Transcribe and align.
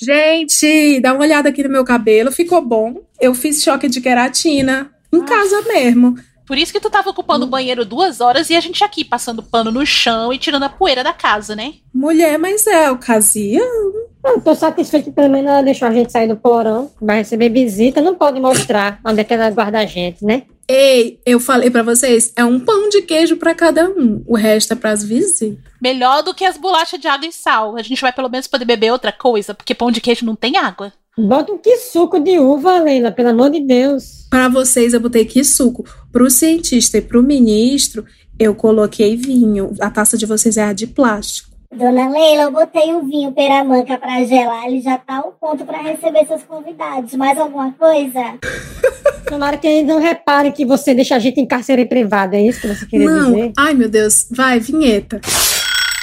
Gente, 0.00 1.00
dá 1.00 1.12
uma 1.12 1.22
olhada 1.22 1.48
aqui 1.48 1.62
no 1.62 1.68
meu 1.68 1.84
cabelo, 1.84 2.30
ficou 2.30 2.62
bom. 2.62 3.02
Eu 3.20 3.34
fiz 3.34 3.62
choque 3.62 3.88
de 3.88 4.00
queratina 4.00 4.90
em 5.12 5.24
casa 5.24 5.62
mesmo. 5.62 6.14
Por 6.46 6.56
isso 6.56 6.72
que 6.72 6.80
tu 6.80 6.88
tava 6.88 7.10
ocupando 7.10 7.44
o 7.44 7.48
banheiro 7.48 7.84
duas 7.84 8.20
horas 8.22 8.48
e 8.48 8.56
a 8.56 8.60
gente 8.60 8.82
aqui 8.82 9.04
passando 9.04 9.42
pano 9.42 9.70
no 9.70 9.84
chão 9.84 10.32
e 10.32 10.38
tirando 10.38 10.62
a 10.62 10.68
poeira 10.68 11.04
da 11.04 11.12
casa, 11.12 11.54
né? 11.54 11.74
Mulher, 11.92 12.38
mas 12.38 12.66
é 12.66 12.90
ocasião. 12.90 14.07
Eu 14.24 14.40
tô 14.40 14.54
satisfeito 14.54 15.04
que 15.04 15.12
pelo 15.12 15.30
menos 15.30 15.50
ela 15.50 15.62
deixou 15.62 15.86
a 15.88 15.92
gente 15.92 16.12
sair 16.12 16.28
do 16.28 16.36
porão, 16.36 16.90
vai 17.00 17.18
receber 17.18 17.48
visita, 17.48 18.00
não 18.00 18.14
pode 18.14 18.40
mostrar 18.40 19.00
onde 19.04 19.20
é 19.20 19.24
que 19.24 19.32
ela 19.32 19.50
guarda 19.50 19.78
a 19.78 19.86
gente, 19.86 20.24
né? 20.24 20.42
Ei, 20.70 21.18
eu 21.24 21.40
falei 21.40 21.70
pra 21.70 21.82
vocês, 21.82 22.30
é 22.36 22.44
um 22.44 22.60
pão 22.60 22.90
de 22.90 23.00
queijo 23.00 23.38
pra 23.38 23.54
cada 23.54 23.88
um. 23.88 24.22
O 24.26 24.36
resto 24.36 24.74
é 24.74 24.76
pras 24.76 25.02
visitas. 25.02 25.58
Melhor 25.80 26.22
do 26.22 26.34
que 26.34 26.44
as 26.44 26.58
bolachas 26.58 27.00
de 27.00 27.08
água 27.08 27.26
e 27.26 27.32
sal. 27.32 27.74
A 27.76 27.82
gente 27.82 28.02
vai 28.02 28.12
pelo 28.12 28.28
menos 28.28 28.46
poder 28.46 28.66
beber 28.66 28.92
outra 28.92 29.10
coisa, 29.10 29.54
porque 29.54 29.74
pão 29.74 29.90
de 29.90 30.00
queijo 30.00 30.26
não 30.26 30.36
tem 30.36 30.58
água. 30.58 30.92
Bota 31.16 31.52
um 31.52 31.58
que 31.58 31.76
suco 31.78 32.20
de 32.20 32.38
uva, 32.38 32.78
Leila, 32.78 33.10
pelo 33.10 33.30
amor 33.30 33.50
de 33.50 33.60
Deus. 33.60 34.26
Pra 34.28 34.48
vocês 34.48 34.92
eu 34.92 35.00
botei 35.00 35.24
que 35.24 35.42
suco. 35.42 35.84
Pro 36.12 36.30
cientista 36.30 36.98
e 36.98 37.02
pro 37.02 37.22
ministro, 37.22 38.04
eu 38.38 38.54
coloquei 38.54 39.16
vinho. 39.16 39.74
A 39.80 39.90
taça 39.90 40.18
de 40.18 40.26
vocês 40.26 40.56
é 40.58 40.64
a 40.64 40.72
de 40.74 40.86
plástico. 40.86 41.47
Dona 41.70 42.08
Leila, 42.08 42.44
eu 42.44 42.50
botei 42.50 42.94
o 42.94 43.02
vinho 43.02 43.30
peramanca 43.32 43.98
pra 43.98 44.24
gelar, 44.24 44.64
ele 44.66 44.80
já 44.80 44.96
tá 44.96 45.16
ao 45.18 45.32
ponto 45.32 45.66
pra 45.66 45.78
receber 45.82 46.24
seus 46.26 46.42
convidados. 46.42 47.12
Mais 47.14 47.38
alguma 47.38 47.72
coisa? 47.72 48.38
Tomara 49.28 49.58
que 49.58 49.66
eles 49.66 49.86
não 49.86 50.00
reparem 50.00 50.50
que 50.50 50.64
você 50.64 50.94
deixa 50.94 51.14
a 51.16 51.18
gente 51.18 51.38
em 51.38 51.46
cárcere 51.46 51.84
privado, 51.84 52.34
é 52.34 52.40
isso 52.40 52.62
que 52.62 52.68
você 52.68 52.86
queria 52.86 53.10
Não, 53.10 53.30
dizer? 53.32 53.52
ai 53.58 53.74
meu 53.74 53.88
Deus, 53.88 54.26
vai, 54.30 54.58
vinheta. 54.58 55.20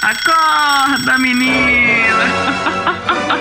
Acorda, 0.03 1.17
menina! 1.17 2.13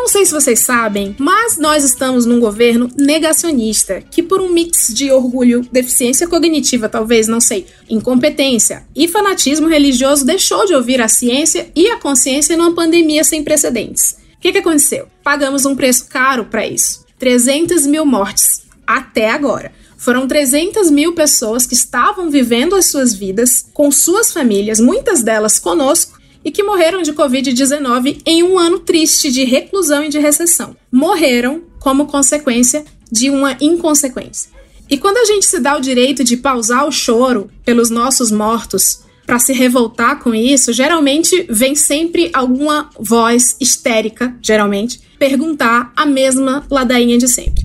não 0.00 0.08
sei 0.08 0.24
se 0.24 0.32
vocês 0.32 0.60
sabem, 0.60 1.14
mas 1.18 1.58
nós 1.58 1.84
estamos 1.84 2.24
num 2.24 2.40
governo 2.40 2.90
negacionista, 2.96 4.02
que 4.10 4.22
por 4.22 4.40
um 4.40 4.48
mix 4.48 4.88
de 4.94 5.12
orgulho, 5.12 5.60
deficiência 5.70 6.26
cognitiva, 6.26 6.88
talvez, 6.88 7.28
não 7.28 7.38
sei, 7.38 7.66
incompetência 7.86 8.84
e 8.96 9.06
fanatismo 9.06 9.68
religioso 9.68 10.24
deixou 10.24 10.64
de 10.64 10.74
ouvir 10.74 11.02
a 11.02 11.08
ciência 11.08 11.70
e 11.76 11.90
a 11.90 11.98
consciência 11.98 12.56
numa 12.56 12.74
pandemia 12.74 13.22
sem 13.22 13.44
precedentes. 13.44 14.16
O 14.38 14.40
que, 14.40 14.52
que 14.52 14.58
aconteceu? 14.58 15.06
Pagamos 15.22 15.66
um 15.66 15.76
preço 15.76 16.06
caro 16.08 16.46
para 16.46 16.66
isso. 16.66 17.04
300 17.18 17.86
mil 17.86 18.06
mortes 18.06 18.62
até 18.86 19.30
agora. 19.30 19.70
Foram 19.98 20.26
300 20.26 20.90
mil 20.90 21.12
pessoas 21.12 21.66
que 21.66 21.74
estavam 21.74 22.30
vivendo 22.30 22.74
as 22.74 22.86
suas 22.86 23.12
vidas 23.12 23.66
com 23.74 23.92
suas 23.92 24.32
famílias, 24.32 24.80
muitas 24.80 25.22
delas 25.22 25.58
conosco, 25.58 26.18
e 26.44 26.50
que 26.50 26.62
morreram 26.62 27.02
de 27.02 27.12
Covid-19 27.12 28.22
em 28.24 28.42
um 28.42 28.58
ano 28.58 28.78
triste 28.80 29.30
de 29.30 29.44
reclusão 29.44 30.04
e 30.04 30.08
de 30.08 30.18
recessão. 30.18 30.76
Morreram 30.90 31.62
como 31.78 32.06
consequência 32.06 32.84
de 33.10 33.30
uma 33.30 33.56
inconsequência. 33.60 34.50
E 34.88 34.98
quando 34.98 35.18
a 35.18 35.24
gente 35.24 35.46
se 35.46 35.60
dá 35.60 35.76
o 35.76 35.80
direito 35.80 36.24
de 36.24 36.36
pausar 36.36 36.86
o 36.86 36.92
choro 36.92 37.48
pelos 37.64 37.90
nossos 37.90 38.30
mortos 38.30 39.04
para 39.24 39.38
se 39.38 39.52
revoltar 39.52 40.18
com 40.18 40.34
isso, 40.34 40.72
geralmente 40.72 41.46
vem 41.48 41.76
sempre 41.76 42.30
alguma 42.32 42.90
voz 42.98 43.56
histérica, 43.60 44.36
geralmente, 44.42 45.00
perguntar 45.18 45.92
a 45.96 46.04
mesma 46.04 46.66
ladainha 46.68 47.16
de 47.16 47.28
sempre. 47.28 47.64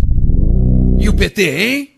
E 1.00 1.10
o 1.10 1.14
PT, 1.14 1.42
hein? 1.44 1.90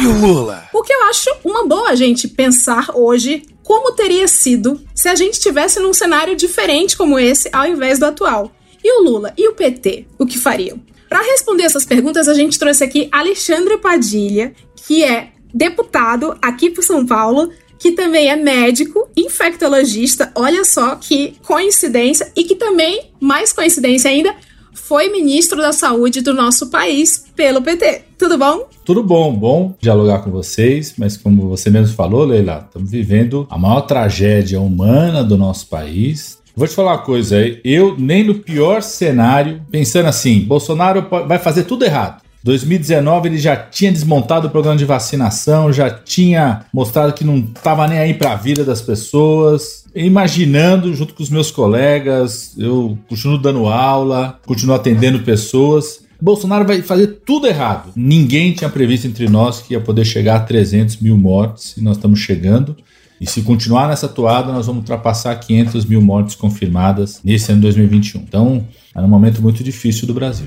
E 0.00 0.06
o 0.06 0.18
Lula? 0.18 0.68
O 0.74 0.82
que 0.82 0.92
eu 0.92 1.04
acho 1.04 1.30
uma 1.44 1.64
boa 1.68 1.94
gente 1.94 2.26
pensar 2.26 2.90
hoje 2.94 3.44
como 3.64 3.92
teria 3.92 4.28
sido 4.28 4.80
se 4.94 5.08
a 5.08 5.14
gente 5.16 5.40
tivesse 5.40 5.80
num 5.80 5.92
cenário 5.92 6.36
diferente 6.36 6.96
como 6.96 7.18
esse 7.18 7.48
ao 7.52 7.66
invés 7.66 7.98
do 7.98 8.04
atual. 8.04 8.52
E 8.84 9.00
o 9.00 9.02
Lula 9.02 9.32
e 9.36 9.48
o 9.48 9.54
PT, 9.54 10.06
o 10.18 10.26
que 10.26 10.38
fariam? 10.38 10.78
Para 11.08 11.22
responder 11.22 11.64
essas 11.64 11.86
perguntas, 11.86 12.28
a 12.28 12.34
gente 12.34 12.58
trouxe 12.58 12.84
aqui 12.84 13.08
Alexandre 13.10 13.78
Padilha, 13.78 14.54
que 14.86 15.02
é 15.02 15.30
deputado 15.52 16.36
aqui 16.42 16.68
por 16.68 16.82
São 16.82 17.06
Paulo, 17.06 17.50
que 17.78 17.92
também 17.92 18.30
é 18.30 18.36
médico, 18.36 19.08
infectologista, 19.16 20.32
olha 20.34 20.64
só 20.64 20.96
que 20.96 21.36
coincidência, 21.42 22.30
e 22.36 22.44
que 22.44 22.56
também, 22.56 23.12
mais 23.20 23.52
coincidência 23.52 24.10
ainda, 24.10 24.34
foi 24.74 25.08
ministro 25.10 25.60
da 25.62 25.72
Saúde 25.72 26.20
do 26.20 26.34
nosso 26.34 26.68
país 26.68 27.24
pelo 27.34 27.62
PT. 27.62 28.02
Tudo 28.18 28.36
bom? 28.36 28.68
Tudo 28.84 29.02
bom, 29.02 29.34
bom 29.34 29.74
dialogar 29.80 30.18
com 30.18 30.30
vocês, 30.30 30.94
mas 30.98 31.16
como 31.16 31.48
você 31.48 31.70
mesmo 31.70 31.94
falou, 31.94 32.24
Leila, 32.24 32.64
estamos 32.66 32.90
vivendo 32.90 33.46
a 33.48 33.56
maior 33.56 33.82
tragédia 33.82 34.60
humana 34.60 35.24
do 35.24 35.36
nosso 35.36 35.66
país. 35.68 36.38
Vou 36.56 36.68
te 36.68 36.74
falar 36.74 36.92
uma 36.92 36.98
coisa, 36.98 37.36
eu 37.64 37.96
nem 37.98 38.22
no 38.22 38.36
pior 38.36 38.80
cenário, 38.80 39.62
pensando 39.70 40.06
assim, 40.06 40.40
Bolsonaro 40.40 41.08
vai 41.26 41.38
fazer 41.38 41.64
tudo 41.64 41.84
errado. 41.84 42.22
2019 42.44 43.30
ele 43.30 43.38
já 43.38 43.56
tinha 43.56 43.90
desmontado 43.90 44.48
o 44.48 44.50
programa 44.50 44.76
de 44.76 44.84
vacinação, 44.84 45.72
já 45.72 45.88
tinha 45.88 46.66
mostrado 46.74 47.14
que 47.14 47.24
não 47.24 47.38
estava 47.38 47.88
nem 47.88 47.98
aí 47.98 48.12
para 48.12 48.32
a 48.32 48.36
vida 48.36 48.62
das 48.62 48.82
pessoas. 48.82 49.84
Imaginando, 49.94 50.92
junto 50.94 51.14
com 51.14 51.22
os 51.22 51.30
meus 51.30 51.50
colegas, 51.50 52.52
eu 52.58 52.98
continuo 53.08 53.38
dando 53.38 53.66
aula, 53.66 54.38
continuo 54.44 54.76
atendendo 54.76 55.20
pessoas. 55.20 56.04
Bolsonaro 56.20 56.66
vai 56.66 56.82
fazer 56.82 57.20
tudo 57.24 57.46
errado. 57.46 57.92
Ninguém 57.96 58.52
tinha 58.52 58.68
previsto 58.68 59.06
entre 59.06 59.26
nós 59.26 59.62
que 59.62 59.72
ia 59.72 59.80
poder 59.80 60.04
chegar 60.04 60.36
a 60.36 60.40
300 60.40 60.98
mil 60.98 61.16
mortes 61.16 61.78
e 61.78 61.82
nós 61.82 61.96
estamos 61.96 62.20
chegando. 62.20 62.76
E 63.18 63.26
se 63.26 63.40
continuar 63.40 63.88
nessa 63.88 64.06
toada, 64.06 64.52
nós 64.52 64.66
vamos 64.66 64.80
ultrapassar 64.80 65.34
500 65.36 65.86
mil 65.86 66.02
mortes 66.02 66.34
confirmadas 66.34 67.20
nesse 67.24 67.50
ano 67.50 67.62
2021. 67.62 68.20
Então, 68.20 68.66
é 68.94 69.00
um 69.00 69.08
momento 69.08 69.40
muito 69.40 69.64
difícil 69.64 70.06
do 70.06 70.12
Brasil. 70.12 70.46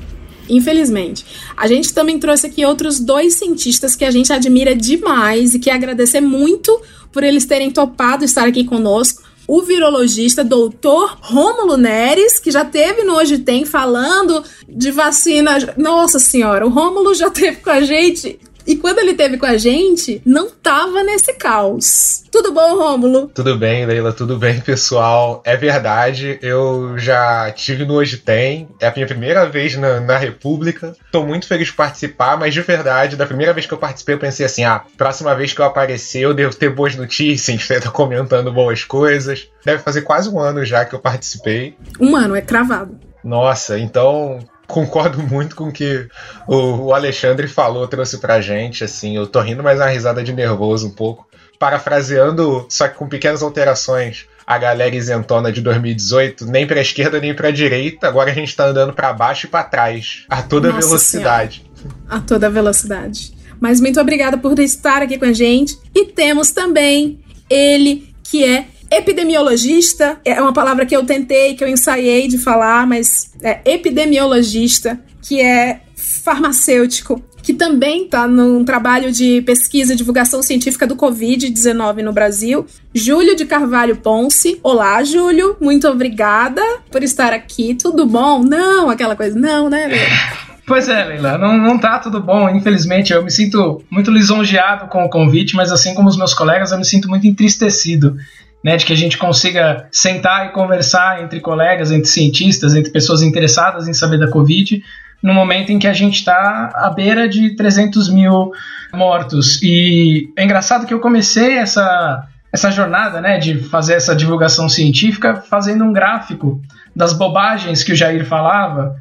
Infelizmente. 0.49 1.25
A 1.55 1.67
gente 1.67 1.93
também 1.93 2.19
trouxe 2.19 2.47
aqui 2.47 2.65
outros 2.65 2.99
dois 2.99 3.35
cientistas 3.35 3.95
que 3.95 4.05
a 4.05 4.11
gente 4.11 4.31
admira 4.31 4.75
demais 4.75 5.53
e 5.53 5.59
que 5.59 5.69
agradecer 5.69 6.21
muito 6.21 6.79
por 7.11 7.23
eles 7.23 7.45
terem 7.45 7.71
topado 7.71 8.23
estar 8.23 8.47
aqui 8.47 8.63
conosco. 8.63 9.23
O 9.47 9.61
virologista 9.61 10.43
doutor 10.43 11.17
Rômulo 11.21 11.77
Neres, 11.77 12.37
que 12.37 12.51
já 12.51 12.65
teve 12.65 13.03
no 13.03 13.15
Hoje 13.15 13.37
Tem 13.37 13.63
falando 13.63 14.43
de 14.67 14.91
vacina. 14.91 15.57
Nossa 15.77 16.19
senhora, 16.19 16.65
o 16.65 16.69
Rômulo 16.69 17.15
já 17.15 17.29
teve 17.29 17.57
com 17.57 17.69
a 17.69 17.81
gente. 17.81 18.39
E 18.67 18.75
quando 18.75 18.99
ele 18.99 19.13
teve 19.13 19.37
com 19.37 19.45
a 19.45 19.57
gente, 19.57 20.21
não 20.25 20.49
tava 20.49 21.01
nesse 21.01 21.31
caos. 21.33 22.23
Tudo 22.29 22.51
bom, 22.51 22.75
Rômulo? 22.75 23.31
Tudo 23.33 23.57
bem, 23.57 23.85
Leila, 23.85 24.11
tudo 24.11 24.37
bem, 24.37 24.59
pessoal. 24.59 25.41
É 25.45 25.55
verdade, 25.55 26.37
eu 26.41 26.97
já 26.97 27.49
tive 27.51 27.85
no 27.85 27.93
Hoje 27.93 28.17
Tem, 28.17 28.67
é 28.81 28.87
a 28.87 28.93
minha 28.93 29.07
primeira 29.07 29.47
vez 29.47 29.77
na, 29.77 30.01
na 30.01 30.17
República. 30.17 30.93
Tô 31.13 31.23
muito 31.23 31.47
feliz 31.47 31.67
de 31.67 31.73
participar, 31.73 32.37
mas 32.37 32.53
de 32.53 32.59
verdade, 32.59 33.15
da 33.15 33.25
primeira 33.25 33.53
vez 33.53 33.65
que 33.65 33.73
eu 33.73 33.77
participei, 33.77 34.15
eu 34.15 34.19
pensei 34.19 34.45
assim: 34.45 34.65
ah, 34.65 34.83
próxima 34.97 35.33
vez 35.33 35.53
que 35.53 35.61
eu 35.61 35.65
aparecer, 35.65 36.23
eu 36.23 36.33
devo 36.33 36.53
ter 36.53 36.69
boas 36.69 36.93
notícias, 36.93 37.65
tá 37.81 37.89
comentando 37.89 38.51
boas 38.51 38.83
coisas. 38.83 39.47
Deve 39.63 39.81
fazer 39.81 40.01
quase 40.01 40.29
um 40.29 40.39
ano 40.39 40.65
já 40.65 40.83
que 40.83 40.93
eu 40.93 40.99
participei. 40.99 41.77
Um 42.01 42.17
ano, 42.17 42.35
é 42.35 42.41
cravado. 42.41 42.99
Nossa, 43.23 43.79
então 43.79 44.39
concordo 44.67 45.23
muito 45.23 45.55
com 45.55 45.69
o 45.69 45.71
que 45.71 46.07
o, 46.47 46.93
Alexandre 46.93 47.47
falou, 47.47 47.87
trouxe 47.87 48.17
pra 48.17 48.41
gente, 48.41 48.83
assim, 48.83 49.15
eu 49.15 49.25
tô 49.25 49.39
rindo, 49.39 49.63
mas 49.63 49.79
é 49.79 49.83
uma 49.83 49.89
risada 49.89 50.23
de 50.23 50.33
nervoso 50.33 50.87
um 50.87 50.91
pouco. 50.91 51.25
Parafraseando, 51.57 52.67
só 52.69 52.87
que 52.87 52.97
com 52.97 53.07
pequenas 53.07 53.41
alterações, 53.41 54.25
a 54.45 54.57
galera 54.57 54.95
isentona 54.95 55.51
de 55.51 55.61
2018, 55.61 56.45
nem 56.45 56.67
pra 56.67 56.81
esquerda 56.81 57.19
nem 57.19 57.33
pra 57.33 57.49
direita, 57.49 58.07
agora 58.07 58.29
a 58.29 58.33
gente 58.33 58.55
tá 58.55 58.67
andando 58.67 58.93
pra 58.93 59.11
baixo 59.13 59.47
e 59.47 59.49
pra 59.49 59.63
trás, 59.63 60.25
a 60.29 60.41
toda 60.43 60.69
Nossa 60.71 60.87
velocidade. 60.87 61.65
a 62.07 62.19
toda 62.19 62.49
velocidade. 62.49 63.35
Mas 63.59 63.81
muito 63.81 63.99
obrigada 63.99 64.37
por 64.37 64.59
estar 64.59 65.01
aqui 65.01 65.17
com 65.17 65.25
a 65.25 65.33
gente. 65.33 65.77
E 65.95 66.05
temos 66.05 66.51
também 66.51 67.19
ele, 67.49 68.13
que 68.23 68.43
é 68.45 68.67
epidemiologista. 68.91 70.19
É 70.23 70.41
uma 70.41 70.53
palavra 70.53 70.85
que 70.85 70.95
eu 70.95 71.05
tentei, 71.05 71.55
que 71.55 71.63
eu 71.63 71.67
ensaiei 71.67 72.27
de 72.27 72.37
falar, 72.37 72.87
mas 72.87 73.31
é 73.41 73.59
epidemiologista, 73.65 74.99
que 75.21 75.41
é 75.41 75.81
farmacêutico, 75.95 77.23
que 77.41 77.53
também 77.53 78.03
está 78.03 78.27
num 78.27 78.65
trabalho 78.65 79.11
de 79.11 79.41
pesquisa 79.43 79.93
e 79.93 79.95
divulgação 79.95 80.43
científica 80.43 80.85
do 80.85 80.95
Covid-19 80.95 82.03
no 82.03 82.11
Brasil. 82.11 82.65
Júlio 82.93 83.35
de 83.35 83.45
Carvalho 83.45 83.95
Ponce. 83.95 84.59
Olá, 84.61 85.01
Júlio. 85.03 85.55
Muito 85.61 85.87
obrigada 85.87 86.61
por 86.91 87.03
estar 87.03 87.31
aqui. 87.31 87.73
Tudo 87.73 88.05
bom? 88.05 88.43
Não, 88.43 88.89
aquela 88.89 89.15
coisa. 89.15 89.39
Não, 89.39 89.69
né, 89.69 89.87
Leila? 89.87 90.47
Pois 90.67 90.89
é, 90.89 91.05
Leila, 91.05 91.37
não, 91.37 91.57
não 91.57 91.79
tá 91.79 91.97
tudo 91.97 92.21
bom, 92.21 92.49
infelizmente. 92.49 93.13
Eu 93.13 93.23
me 93.23 93.31
sinto 93.31 93.81
muito 93.89 94.11
lisonjeado 94.11 94.87
com 94.87 95.05
o 95.05 95.09
convite, 95.09 95.55
mas 95.55 95.71
assim 95.71 95.93
como 95.93 96.09
os 96.09 96.17
meus 96.17 96.33
colegas, 96.33 96.73
eu 96.73 96.77
me 96.77 96.83
sinto 96.83 97.07
muito 97.07 97.25
entristecido. 97.25 98.17
Né, 98.63 98.75
de 98.75 98.85
que 98.85 98.93
a 98.93 98.97
gente 98.97 99.17
consiga 99.17 99.87
sentar 99.91 100.47
e 100.47 100.49
conversar 100.49 101.23
entre 101.23 101.39
colegas, 101.39 101.91
entre 101.91 102.09
cientistas, 102.09 102.75
entre 102.75 102.91
pessoas 102.91 103.21
interessadas 103.21 103.87
em 103.87 103.93
saber 103.93 104.17
da 104.19 104.29
Covid, 104.29 104.81
no 105.21 105.33
momento 105.33 105.71
em 105.71 105.79
que 105.79 105.87
a 105.87 105.93
gente 105.93 106.15
está 106.15 106.69
à 106.73 106.89
beira 106.89 107.27
de 107.27 107.55
300 107.55 108.09
mil 108.09 108.51
mortos. 108.93 109.61
E 109.63 110.31
é 110.35 110.43
engraçado 110.43 110.85
que 110.85 110.93
eu 110.93 110.99
comecei 110.99 111.57
essa, 111.57 112.27
essa 112.51 112.71
jornada 112.71 113.21
né, 113.21 113.37
de 113.37 113.57
fazer 113.57 113.93
essa 113.93 114.15
divulgação 114.15 114.69
científica 114.69 115.35
fazendo 115.35 115.83
um 115.83 115.93
gráfico 115.93 116.61
das 116.95 117.13
bobagens 117.13 117.83
que 117.83 117.91
o 117.91 117.95
Jair 117.95 118.25
falava 118.25 118.95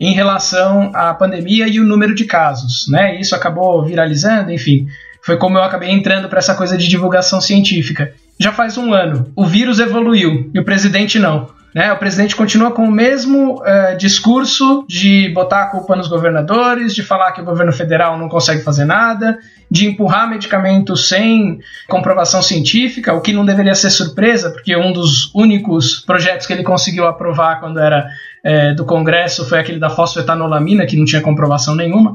em 0.00 0.12
relação 0.12 0.90
à 0.94 1.14
pandemia 1.14 1.68
e 1.68 1.78
o 1.78 1.84
número 1.84 2.14
de 2.14 2.24
casos. 2.24 2.88
Né? 2.88 3.20
Isso 3.20 3.34
acabou 3.34 3.84
viralizando, 3.84 4.50
enfim. 4.50 4.86
Foi 5.22 5.36
como 5.36 5.56
eu 5.56 5.62
acabei 5.62 5.90
entrando 5.90 6.28
para 6.28 6.40
essa 6.40 6.54
coisa 6.54 6.76
de 6.76 6.88
divulgação 6.88 7.40
científica. 7.40 8.12
Já 8.42 8.50
faz 8.50 8.76
um 8.76 8.92
ano, 8.92 9.30
o 9.36 9.46
vírus 9.46 9.78
evoluiu 9.78 10.50
e 10.52 10.58
o 10.58 10.64
presidente 10.64 11.16
não. 11.16 11.50
Né? 11.72 11.92
O 11.92 11.96
presidente 11.96 12.34
continua 12.34 12.72
com 12.72 12.82
o 12.82 12.90
mesmo 12.90 13.62
uh, 13.62 13.96
discurso 13.96 14.84
de 14.88 15.28
botar 15.28 15.62
a 15.62 15.66
culpa 15.66 15.94
nos 15.94 16.08
governadores, 16.08 16.92
de 16.92 17.04
falar 17.04 17.30
que 17.30 17.40
o 17.40 17.44
governo 17.44 17.72
federal 17.72 18.18
não 18.18 18.28
consegue 18.28 18.64
fazer 18.64 18.84
nada, 18.84 19.38
de 19.70 19.86
empurrar 19.86 20.28
medicamentos 20.28 21.08
sem 21.08 21.60
comprovação 21.88 22.42
científica, 22.42 23.14
o 23.14 23.20
que 23.20 23.32
não 23.32 23.44
deveria 23.44 23.76
ser 23.76 23.90
surpresa, 23.90 24.50
porque 24.50 24.76
um 24.76 24.92
dos 24.92 25.32
únicos 25.32 26.00
projetos 26.00 26.44
que 26.44 26.52
ele 26.52 26.64
conseguiu 26.64 27.06
aprovar 27.06 27.60
quando 27.60 27.78
era 27.78 28.08
é, 28.42 28.74
do 28.74 28.84
Congresso 28.84 29.48
foi 29.48 29.60
aquele 29.60 29.78
da 29.78 29.88
fosfetanolamina, 29.88 30.84
que 30.84 30.96
não 30.96 31.04
tinha 31.04 31.22
comprovação 31.22 31.76
nenhuma. 31.76 32.12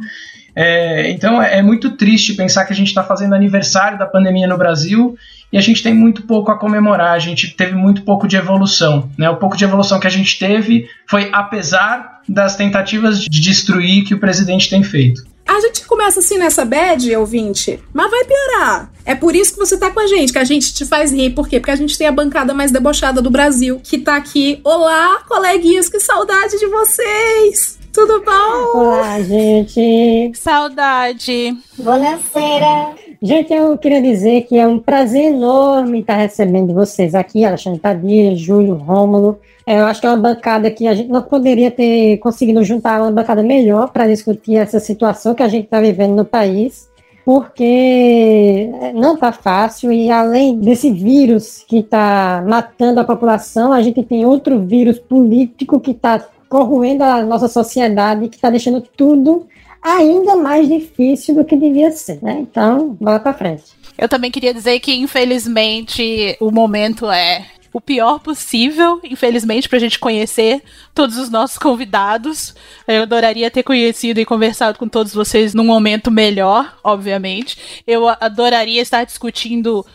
É, 0.54 1.10
então 1.10 1.42
é, 1.42 1.60
é 1.60 1.62
muito 1.62 1.92
triste 1.92 2.34
pensar 2.34 2.66
que 2.66 2.74
a 2.74 2.76
gente 2.76 2.88
está 2.88 3.02
fazendo 3.02 3.34
aniversário 3.34 3.98
da 3.98 4.06
pandemia 4.06 4.46
no 4.46 4.58
Brasil 4.58 5.16
e 5.52 5.58
a 5.58 5.62
gente 5.62 5.82
tem 5.82 5.94
muito 5.94 6.24
pouco 6.24 6.52
a 6.52 6.58
comemorar, 6.58 7.14
a 7.14 7.20
gente 7.20 7.56
teve 7.56 7.74
muito 7.74 8.04
pouco 8.04 8.28
de 8.28 8.36
evolução. 8.36 9.10
Né? 9.18 9.30
O 9.30 9.38
pouco 9.38 9.56
de 9.56 9.64
evolução 9.64 10.00
que 10.00 10.08
a 10.08 10.12
gente 10.12 10.38
teve 10.38 10.90
foi 11.08 11.30
apesar 11.32 12.22
das 12.28 12.56
tentativas 12.56 13.20
de 13.20 13.42
destruir 13.42 14.04
que 14.04 14.14
o 14.14 14.20
presidente 14.20 14.70
tem 14.70 14.84
feito. 14.84 15.26
A 15.48 15.62
gente 15.62 15.86
começa 15.86 16.20
assim 16.20 16.38
nessa 16.38 16.66
bad, 16.66 17.16
ouvinte, 17.16 17.80
mas 17.94 18.12
vai 18.12 18.26
piorar. 18.26 18.92
É 19.06 19.16
por 19.16 19.34
isso 19.34 19.54
que 19.54 19.60
você 19.60 19.78
tá 19.78 19.90
com 19.90 20.02
a 20.02 20.06
gente, 20.06 20.34
que 20.34 20.40
a 20.40 20.44
gente 20.44 20.74
te 20.74 20.86
faz 20.86 21.14
rir. 21.14 21.30
Por 21.30 21.48
quê? 21.48 21.58
Porque 21.58 21.72
a 21.72 21.76
gente 21.76 21.98
tem 21.98 22.06
a 22.06 22.12
bancada 22.12 22.54
mais 22.54 22.70
debochada 22.70 23.22
do 23.22 23.32
Brasil, 23.32 23.80
que 23.82 23.98
tá 23.98 24.18
aqui. 24.18 24.60
Olá, 24.62 25.22
coleguinhas, 25.26 25.88
que 25.88 26.02
saudade 26.02 26.60
de 26.60 26.68
vocês! 26.68 27.78
Tudo 27.94 28.22
bom? 28.24 28.80
Olá, 28.80 29.20
gente. 29.24 30.32
Saudade. 30.36 31.58
Bonaceira. 31.80 32.94
Gente, 33.20 33.52
eu 33.52 33.76
queria 33.80 34.00
dizer 34.00 34.44
que 34.44 34.58
é 34.60 34.68
um 34.68 34.78
prazer 34.78 35.34
enorme 35.34 36.02
estar 36.02 36.18
recebendo 36.18 36.72
vocês 36.72 37.16
aqui, 37.16 37.44
Alexandre 37.44 37.80
Padilha, 37.80 38.36
Júlio, 38.36 38.76
Rômulo. 38.76 39.40
É, 39.66 39.80
eu 39.80 39.86
acho 39.86 40.00
que 40.00 40.06
é 40.06 40.10
uma 40.12 40.18
bancada 40.18 40.70
que 40.70 40.88
a 40.88 40.94
gente 40.94 41.10
não 41.10 41.24
poderia 41.24 41.72
ter 41.72 42.18
conseguido 42.20 42.64
juntar 42.64 43.02
uma 43.02 43.12
bancada 43.12 43.42
melhor 43.42 43.90
para 43.92 44.08
discutir 44.08 44.58
essa 44.58 44.80
situação 44.80 45.34
que 45.34 45.42
a 45.42 45.48
gente 45.48 45.66
está 45.66 45.82
vivendo 45.82 46.16
no 46.16 46.24
país, 46.24 46.88
porque 47.26 48.70
não 48.94 49.16
está 49.16 49.32
fácil 49.32 49.92
e 49.92 50.12
além 50.12 50.60
desse 50.60 50.92
vírus 50.92 51.66
que 51.68 51.80
está 51.80 52.44
matando 52.48 53.00
a 53.00 53.04
população, 53.04 53.74
a 53.74 53.82
gente 53.82 54.04
tem 54.04 54.28
outro 54.28 54.60
vírus 54.60 55.00
político 55.00 55.80
que 55.80 55.92
está 55.92 56.24
corroendo 56.48 57.04
a 57.04 57.24
nossa 57.24 57.48
sociedade, 57.48 58.30
que 58.30 58.36
está 58.36 58.52
deixando 58.52 58.80
tudo 58.80 59.48
ainda 59.82 60.36
mais 60.36 60.68
difícil 60.68 61.36
do 61.36 61.46
que 61.46 61.56
devia 61.56 61.92
ser, 61.92 62.22
né? 62.22 62.40
Então, 62.40 62.98
bora 63.00 63.20
para 63.20 63.34
frente. 63.34 63.64
Eu 63.98 64.08
também 64.08 64.30
queria 64.30 64.54
dizer 64.54 64.80
que, 64.80 64.94
infelizmente, 64.94 66.38
o 66.40 66.52
momento 66.52 67.10
é 67.10 67.46
o 67.74 67.82
pior 67.82 68.20
possível, 68.20 69.00
infelizmente, 69.04 69.68
para 69.68 69.78
a 69.78 69.80
gente 69.80 70.00
conhecer 70.00 70.64
todos 70.94 71.18
os 71.18 71.30
nossos 71.30 71.58
convidados. 71.58 72.56
Eu 72.88 73.04
adoraria 73.04 73.52
ter 73.52 73.64
conhecido 73.64 74.20
e 74.20 74.26
conversado 74.26 74.80
com 74.80 74.88
todos 74.88 75.14
vocês 75.14 75.54
num 75.54 75.66
momento 75.66 76.10
melhor, 76.10 76.78
obviamente. 76.84 77.84
Eu 77.86 78.08
adoraria 78.08 78.82
estar 78.82 79.04
discutindo 79.04 79.86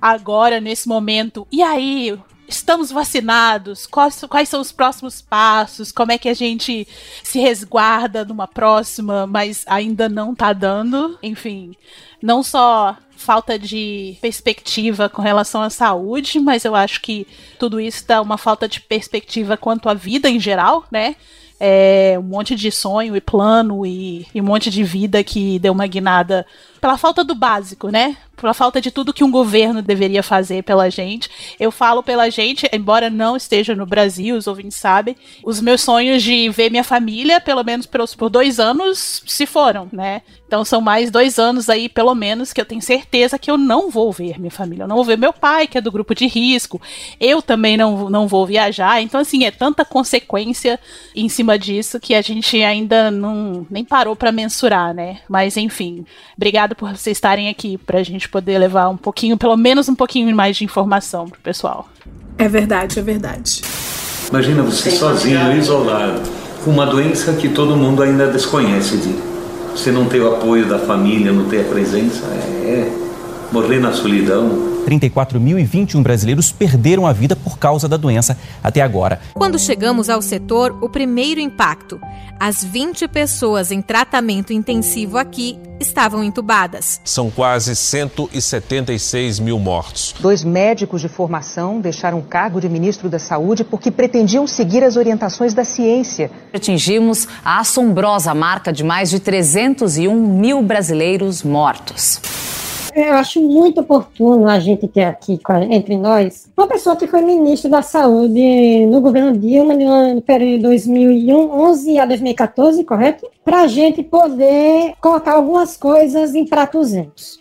agora, 0.00 0.60
nesse 0.60 0.88
momento. 0.88 1.46
E 1.50 1.62
aí, 1.62 2.18
estamos 2.48 2.90
vacinados? 2.90 3.86
Quais, 3.86 4.24
quais, 4.28 4.48
são 4.48 4.60
os 4.60 4.72
próximos 4.72 5.20
passos? 5.20 5.90
Como 5.92 6.12
é 6.12 6.18
que 6.18 6.28
a 6.28 6.34
gente 6.34 6.86
se 7.22 7.40
resguarda 7.40 8.24
numa 8.24 8.46
próxima, 8.46 9.26
mas 9.26 9.64
ainda 9.66 10.08
não 10.08 10.34
tá 10.34 10.52
dando? 10.52 11.18
Enfim, 11.22 11.74
não 12.22 12.42
só 12.42 12.96
falta 13.16 13.58
de 13.58 14.16
perspectiva 14.20 15.08
com 15.08 15.22
relação 15.22 15.62
à 15.62 15.70
saúde, 15.70 16.40
mas 16.40 16.64
eu 16.64 16.74
acho 16.74 17.00
que 17.00 17.26
tudo 17.58 17.80
isso 17.80 18.04
dá 18.06 18.20
uma 18.20 18.36
falta 18.36 18.68
de 18.68 18.80
perspectiva 18.80 19.56
quanto 19.56 19.88
à 19.88 19.94
vida 19.94 20.28
em 20.28 20.40
geral, 20.40 20.84
né? 20.90 21.16
É, 21.64 22.16
um 22.18 22.22
monte 22.22 22.56
de 22.56 22.72
sonho 22.72 23.14
e 23.14 23.20
plano 23.20 23.86
e, 23.86 24.26
e 24.34 24.40
um 24.40 24.44
monte 24.44 24.68
de 24.68 24.82
vida 24.82 25.22
que 25.22 25.60
deu 25.60 25.72
uma 25.72 25.86
guinada 25.86 26.44
pela 26.80 26.98
falta 26.98 27.22
do 27.22 27.36
básico, 27.36 27.88
né? 27.88 28.16
Pela 28.42 28.52
falta 28.52 28.80
de 28.80 28.90
tudo 28.90 29.12
que 29.12 29.22
um 29.22 29.30
governo 29.30 29.80
deveria 29.80 30.20
fazer 30.20 30.64
pela 30.64 30.90
gente. 30.90 31.30
Eu 31.60 31.70
falo 31.70 32.02
pela 32.02 32.28
gente, 32.28 32.68
embora 32.72 33.08
não 33.08 33.36
esteja 33.36 33.72
no 33.72 33.86
Brasil, 33.86 34.36
os 34.36 34.48
ouvintes 34.48 34.78
sabem, 34.78 35.14
os 35.44 35.60
meus 35.60 35.80
sonhos 35.80 36.24
de 36.24 36.48
ver 36.48 36.68
minha 36.68 36.82
família, 36.82 37.40
pelo 37.40 37.62
menos 37.62 37.86
por, 37.86 38.28
dois 38.28 38.58
anos, 38.58 39.22
se 39.28 39.46
foram, 39.46 39.88
né? 39.92 40.22
Então 40.44 40.64
são 40.64 40.80
mais 40.80 41.08
dois 41.08 41.38
anos 41.38 41.70
aí, 41.70 41.88
pelo 41.88 42.14
menos, 42.16 42.52
que 42.52 42.60
eu 42.60 42.64
tenho 42.66 42.82
certeza 42.82 43.38
que 43.38 43.50
eu 43.50 43.56
não 43.56 43.88
vou 43.88 44.10
ver 44.10 44.40
minha 44.40 44.50
família. 44.50 44.82
Eu 44.82 44.88
não 44.88 44.96
vou 44.96 45.04
ver 45.04 45.16
meu 45.16 45.32
pai, 45.32 45.68
que 45.68 45.78
é 45.78 45.80
do 45.80 45.92
grupo 45.92 46.12
de 46.12 46.26
risco. 46.26 46.82
Eu 47.20 47.40
também 47.40 47.76
não, 47.76 48.10
não 48.10 48.26
vou 48.26 48.44
viajar. 48.44 49.00
Então, 49.00 49.20
assim, 49.20 49.44
é 49.44 49.52
tanta 49.52 49.84
consequência 49.84 50.80
em 51.14 51.28
cima 51.28 51.56
disso 51.56 52.00
que 52.00 52.12
a 52.12 52.20
gente 52.20 52.60
ainda 52.62 53.08
não 53.10 53.64
nem 53.70 53.84
parou 53.84 54.16
para 54.16 54.32
mensurar, 54.32 54.92
né? 54.92 55.20
Mas, 55.28 55.56
enfim, 55.56 56.04
obrigado 56.36 56.74
por 56.74 56.90
vocês 56.90 57.16
estarem 57.16 57.48
aqui 57.48 57.78
pra 57.78 58.02
gente 58.02 58.28
poder 58.32 58.58
levar 58.58 58.88
um 58.88 58.96
pouquinho, 58.96 59.36
pelo 59.36 59.56
menos 59.56 59.88
um 59.90 59.94
pouquinho 59.94 60.34
mais 60.34 60.56
de 60.56 60.64
informação 60.64 61.28
pro 61.28 61.38
pessoal. 61.40 61.86
É 62.38 62.48
verdade, 62.48 62.98
é 62.98 63.02
verdade. 63.02 63.60
Imagina 64.30 64.62
você 64.62 64.90
sozinho, 64.90 65.56
isolado, 65.56 66.22
com 66.64 66.70
uma 66.70 66.86
doença 66.86 67.34
que 67.34 67.50
todo 67.50 67.76
mundo 67.76 68.02
ainda 68.02 68.26
desconhece 68.26 68.96
de 68.96 69.14
você 69.70 69.92
não 69.92 70.06
ter 70.06 70.20
o 70.20 70.34
apoio 70.34 70.66
da 70.66 70.78
família, 70.78 71.30
não 71.30 71.44
ter 71.44 71.60
a 71.60 71.64
presença, 71.64 72.24
é, 72.64 72.90
morrer 73.52 73.78
na 73.78 73.92
solidão. 73.92 74.72
34.021 74.86 76.02
brasileiros 76.02 76.50
perderam 76.50 77.06
a 77.06 77.12
vida 77.12 77.36
por 77.36 77.58
causa 77.58 77.88
da 77.88 77.96
doença 77.96 78.36
até 78.62 78.80
agora. 78.80 79.20
Quando 79.34 79.58
chegamos 79.58 80.08
ao 80.08 80.20
setor, 80.20 80.76
o 80.80 80.88
primeiro 80.88 81.40
impacto. 81.40 82.00
As 82.40 82.64
20 82.64 83.06
pessoas 83.08 83.70
em 83.70 83.80
tratamento 83.80 84.52
intensivo 84.52 85.16
aqui 85.16 85.58
estavam 85.78 86.24
entubadas. 86.24 87.00
São 87.04 87.30
quase 87.30 87.76
176 87.76 89.38
mil 89.38 89.58
mortos. 89.58 90.14
Dois 90.18 90.42
médicos 90.42 91.00
de 91.00 91.08
formação 91.08 91.80
deixaram 91.80 92.18
o 92.18 92.22
cargo 92.22 92.60
de 92.60 92.68
ministro 92.68 93.08
da 93.08 93.18
Saúde 93.18 93.62
porque 93.62 93.90
pretendiam 93.90 94.46
seguir 94.46 94.82
as 94.82 94.96
orientações 94.96 95.54
da 95.54 95.64
ciência. 95.64 96.30
Atingimos 96.52 97.28
a 97.44 97.60
assombrosa 97.60 98.34
marca 98.34 98.72
de 98.72 98.82
mais 98.82 99.10
de 99.10 99.20
301 99.20 100.12
mil 100.14 100.62
brasileiros 100.62 101.42
mortos. 101.42 102.20
Eu 102.94 103.14
acho 103.14 103.40
muito 103.40 103.80
oportuno 103.80 104.46
a 104.46 104.58
gente 104.58 104.86
ter 104.86 105.04
aqui 105.04 105.40
entre 105.70 105.96
nós 105.96 106.50
uma 106.54 106.66
pessoa 106.66 106.94
que 106.94 107.06
foi 107.06 107.22
ministro 107.22 107.70
da 107.70 107.80
Saúde 107.80 108.84
no 108.86 109.00
governo 109.00 109.36
Dilma 109.36 109.72
no 109.74 110.20
período 110.20 110.56
de 110.56 110.62
2011 110.62 111.98
a 111.98 112.04
2014, 112.04 112.84
correto? 112.84 113.26
Para 113.42 113.62
a 113.62 113.66
gente 113.66 114.02
poder 114.02 114.92
colocar 115.00 115.32
algumas 115.32 115.74
coisas 115.76 116.34
em 116.34 116.44
pratos 116.44 116.92
limpos. 116.92 117.38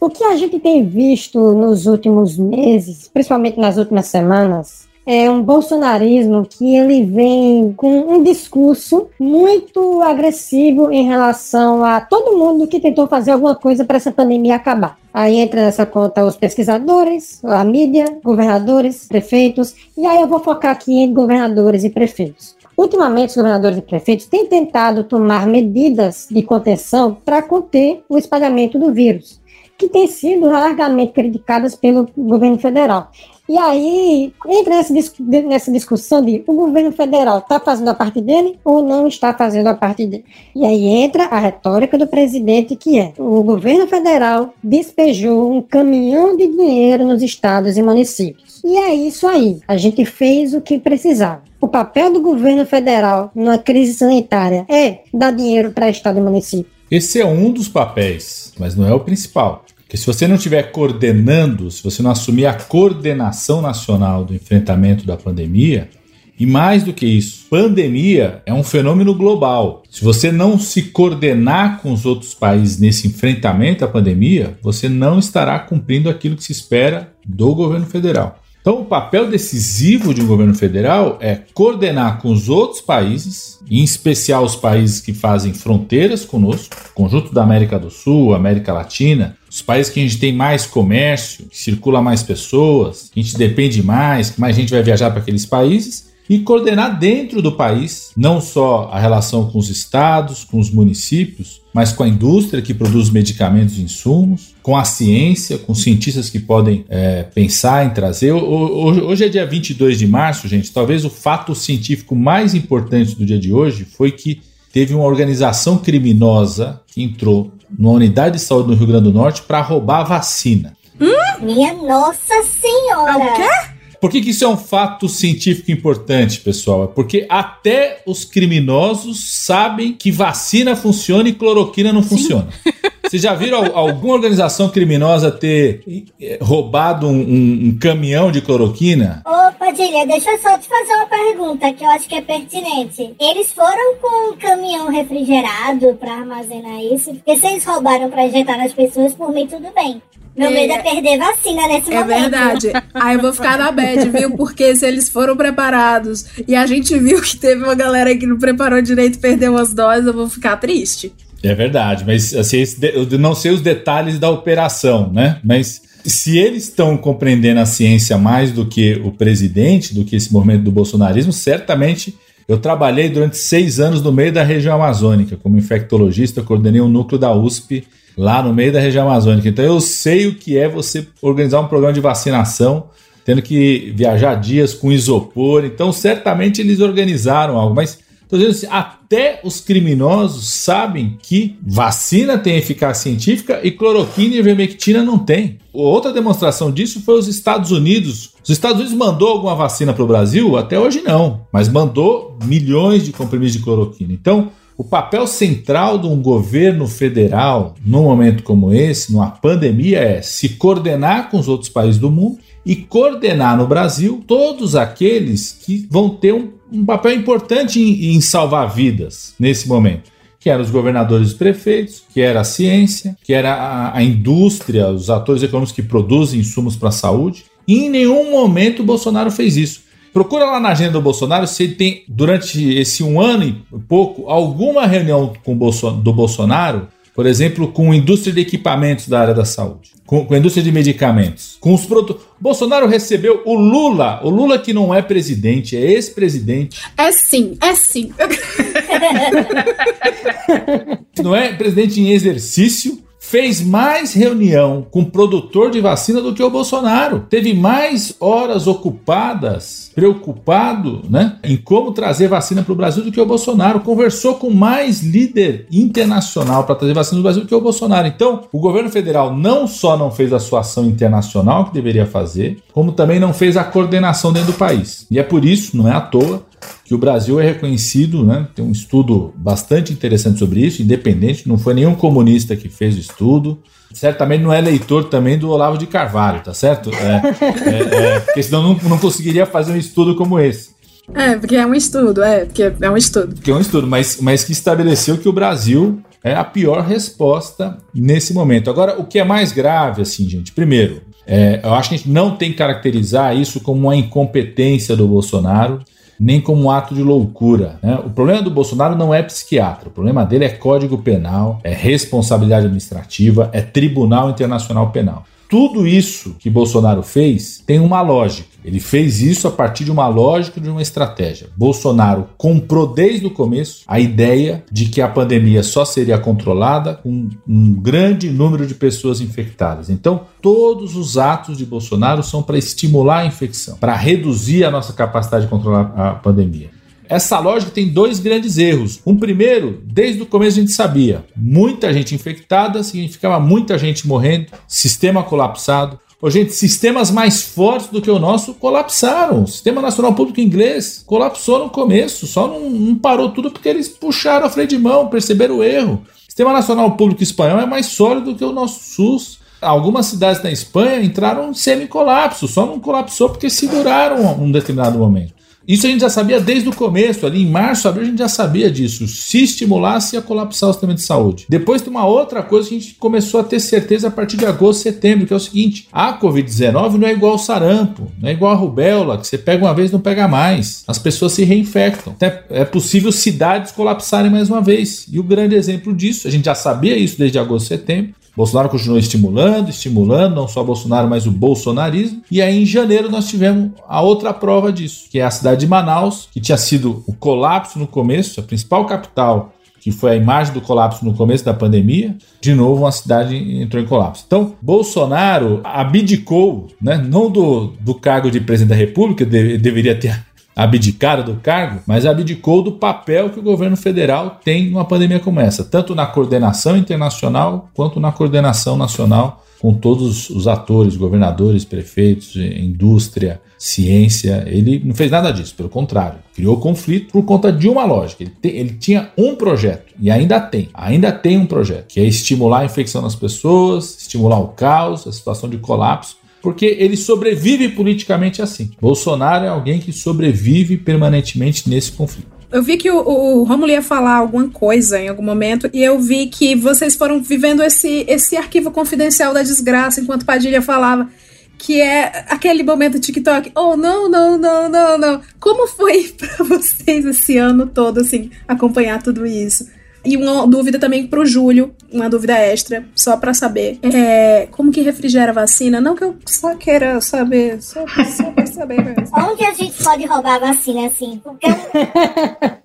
O 0.00 0.08
que 0.08 0.24
a 0.24 0.36
gente 0.36 0.58
tem 0.58 0.84
visto 0.86 1.52
nos 1.52 1.86
últimos 1.86 2.38
meses, 2.38 3.06
principalmente 3.08 3.58
nas 3.58 3.76
últimas 3.76 4.06
semanas, 4.06 4.88
é 5.06 5.30
um 5.30 5.42
bolsonarismo 5.42 6.46
que 6.48 6.76
ele 6.76 7.04
vem 7.04 7.72
com 7.76 8.00
um 8.14 8.22
discurso 8.22 9.08
muito 9.18 10.00
agressivo 10.02 10.90
em 10.90 11.06
relação 11.06 11.84
a 11.84 12.00
todo 12.00 12.36
mundo 12.36 12.66
que 12.66 12.80
tentou 12.80 13.06
fazer 13.06 13.32
alguma 13.32 13.54
coisa 13.54 13.84
para 13.84 13.96
essa 13.96 14.10
pandemia 14.10 14.56
acabar. 14.56 14.98
Aí 15.12 15.36
entra 15.36 15.62
nessa 15.62 15.86
conta 15.86 16.24
os 16.24 16.36
pesquisadores, 16.36 17.44
a 17.44 17.62
mídia, 17.64 18.18
governadores, 18.22 19.06
prefeitos, 19.06 19.74
e 19.96 20.06
aí 20.06 20.20
eu 20.20 20.26
vou 20.26 20.40
focar 20.40 20.72
aqui 20.72 20.92
em 20.92 21.12
governadores 21.12 21.84
e 21.84 21.90
prefeitos. 21.90 22.56
Ultimamente, 22.76 23.30
os 23.30 23.36
governadores 23.36 23.78
e 23.78 23.82
prefeitos 23.82 24.26
têm 24.26 24.46
tentado 24.46 25.04
tomar 25.04 25.46
medidas 25.46 26.26
de 26.28 26.42
contenção 26.42 27.16
para 27.24 27.40
conter 27.40 28.02
o 28.08 28.18
espalhamento 28.18 28.78
do 28.78 28.92
vírus, 28.92 29.40
que 29.76 29.88
têm 29.88 30.06
sido 30.06 30.46
largamente 30.46 31.12
criticadas 31.12 31.74
pelo 31.74 32.08
governo 32.16 32.58
federal. 32.58 33.10
E 33.46 33.58
aí 33.58 34.32
entra 34.48 34.76
nessa, 34.76 34.94
nessa 35.20 35.70
discussão 35.70 36.24
de 36.24 36.42
o 36.46 36.54
governo 36.54 36.90
federal 36.92 37.38
está 37.38 37.60
fazendo 37.60 37.88
a 37.88 37.94
parte 37.94 38.20
dele 38.22 38.58
ou 38.64 38.82
não 38.82 39.06
está 39.06 39.34
fazendo 39.34 39.66
a 39.66 39.74
parte 39.74 40.06
dele. 40.06 40.24
E 40.56 40.64
aí 40.64 40.86
entra 40.86 41.24
a 41.24 41.38
retórica 41.38 41.98
do 41.98 42.06
presidente, 42.06 42.74
que 42.74 42.98
é 42.98 43.12
o 43.18 43.42
governo 43.42 43.86
federal 43.86 44.54
despejou 44.62 45.52
um 45.52 45.60
caminhão 45.60 46.34
de 46.36 46.46
dinheiro 46.46 47.04
nos 47.04 47.22
estados 47.22 47.76
e 47.76 47.82
municípios. 47.82 48.62
E 48.64 48.78
é 48.78 48.94
isso 48.94 49.26
aí. 49.26 49.60
A 49.68 49.76
gente 49.76 50.06
fez 50.06 50.54
o 50.54 50.60
que 50.62 50.78
precisava. 50.78 51.42
O 51.60 51.68
papel 51.68 52.12
do 52.12 52.22
governo 52.22 52.64
federal 52.64 53.30
numa 53.34 53.58
crise 53.58 53.92
sanitária 53.92 54.64
é 54.70 55.00
dar 55.12 55.32
dinheiro 55.32 55.70
para 55.70 55.90
Estado 55.90 56.18
e 56.18 56.22
município. 56.22 56.72
Esse 56.90 57.20
é 57.20 57.26
um 57.26 57.50
dos 57.50 57.68
papéis, 57.68 58.52
mas 58.58 58.76
não 58.76 58.86
é 58.86 58.94
o 58.94 59.00
principal. 59.00 59.63
Porque 59.94 60.00
se 60.00 60.06
você 60.08 60.26
não 60.26 60.34
estiver 60.34 60.72
coordenando, 60.72 61.70
se 61.70 61.80
você 61.80 62.02
não 62.02 62.10
assumir 62.10 62.46
a 62.46 62.52
coordenação 62.52 63.62
nacional 63.62 64.24
do 64.24 64.34
enfrentamento 64.34 65.06
da 65.06 65.16
pandemia, 65.16 65.88
e 66.36 66.44
mais 66.44 66.82
do 66.82 66.92
que 66.92 67.06
isso, 67.06 67.46
pandemia 67.48 68.42
é 68.44 68.52
um 68.52 68.64
fenômeno 68.64 69.14
global. 69.14 69.84
Se 69.88 70.04
você 70.04 70.32
não 70.32 70.58
se 70.58 70.82
coordenar 70.90 71.80
com 71.80 71.92
os 71.92 72.04
outros 72.04 72.34
países 72.34 72.80
nesse 72.80 73.06
enfrentamento 73.06 73.84
à 73.84 73.88
pandemia, 73.88 74.58
você 74.60 74.88
não 74.88 75.20
estará 75.20 75.60
cumprindo 75.60 76.10
aquilo 76.10 76.34
que 76.34 76.42
se 76.42 76.50
espera 76.50 77.12
do 77.24 77.54
governo 77.54 77.86
federal. 77.86 78.40
Então, 78.60 78.80
o 78.80 78.86
papel 78.86 79.28
decisivo 79.28 80.12
de 80.12 80.22
um 80.22 80.26
governo 80.26 80.54
federal 80.54 81.18
é 81.20 81.38
coordenar 81.54 82.20
com 82.20 82.32
os 82.32 82.48
outros 82.48 82.80
países, 82.80 83.60
em 83.70 83.84
especial 83.84 84.42
os 84.42 84.56
países 84.56 85.00
que 85.00 85.12
fazem 85.12 85.54
fronteiras 85.54 86.24
conosco, 86.24 86.74
conjunto 86.94 87.32
da 87.32 87.44
América 87.44 87.78
do 87.78 87.90
Sul, 87.90 88.34
América 88.34 88.72
Latina, 88.72 89.36
os 89.54 89.62
países 89.62 89.92
que 89.92 90.00
a 90.00 90.02
gente 90.02 90.18
tem 90.18 90.32
mais 90.32 90.66
comércio, 90.66 91.46
que 91.46 91.56
circula 91.56 92.02
mais 92.02 92.24
pessoas, 92.24 93.08
que 93.14 93.20
a 93.20 93.22
gente 93.22 93.38
depende 93.38 93.84
mais, 93.84 94.30
que 94.30 94.40
mais 94.40 94.56
gente 94.56 94.70
vai 94.70 94.82
viajar 94.82 95.12
para 95.12 95.20
aqueles 95.20 95.46
países, 95.46 96.12
e 96.28 96.40
coordenar 96.40 96.98
dentro 96.98 97.40
do 97.40 97.52
país 97.52 98.10
não 98.16 98.40
só 98.40 98.88
a 98.90 98.98
relação 98.98 99.48
com 99.48 99.58
os 99.58 99.68
estados, 99.68 100.42
com 100.42 100.58
os 100.58 100.70
municípios, 100.70 101.60
mas 101.72 101.92
com 101.92 102.02
a 102.02 102.08
indústria 102.08 102.62
que 102.62 102.74
produz 102.74 103.10
medicamentos 103.10 103.78
e 103.78 103.82
insumos, 103.82 104.56
com 104.60 104.76
a 104.76 104.84
ciência, 104.84 105.56
com 105.56 105.72
cientistas 105.72 106.28
que 106.28 106.40
podem 106.40 106.84
é, 106.88 107.22
pensar 107.22 107.86
em 107.86 107.90
trazer. 107.90 108.32
Hoje 108.32 109.24
é 109.24 109.28
dia 109.28 109.46
22 109.46 109.98
de 110.00 110.08
março, 110.08 110.48
gente. 110.48 110.72
Talvez 110.72 111.04
o 111.04 111.10
fato 111.10 111.54
científico 111.54 112.16
mais 112.16 112.54
importante 112.54 113.14
do 113.14 113.24
dia 113.24 113.38
de 113.38 113.52
hoje 113.52 113.84
foi 113.84 114.10
que 114.10 114.40
teve 114.72 114.94
uma 114.94 115.04
organização 115.04 115.78
criminosa 115.78 116.80
que 116.88 117.00
entrou 117.00 117.52
numa 117.70 117.94
unidade 117.94 118.36
de 118.36 118.42
saúde 118.42 118.68
no 118.68 118.74
Rio 118.74 118.86
Grande 118.86 119.04
do 119.04 119.12
Norte 119.12 119.42
para 119.42 119.60
roubar 119.60 120.00
a 120.00 120.04
vacina. 120.04 120.76
Hum? 121.00 121.44
Minha 121.44 121.74
Nossa 121.74 122.42
Senhora! 122.42 123.16
O 123.18 123.34
quê? 123.34 123.74
Por 124.00 124.10
que, 124.10 124.20
que, 124.20 124.30
isso 124.30 124.44
é 124.44 124.48
um 124.48 124.56
fato 124.56 125.08
científico 125.08 125.70
importante, 125.70 126.40
pessoal? 126.40 126.84
É 126.84 126.86
porque 126.88 127.26
até 127.26 128.02
os 128.06 128.22
criminosos 128.22 129.30
sabem 129.30 129.94
que 129.94 130.12
vacina 130.12 130.76
funciona 130.76 131.26
e 131.26 131.32
cloroquina 131.32 131.90
não 131.90 132.02
Sim. 132.02 132.10
funciona. 132.10 132.48
Vocês 133.02 133.22
já 133.22 133.34
viram 133.34 133.64
alguma 133.74 134.12
organização 134.12 134.68
criminosa 134.68 135.30
ter 135.30 135.82
eh, 136.20 136.38
roubado 136.40 137.06
um, 137.06 137.12
um, 137.12 137.68
um 137.68 137.78
caminhão 137.78 138.30
de 138.30 138.42
cloroquina? 138.42 139.22
Ô, 139.24 139.52
Padilha, 139.64 140.06
deixa 140.06 140.30
eu 140.30 140.38
só 140.38 140.58
te 140.58 140.68
fazer 140.68 140.92
uma 140.92 141.06
pergunta 141.06 141.72
que 141.72 141.82
eu 141.82 141.88
acho 141.88 142.06
que 142.06 142.16
é 142.16 142.20
pertinente. 142.20 143.14
Eles 143.18 143.50
foram 143.50 143.96
com 143.96 144.32
um 144.32 144.36
caminhão 144.36 144.90
refrigerado 144.90 145.94
para 145.94 146.12
armazenar 146.16 146.84
isso? 146.84 147.14
Porque 147.14 147.34
se 147.38 147.46
eles 147.46 147.64
roubaram 147.64 148.10
para 148.10 148.26
injetar 148.26 148.58
nas 148.58 148.74
pessoas, 148.74 149.14
por 149.14 149.32
mim 149.32 149.46
tudo 149.46 149.66
bem. 149.74 150.02
Meu 150.36 150.50
medo 150.50 150.74
é 150.74 150.82
perder 150.82 151.16
vacina 151.16 151.66
nesse 151.66 151.90
é 151.90 151.98
momento. 151.98 152.12
É 152.12 152.20
verdade. 152.20 152.72
Aí 152.92 153.16
eu 153.16 153.22
vou 153.22 153.32
ficar 153.32 153.56
na 153.56 153.72
bad, 153.72 154.06
viu? 154.10 154.36
Porque 154.36 154.76
se 154.76 154.86
eles 154.86 155.08
foram 155.08 155.34
preparados 155.34 156.26
e 156.46 156.54
a 156.54 156.66
gente 156.66 156.98
viu 156.98 157.22
que 157.22 157.34
teve 157.34 157.64
uma 157.64 157.74
galera 157.74 158.14
que 158.14 158.26
não 158.26 158.38
preparou 158.38 158.82
direito 158.82 159.16
e 159.16 159.20
perdeu 159.20 159.56
as 159.56 159.72
doses, 159.72 160.06
eu 160.06 160.12
vou 160.12 160.28
ficar 160.28 160.58
triste. 160.58 161.10
É 161.42 161.54
verdade, 161.54 162.04
mas 162.06 162.34
assim, 162.34 162.62
eu 162.82 163.18
não 163.18 163.34
sei 163.34 163.50
os 163.50 163.62
detalhes 163.62 164.18
da 164.18 164.28
operação, 164.28 165.10
né? 165.10 165.40
Mas 165.42 165.80
se 166.04 166.38
eles 166.38 166.64
estão 166.64 166.96
compreendendo 166.96 167.60
a 167.60 167.66
ciência 167.66 168.18
mais 168.18 168.52
do 168.52 168.66
que 168.66 169.00
o 169.04 169.10
presidente, 169.10 169.94
do 169.94 170.04
que 170.04 170.16
esse 170.16 170.32
movimento 170.32 170.62
do 170.62 170.70
bolsonarismo, 170.70 171.32
certamente 171.32 172.14
eu 172.46 172.58
trabalhei 172.58 173.08
durante 173.08 173.38
seis 173.38 173.80
anos 173.80 174.02
no 174.02 174.12
meio 174.12 174.32
da 174.32 174.42
região 174.42 174.76
amazônica 174.76 175.36
como 175.36 175.56
infectologista, 175.56 176.42
coordenei 176.42 176.80
um 176.80 176.88
núcleo 176.88 177.18
da 177.18 177.34
USP 177.34 177.84
lá 178.16 178.42
no 178.42 178.52
meio 178.52 178.72
da 178.72 178.80
região 178.80 179.06
amazônica. 179.06 179.48
Então 179.48 179.64
eu 179.64 179.80
sei 179.80 180.26
o 180.26 180.34
que 180.34 180.58
é 180.58 180.68
você 180.68 181.06
organizar 181.22 181.60
um 181.60 181.68
programa 181.68 181.92
de 181.92 182.00
vacinação, 182.00 182.90
tendo 183.24 183.40
que 183.40 183.92
viajar 183.96 184.34
dias 184.34 184.74
com 184.74 184.92
isopor. 184.92 185.64
Então 185.64 185.90
certamente 185.90 186.60
eles 186.60 186.80
organizaram 186.80 187.56
algo, 187.56 187.74
mas 187.74 187.98
Estou 188.24 188.38
dizendo 188.38 188.56
assim, 188.56 188.66
até 189.14 189.40
os 189.44 189.60
criminosos 189.60 190.48
sabem 190.48 191.16
que 191.22 191.56
vacina 191.64 192.36
tem 192.36 192.56
eficácia 192.56 193.04
científica 193.04 193.60
e 193.62 193.70
cloroquina 193.70 194.34
e 194.34 194.38
ivermectina 194.38 195.04
não 195.04 195.16
tem. 195.18 195.58
Outra 195.72 196.12
demonstração 196.12 196.72
disso 196.72 197.00
foi 197.00 197.16
os 197.16 197.28
Estados 197.28 197.70
Unidos. 197.70 198.32
Os 198.42 198.50
Estados 198.50 198.80
Unidos 198.80 198.98
mandou 198.98 199.28
alguma 199.28 199.54
vacina 199.54 199.92
para 199.92 200.02
o 200.02 200.06
Brasil? 200.06 200.56
Até 200.56 200.80
hoje 200.80 201.00
não, 201.00 201.42
mas 201.52 201.68
mandou 201.68 202.36
milhões 202.44 203.04
de 203.04 203.12
comprimidos 203.12 203.52
de 203.52 203.60
cloroquina. 203.60 204.12
Então, 204.12 204.50
o 204.76 204.82
papel 204.82 205.28
central 205.28 205.96
de 205.96 206.08
um 206.08 206.20
governo 206.20 206.88
federal, 206.88 207.76
num 207.86 208.02
momento 208.02 208.42
como 208.42 208.72
esse, 208.72 209.12
numa 209.12 209.30
pandemia, 209.30 210.00
é 210.00 210.22
se 210.22 210.48
coordenar 210.50 211.30
com 211.30 211.38
os 211.38 211.46
outros 211.46 211.70
países 211.70 212.00
do 212.00 212.10
mundo 212.10 212.38
e 212.64 212.76
coordenar 212.76 213.56
no 213.56 213.66
Brasil 213.66 214.22
todos 214.26 214.74
aqueles 214.74 215.52
que 215.52 215.86
vão 215.90 216.10
ter 216.10 216.32
um, 216.32 216.50
um 216.72 216.84
papel 216.84 217.12
importante 217.12 217.80
em, 217.80 218.14
em 218.14 218.20
salvar 218.20 218.72
vidas 218.74 219.34
nesse 219.38 219.68
momento 219.68 220.14
que 220.44 220.50
eram 220.50 220.62
os 220.62 220.70
governadores 220.70 221.28
e 221.28 221.30
os 221.30 221.38
prefeitos, 221.38 222.02
que 222.12 222.20
era 222.20 222.42
a 222.42 222.44
ciência, 222.44 223.16
que 223.24 223.32
era 223.32 223.54
a, 223.54 223.96
a 223.96 224.02
indústria, 224.02 224.90
os 224.90 225.08
atores 225.08 225.42
econômicos 225.42 225.74
que 225.74 225.82
produzem 225.82 226.38
insumos 226.38 226.76
para 226.76 226.90
a 226.90 226.92
saúde. 226.92 227.46
E 227.66 227.86
em 227.86 227.88
nenhum 227.88 228.30
momento 228.30 228.80
o 228.80 228.84
Bolsonaro 228.84 229.30
fez 229.30 229.56
isso. 229.56 229.84
Procura 230.12 230.44
lá 230.44 230.60
na 230.60 230.68
agenda 230.68 230.92
do 230.92 231.00
Bolsonaro 231.00 231.46
se 231.46 231.62
ele 231.62 231.74
tem, 231.76 232.04
durante 232.06 232.62
esse 232.62 233.02
um 233.02 233.18
ano 233.18 233.44
e 233.44 233.78
pouco, 233.88 234.28
alguma 234.28 234.86
reunião 234.86 235.32
com 235.42 235.56
do 235.56 236.12
Bolsonaro, 236.12 236.88
por 237.14 237.26
exemplo, 237.26 237.68
com 237.68 237.92
a 237.92 237.96
indústria 237.96 238.34
de 238.34 238.40
equipamentos 238.40 239.06
da 239.06 239.20
área 239.20 239.34
da 239.34 239.44
saúde, 239.44 239.92
com, 240.04 240.26
com 240.26 240.34
a 240.34 240.38
indústria 240.38 240.64
de 240.64 240.72
medicamentos, 240.72 241.56
com 241.60 241.72
os 241.72 241.86
produtos. 241.86 242.24
Bolsonaro 242.40 242.88
recebeu 242.88 243.42
o 243.44 243.54
Lula, 243.54 244.20
o 244.24 244.28
Lula 244.28 244.58
que 244.58 244.72
não 244.72 244.92
é 244.92 245.00
presidente, 245.00 245.76
é 245.76 245.92
ex-presidente. 245.92 246.82
É 246.98 247.12
sim, 247.12 247.56
é 247.62 247.74
sim. 247.74 248.12
não 251.22 251.34
é 251.34 251.52
presidente 251.52 252.00
em 252.00 252.10
exercício, 252.10 252.98
fez 253.26 253.60
mais 253.60 254.12
reunião 254.12 254.86
com 254.90 255.04
produtor 255.04 255.70
de 255.70 255.80
vacina 255.80 256.20
do 256.20 256.34
que 256.34 256.42
o 256.42 256.50
Bolsonaro. 256.50 257.26
Teve 257.28 257.54
mais 257.54 258.14
horas 258.20 258.66
ocupadas, 258.66 259.90
preocupado 259.94 261.02
né, 261.08 261.36
em 261.42 261.56
como 261.56 261.92
trazer 261.92 262.28
vacina 262.28 262.62
para 262.62 262.72
o 262.72 262.76
Brasil 262.76 263.02
do 263.02 263.10
que 263.10 263.20
o 263.20 263.26
Bolsonaro. 263.26 263.80
Conversou 263.80 264.34
com 264.34 264.50
mais 264.50 265.02
líder 265.02 265.66
internacional 265.72 266.64
para 266.64 266.74
trazer 266.74 266.94
vacina 266.94 267.18
do 267.18 267.22
Brasil 267.22 267.42
do 267.42 267.48
que 267.48 267.54
o 267.54 267.60
Bolsonaro. 267.60 268.06
Então, 268.06 268.42
o 268.52 268.60
governo 268.60 268.90
federal 268.90 269.34
não 269.34 269.66
só 269.66 269.96
não 269.96 270.10
fez 270.10 270.32
a 270.32 270.38
sua 270.38 270.60
ação 270.60 270.84
internacional 270.84 271.64
que 271.64 271.74
deveria 271.74 272.06
fazer, 272.06 272.58
como 272.72 272.92
também 272.92 273.18
não 273.18 273.32
fez 273.32 273.56
a 273.56 273.64
coordenação 273.64 274.32
dentro 274.32 274.52
do 274.52 274.58
país. 274.58 275.06
E 275.10 275.18
é 275.18 275.22
por 275.22 275.44
isso, 275.44 275.76
não 275.76 275.88
é 275.88 275.92
à 275.92 276.00
toa, 276.00 276.44
que 276.84 276.94
o 276.94 276.98
Brasil 276.98 277.40
é 277.40 277.44
reconhecido, 277.44 278.24
né? 278.24 278.46
Tem 278.54 278.64
um 278.64 278.72
estudo 278.72 279.32
bastante 279.36 279.92
interessante 279.92 280.38
sobre 280.38 280.60
isso, 280.60 280.82
independente, 280.82 281.48
não 281.48 281.58
foi 281.58 281.74
nenhum 281.74 281.94
comunista 281.94 282.54
que 282.54 282.68
fez 282.68 282.96
o 282.96 283.00
estudo. 283.00 283.58
Certamente 283.92 284.42
não 284.42 284.52
é 284.52 284.60
leitor 284.60 285.04
também 285.04 285.38
do 285.38 285.50
Olavo 285.50 285.78
de 285.78 285.86
Carvalho, 285.86 286.42
tá 286.42 286.52
certo? 286.52 286.90
É, 286.92 287.22
é, 287.70 288.16
é, 288.16 288.20
porque 288.20 288.42
senão 288.42 288.62
não, 288.62 288.88
não 288.88 288.98
conseguiria 288.98 289.46
fazer 289.46 289.72
um 289.72 289.76
estudo 289.76 290.14
como 290.16 290.38
esse. 290.38 290.74
É, 291.12 291.36
porque 291.36 291.56
é 291.56 291.66
um 291.66 291.74
estudo, 291.74 292.22
é, 292.22 292.44
porque 292.44 292.72
é 292.80 292.90
um 292.90 292.96
estudo. 292.96 293.34
Porque 293.34 293.50
é 293.50 293.54
um 293.54 293.60
estudo, 293.60 293.86
mas, 293.86 294.18
mas 294.20 294.42
que 294.42 294.52
estabeleceu 294.52 295.18
que 295.18 295.28
o 295.28 295.32
Brasil 295.32 296.00
é 296.22 296.34
a 296.34 296.42
pior 296.42 296.82
resposta 296.82 297.78
nesse 297.94 298.32
momento. 298.32 298.70
Agora, 298.70 298.98
o 298.98 299.04
que 299.04 299.18
é 299.18 299.24
mais 299.24 299.52
grave, 299.52 300.00
assim, 300.00 300.28
gente, 300.28 300.52
primeiro, 300.52 301.02
é, 301.26 301.60
eu 301.62 301.74
acho 301.74 301.90
que 301.90 301.94
a 301.94 301.98
gente 301.98 302.10
não 302.10 302.36
tem 302.36 302.50
que 302.50 302.58
caracterizar 302.58 303.36
isso 303.36 303.60
como 303.60 303.80
uma 303.82 303.96
incompetência 303.96 304.96
do 304.96 305.06
Bolsonaro 305.06 305.82
nem 306.18 306.40
como 306.40 306.70
ato 306.70 306.94
de 306.94 307.02
loucura. 307.02 307.78
Né? 307.82 307.98
O 308.04 308.10
problema 308.10 308.42
do 308.42 308.50
Bolsonaro 308.50 308.96
não 308.96 309.12
é 309.12 309.22
psiquiatra, 309.22 309.88
o 309.88 309.92
problema 309.92 310.24
dele 310.24 310.44
é 310.44 310.48
código 310.48 310.98
penal, 310.98 311.60
é 311.64 311.72
responsabilidade 311.72 312.66
administrativa, 312.66 313.50
é 313.52 313.60
tribunal 313.60 314.30
internacional 314.30 314.90
penal. 314.90 315.24
Tudo 315.48 315.86
isso 315.86 316.36
que 316.38 316.50
Bolsonaro 316.50 317.02
fez 317.02 317.62
tem 317.66 317.78
uma 317.78 318.00
lógica. 318.00 318.53
Ele 318.64 318.80
fez 318.80 319.20
isso 319.20 319.46
a 319.46 319.50
partir 319.50 319.84
de 319.84 319.90
uma 319.90 320.08
lógica, 320.08 320.60
de 320.60 320.70
uma 320.70 320.80
estratégia. 320.80 321.48
Bolsonaro 321.56 322.28
comprou 322.38 322.86
desde 322.86 323.26
o 323.26 323.30
começo 323.30 323.82
a 323.86 324.00
ideia 324.00 324.64
de 324.72 324.86
que 324.86 325.00
a 325.00 325.08
pandemia 325.08 325.62
só 325.62 325.84
seria 325.84 326.18
controlada 326.18 326.94
com 326.94 327.28
um 327.46 327.72
grande 327.74 328.30
número 328.30 328.66
de 328.66 328.74
pessoas 328.74 329.20
infectadas. 329.20 329.90
Então, 329.90 330.22
todos 330.40 330.96
os 330.96 331.18
atos 331.18 331.58
de 331.58 331.66
Bolsonaro 331.66 332.22
são 332.22 332.42
para 332.42 332.56
estimular 332.56 333.18
a 333.18 333.26
infecção, 333.26 333.76
para 333.76 333.94
reduzir 333.94 334.64
a 334.64 334.70
nossa 334.70 334.92
capacidade 334.92 335.44
de 335.44 335.50
controlar 335.50 335.92
a 335.94 336.14
pandemia. 336.14 336.70
Essa 337.08 337.38
lógica 337.38 337.70
tem 337.70 337.88
dois 337.88 338.18
grandes 338.18 338.56
erros. 338.56 339.00
Um 339.04 339.16
primeiro, 339.16 339.82
desde 339.84 340.22
o 340.22 340.26
começo 340.26 340.58
a 340.58 340.60
gente 340.60 340.72
sabia, 340.72 341.24
muita 341.36 341.92
gente 341.92 342.14
infectada 342.14 342.82
significava 342.82 343.38
muita 343.38 343.78
gente 343.78 344.08
morrendo, 344.08 344.46
sistema 344.66 345.22
colapsado. 345.22 345.98
Ô, 346.20 346.30
gente, 346.30 346.52
sistemas 346.52 347.10
mais 347.10 347.42
fortes 347.42 347.88
do 347.88 348.00
que 348.00 348.10
o 348.10 348.18
nosso 348.18 348.54
colapsaram. 348.54 349.42
O 349.42 349.46
Sistema 349.46 349.82
Nacional 349.82 350.14
Público 350.14 350.40
Inglês 350.40 351.02
colapsou 351.06 351.58
no 351.58 351.70
começo, 351.70 352.26
só 352.26 352.46
não, 352.46 352.70
não 352.70 352.94
parou 352.96 353.30
tudo 353.30 353.50
porque 353.50 353.68
eles 353.68 353.88
puxaram 353.88 354.46
a 354.46 354.50
freio 354.50 354.68
de 354.68 354.78
mão, 354.78 355.08
perceberam 355.08 355.58
o 355.58 355.64
erro. 355.64 356.02
O 356.16 356.24
Sistema 356.24 356.52
Nacional 356.52 356.96
Público 356.96 357.22
Espanhol 357.22 357.60
é 357.60 357.66
mais 357.66 357.86
sólido 357.86 358.32
do 358.32 358.38
que 358.38 358.44
o 358.44 358.52
nosso 358.52 358.94
SUS. 358.94 359.38
Algumas 359.60 360.06
cidades 360.06 360.42
na 360.42 360.50
Espanha 360.50 361.02
entraram 361.02 361.50
em 361.50 361.54
semi-colapso, 361.54 362.46
só 362.46 362.66
não 362.66 362.80
colapsou 362.80 363.30
porque 363.30 363.50
seguraram 363.50 364.42
um 364.42 364.50
determinado 364.50 364.98
momento. 364.98 365.33
Isso 365.66 365.86
a 365.86 365.90
gente 365.90 366.00
já 366.00 366.10
sabia 366.10 366.40
desde 366.40 366.68
o 366.68 366.74
começo, 366.74 367.26
ali 367.26 367.42
em 367.42 367.50
março, 367.50 367.88
abril, 367.88 368.04
a 368.04 368.08
gente 368.08 368.18
já 368.18 368.28
sabia 368.28 368.70
disso. 368.70 369.06
Se 369.08 369.42
estimulasse, 369.42 370.16
ia 370.16 370.22
colapsar 370.22 370.68
o 370.68 370.72
sistema 370.72 370.94
de 370.94 371.02
saúde. 371.02 371.46
Depois 371.48 371.80
tem 371.80 371.90
uma 371.90 372.06
outra 372.06 372.42
coisa 372.42 372.68
que 372.68 372.76
a 372.76 372.78
gente 372.78 372.94
começou 372.94 373.40
a 373.40 373.44
ter 373.44 373.60
certeza 373.60 374.08
a 374.08 374.10
partir 374.10 374.36
de 374.36 374.44
agosto, 374.44 374.82
setembro, 374.82 375.26
que 375.26 375.32
é 375.32 375.36
o 375.36 375.40
seguinte: 375.40 375.88
a 375.92 376.18
Covid-19 376.18 376.94
não 376.94 377.08
é 377.08 377.12
igual 377.12 377.32
ao 377.32 377.38
sarampo, 377.38 378.10
não 378.20 378.28
é 378.28 378.32
igual 378.32 378.52
a 378.52 378.56
rubéola, 378.56 379.18
que 379.18 379.26
você 379.26 379.38
pega 379.38 379.64
uma 379.64 379.74
vez 379.74 379.90
e 379.90 379.92
não 379.92 380.00
pega 380.00 380.28
mais. 380.28 380.84
As 380.86 380.98
pessoas 380.98 381.32
se 381.32 381.44
reinfectam. 381.44 382.12
Até 382.12 382.44
é 382.50 382.64
possível 382.64 383.10
cidades 383.10 383.72
colapsarem 383.72 384.30
mais 384.30 384.50
uma 384.50 384.60
vez. 384.60 385.06
E 385.10 385.18
o 385.18 385.22
grande 385.22 385.54
exemplo 385.54 385.94
disso, 385.94 386.28
a 386.28 386.30
gente 386.30 386.44
já 386.44 386.54
sabia 386.54 386.96
isso 386.96 387.18
desde 387.18 387.38
agosto, 387.38 387.68
setembro, 387.68 388.14
Bolsonaro 388.36 388.68
continuou 388.68 388.98
estimulando, 388.98 389.68
estimulando, 389.68 390.34
não 390.34 390.48
só 390.48 390.62
Bolsonaro, 390.64 391.08
mas 391.08 391.26
o 391.26 391.30
bolsonarismo. 391.30 392.22
E 392.30 392.42
aí, 392.42 392.62
em 392.62 392.66
janeiro, 392.66 393.10
nós 393.10 393.28
tivemos 393.28 393.70
a 393.88 394.00
outra 394.00 394.32
prova 394.32 394.72
disso, 394.72 395.06
que 395.10 395.18
é 395.18 395.24
a 395.24 395.30
cidade 395.30 395.60
de 395.60 395.66
Manaus, 395.66 396.28
que 396.32 396.40
tinha 396.40 396.58
sido 396.58 397.04
o 397.06 397.12
colapso 397.12 397.78
no 397.78 397.86
começo, 397.86 398.40
a 398.40 398.42
principal 398.42 398.84
capital, 398.86 399.52
que 399.80 399.92
foi 399.92 400.12
a 400.12 400.16
imagem 400.16 400.54
do 400.54 400.60
colapso 400.60 401.04
no 401.04 401.14
começo 401.14 401.44
da 401.44 401.52
pandemia. 401.52 402.16
De 402.40 402.54
novo, 402.54 402.82
uma 402.82 402.92
cidade 402.92 403.36
entrou 403.36 403.82
em 403.82 403.86
colapso. 403.86 404.24
Então, 404.26 404.54
Bolsonaro 404.60 405.60
abdicou, 405.62 406.68
né, 406.80 406.96
não 406.96 407.30
do, 407.30 407.74
do 407.80 407.94
cargo 407.94 408.30
de 408.30 408.40
presidente 408.40 408.70
da 408.70 408.74
República, 408.74 409.24
de, 409.26 409.58
deveria 409.58 409.94
ter 409.94 410.24
abdicado 410.54 411.32
do 411.32 411.40
cargo, 411.40 411.80
mas 411.86 412.06
abdicou 412.06 412.62
do 412.62 412.72
papel 412.72 413.30
que 413.30 413.38
o 413.38 413.42
governo 413.42 413.76
federal 413.76 414.38
tem 414.44 414.70
numa 414.70 414.84
pandemia 414.84 415.20
como 415.20 415.40
essa, 415.40 415.64
tanto 415.64 415.94
na 415.94 416.06
coordenação 416.06 416.76
internacional 416.76 417.70
quanto 417.74 417.98
na 417.98 418.12
coordenação 418.12 418.76
nacional 418.76 419.44
com 419.60 419.72
todos 419.72 420.28
os 420.28 420.46
atores, 420.46 420.94
governadores, 420.94 421.64
prefeitos, 421.64 422.36
indústria, 422.36 423.40
ciência. 423.58 424.44
Ele 424.46 424.82
não 424.84 424.94
fez 424.94 425.10
nada 425.10 425.30
disso, 425.30 425.54
pelo 425.54 425.70
contrário, 425.70 426.18
criou 426.34 426.58
conflito 426.58 427.10
por 427.10 427.24
conta 427.24 427.50
de 427.50 427.66
uma 427.66 427.86
lógica. 427.86 428.24
Ele, 428.24 428.32
te, 428.42 428.48
ele 428.48 428.74
tinha 428.74 429.10
um 429.16 429.34
projeto 429.34 429.94
e 429.98 430.10
ainda 430.10 430.38
tem, 430.38 430.68
ainda 430.74 431.10
tem 431.10 431.38
um 431.38 431.46
projeto, 431.46 431.86
que 431.88 431.98
é 431.98 432.04
estimular 432.04 432.60
a 432.60 432.64
infecção 432.66 433.00
nas 433.00 433.14
pessoas, 433.14 433.96
estimular 434.02 434.38
o 434.38 434.48
caos, 434.48 435.06
a 435.06 435.12
situação 435.12 435.48
de 435.48 435.56
colapso 435.56 436.18
porque 436.44 436.76
ele 436.78 436.94
sobrevive 436.94 437.70
politicamente 437.70 438.42
assim. 438.42 438.70
Bolsonaro 438.78 439.46
é 439.46 439.48
alguém 439.48 439.80
que 439.80 439.94
sobrevive 439.94 440.76
permanentemente 440.76 441.70
nesse 441.70 441.90
conflito. 441.90 442.28
Eu 442.52 442.62
vi 442.62 442.76
que 442.76 442.90
o, 442.90 442.98
o 442.98 443.44
Romulo 443.44 443.70
ia 443.70 443.80
falar 443.80 444.16
alguma 444.16 444.48
coisa 444.50 445.00
em 445.00 445.08
algum 445.08 445.22
momento 445.22 445.70
e 445.72 445.82
eu 445.82 445.98
vi 445.98 446.26
que 446.26 446.54
vocês 446.54 446.96
foram 446.96 447.22
vivendo 447.22 447.62
esse, 447.62 448.04
esse 448.06 448.36
arquivo 448.36 448.70
confidencial 448.70 449.32
da 449.32 449.42
desgraça 449.42 450.02
enquanto 450.02 450.26
Padilha 450.26 450.60
falava 450.60 451.08
que 451.56 451.80
é 451.80 452.26
aquele 452.28 452.62
momento 452.62 453.00
TikTok. 453.00 453.50
Oh, 453.56 453.74
não, 453.74 454.10
não, 454.10 454.36
não, 454.36 454.68
não, 454.68 454.98
não. 454.98 455.22
Como 455.40 455.66
foi 455.66 456.12
para 456.18 456.44
vocês 456.44 457.06
esse 457.06 457.38
ano 457.38 457.66
todo, 457.66 458.00
assim, 458.00 458.30
acompanhar 458.46 459.02
tudo 459.02 459.24
isso? 459.24 459.66
E 460.04 460.16
uma 460.16 460.46
dúvida 460.46 460.78
também 460.78 461.06
pro 461.06 461.24
Júlio, 461.24 461.74
uma 461.90 462.10
dúvida 462.10 462.34
extra, 462.34 462.84
só 462.94 463.16
para 463.16 463.32
saber. 463.32 463.78
É, 463.82 464.46
como 464.50 464.70
que 464.70 464.82
refrigera 464.82 465.30
a 465.30 465.34
vacina? 465.34 465.80
Não 465.80 465.94
que 465.94 466.04
eu 466.04 466.16
só 466.26 466.54
queira 466.56 467.00
saber, 467.00 467.62
só, 467.62 467.84
só 467.86 468.30
pra 468.30 468.46
saber 468.46 468.84
mesmo. 468.84 469.16
Onde 469.16 469.44
a 469.44 469.52
gente 469.54 469.82
pode 469.82 470.04
roubar 470.04 470.36
a 470.36 470.52
vacina 470.52 470.86
assim? 470.86 471.20
Porque 471.24 471.46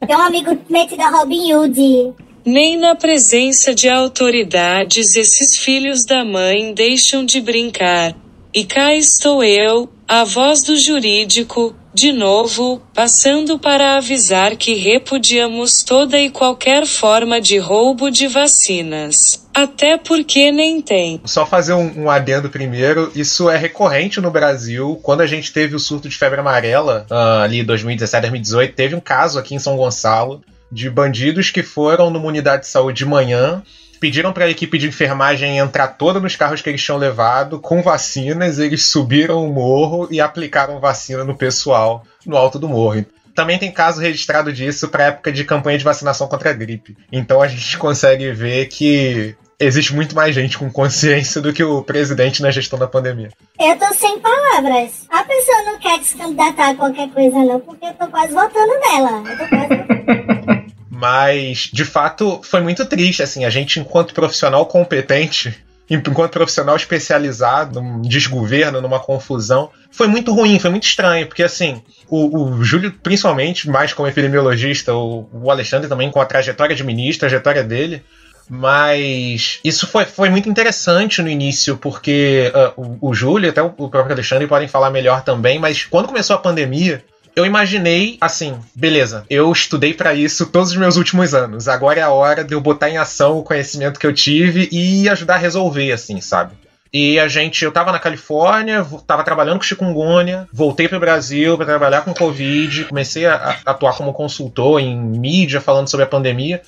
tem 0.06 0.16
um 0.16 0.22
amigo 0.22 0.58
metido 0.70 1.02
a 1.02 1.10
Robin 1.10 1.54
Hood. 1.54 2.14
Nem 2.46 2.78
na 2.78 2.96
presença 2.96 3.76
de 3.76 3.88
autoridades 3.88 5.16
esses 5.16 5.58
filhos 5.58 6.04
da 6.04 6.26
mãe 6.26 6.74
deixam 6.74 7.24
de 7.24 7.40
brincar. 7.40 8.16
E 8.54 8.64
cá 8.64 8.96
estou 8.96 9.44
eu, 9.44 9.88
a 10.08 10.24
voz 10.24 10.64
do 10.64 10.76
jurídico, 10.76 11.76
de 11.94 12.12
novo, 12.12 12.82
passando 12.94 13.58
para 13.58 13.98
avisar 13.98 14.56
que 14.56 14.76
repudiamos 14.76 15.84
toda 15.84 16.20
e 16.20 16.30
qualquer 16.30 16.86
forma 16.86 17.42
de 17.42 17.58
roubo 17.58 18.10
de 18.10 18.28
vacinas. 18.28 19.48
Até 19.54 19.98
porque 19.98 20.52
nem 20.52 20.82
tem. 20.82 21.20
Só 21.26 21.46
fazer 21.46 21.74
um, 21.74 22.04
um, 22.04 22.10
adendo 22.10 22.50
primeiro, 22.50 23.12
isso 23.16 23.50
é 23.50 23.58
recorrente 23.58 24.22
no 24.22 24.32
Brasil. 24.32 25.00
Quando 25.02 25.22
a 25.22 25.28
gente 25.28 25.52
teve 25.52 25.76
o 25.76 25.80
surto 25.80 26.08
de 26.08 26.18
febre 26.18 26.40
amarela, 26.40 27.06
uh, 27.10 27.44
ali 27.44 27.64
2017, 27.64 28.22
2018, 28.22 28.76
teve 28.76 28.96
um 28.96 29.02
caso 29.02 29.40
aqui 29.40 29.56
em 29.56 29.60
São 29.60 29.76
Gonçalo 29.76 30.42
de 30.72 30.90
bandidos 30.90 31.50
que 31.50 31.64
foram 31.64 32.10
numa 32.10 32.28
unidade 32.28 32.64
de 32.64 32.70
saúde 32.70 33.00
de 33.00 33.06
manhã 33.06 33.64
pediram 34.00 34.32
para 34.32 34.46
a 34.46 34.50
equipe 34.50 34.78
de 34.78 34.88
enfermagem 34.88 35.58
entrar 35.58 35.88
toda 35.90 36.20
nos 36.20 36.36
carros 36.36 36.62
que 36.62 36.70
eles 36.70 36.84
tinham 36.84 36.98
levado 36.98 37.60
com 37.60 37.82
vacinas. 37.82 38.60
Eles 38.60 38.86
subiram 38.86 39.46
o 39.46 39.54
morro 39.54 40.08
e 40.10 40.22
aplicaram 40.22 40.80
vacina 40.80 41.24
no 41.24 41.36
pessoal 41.36 42.04
no 42.26 42.38
alto 42.38 42.58
do 42.58 42.70
morro. 42.70 43.06
Também 43.36 43.58
tem 43.58 43.72
caso 43.72 44.02
registrado 44.02 44.52
disso 44.52 44.90
para 44.90 45.06
época 45.06 45.32
de 45.32 45.46
campanha 45.46 45.78
de 45.78 45.84
vacinação 45.84 46.28
contra 46.28 46.50
a 46.50 46.54
gripe. 46.54 46.98
Então 47.12 47.42
a 47.42 47.48
gente 47.48 47.78
consegue 47.78 48.32
ver 48.32 48.68
que 48.68 49.36
existe 49.60 49.94
muito 49.94 50.16
mais 50.16 50.34
gente 50.34 50.58
com 50.58 50.72
consciência 50.72 51.42
do 51.42 51.54
que 51.54 51.64
o 51.64 51.84
presidente 51.84 52.42
na 52.42 52.52
gestão 52.52 52.80
da 52.80 52.88
pandemia. 52.88 53.30
Eu 53.60 53.78
tô 53.78 53.94
sem 53.94 54.20
palavras. 54.20 55.06
A 55.10 55.24
pessoa 55.24 55.64
não 55.64 55.80
quer 55.80 56.02
se 56.02 56.16
candidatar 56.18 56.70
a 56.70 56.76
qualquer 56.76 57.10
coisa, 57.10 57.38
não, 57.40 57.60
porque 57.60 57.86
eu 57.86 57.94
tô 57.94 58.08
quase 58.08 58.34
votando 58.34 58.74
nela. 58.80 59.24
Eu 59.30 59.38
tô 59.38 59.48
quase 59.48 59.76
votando. 59.76 60.50
Mas, 61.00 61.70
de 61.72 61.86
fato, 61.86 62.42
foi 62.44 62.60
muito 62.60 62.86
triste, 62.86 63.24
assim, 63.24 63.46
a 63.46 63.50
gente, 63.50 63.80
enquanto 63.80 64.14
profissional 64.14 64.66
competente, 64.66 65.58
enquanto 65.90 66.34
profissional 66.34 66.76
especializado 66.76 67.82
num 67.82 68.02
desgoverno, 68.02 68.82
numa 68.82 69.00
confusão, 69.00 69.70
foi 69.90 70.08
muito 70.08 70.34
ruim, 70.34 70.60
foi 70.60 70.70
muito 70.70 70.84
estranho, 70.84 71.26
porque 71.26 71.42
assim, 71.42 71.82
o, 72.10 72.38
o 72.38 72.64
Júlio, 72.66 72.92
principalmente, 73.02 73.70
mais 73.70 73.94
como 73.94 74.10
epidemiologista, 74.10 74.94
o, 74.94 75.30
o, 75.32 75.50
Alexandre 75.50 75.88
também 75.88 76.12
com 76.12 76.20
a 76.20 76.26
trajetória 76.26 76.76
de 76.76 76.84
ministro, 76.84 77.26
a 77.26 77.30
trajetória 77.30 77.64
dele, 77.64 78.04
mas 78.50 79.62
isso 79.64 79.88
foi, 79.88 80.04
foi 80.04 80.30
muito 80.30 80.50
interessante 80.50 81.22
no 81.22 81.30
início, 81.30 81.78
porque 81.78 82.52
uh, 82.54 82.98
o, 83.00 83.10
o 83.10 83.14
Júlio, 83.14 83.50
até 83.50 83.64
o, 83.64 83.68
o 83.68 83.90
próprio 83.90 84.12
Alexandre 84.12 84.48
podem 84.48 84.68
falar 84.68 84.92
melhor 84.92 85.24
também, 85.24 85.60
mas 85.60 85.86
quando 85.86 86.08
começou 86.08 86.36
a 86.36 86.40
pandemia, 86.40 87.02
eu 87.36 87.46
imaginei 87.46 88.18
assim, 88.20 88.58
beleza, 88.76 89.26
eu 89.30 89.52
estudei 89.52 89.94
para 89.94 90.14
isso 90.14 90.46
todos 90.48 90.72
os 90.72 90.78
meus 90.78 90.98
últimos 90.98 91.34
anos. 91.34 91.68
Agora 91.68 92.00
é 92.00 92.04
a 92.04 92.10
hora 92.10 92.44
de 92.44 92.54
eu 92.54 92.62
botar 92.62 92.90
em 92.90 92.98
ação 92.98 93.38
o 93.38 93.44
conhecimento 93.44 94.00
que 94.00 94.08
eu 94.08 94.14
tive 94.14 94.68
e 94.72 95.08
ajudar 95.10 95.36
a 95.36 95.38
resolver, 95.38 95.92
assim, 95.92 96.20
sabe? 96.22 96.54
E 96.92 97.20
a 97.20 97.28
gente, 97.28 97.64
eu 97.64 97.72
tava 97.72 97.92
na 97.92 98.00
Califórnia, 98.00 98.86
tava 99.06 99.24
trabalhando 99.24 99.58
com 99.58 99.64
chikungunya, 99.64 100.48
voltei 100.52 100.88
pro 100.88 101.00
Brasil 101.00 101.56
para 101.56 101.68
trabalhar 101.68 102.02
com 102.02 102.14
Covid, 102.14 102.86
comecei 102.86 103.28
a, 103.28 103.58
atuar 103.64 103.96
como 103.96 104.12
consultor 104.12 104.82
em 104.82 104.98
mídia 104.98 105.62
falando 105.62 105.88
sobre 105.88 106.06
a 106.06 106.08
pandemia. 106.08 106.62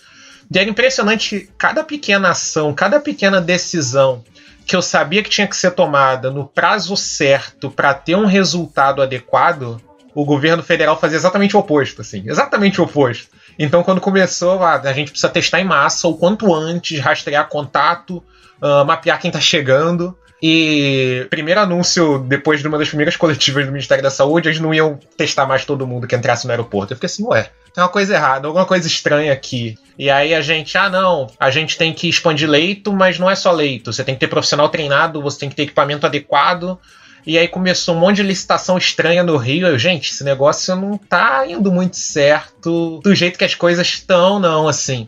E 0.53 0.59
era 0.59 0.69
impressionante 0.69 1.49
cada 1.57 1.83
pequena 1.83 2.29
ação, 2.29 2.73
cada 2.73 2.99
pequena 2.99 3.41
decisão 3.41 4.23
que 4.65 4.75
eu 4.75 4.81
sabia 4.81 5.23
que 5.23 5.29
tinha 5.29 5.47
que 5.47 5.57
ser 5.57 5.71
tomada 5.71 6.29
no 6.29 6.45
prazo 6.45 6.95
certo 6.95 7.71
para 7.71 7.93
ter 7.93 8.15
um 8.15 8.25
resultado 8.25 9.01
adequado, 9.01 9.81
o 10.13 10.25
governo 10.25 10.61
federal 10.61 10.99
fazia 10.99 11.17
exatamente 11.17 11.55
o 11.55 11.59
oposto, 11.59 12.01
assim, 12.01 12.23
exatamente 12.25 12.79
o 12.81 12.83
oposto. 12.83 13.29
Então, 13.57 13.83
quando 13.83 14.01
começou, 14.01 14.61
a, 14.63 14.75
a 14.75 14.93
gente 14.93 15.11
precisa 15.11 15.31
testar 15.31 15.59
em 15.59 15.65
massa 15.65 16.07
o 16.07 16.15
quanto 16.15 16.53
antes, 16.53 16.99
rastrear 16.99 17.47
contato, 17.47 18.23
uh, 18.61 18.85
mapear 18.85 19.19
quem 19.19 19.29
está 19.29 19.39
chegando. 19.39 20.17
E 20.43 21.27
primeiro 21.29 21.59
anúncio, 21.59 22.17
depois 22.19 22.61
de 22.61 22.67
uma 22.67 22.77
das 22.77 22.87
primeiras 22.87 23.15
coletivas 23.17 23.65
do 23.65 23.71
Ministério 23.71 24.03
da 24.03 24.09
Saúde, 24.09 24.49
eles 24.49 24.59
não 24.59 24.73
iam 24.73 24.99
testar 25.15 25.45
mais 25.45 25.65
todo 25.65 25.85
mundo 25.85 26.07
que 26.07 26.15
entrasse 26.15 26.45
no 26.45 26.51
aeroporto. 26.51 26.93
Eu 26.93 26.97
fiquei 26.97 27.05
assim, 27.05 27.23
ué, 27.27 27.51
tem 27.73 27.83
uma 27.83 27.89
coisa 27.89 28.15
errada, 28.15 28.47
alguma 28.47 28.65
coisa 28.65 28.87
estranha 28.87 29.31
aqui. 29.31 29.77
E 29.97 30.09
aí 30.09 30.33
a 30.33 30.41
gente, 30.41 30.75
ah 30.77 30.89
não, 30.89 31.27
a 31.39 31.51
gente 31.51 31.77
tem 31.77 31.93
que 31.93 32.09
expandir 32.09 32.49
leito, 32.49 32.91
mas 32.91 33.19
não 33.19 33.29
é 33.29 33.35
só 33.35 33.51
leito. 33.51 33.93
Você 33.93 34.03
tem 34.03 34.15
que 34.15 34.19
ter 34.19 34.27
profissional 34.27 34.67
treinado, 34.67 35.21
você 35.21 35.39
tem 35.39 35.49
que 35.49 35.55
ter 35.55 35.63
equipamento 35.63 36.05
adequado, 36.05 36.79
e 37.25 37.37
aí 37.37 37.47
começou 37.47 37.95
um 37.95 37.99
monte 37.99 38.17
de 38.17 38.23
licitação 38.23 38.77
estranha 38.77 39.23
no 39.23 39.37
Rio. 39.37 39.67
Eu, 39.67 39.77
gente, 39.77 40.11
esse 40.11 40.23
negócio 40.23 40.75
não 40.75 40.97
tá 40.97 41.45
indo 41.47 41.71
muito 41.71 41.97
certo 41.97 42.99
do 43.03 43.13
jeito 43.13 43.37
que 43.37 43.45
as 43.45 43.55
coisas 43.55 43.87
estão, 43.87 44.39
não, 44.39 44.67
assim. 44.67 45.07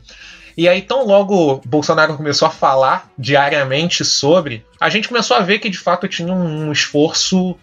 E 0.55 0.69
aí, 0.69 0.81
tão 0.81 1.05
logo 1.05 1.61
Bolsonaro 1.65 2.15
começou 2.15 2.47
a 2.47 2.51
falar 2.51 3.09
diariamente 3.17 4.05
sobre, 4.05 4.63
a 4.79 4.89
gente 4.89 5.07
começou 5.07 5.35
a 5.35 5.41
ver 5.41 5.59
que 5.59 5.69
de 5.69 5.79
fato 5.79 6.07
tinha 6.07 6.31
um 6.31 6.71
esforço 6.71 7.57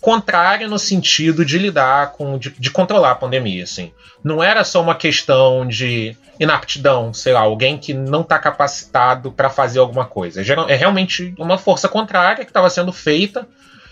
contrária 0.00 0.68
no 0.68 0.78
sentido 0.78 1.44
de 1.44 1.58
lidar 1.58 2.12
com, 2.12 2.38
de, 2.38 2.50
de 2.50 2.70
controlar 2.70 3.12
a 3.12 3.16
pandemia, 3.16 3.64
assim. 3.64 3.90
Não 4.22 4.42
era 4.42 4.62
só 4.62 4.80
uma 4.80 4.94
questão 4.94 5.66
de 5.66 6.16
inaptidão, 6.38 7.12
sei 7.12 7.32
lá, 7.32 7.40
alguém 7.40 7.78
que 7.78 7.92
não 7.92 8.20
está 8.20 8.38
capacitado 8.38 9.32
para 9.32 9.50
fazer 9.50 9.80
alguma 9.80 10.04
coisa. 10.04 10.40
É 10.68 10.76
realmente 10.76 11.34
uma 11.36 11.58
força 11.58 11.88
contrária 11.88 12.44
que 12.44 12.50
estava 12.50 12.70
sendo 12.70 12.92
feita 12.92 13.48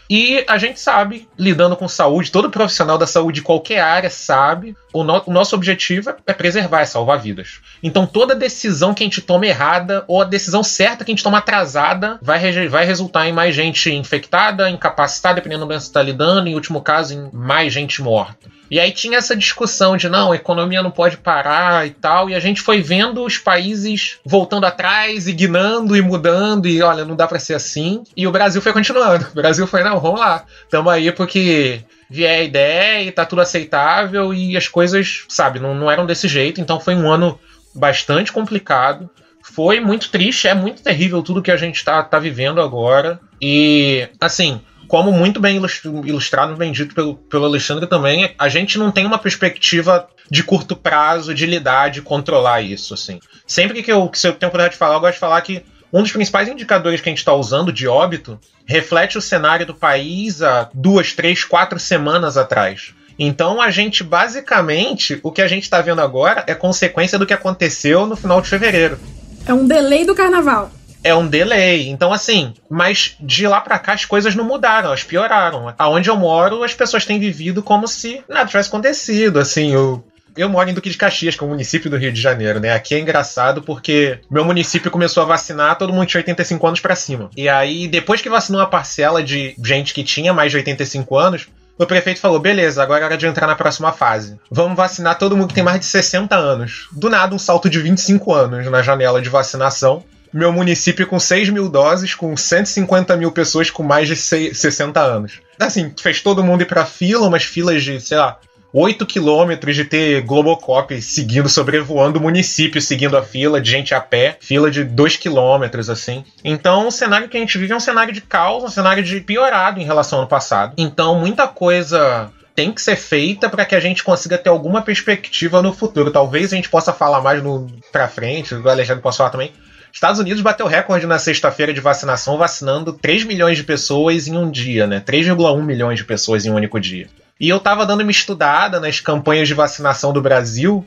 e 0.09 0.45
a 0.47 0.59
gente 0.59 0.79
sabe, 0.79 1.29
lidando 1.39 1.77
com 1.77 1.89
saúde, 1.89 2.31
todo 2.31 2.51
profissional 2.51 2.99
da 2.99 3.07
saúde 3.07 3.41
de 3.41 3.43
qualquer 3.43 3.81
área 3.81 4.11
sabe, 4.11 4.77
o, 4.93 5.03
no, 5.03 5.23
o, 5.27 5.33
nosso 5.33 5.55
objetivo 5.57 6.15
é 6.27 6.33
preservar, 6.33 6.83
é 6.83 6.87
salvar 6.87 7.19
vidas. 7.19 7.61
Então 7.83 8.07
toda 8.07 8.35
decisão 8.35 8.93
que 8.93 9.03
a 9.03 9.07
gente 9.07 9.21
toma 9.21 9.47
errada, 9.47 10.05
ou 10.07 10.23
a 10.23 10.25
decisão 10.25 10.63
certa 10.63 11.05
que 11.05 11.11
a 11.11 11.15
gente 11.15 11.25
toma 11.25 11.39
atrasada, 11.39 12.19
vai, 12.21 12.69
vai 12.69 12.85
resultar 12.85 13.27
em 13.27 13.33
mais 13.33 13.55
gente 13.55 13.91
infectada, 13.91 14.69
incapacitada, 14.69 15.37
dependendo 15.37 15.65
do 15.65 15.69
que 15.69 15.75
você 15.75 15.87
está 15.87 16.03
lidando, 16.03 16.49
em 16.49 16.55
último 16.55 16.81
caso, 16.81 17.15
em 17.15 17.31
mais 17.33 17.73
gente 17.73 18.03
morta. 18.03 18.55
E 18.71 18.81
aí 18.81 18.91
tinha 18.91 19.19
essa 19.19 19.37
discussão 19.37 19.97
de 19.97 20.09
não, 20.09 20.33
a 20.33 20.37
economia 20.37 20.83
não 20.83 20.91
pode 20.91 21.17
parar 21.17 21.87
e 21.87 21.91
tal, 21.91 22.29
e 22.29 22.35
a 22.35 22.41
gente 22.41 22.61
foi 22.61 22.81
vendo 22.81 23.23
os 23.25 23.39
países 23.39 24.19
voltando 24.25 24.65
atrás 24.65 25.29
e 25.29 25.33
guinando 25.33 25.97
e 25.97 26.03
mudando, 26.03 26.67
e 26.67 26.83
olha, 26.83 27.05
não 27.05 27.15
dá 27.15 27.27
para 27.27 27.39
ser 27.39 27.55
assim. 27.55 28.03
E 28.17 28.27
o 28.27 28.33
Brasil 28.33 28.61
foi 28.63 28.73
continuando. 28.73 29.27
O 29.31 29.35
Brasil 29.35 29.67
foi, 29.67 29.85
não, 29.85 29.94
vamos 30.01 30.21
lá. 30.21 30.45
Tamo 30.71 30.91
aí 30.91 31.11
porque 31.13 31.83
vier 32.11 32.41
a 32.41 32.43
ideia 32.43 33.03
e 33.03 33.11
tá 33.11 33.25
tudo 33.25 33.41
aceitável 33.41 34.33
e 34.33 34.57
as 34.57 34.69
coisas, 34.69 35.25
sabe, 35.29 35.59
não, 35.59 35.75
não 35.75 35.91
eram 35.91 36.07
desse 36.07 36.29
jeito. 36.29 36.61
Então 36.61 36.81
foi 36.81 36.95
um 36.95 37.11
ano 37.11 37.39
bastante 37.75 38.33
complicado. 38.33 39.11
Foi 39.43 39.79
muito 39.79 40.11
triste, 40.11 40.49
é 40.49 40.55
muito 40.55 40.83
terrível 40.83 41.23
tudo 41.23 41.43
que 41.43 41.51
a 41.51 41.57
gente 41.57 41.85
tá, 41.85 42.03
tá 42.03 42.19
vivendo 42.19 42.61
agora. 42.61 43.21
E, 43.41 44.09
assim, 44.21 44.61
como 44.89 45.13
muito 45.13 45.41
bem 45.41 45.61
ilustrado, 46.05 46.57
bem 46.57 46.73
dito 46.73 46.95
pelo, 46.95 47.17
pelo 47.17 47.45
Alexandre 47.45 47.87
também, 47.87 48.35
a 48.39 48.49
gente 48.49 48.79
não 48.79 48.91
tem 48.91 49.05
uma 49.05 49.19
perspectiva 49.19 50.09
de 50.31 50.43
curto 50.43 50.75
prazo 50.75 51.35
de 51.35 51.45
lidar, 51.45 51.91
de 51.91 52.01
controlar 52.01 52.63
isso, 52.63 52.95
assim. 52.95 53.21
Sempre 53.47 53.83
que 53.83 53.93
eu, 53.93 54.09
que 54.09 54.19
eu 54.19 54.33
tenho 54.33 54.49
oportunidade 54.49 54.73
de 54.73 54.79
falar, 54.79 54.95
eu 54.95 55.01
gosto 55.01 55.15
de 55.15 55.21
falar 55.21 55.41
que 55.43 55.63
um 55.95 56.03
dos 56.03 56.11
principais 56.11 56.49
indicadores 56.49 57.01
que 57.01 57.09
a 57.09 57.13
gente 57.13 57.19
está 57.19 57.33
usando 57.33 57.73
de 57.73 57.87
óbito 57.87 58.37
reflete 58.67 59.17
o 59.17 59.23
cenário 59.23 59.65
do 59.65 59.75
país 59.75 60.43
há 60.43 60.69
duas, 60.75 61.13
três, 61.13 61.45
quatro 61.45 61.79
semanas 61.79 62.37
atrás. 62.37 62.93
Então 63.17 63.63
a 63.63 63.71
gente 63.71 64.03
basicamente, 64.03 65.21
o 65.23 65.31
que 65.31 65.41
a 65.41 65.47
gente 65.47 65.63
está 65.63 65.81
vendo 65.81 66.01
agora 66.01 66.43
é 66.49 66.55
consequência 66.55 67.17
do 67.17 67.25
que 67.25 67.33
aconteceu 67.33 68.07
no 68.07 68.17
final 68.17 68.41
de 68.41 68.49
fevereiro. 68.49 68.99
É 69.47 69.55
um 69.55 69.69
delay 69.69 70.05
do 70.05 70.17
carnaval 70.17 70.73
é 71.05 71.15
um 71.15 71.29
delay. 71.29 71.91
Então, 71.91 72.15
assim, 72.15 72.55
mas 72.69 73.15
de 73.21 73.47
lá 73.47 73.61
para 73.61 73.79
cá 73.79 73.93
as 73.93 74.07
coisas 74.07 74.35
não 74.35 74.43
mudaram, 74.43 74.89
elas 74.89 75.05
pioraram. 75.05 75.73
Aonde 75.77 76.09
eu 76.09 76.17
moro, 76.17 76.65
as 76.65 76.73
pessoas 76.73 77.05
têm 77.05 77.21
vivido 77.21 77.63
como 77.63 77.87
se 77.87 78.25
nada 78.27 78.47
tivesse 78.47 78.71
acontecido. 78.71 79.39
Assim, 79.39 79.71
eu, 79.71 80.03
eu 80.37 80.49
moro 80.49 80.69
em 80.69 80.75
Duque 80.75 80.91
de 80.91 80.97
Caxias, 80.97 81.37
que 81.37 81.43
é 81.43 81.47
um 81.47 81.51
município 81.51 81.91
do 81.91 81.97
Rio 81.97 82.13
de 82.13 82.21
Janeiro, 82.21 82.61
né? 82.61 82.73
Aqui 82.73 82.95
é 82.95 82.99
engraçado 82.99 83.63
porque 83.63 84.19
meu 84.31 84.45
município 84.45 84.91
começou 84.91 85.23
a 85.23 85.27
vacinar 85.27 85.79
todo 85.79 85.93
mundo 85.93 86.07
tinha 86.07 86.21
85 86.21 86.67
anos 86.67 86.81
para 86.81 86.97
cima. 86.97 87.31
E 87.37 87.49
aí, 87.49 87.89
depois 87.89 88.21
que 88.21 88.29
vacinou 88.29 88.61
uma 88.61 88.69
parcela 88.69 89.23
de 89.23 89.55
gente 89.63 89.95
que 89.95 90.03
tinha 90.03 90.33
mais 90.33 90.51
de 90.51 90.59
85 90.59 91.17
anos, 91.17 91.49
o 91.79 91.87
prefeito 91.87 92.21
falou: 92.21 92.39
beleza, 92.39 92.83
agora 92.83 93.03
é 93.03 93.05
hora 93.07 93.17
de 93.17 93.27
entrar 93.27 93.47
na 93.47 93.57
próxima 93.57 93.93
fase. 93.93 94.39
Vamos 94.51 94.77
vacinar 94.77 95.19
todo 95.19 95.37
mundo 95.37 95.49
que 95.49 95.55
tem 95.55 95.65
mais 95.65 95.81
de 95.81 95.87
60 95.87 96.35
anos. 96.37 96.89
Do 96.93 97.11
nada, 97.11 97.35
um 97.35 97.39
salto 97.39 97.69
de 97.69 97.81
25 97.81 98.33
anos 98.33 98.67
na 98.71 98.83
janela 98.83 99.21
de 99.21 99.29
vacinação 99.29 100.05
meu 100.33 100.53
município 100.53 101.07
com 101.07 101.21
6 101.21 101.51
mil 101.51 101.69
doses, 101.69 102.13
com 102.13 102.37
150 102.37 103.17
mil 103.17 103.31
pessoas 103.31 103.71
com 103.71 103.85
mais 103.85 104.09
de 104.09 104.17
60 104.17 105.01
anos. 105.01 105.41
Assim, 105.61 105.95
fez 105.97 106.21
todo 106.21 106.43
mundo 106.43 106.63
ir 106.63 106.67
pra 106.67 106.85
fila, 106.85 107.29
umas 107.29 107.45
filas 107.45 107.85
de, 107.85 108.01
sei 108.01 108.19
lá, 108.19 108.37
8 108.77 109.07
quilômetros 109.07 109.77
de 109.77 109.85
ter 109.85 110.21
Globocop 110.23 111.01
seguindo, 111.01 111.49
sobrevoando 111.49 112.19
o 112.19 112.23
município, 112.23 112.83
seguindo 112.83 113.17
a 113.17 113.23
fila, 113.23 113.61
de 113.61 113.71
gente 113.71 113.95
a 113.95 114.01
pé, 114.01 114.37
fila 114.41 114.69
de 114.69 114.83
2 114.83 115.17
quilômetros, 115.17 115.89
assim. 115.89 116.25
Então, 116.43 116.89
o 116.89 116.91
cenário 116.91 117.29
que 117.29 117.37
a 117.37 117.41
gente 117.41 117.57
vive 117.57 117.73
é 117.73 117.77
um 117.77 117.81
cenário 117.81 118.13
de 118.13 118.21
caos, 118.21 118.65
um 118.65 118.69
cenário 118.69 119.05
de 119.05 119.21
piorado 119.21 119.81
em 119.81 119.85
relação 119.85 120.19
ao 120.19 120.27
passado. 120.27 120.75
Então, 120.77 121.15
muita 121.21 121.47
coisa 121.47 122.33
tem 122.53 122.73
que 122.73 122.83
ser 122.83 122.97
feita 122.97 123.49
para 123.49 123.65
que 123.65 123.77
a 123.77 123.81
gente 123.81 124.03
consiga 124.03 124.37
ter 124.37 124.49
alguma 124.49 124.83
perspectiva 124.83 125.63
no 125.63 125.73
futuro. 125.73 126.11
Talvez 126.11 126.53
a 126.53 126.57
gente 126.57 126.69
possa 126.69 126.93
falar 126.93 127.21
mais 127.21 127.41
no 127.41 127.69
para 127.93 128.09
frente, 128.09 128.57
o 128.57 128.69
Alexandre 128.69 129.03
possa 129.03 129.19
falar 129.19 129.31
também, 129.31 129.53
Estados 129.93 130.19
Unidos 130.19 130.43
bateu 130.43 130.67
recorde 130.67 131.07
na 131.07 131.21
sexta-feira 131.21 131.73
de 131.73 131.81
vacinação, 131.81 132.37
vacinando 132.37 132.93
3 132.93 133.23
milhões 133.23 133.57
de 133.57 133.63
pessoas 133.63 134.27
em 134.27 134.37
um 134.37 134.51
dia, 134.51 134.89
né? 134.89 135.01
3,1 135.01 135.63
milhões 135.63 136.01
de 136.01 136.05
pessoas 136.05 136.45
em 136.45 136.51
um 136.51 136.57
único 136.57 136.81
dia. 136.81 137.07
E 137.39 137.49
eu 137.49 137.59
tava 137.59 137.85
dando 137.85 138.03
uma 138.03 138.11
estudada 138.11 138.79
nas 138.79 139.01
campanhas 139.01 139.49
de 139.49 139.55
vacinação 139.55 140.13
do 140.13 140.23
Brasil. 140.23 140.85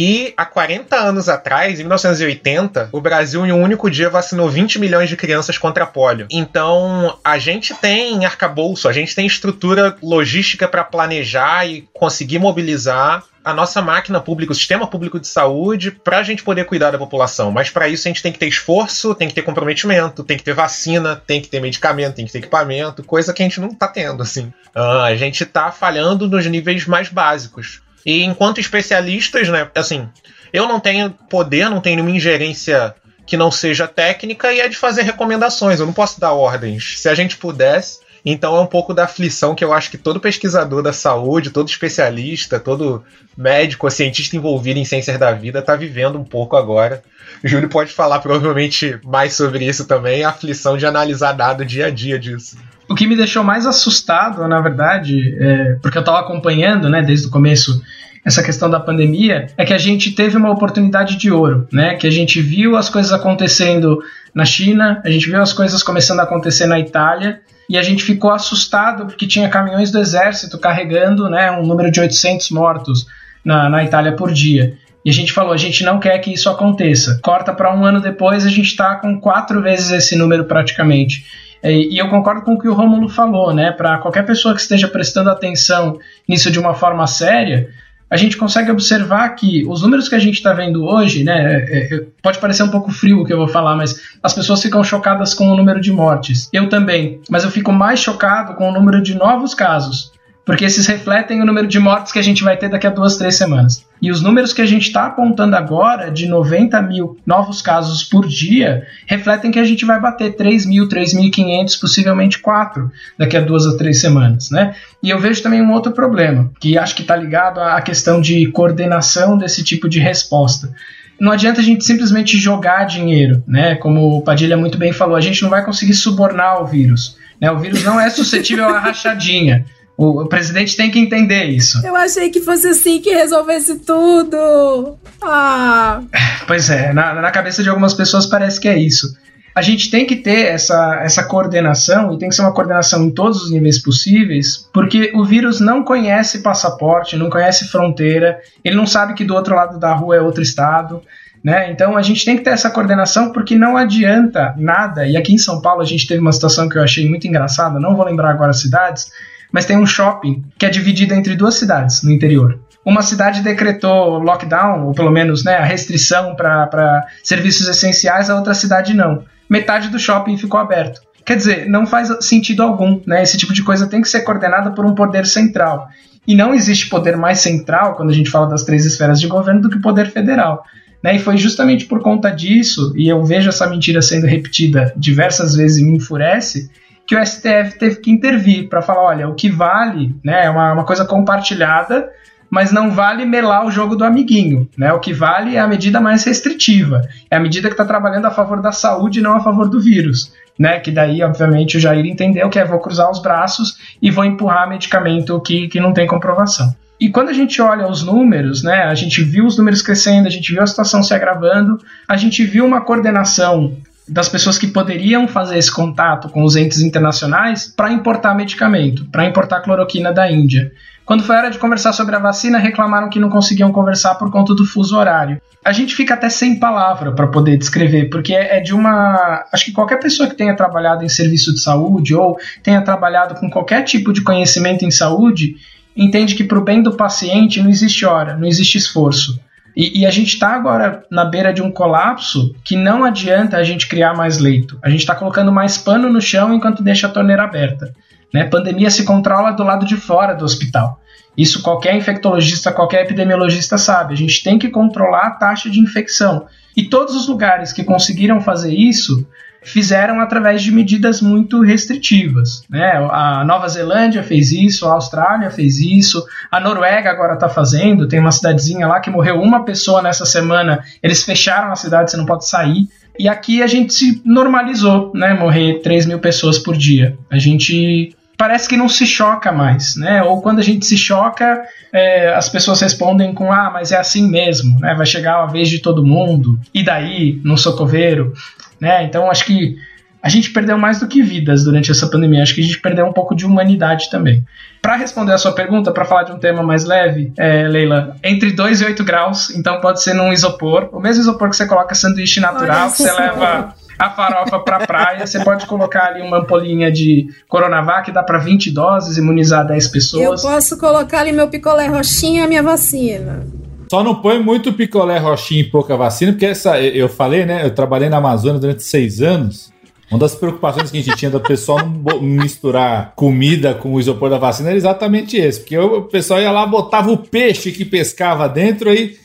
E 0.00 0.32
há 0.36 0.46
40 0.46 0.94
anos 0.94 1.28
atrás, 1.28 1.80
em 1.80 1.82
1980, 1.82 2.90
o 2.92 3.00
Brasil 3.00 3.44
em 3.44 3.50
um 3.50 3.60
único 3.60 3.90
dia 3.90 4.08
vacinou 4.08 4.48
20 4.48 4.78
milhões 4.78 5.08
de 5.08 5.16
crianças 5.16 5.58
contra 5.58 5.84
polio. 5.84 6.28
Então, 6.30 7.18
a 7.24 7.36
gente 7.36 7.74
tem 7.74 8.24
arcabouço, 8.24 8.88
a 8.88 8.92
gente 8.92 9.12
tem 9.12 9.26
estrutura 9.26 9.96
logística 10.00 10.68
para 10.68 10.84
planejar 10.84 11.66
e 11.66 11.88
conseguir 11.92 12.38
mobilizar 12.38 13.24
a 13.44 13.52
nossa 13.52 13.82
máquina 13.82 14.20
pública, 14.20 14.52
o 14.52 14.54
sistema 14.54 14.86
público 14.86 15.18
de 15.18 15.26
saúde, 15.26 15.90
para 15.90 16.18
a 16.18 16.22
gente 16.22 16.44
poder 16.44 16.64
cuidar 16.64 16.92
da 16.92 16.98
população. 16.98 17.50
Mas 17.50 17.68
para 17.68 17.88
isso 17.88 18.06
a 18.06 18.10
gente 18.10 18.22
tem 18.22 18.30
que 18.30 18.38
ter 18.38 18.46
esforço, 18.46 19.16
tem 19.16 19.26
que 19.26 19.34
ter 19.34 19.42
comprometimento, 19.42 20.22
tem 20.22 20.36
que 20.36 20.44
ter 20.44 20.54
vacina, 20.54 21.16
tem 21.26 21.40
que 21.40 21.48
ter 21.48 21.58
medicamento, 21.58 22.14
tem 22.14 22.24
que 22.24 22.30
ter 22.30 22.38
equipamento, 22.38 23.02
coisa 23.02 23.32
que 23.32 23.42
a 23.42 23.44
gente 23.44 23.60
não 23.60 23.70
está 23.70 23.88
tendo, 23.88 24.22
assim. 24.22 24.52
Uh, 24.76 25.02
a 25.02 25.16
gente 25.16 25.42
está 25.42 25.72
falhando 25.72 26.28
nos 26.28 26.46
níveis 26.46 26.86
mais 26.86 27.08
básicos. 27.08 27.80
E 28.04 28.24
enquanto 28.24 28.60
especialistas, 28.60 29.48
né, 29.48 29.70
assim, 29.74 30.08
eu 30.52 30.66
não 30.66 30.80
tenho 30.80 31.10
poder, 31.10 31.68
não 31.68 31.80
tenho 31.80 31.96
nenhuma 31.96 32.16
ingerência 32.16 32.94
que 33.26 33.36
não 33.36 33.50
seja 33.50 33.86
técnica 33.86 34.52
e 34.52 34.60
é 34.60 34.68
de 34.68 34.76
fazer 34.76 35.02
recomendações. 35.02 35.78
Eu 35.78 35.86
não 35.86 35.92
posso 35.92 36.18
dar 36.18 36.32
ordens. 36.32 36.98
Se 36.98 37.08
a 37.08 37.14
gente 37.14 37.36
pudesse, 37.36 38.00
então 38.24 38.56
é 38.56 38.60
um 38.60 38.66
pouco 38.66 38.94
da 38.94 39.04
aflição 39.04 39.54
que 39.54 39.62
eu 39.62 39.72
acho 39.72 39.90
que 39.90 39.98
todo 39.98 40.20
pesquisador 40.20 40.82
da 40.82 40.92
saúde, 40.92 41.50
todo 41.50 41.68
especialista, 41.68 42.58
todo 42.58 43.04
médico, 43.36 43.90
cientista 43.90 44.36
envolvido 44.36 44.78
em 44.78 44.84
ciências 44.84 45.18
da 45.18 45.32
vida 45.32 45.58
está 45.58 45.76
vivendo 45.76 46.18
um 46.18 46.24
pouco 46.24 46.56
agora. 46.56 47.02
O 47.44 47.48
Júlio 47.48 47.68
pode 47.68 47.92
falar 47.92 48.18
provavelmente 48.20 48.98
mais 49.04 49.34
sobre 49.34 49.66
isso 49.66 49.84
também, 49.84 50.24
a 50.24 50.30
aflição 50.30 50.76
de 50.76 50.86
analisar 50.86 51.32
dado 51.32 51.64
dia 51.64 51.86
a 51.86 51.90
dia 51.90 52.18
disso. 52.18 52.56
O 52.88 52.94
que 52.94 53.06
me 53.06 53.16
deixou 53.16 53.44
mais 53.44 53.66
assustado, 53.66 54.46
na 54.48 54.60
verdade, 54.60 55.36
é, 55.38 55.76
porque 55.82 55.98
eu 55.98 56.00
estava 56.00 56.20
acompanhando, 56.20 56.88
né, 56.88 57.02
desde 57.02 57.26
o 57.26 57.30
começo 57.30 57.82
essa 58.24 58.42
questão 58.42 58.68
da 58.68 58.80
pandemia, 58.80 59.46
é 59.56 59.64
que 59.64 59.72
a 59.72 59.78
gente 59.78 60.12
teve 60.12 60.36
uma 60.36 60.50
oportunidade 60.50 61.16
de 61.16 61.30
ouro, 61.30 61.66
né? 61.72 61.94
Que 61.94 62.06
a 62.06 62.10
gente 62.10 62.40
viu 62.42 62.76
as 62.76 62.90
coisas 62.90 63.12
acontecendo 63.12 63.98
na 64.34 64.44
China, 64.44 65.00
a 65.04 65.10
gente 65.10 65.30
viu 65.30 65.40
as 65.40 65.52
coisas 65.52 65.82
começando 65.82 66.20
a 66.20 66.24
acontecer 66.24 66.66
na 66.66 66.78
Itália, 66.78 67.40
e 67.68 67.76
a 67.76 67.82
gente 67.82 68.02
ficou 68.02 68.30
assustado 68.30 69.06
porque 69.06 69.26
tinha 69.26 69.48
caminhões 69.48 69.90
do 69.90 69.98
exército 69.98 70.58
carregando 70.58 71.28
né, 71.28 71.50
um 71.52 71.66
número 71.66 71.90
de 71.90 72.00
800 72.00 72.50
mortos 72.50 73.06
na, 73.44 73.68
na 73.68 73.84
Itália 73.84 74.12
por 74.12 74.32
dia. 74.32 74.74
E 75.04 75.10
a 75.10 75.12
gente 75.12 75.32
falou, 75.32 75.52
a 75.52 75.56
gente 75.56 75.84
não 75.84 75.98
quer 75.98 76.18
que 76.18 76.32
isso 76.32 76.48
aconteça. 76.48 77.20
Corta 77.22 77.52
para 77.52 77.74
um 77.74 77.84
ano 77.84 78.00
depois, 78.00 78.44
a 78.44 78.50
gente 78.50 78.66
está 78.66 78.94
com 78.96 79.20
quatro 79.20 79.62
vezes 79.62 79.90
esse 79.90 80.16
número 80.16 80.44
praticamente. 80.44 81.24
E 81.62 81.98
eu 81.98 82.08
concordo 82.08 82.42
com 82.42 82.54
o 82.54 82.58
que 82.58 82.68
o 82.68 82.74
Rômulo 82.74 83.08
falou, 83.08 83.52
né? 83.52 83.72
Para 83.72 83.98
qualquer 83.98 84.24
pessoa 84.24 84.54
que 84.54 84.60
esteja 84.60 84.86
prestando 84.86 85.30
atenção 85.30 85.98
nisso 86.28 86.50
de 86.50 86.58
uma 86.58 86.74
forma 86.74 87.06
séria, 87.06 87.68
a 88.10 88.16
gente 88.16 88.36
consegue 88.36 88.70
observar 88.70 89.28
que 89.30 89.66
os 89.66 89.82
números 89.82 90.08
que 90.08 90.14
a 90.14 90.18
gente 90.18 90.36
está 90.36 90.52
vendo 90.52 90.84
hoje, 90.84 91.24
né, 91.24 91.66
é, 91.68 91.94
é, 91.94 92.06
pode 92.22 92.38
parecer 92.38 92.62
um 92.62 92.70
pouco 92.70 92.90
frio 92.90 93.20
o 93.20 93.24
que 93.24 93.32
eu 93.32 93.36
vou 93.36 93.48
falar, 93.48 93.76
mas 93.76 94.00
as 94.22 94.32
pessoas 94.32 94.62
ficam 94.62 94.82
chocadas 94.82 95.34
com 95.34 95.50
o 95.50 95.56
número 95.56 95.80
de 95.80 95.92
mortes. 95.92 96.48
Eu 96.52 96.68
também, 96.68 97.20
mas 97.28 97.44
eu 97.44 97.50
fico 97.50 97.70
mais 97.70 98.00
chocado 98.00 98.54
com 98.54 98.68
o 98.70 98.72
número 98.72 99.02
de 99.02 99.14
novos 99.14 99.54
casos 99.54 100.12
porque 100.48 100.64
esses 100.64 100.86
refletem 100.86 101.42
o 101.42 101.44
número 101.44 101.66
de 101.68 101.78
mortes 101.78 102.10
que 102.10 102.18
a 102.18 102.22
gente 102.22 102.42
vai 102.42 102.56
ter 102.56 102.70
daqui 102.70 102.86
a 102.86 102.90
duas, 102.90 103.18
três 103.18 103.36
semanas. 103.36 103.84
E 104.00 104.10
os 104.10 104.22
números 104.22 104.54
que 104.54 104.62
a 104.62 104.66
gente 104.66 104.86
está 104.86 105.04
apontando 105.04 105.54
agora, 105.54 106.10
de 106.10 106.26
90 106.26 106.80
mil 106.80 107.18
novos 107.26 107.60
casos 107.60 108.02
por 108.02 108.26
dia, 108.26 108.86
refletem 109.06 109.50
que 109.50 109.58
a 109.58 109.64
gente 109.64 109.84
vai 109.84 110.00
bater 110.00 110.36
3 110.36 110.64
mil, 110.64 110.88
3.500, 110.88 111.78
possivelmente 111.78 112.38
4 112.38 112.90
daqui 113.18 113.36
a 113.36 113.42
duas 113.42 113.66
a 113.66 113.76
três 113.76 114.00
semanas, 114.00 114.50
né? 114.50 114.74
E 115.02 115.10
eu 115.10 115.18
vejo 115.18 115.42
também 115.42 115.60
um 115.60 115.70
outro 115.70 115.92
problema, 115.92 116.50
que 116.58 116.78
acho 116.78 116.94
que 116.94 117.02
está 117.02 117.14
ligado 117.14 117.60
à 117.60 117.78
questão 117.82 118.18
de 118.18 118.50
coordenação 118.50 119.36
desse 119.36 119.62
tipo 119.62 119.86
de 119.86 120.00
resposta 120.00 120.72
não 121.20 121.32
adianta 121.32 121.60
a 121.60 121.64
gente 121.64 121.84
simplesmente 121.84 122.38
jogar 122.38 122.84
dinheiro, 122.84 123.42
né? 123.44 123.74
Como 123.74 124.18
o 124.18 124.22
Padilha 124.22 124.56
muito 124.56 124.78
bem 124.78 124.92
falou, 124.92 125.16
a 125.16 125.20
gente 125.20 125.42
não 125.42 125.50
vai 125.50 125.64
conseguir 125.64 125.94
subornar 125.94 126.62
o 126.62 126.66
vírus. 126.66 127.16
Né? 127.40 127.50
O 127.50 127.58
vírus 127.58 127.82
não 127.82 128.00
é 128.00 128.08
suscetível 128.08 128.68
a 128.68 128.78
rachadinha. 128.78 129.66
O, 129.98 130.22
o, 130.22 130.28
presidente 130.28 130.76
tem 130.76 130.92
que 130.92 130.98
entender 131.00 131.46
isso. 131.46 131.84
Eu 131.84 131.96
achei 131.96 132.30
que 132.30 132.40
fosse 132.40 132.68
assim 132.68 133.00
que 133.00 133.10
resolvesse 133.10 133.80
tudo. 133.80 134.96
Ah. 135.20 136.00
Pois 136.46 136.70
é, 136.70 136.94
na, 136.94 137.12
na 137.14 137.30
cabeça 137.30 137.62
de 137.62 137.68
algumas 137.68 137.92
pessoas 137.92 138.24
parece 138.24 138.58
que 138.58 138.68
é 138.68 138.78
isso. 138.78 139.14
a 139.54 139.60
gente 139.60 139.90
tem 139.90 140.06
que 140.06 140.16
ter 140.16 140.46
essa, 140.46 141.00
essa 141.02 141.24
coordenação, 141.24 142.14
e 142.14 142.18
tem 142.18 142.30
que 142.30 142.34
ser 142.34 142.40
uma 142.40 142.54
coordenação 142.54 143.02
em 143.02 143.10
todos 143.10 143.42
os 143.42 143.50
níveis 143.50 143.82
possíveis, 143.82 144.66
porque 144.72 145.10
o 145.14 145.24
vírus 145.24 145.60
não 145.60 145.84
conhece 145.84 146.38
passaporte, 146.38 147.16
não 147.16 147.28
conhece 147.28 147.68
fronteira, 147.68 148.38
ele 148.64 148.76
não 148.76 148.86
sabe 148.86 149.12
que 149.12 149.24
do 149.24 149.34
outro 149.34 149.54
lado 149.54 149.78
da 149.78 149.92
rua 149.92 150.16
é 150.16 150.20
outro 150.22 150.42
estado. 150.42 151.02
Né? 151.42 151.70
Então 151.70 151.96
a 151.96 152.02
gente 152.02 152.24
tem 152.24 152.36
que 152.36 152.42
ter 152.42 152.50
essa 152.50 152.70
coordenação 152.70 153.32
porque 153.32 153.56
não 153.56 153.76
adianta 153.76 154.54
nada. 154.56 155.06
E 155.06 155.16
aqui 155.16 155.34
em 155.34 155.38
São 155.38 155.60
Paulo 155.60 155.82
a 155.82 155.84
gente 155.84 156.06
teve 156.06 156.20
uma 156.20 156.32
situação 156.32 156.68
que 156.68 156.78
eu 156.78 156.82
achei 156.82 157.08
muito 157.08 157.26
engraçada, 157.26 157.78
não 157.78 157.94
vou 157.94 158.04
lembrar 158.04 158.30
agora 158.30 158.50
as 158.50 158.60
cidades, 158.60 159.10
mas 159.52 159.64
tem 159.64 159.76
um 159.76 159.86
shopping 159.86 160.44
que 160.58 160.66
é 160.66 160.70
dividido 160.70 161.14
entre 161.14 161.34
duas 161.34 161.54
cidades 161.54 162.02
no 162.02 162.10
interior. 162.10 162.60
Uma 162.84 163.02
cidade 163.02 163.42
decretou 163.42 164.18
lockdown, 164.18 164.86
ou 164.86 164.94
pelo 164.94 165.10
menos 165.10 165.44
né, 165.44 165.56
a 165.56 165.64
restrição 165.64 166.34
para 166.34 167.06
serviços 167.22 167.68
essenciais, 167.68 168.30
a 168.30 168.36
outra 168.36 168.54
cidade 168.54 168.94
não. 168.94 169.24
Metade 169.48 169.88
do 169.88 169.98
shopping 169.98 170.36
ficou 170.36 170.58
aberto. 170.58 171.00
Quer 171.24 171.36
dizer, 171.36 171.68
não 171.68 171.86
faz 171.86 172.08
sentido 172.24 172.62
algum. 172.62 173.00
Né? 173.06 173.22
Esse 173.22 173.36
tipo 173.36 173.52
de 173.52 173.62
coisa 173.62 173.86
tem 173.86 174.00
que 174.00 174.08
ser 174.08 174.22
coordenada 174.22 174.70
por 174.70 174.86
um 174.86 174.94
poder 174.94 175.26
central. 175.26 175.88
E 176.26 176.34
não 176.34 176.54
existe 176.54 176.88
poder 176.88 177.16
mais 177.16 177.40
central, 177.40 177.94
quando 177.94 178.10
a 178.10 178.14
gente 178.14 178.30
fala 178.30 178.46
das 178.46 178.62
três 178.62 178.86
esferas 178.86 179.20
de 179.20 179.26
governo, 179.26 179.60
do 179.60 179.68
que 179.68 179.76
o 179.76 179.82
poder 179.82 180.10
federal. 180.10 180.64
Né? 181.02 181.16
E 181.16 181.18
foi 181.18 181.36
justamente 181.36 181.84
por 181.84 182.00
conta 182.00 182.30
disso, 182.30 182.92
e 182.96 183.08
eu 183.08 183.22
vejo 183.24 183.48
essa 183.48 183.66
mentira 183.68 184.00
sendo 184.00 184.26
repetida 184.26 184.92
diversas 184.96 185.54
vezes 185.54 185.78
e 185.78 185.84
me 185.84 185.96
enfurece, 185.96 186.70
que 187.08 187.16
o 187.16 187.26
STF 187.26 187.78
teve 187.78 187.96
que 187.96 188.10
intervir 188.10 188.68
para 188.68 188.82
falar: 188.82 189.02
olha, 189.02 189.28
o 189.28 189.34
que 189.34 189.48
vale 189.48 190.14
né, 190.22 190.44
é 190.44 190.50
uma, 190.50 190.74
uma 190.74 190.84
coisa 190.84 191.06
compartilhada, 191.06 192.10
mas 192.50 192.70
não 192.70 192.90
vale 192.90 193.24
melar 193.24 193.64
o 193.64 193.70
jogo 193.70 193.96
do 193.96 194.04
amiguinho. 194.04 194.68
Né? 194.76 194.92
O 194.92 195.00
que 195.00 195.14
vale 195.14 195.56
é 195.56 195.58
a 195.58 195.66
medida 195.66 196.02
mais 196.02 196.22
restritiva, 196.24 197.00
é 197.30 197.36
a 197.36 197.40
medida 197.40 197.68
que 197.68 197.74
está 197.74 197.84
trabalhando 197.84 198.26
a 198.26 198.30
favor 198.30 198.60
da 198.60 198.72
saúde 198.72 199.22
não 199.22 199.34
a 199.34 199.40
favor 199.40 199.70
do 199.70 199.80
vírus. 199.80 200.34
Né, 200.58 200.80
que 200.80 200.90
daí, 200.90 201.22
obviamente, 201.22 201.76
o 201.76 201.80
Jair 201.80 202.04
entendeu 202.04 202.50
que 202.50 202.58
é 202.58 202.64
vou 202.64 202.80
cruzar 202.80 203.08
os 203.08 203.22
braços 203.22 203.76
e 204.02 204.10
vou 204.10 204.24
empurrar 204.24 204.68
medicamento 204.68 205.40
que, 205.40 205.68
que 205.68 205.78
não 205.78 205.92
tem 205.92 206.04
comprovação. 206.04 206.74
E 207.00 207.08
quando 207.08 207.28
a 207.28 207.32
gente 207.32 207.62
olha 207.62 207.86
os 207.86 208.02
números, 208.02 208.64
né, 208.64 208.82
a 208.82 208.94
gente 208.96 209.22
viu 209.22 209.46
os 209.46 209.56
números 209.56 209.80
crescendo, 209.80 210.26
a 210.26 210.30
gente 210.30 210.52
viu 210.52 210.60
a 210.60 210.66
situação 210.66 211.00
se 211.00 211.14
agravando, 211.14 211.78
a 212.08 212.16
gente 212.16 212.44
viu 212.44 212.66
uma 212.66 212.80
coordenação 212.80 213.76
das 214.08 214.28
pessoas 214.28 214.58
que 214.58 214.66
poderiam 214.66 215.28
fazer 215.28 215.58
esse 215.58 215.72
contato 215.72 216.28
com 216.28 216.42
os 216.42 216.56
entes 216.56 216.80
internacionais 216.80 217.72
para 217.76 217.92
importar 217.92 218.34
medicamento, 218.34 219.04
para 219.06 219.26
importar 219.26 219.60
cloroquina 219.60 220.12
da 220.12 220.30
Índia. 220.30 220.72
Quando 221.04 221.22
foi 221.22 221.36
hora 221.36 221.50
de 221.50 221.58
conversar 221.58 221.92
sobre 221.94 222.14
a 222.16 222.18
vacina, 222.18 222.58
reclamaram 222.58 223.08
que 223.08 223.18
não 223.18 223.30
conseguiam 223.30 223.72
conversar 223.72 224.16
por 224.16 224.30
conta 224.30 224.54
do 224.54 224.66
fuso 224.66 224.96
horário. 224.96 225.40
A 225.64 225.72
gente 225.72 225.94
fica 225.94 226.14
até 226.14 226.28
sem 226.28 226.58
palavra 226.58 227.12
para 227.12 227.26
poder 227.26 227.56
descrever, 227.56 228.10
porque 228.10 228.34
é 228.34 228.60
de 228.60 228.74
uma. 228.74 229.44
Acho 229.52 229.66
que 229.66 229.72
qualquer 229.72 229.98
pessoa 229.98 230.28
que 230.28 230.36
tenha 230.36 230.54
trabalhado 230.54 231.04
em 231.04 231.08
serviço 231.08 231.52
de 231.54 231.60
saúde 231.60 232.14
ou 232.14 232.36
tenha 232.62 232.82
trabalhado 232.82 233.34
com 233.34 233.50
qualquer 233.50 233.82
tipo 233.84 234.12
de 234.12 234.22
conhecimento 234.22 234.84
em 234.84 234.90
saúde 234.90 235.56
entende 235.96 236.34
que 236.34 236.44
para 236.44 236.58
o 236.58 236.64
bem 236.64 236.82
do 236.82 236.94
paciente 236.94 237.62
não 237.62 237.70
existe 237.70 238.04
hora, 238.04 238.36
não 238.36 238.46
existe 238.46 238.78
esforço. 238.78 239.40
E, 239.78 240.00
e 240.00 240.06
a 240.06 240.10
gente 240.10 240.34
está 240.34 240.48
agora 240.48 241.04
na 241.08 241.24
beira 241.24 241.54
de 241.54 241.62
um 241.62 241.70
colapso 241.70 242.52
que 242.64 242.74
não 242.74 243.04
adianta 243.04 243.56
a 243.56 243.62
gente 243.62 243.86
criar 243.86 244.12
mais 244.12 244.38
leito. 244.38 244.76
A 244.82 244.90
gente 244.90 245.00
está 245.00 245.14
colocando 245.14 245.52
mais 245.52 245.78
pano 245.78 246.12
no 246.12 246.20
chão 246.20 246.52
enquanto 246.52 246.82
deixa 246.82 247.06
a 247.06 247.10
torneira 247.10 247.44
aberta. 247.44 247.94
Né? 248.34 248.42
Pandemia 248.42 248.90
se 248.90 249.04
controla 249.04 249.52
do 249.52 249.62
lado 249.62 249.86
de 249.86 249.96
fora 249.96 250.34
do 250.34 250.44
hospital. 250.44 251.00
Isso 251.36 251.62
qualquer 251.62 251.94
infectologista, 251.94 252.72
qualquer 252.72 253.04
epidemiologista 253.04 253.78
sabe. 253.78 254.14
A 254.14 254.16
gente 254.16 254.42
tem 254.42 254.58
que 254.58 254.68
controlar 254.68 255.28
a 255.28 255.30
taxa 255.30 255.70
de 255.70 255.78
infecção. 255.78 256.46
E 256.76 256.82
todos 256.82 257.14
os 257.14 257.28
lugares 257.28 257.72
que 257.72 257.84
conseguiram 257.84 258.40
fazer 258.40 258.74
isso 258.74 259.24
fizeram 259.62 260.20
através 260.20 260.62
de 260.62 260.72
medidas 260.72 261.20
muito 261.20 261.62
restritivas. 261.62 262.62
Né? 262.68 262.92
A 263.10 263.44
Nova 263.44 263.68
Zelândia 263.68 264.22
fez 264.22 264.52
isso, 264.52 264.86
a 264.86 264.92
Austrália 264.92 265.50
fez 265.50 265.78
isso, 265.78 266.24
a 266.50 266.60
Noruega 266.60 267.10
agora 267.10 267.34
está 267.34 267.48
fazendo. 267.48 268.08
Tem 268.08 268.20
uma 268.20 268.32
cidadezinha 268.32 268.86
lá 268.86 269.00
que 269.00 269.10
morreu 269.10 269.40
uma 269.40 269.64
pessoa 269.64 270.02
nessa 270.02 270.24
semana, 270.24 270.82
eles 271.02 271.22
fecharam 271.22 271.70
a 271.70 271.76
cidade, 271.76 272.10
você 272.10 272.16
não 272.16 272.26
pode 272.26 272.46
sair. 272.46 272.88
E 273.18 273.28
aqui 273.28 273.62
a 273.62 273.66
gente 273.66 273.92
se 273.92 274.22
normalizou, 274.24 275.10
né? 275.12 275.34
Morrer 275.34 275.80
3 275.82 276.06
mil 276.06 276.20
pessoas 276.20 276.56
por 276.56 276.76
dia. 276.76 277.18
A 277.28 277.36
gente 277.36 278.16
parece 278.38 278.68
que 278.68 278.76
não 278.76 278.88
se 278.88 279.04
choca 279.04 279.50
mais, 279.50 279.96
né? 279.96 280.22
Ou 280.22 280.40
quando 280.40 280.60
a 280.60 280.62
gente 280.62 280.86
se 280.86 280.96
choca, 280.96 281.60
é, 281.92 282.32
as 282.32 282.48
pessoas 282.48 282.80
respondem 282.80 283.34
com 283.34 283.52
ah, 283.52 283.68
mas 283.72 283.90
é 283.90 283.96
assim 283.96 284.30
mesmo, 284.30 284.78
né? 284.78 284.94
Vai 284.94 285.04
chegar 285.04 285.42
a 285.42 285.46
vez 285.46 285.68
de 285.68 285.80
todo 285.80 286.06
mundo. 286.06 286.58
E 286.72 286.84
daí, 286.84 287.40
no 287.42 287.58
socoveiro, 287.58 288.32
né? 288.80 289.04
Então 289.04 289.30
acho 289.30 289.44
que 289.44 289.76
a 290.22 290.28
gente 290.28 290.50
perdeu 290.50 290.76
mais 290.76 290.98
do 290.98 291.06
que 291.06 291.22
vidas 291.22 291.64
durante 291.64 291.90
essa 291.90 292.06
pandemia. 292.08 292.42
Acho 292.42 292.54
que 292.54 292.60
a 292.60 292.64
gente 292.64 292.80
perdeu 292.80 293.06
um 293.06 293.12
pouco 293.12 293.34
de 293.34 293.46
humanidade 293.46 294.10
também. 294.10 294.44
Para 294.82 294.96
responder 294.96 295.32
a 295.32 295.38
sua 295.38 295.52
pergunta, 295.52 295.92
para 295.92 296.04
falar 296.04 296.24
de 296.24 296.32
um 296.32 296.38
tema 296.38 296.62
mais 296.62 296.84
leve, 296.84 297.32
é, 297.38 297.68
Leila, 297.68 298.16
entre 298.22 298.52
2 298.52 298.80
e 298.80 298.84
8 298.84 299.04
graus, 299.04 299.50
então 299.50 299.80
pode 299.80 300.02
ser 300.02 300.14
num 300.14 300.32
isopor, 300.32 300.88
o 300.92 301.00
mesmo 301.00 301.22
isopor 301.22 301.50
que 301.50 301.56
você 301.56 301.66
coloca 301.66 301.94
sanduíche 301.94 302.40
natural, 302.40 302.90
que 302.90 302.98
você 302.98 303.12
leva 303.12 303.74
a 303.98 304.10
farofa 304.10 304.60
para 304.60 304.76
a 304.76 304.86
praia, 304.86 305.26
você 305.26 305.42
pode 305.42 305.66
colocar 305.66 306.06
ali 306.06 306.22
uma 306.22 306.38
ampolinha 306.38 306.90
de 306.90 307.26
Coronavac, 307.48 308.10
dá 308.12 308.22
para 308.22 308.38
20 308.38 308.70
doses, 308.70 309.16
imunizar 309.18 309.66
10 309.66 309.88
pessoas. 309.88 310.44
Eu 310.44 310.50
posso 310.50 310.78
colocar 310.78 311.20
ali 311.20 311.32
meu 311.32 311.48
picolé 311.48 311.86
roxinho 311.86 312.40
e 312.40 312.44
a 312.44 312.48
minha 312.48 312.62
vacina. 312.62 313.44
Só 313.90 314.04
não 314.04 314.16
põe 314.16 314.38
muito 314.38 314.72
picolé 314.72 315.18
roxinho 315.18 315.60
e 315.60 315.64
pouca 315.64 315.96
vacina, 315.96 316.32
porque 316.32 316.46
essa, 316.46 316.80
eu 316.80 317.08
falei, 317.08 317.46
né? 317.46 317.64
Eu 317.64 317.74
trabalhei 317.74 318.08
na 318.08 318.18
Amazônia 318.18 318.60
durante 318.60 318.82
seis 318.82 319.22
anos. 319.22 319.72
Uma 320.10 320.18
das 320.18 320.34
preocupações 320.34 320.90
que 320.90 320.98
a 320.98 321.02
gente 321.02 321.16
tinha 321.16 321.30
do 321.30 321.40
pessoal 321.40 321.80
não 321.86 322.20
misturar 322.22 323.12
comida 323.14 323.74
com 323.74 323.92
o 323.92 324.00
isopor 324.00 324.30
da 324.30 324.38
vacina 324.38 324.70
era 324.70 324.76
exatamente 324.76 325.36
esse. 325.36 325.60
Porque 325.60 325.76
o 325.78 326.02
pessoal 326.02 326.40
ia 326.40 326.50
lá, 326.50 326.66
botava 326.66 327.10
o 327.10 327.18
peixe 327.18 327.72
que 327.72 327.84
pescava 327.84 328.48
dentro, 328.48 328.88
aí 328.88 329.16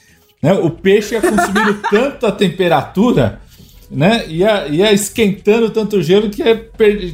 né, 0.41 0.53
o 0.53 0.69
peixe 0.69 1.15
ia 1.15 1.21
consumindo 1.21 1.75
tanto 1.89 2.25
a 2.25 2.31
temperatura 2.31 3.39
né? 3.93 4.25
Ia, 4.27 4.67
ia 4.67 4.91
esquentando 4.91 5.69
tanto 5.69 6.01
gelo 6.01 6.29
que 6.29 6.43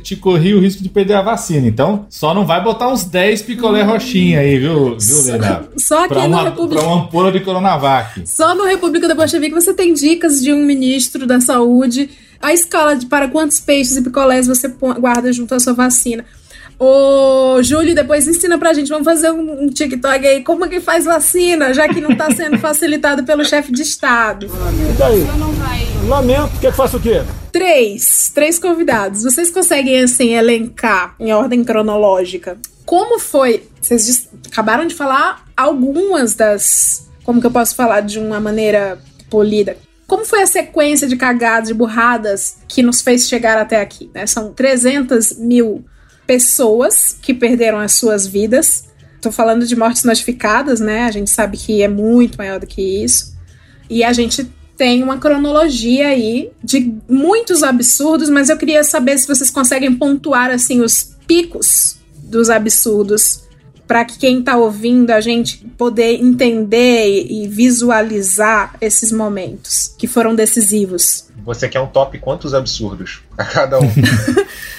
te 0.01 0.15
corria 0.15 0.55
o 0.55 0.59
risco 0.59 0.81
de 0.81 0.89
perder 0.89 1.15
a 1.15 1.21
vacina. 1.21 1.67
Então, 1.67 2.05
só 2.09 2.33
não 2.33 2.45
vai 2.45 2.63
botar 2.63 2.89
uns 2.89 3.03
10 3.03 3.41
picolé 3.43 3.83
roxinha 3.83 4.39
aí, 4.39 4.57
viu, 4.57 4.97
viu 4.97 5.21
Leonardo? 5.23 5.69
Só 5.77 6.05
aqui 6.05 6.13
pra 6.13 6.27
no 6.27 6.35
uma, 6.35 6.43
República... 6.43 6.81
Pra 6.81 6.91
uma 6.91 7.03
ampola 7.03 7.31
de 7.31 7.39
Coronavac. 7.41 8.27
Só 8.27 8.55
no 8.55 8.65
República 8.65 9.07
da 9.07 9.15
Bolchevique 9.15 9.53
você 9.53 9.73
tem 9.73 9.93
dicas 9.93 10.41
de 10.41 10.53
um 10.53 10.63
ministro 10.65 11.27
da 11.27 11.39
saúde, 11.39 12.09
a 12.41 12.53
escala 12.53 12.95
de 12.95 13.05
para 13.05 13.27
quantos 13.27 13.59
peixes 13.59 13.97
e 13.97 14.01
picolés 14.01 14.47
você 14.47 14.67
guarda 14.99 15.31
junto 15.33 15.53
à 15.53 15.59
sua 15.59 15.73
vacina. 15.73 16.25
Ô, 16.79 17.61
Júlio, 17.61 17.93
depois 17.93 18.27
ensina 18.27 18.57
pra 18.57 18.73
gente. 18.73 18.89
Vamos 18.89 19.05
fazer 19.05 19.31
um, 19.31 19.63
um 19.63 19.67
TikTok 19.67 20.25
aí. 20.25 20.43
Como 20.43 20.67
que 20.69 20.79
faz 20.79 21.05
vacina, 21.05 21.73
já 21.73 21.89
que 21.89 21.99
não 21.99 22.15
tá 22.15 22.31
sendo 22.31 22.57
facilitado 22.59 23.23
pelo 23.23 23.43
chefe 23.43 23.71
de 23.71 23.81
Estado. 23.81 24.45
E 24.47 24.97
daí? 24.97 25.27
Lamento. 26.07 26.57
Quer 26.61 26.71
que 26.71 26.77
faça 26.77 26.97
o 26.97 26.99
quê? 26.99 27.21
Três. 27.51 28.31
Três 28.33 28.57
convidados. 28.57 29.23
Vocês 29.23 29.51
conseguem, 29.51 30.01
assim, 30.01 30.33
elencar 30.33 31.15
em 31.19 31.33
ordem 31.33 31.63
cronológica 31.63 32.57
como 32.89 33.19
foi. 33.19 33.67
Vocês 33.79 34.27
acabaram 34.51 34.87
de 34.87 34.95
falar 34.95 35.45
algumas 35.55 36.33
das. 36.33 37.07
Como 37.23 37.39
que 37.39 37.45
eu 37.45 37.51
posso 37.51 37.75
falar 37.75 38.01
de 38.01 38.17
uma 38.17 38.39
maneira 38.39 38.97
polida? 39.29 39.77
Como 40.07 40.25
foi 40.25 40.41
a 40.41 40.47
sequência 40.47 41.07
de 41.07 41.15
cagadas, 41.15 41.67
de 41.67 41.75
burradas 41.75 42.57
que 42.67 42.81
nos 42.81 43.03
fez 43.03 43.29
chegar 43.29 43.59
até 43.59 43.79
aqui? 43.79 44.09
Né? 44.11 44.25
São 44.25 44.51
300 44.53 45.37
mil 45.37 45.85
pessoas 46.29 47.17
que 47.19 47.33
perderam 47.33 47.79
as 47.79 47.93
suas 47.93 48.27
vidas. 48.27 48.85
Tô 49.19 49.31
falando 49.31 49.65
de 49.65 49.75
mortes 49.75 50.03
notificadas, 50.03 50.79
né? 50.79 51.05
A 51.05 51.11
gente 51.11 51.27
sabe 51.27 51.57
que 51.57 51.81
é 51.81 51.87
muito 51.87 52.37
maior 52.37 52.59
do 52.59 52.67
que 52.67 53.03
isso. 53.03 53.35
E 53.89 54.03
a 54.03 54.13
gente 54.13 54.47
tem 54.77 55.01
uma 55.01 55.17
cronologia 55.17 56.09
aí 56.09 56.51
de 56.63 56.93
muitos 57.09 57.63
absurdos, 57.63 58.29
mas 58.29 58.47
eu 58.47 58.57
queria 58.57 58.83
saber 58.83 59.17
se 59.17 59.27
vocês 59.27 59.49
conseguem 59.49 59.95
pontuar 59.95 60.51
assim 60.51 60.81
os 60.81 61.15
picos 61.25 61.97
dos 62.13 62.51
absurdos 62.51 63.45
para 63.87 64.05
que 64.05 64.19
quem 64.19 64.41
está 64.41 64.55
ouvindo 64.55 65.09
a 65.09 65.19
gente 65.19 65.65
poder 65.79 66.13
entender 66.21 67.25
e 67.27 67.47
visualizar 67.47 68.75
esses 68.79 69.11
momentos 69.11 69.95
que 69.97 70.05
foram 70.05 70.35
decisivos. 70.35 71.27
Você 71.43 71.67
quer 71.67 71.79
um 71.79 71.87
top 71.87 72.19
quantos 72.19 72.53
absurdos 72.53 73.23
a 73.35 73.43
cada 73.43 73.79
um? 73.79 73.89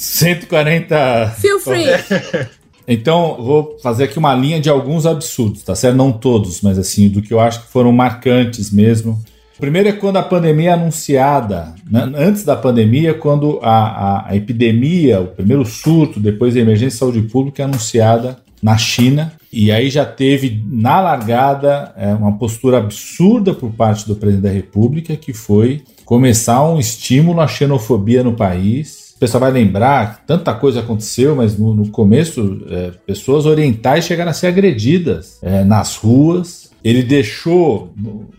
140. 0.00 1.34
Feel 1.38 1.60
free. 1.60 1.86
Então, 2.88 3.36
vou 3.38 3.78
fazer 3.80 4.04
aqui 4.04 4.18
uma 4.18 4.34
linha 4.34 4.58
de 4.58 4.68
alguns 4.68 5.06
absurdos, 5.06 5.62
tá 5.62 5.76
certo? 5.76 5.94
Não 5.94 6.10
todos, 6.10 6.60
mas 6.60 6.76
assim, 6.76 7.08
do 7.08 7.22
que 7.22 7.32
eu 7.32 7.38
acho 7.38 7.62
que 7.62 7.70
foram 7.70 7.92
marcantes 7.92 8.72
mesmo. 8.72 9.12
O 9.56 9.60
primeiro 9.60 9.90
é 9.90 9.92
quando 9.92 10.16
a 10.16 10.24
pandemia 10.24 10.70
é 10.70 10.72
anunciada, 10.72 11.72
né? 11.88 12.10
antes 12.16 12.42
da 12.42 12.56
pandemia, 12.56 13.14
quando 13.14 13.60
a, 13.62 13.70
a, 13.70 14.30
a, 14.30 14.36
epidemia, 14.36 15.20
o 15.20 15.28
primeiro 15.28 15.64
surto, 15.64 16.18
depois 16.18 16.56
a 16.56 16.60
emergência 16.60 16.94
de 16.94 16.98
saúde 16.98 17.22
pública 17.22 17.62
é 17.62 17.66
anunciada 17.66 18.38
na 18.60 18.76
China. 18.76 19.32
E 19.52 19.70
aí 19.70 19.88
já 19.88 20.04
teve, 20.04 20.60
na 20.66 21.00
largada, 21.00 21.92
é, 21.96 22.12
uma 22.12 22.36
postura 22.38 22.78
absurda 22.78 23.54
por 23.54 23.70
parte 23.70 24.04
do 24.08 24.16
presidente 24.16 24.42
da 24.42 24.50
República, 24.50 25.14
que 25.14 25.32
foi 25.32 25.82
começar 26.04 26.64
um 26.64 26.80
estímulo 26.80 27.40
à 27.40 27.46
xenofobia 27.46 28.24
no 28.24 28.32
país. 28.32 28.99
Pessoal 29.20 29.42
vai 29.42 29.50
lembrar 29.52 30.14
que 30.14 30.26
tanta 30.26 30.54
coisa 30.54 30.80
aconteceu, 30.80 31.36
mas 31.36 31.58
no, 31.58 31.74
no 31.74 31.88
começo, 31.88 32.62
é, 32.70 32.90
pessoas 33.06 33.44
orientais 33.44 34.06
chegaram 34.06 34.30
a 34.30 34.32
ser 34.32 34.46
agredidas 34.46 35.38
é, 35.42 35.62
nas 35.62 35.94
ruas. 35.96 36.70
Ele 36.82 37.02
deixou. 37.02 37.92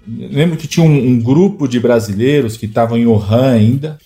Lembro 0.08 0.58
que 0.58 0.68
tinha 0.68 0.84
um, 0.84 1.10
um 1.10 1.20
grupo 1.20 1.68
de 1.68 1.80
brasileiros 1.80 2.58
que 2.58 2.66
estavam 2.66 2.98
em 2.98 3.06
Wuhan 3.06 3.52
ainda. 3.52 4.00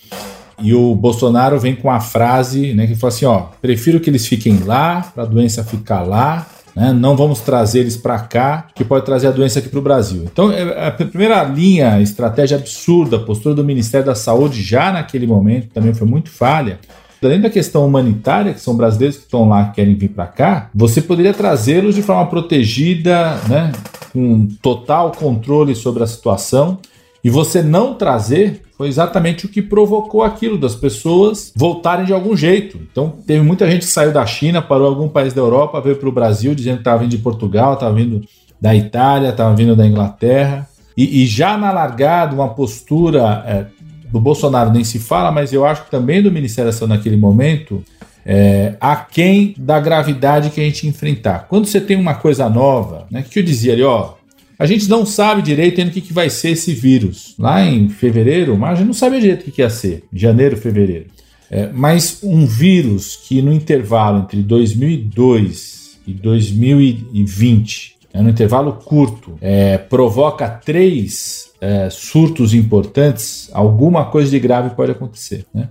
E 0.62 0.74
o 0.74 0.94
Bolsonaro 0.94 1.58
vem 1.58 1.78
com 1.78 1.90
a 1.90 2.02
frase 2.02 2.74
né, 2.74 2.88
que 2.88 2.96
fala 2.96 3.14
assim: 3.14 3.26
ó, 3.26 3.46
prefiro 3.62 4.02
que 4.02 4.10
eles 4.10 4.28
fiquem 4.28 4.60
lá, 4.66 5.14
para 5.16 5.24
a 5.24 5.26
doença 5.26 5.64
ficar 5.64 6.02
lá, 6.02 6.46
né? 6.76 6.92
Não 6.92 7.16
vamos 7.16 7.40
trazer 7.40 7.80
eles 7.80 7.96
para 7.96 8.20
cá, 8.20 8.68
que 8.76 8.84
pode 8.84 9.06
trazer 9.06 9.28
a 9.28 9.32
doença 9.32 9.60
aqui 9.60 9.70
para 9.70 9.80
o 9.80 9.82
Brasil. 9.82 10.24
Então, 10.26 10.52
é, 10.52 10.88
a 10.88 10.92
primeira 10.92 11.42
linha, 11.44 12.02
estratégia 12.02 12.58
absurda, 12.58 13.18
postura 13.20 13.56
do 13.56 13.64
Ministério 13.64 14.06
da 14.06 14.16
Saúde 14.16 14.62
já 14.62 14.92
naquele 14.92 15.26
momento 15.26 15.70
também 15.74 15.94
foi 15.94 16.08
muito 16.08 16.30
falha. 16.30 16.80
Além 17.24 17.42
da 17.42 17.50
questão 17.50 17.86
humanitária, 17.88 18.54
que 18.54 18.62
são 18.62 18.76
brasileiros 18.76 19.18
que 19.18 19.24
estão 19.24 19.50
lá 19.50 19.66
que 19.66 19.76
querem 19.76 19.96
vir 19.96 20.10
para 20.10 20.28
cá, 20.28 20.70
você 20.76 21.02
poderia 21.02 21.34
trazê-los 21.34 21.96
de 21.96 22.04
forma 22.04 22.28
protegida, 22.28 23.40
né, 23.48 23.72
com 24.14 24.48
total 24.62 25.12
controle 25.12 25.74
sobre 25.74 26.04
a 26.04 26.08
situação, 26.08 26.78
e 27.24 27.30
você 27.30 27.64
não 27.64 27.96
trazer 27.96 28.62
foi 28.78 28.90
exatamente 28.90 29.46
o 29.46 29.50
que 29.50 29.62
provocou 29.62 30.22
aquilo 30.22 30.58
das 30.58 30.76
pessoas 30.76 31.54
voltarem 31.56 32.06
de 32.06 32.14
algum 32.14 32.36
jeito. 32.36 32.80
Então, 32.92 33.14
teve 33.26 33.42
muita 33.42 33.70
gente 33.70 33.86
que 33.86 33.92
saiu 33.92 34.12
da 34.12 34.26
China, 34.26 34.62
parou 34.62 34.88
em 34.88 34.90
algum 34.90 35.08
país 35.08 35.34
da 35.34 35.42
Europa, 35.42 35.80
veio 35.80 35.96
para 35.96 36.10
o 36.10 36.12
Brasil 36.12 36.54
dizendo 36.54 36.76
que 36.76 36.82
estava 36.82 37.00
vindo 37.00 37.12
de 37.12 37.18
Portugal, 37.18 37.76
estava 37.76 37.96
vindo 37.96 38.22
da 38.60 38.76
Itália, 38.76 39.30
estava 39.30 39.56
vindo 39.56 39.76
da 39.76 39.88
Inglaterra. 39.88 40.68
E, 40.98 41.24
e, 41.24 41.26
já 41.26 41.58
na 41.58 41.72
largada, 41.72 42.36
uma 42.36 42.50
postura 42.50 43.44
é, 43.46 43.66
do 44.12 44.20
Bolsonaro 44.20 44.72
nem 44.72 44.84
se 44.84 45.00
fala, 45.00 45.32
mas 45.32 45.54
eu 45.54 45.66
acho 45.66 45.86
que 45.86 45.92
também 45.92 46.22
do 46.22 46.32
Ministério 46.32 46.72
da 46.72 46.78
Saúde 46.78 46.96
naquele 46.96 47.18
momento, 47.18 47.84
é, 48.26 48.76
aquém 48.80 49.54
da 49.58 49.80
gravidade 49.80 50.50
que 50.50 50.60
a 50.60 50.64
gente 50.64 50.88
enfrentar. 50.88 51.48
Quando 51.48 51.66
você 51.66 51.80
tem 51.80 51.96
uma 51.98 52.16
coisa 52.16 52.50
nova, 52.50 53.06
né, 53.12 53.24
que 53.30 53.40
eu 53.40 53.44
dizia 53.44 53.74
ali, 53.74 53.84
ó, 53.84 54.14
a 54.58 54.66
gente 54.66 54.90
não 54.90 55.06
sabe 55.06 55.42
direito 55.42 55.80
ainda 55.80 55.92
o 55.92 55.94
que, 55.94 56.02
que 56.02 56.14
vai 56.14 56.30
ser 56.30 56.52
esse 56.52 56.74
vírus. 56.74 57.36
Lá 57.38 57.64
em 57.64 57.90
fevereiro, 57.90 58.58
mas 58.58 58.72
a 58.72 58.76
gente 58.76 58.88
não 58.88 58.94
sabia 58.94 59.20
direito 59.20 59.42
o 59.42 59.44
que, 59.46 59.52
que 59.52 59.62
ia 59.62 59.70
ser. 59.70 60.04
Janeiro, 60.14 60.58
fevereiro. 60.58 61.08
É, 61.50 61.70
mas 61.72 62.20
um 62.24 62.46
vírus 62.46 63.16
que 63.16 63.42
no 63.42 63.54
intervalo 63.54 64.20
entre 64.20 64.42
2002 64.42 66.00
e 66.08 66.14
2020, 66.14 67.96
é, 68.14 68.22
no 68.22 68.30
intervalo 68.30 68.74
curto, 68.74 69.38
é, 69.42 69.78
provoca 69.78 70.50
três 70.50 71.52
é, 71.62 71.90
surtos 71.90 72.54
importantes, 72.54 73.50
alguma 73.54 74.06
coisa 74.06 74.32
de 74.32 74.40
grave 74.40 74.76
pode 74.76 74.92
acontecer. 74.92 75.46
Né? 75.54 75.70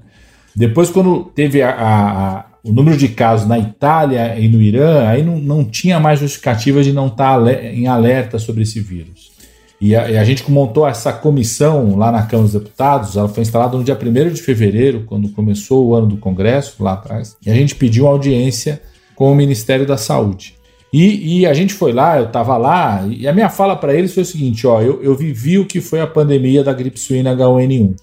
Depois, 0.55 0.91
quando 0.91 1.25
teve 1.35 1.63
a, 1.63 1.71
a, 1.71 2.45
o 2.65 2.73
número 2.73 2.97
de 2.97 3.09
casos 3.09 3.47
na 3.47 3.59
Itália 3.59 4.39
e 4.39 4.49
no 4.49 4.61
Irã, 4.61 5.07
aí 5.07 5.23
não, 5.23 5.39
não 5.39 5.65
tinha 5.65 6.01
mais 6.01 6.19
justificativa 6.19 6.83
de 6.83 6.93
não 6.93 7.09
estar 7.09 7.39
tá 7.39 7.63
em 7.63 7.87
alerta 7.87 8.39
sobre 8.39 8.63
esse 8.63 8.81
vírus. 8.81 9.33
E 9.79 9.95
a, 9.95 10.11
e 10.11 10.17
a, 10.17 10.25
gente 10.25 10.51
montou 10.51 10.89
essa 10.89 11.13
comissão 11.13 11.95
lá 11.95 12.11
na 12.11 12.23
Câmara 12.23 12.49
dos 12.49 12.53
Deputados, 12.59 13.17
ela 13.17 13.29
foi 13.29 13.43
instalada 13.43 13.77
no 13.77 13.85
dia 13.85 13.99
1 14.01 14.33
de 14.33 14.41
fevereiro, 14.41 15.05
quando 15.05 15.29
começou 15.29 15.87
o 15.87 15.95
ano 15.95 16.07
do 16.07 16.17
Congresso, 16.17 16.83
lá 16.83 16.95
atrás, 16.95 17.37
e 17.45 17.51
a 17.51 17.55
gente 17.55 17.75
pediu 17.75 18.07
audiência 18.07 18.81
com 19.15 19.31
o 19.31 19.35
Ministério 19.35 19.87
da 19.87 19.99
Saúde. 19.99 20.55
E, 20.91 21.41
e 21.41 21.47
a 21.47 21.53
gente 21.53 21.75
foi 21.75 21.93
lá, 21.93 22.19
eu 22.19 22.27
estava 22.27 22.57
lá, 22.57 23.05
e 23.11 23.29
a 23.29 23.33
minha 23.33 23.51
fala 23.51 23.77
para 23.77 23.93
eles 23.93 24.15
foi 24.15 24.23
o 24.23 24.27
seguinte: 24.27 24.67
ó, 24.67 24.81
eu, 24.81 25.03
eu 25.03 25.15
vivi 25.15 25.59
o 25.59 25.67
que 25.67 25.81
foi 25.81 26.01
a 26.01 26.07
pandemia 26.07 26.63
da 26.63 26.73
gripe 26.73 26.99
suína 26.99 27.37
H1N1. 27.37 27.95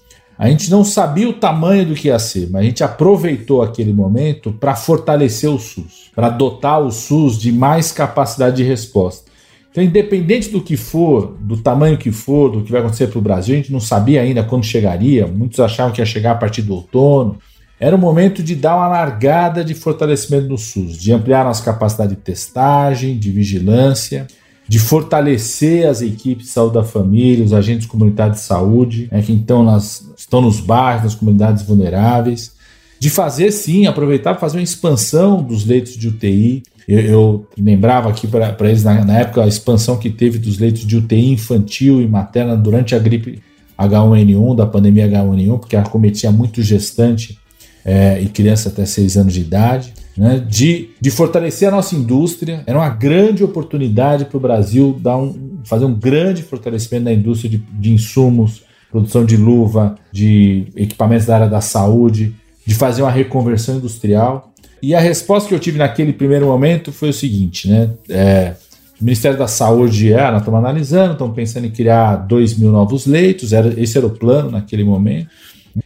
A 0.42 0.48
gente 0.48 0.72
não 0.72 0.82
sabia 0.82 1.28
o 1.28 1.34
tamanho 1.34 1.86
do 1.86 1.94
que 1.94 2.08
ia 2.08 2.18
ser, 2.18 2.50
mas 2.50 2.62
a 2.62 2.64
gente 2.64 2.82
aproveitou 2.82 3.62
aquele 3.62 3.92
momento 3.92 4.50
para 4.50 4.74
fortalecer 4.74 5.48
o 5.48 5.56
SUS, 5.56 6.10
para 6.16 6.28
dotar 6.30 6.82
o 6.82 6.90
SUS 6.90 7.38
de 7.38 7.52
mais 7.52 7.92
capacidade 7.92 8.56
de 8.56 8.64
resposta. 8.64 9.30
Então, 9.70 9.84
independente 9.84 10.48
do 10.48 10.60
que 10.60 10.76
for, 10.76 11.36
do 11.38 11.58
tamanho 11.58 11.96
que 11.96 12.10
for, 12.10 12.50
do 12.50 12.62
que 12.62 12.72
vai 12.72 12.80
acontecer 12.80 13.06
para 13.06 13.20
o 13.20 13.22
Brasil, 13.22 13.54
a 13.54 13.58
gente 13.58 13.70
não 13.70 13.78
sabia 13.78 14.20
ainda 14.20 14.42
quando 14.42 14.64
chegaria, 14.64 15.28
muitos 15.28 15.60
achavam 15.60 15.92
que 15.92 16.00
ia 16.00 16.04
chegar 16.04 16.32
a 16.32 16.34
partir 16.34 16.62
do 16.62 16.74
outono. 16.74 17.38
Era 17.78 17.94
o 17.94 17.98
momento 17.98 18.42
de 18.42 18.56
dar 18.56 18.74
uma 18.74 18.88
largada 18.88 19.64
de 19.64 19.74
fortalecimento 19.74 20.48
no 20.48 20.58
SUS, 20.58 20.96
de 20.96 21.12
ampliar 21.12 21.44
nossa 21.44 21.62
capacidade 21.62 22.16
de 22.16 22.20
testagem, 22.20 23.16
de 23.16 23.30
vigilância 23.30 24.26
de 24.72 24.78
fortalecer 24.78 25.86
as 25.86 26.00
equipes 26.00 26.46
de 26.46 26.52
saúde 26.52 26.74
da 26.74 26.84
família, 26.84 27.44
os 27.44 27.52
agentes 27.52 27.86
comunitários 27.86 28.38
de 28.38 28.44
saúde, 28.44 29.08
né, 29.10 29.20
que 29.20 29.32
então 29.32 29.62
nas, 29.62 30.11
estão 30.32 30.40
nos 30.40 30.60
bairros, 30.60 31.04
nas 31.04 31.14
comunidades 31.14 31.62
vulneráveis, 31.62 32.52
de 32.98 33.10
fazer 33.10 33.50
sim, 33.52 33.86
aproveitar 33.86 34.30
para 34.30 34.40
fazer 34.40 34.56
uma 34.56 34.62
expansão 34.62 35.42
dos 35.42 35.66
leitos 35.66 35.94
de 35.94 36.08
UTI. 36.08 36.62
Eu, 36.88 37.00
eu 37.00 37.46
lembrava 37.58 38.08
aqui 38.08 38.26
para 38.26 38.56
eles 38.60 38.82
na, 38.82 39.04
na, 39.04 39.18
época 39.18 39.44
a 39.44 39.46
expansão 39.46 39.98
que 39.98 40.08
teve 40.08 40.38
dos 40.38 40.58
leitos 40.58 40.86
de 40.86 40.96
UTI 40.96 41.32
infantil 41.32 42.00
e 42.00 42.08
materna 42.08 42.56
durante 42.56 42.94
a 42.94 42.98
gripe 42.98 43.42
H1N1, 43.78 44.56
da 44.56 44.66
pandemia 44.66 45.08
H1N1, 45.08 45.58
porque 45.58 45.76
acometia 45.76 46.32
muito 46.32 46.62
gestante 46.62 47.38
é, 47.84 48.20
e 48.20 48.28
criança 48.28 48.68
até 48.68 48.86
6 48.86 49.16
anos 49.16 49.34
de 49.34 49.40
idade 49.40 49.92
né, 50.16 50.44
de, 50.46 50.90
de 51.00 51.10
fortalecer 51.10 51.68
a 51.68 51.72
nossa 51.72 51.94
indústria. 51.94 52.62
Era 52.66 52.78
uma 52.78 52.88
grande 52.88 53.42
oportunidade 53.44 54.24
para 54.24 54.36
o 54.36 54.40
Brasil 54.40 54.96
dar 55.00 55.16
um, 55.16 55.58
fazer 55.64 55.84
um 55.84 55.94
grande 55.94 56.42
fortalecimento 56.42 57.04
da 57.04 57.12
indústria 57.12 57.50
de, 57.50 57.58
de 57.58 57.92
insumos, 57.92 58.62
produção 58.92 59.24
de 59.24 59.36
luva, 59.36 59.96
de 60.12 60.66
equipamentos 60.76 61.26
da 61.26 61.34
área 61.34 61.48
da 61.48 61.62
saúde, 61.62 62.34
de 62.64 62.74
fazer 62.74 63.02
uma 63.02 63.10
reconversão 63.10 63.76
industrial. 63.76 64.52
E 64.82 64.94
a 64.94 65.00
resposta 65.00 65.48
que 65.48 65.54
eu 65.54 65.58
tive 65.58 65.78
naquele 65.78 66.12
primeiro 66.12 66.46
momento 66.46 66.92
foi 66.92 67.08
o 67.08 67.12
seguinte, 67.12 67.68
né? 67.68 67.90
É, 68.08 68.54
o 69.00 69.04
Ministério 69.04 69.38
da 69.38 69.48
Saúde, 69.48 70.12
é, 70.12 70.30
nós 70.30 70.40
estamos 70.40 70.58
analisando, 70.58 71.12
estamos 71.12 71.34
pensando 71.34 71.66
em 71.66 71.70
criar 71.70 72.16
2 72.16 72.58
mil 72.58 72.70
novos 72.70 73.06
leitos, 73.06 73.52
era, 73.52 73.80
esse 73.80 73.96
era 73.96 74.06
o 74.06 74.10
plano 74.10 74.50
naquele 74.50 74.84
momento. 74.84 75.28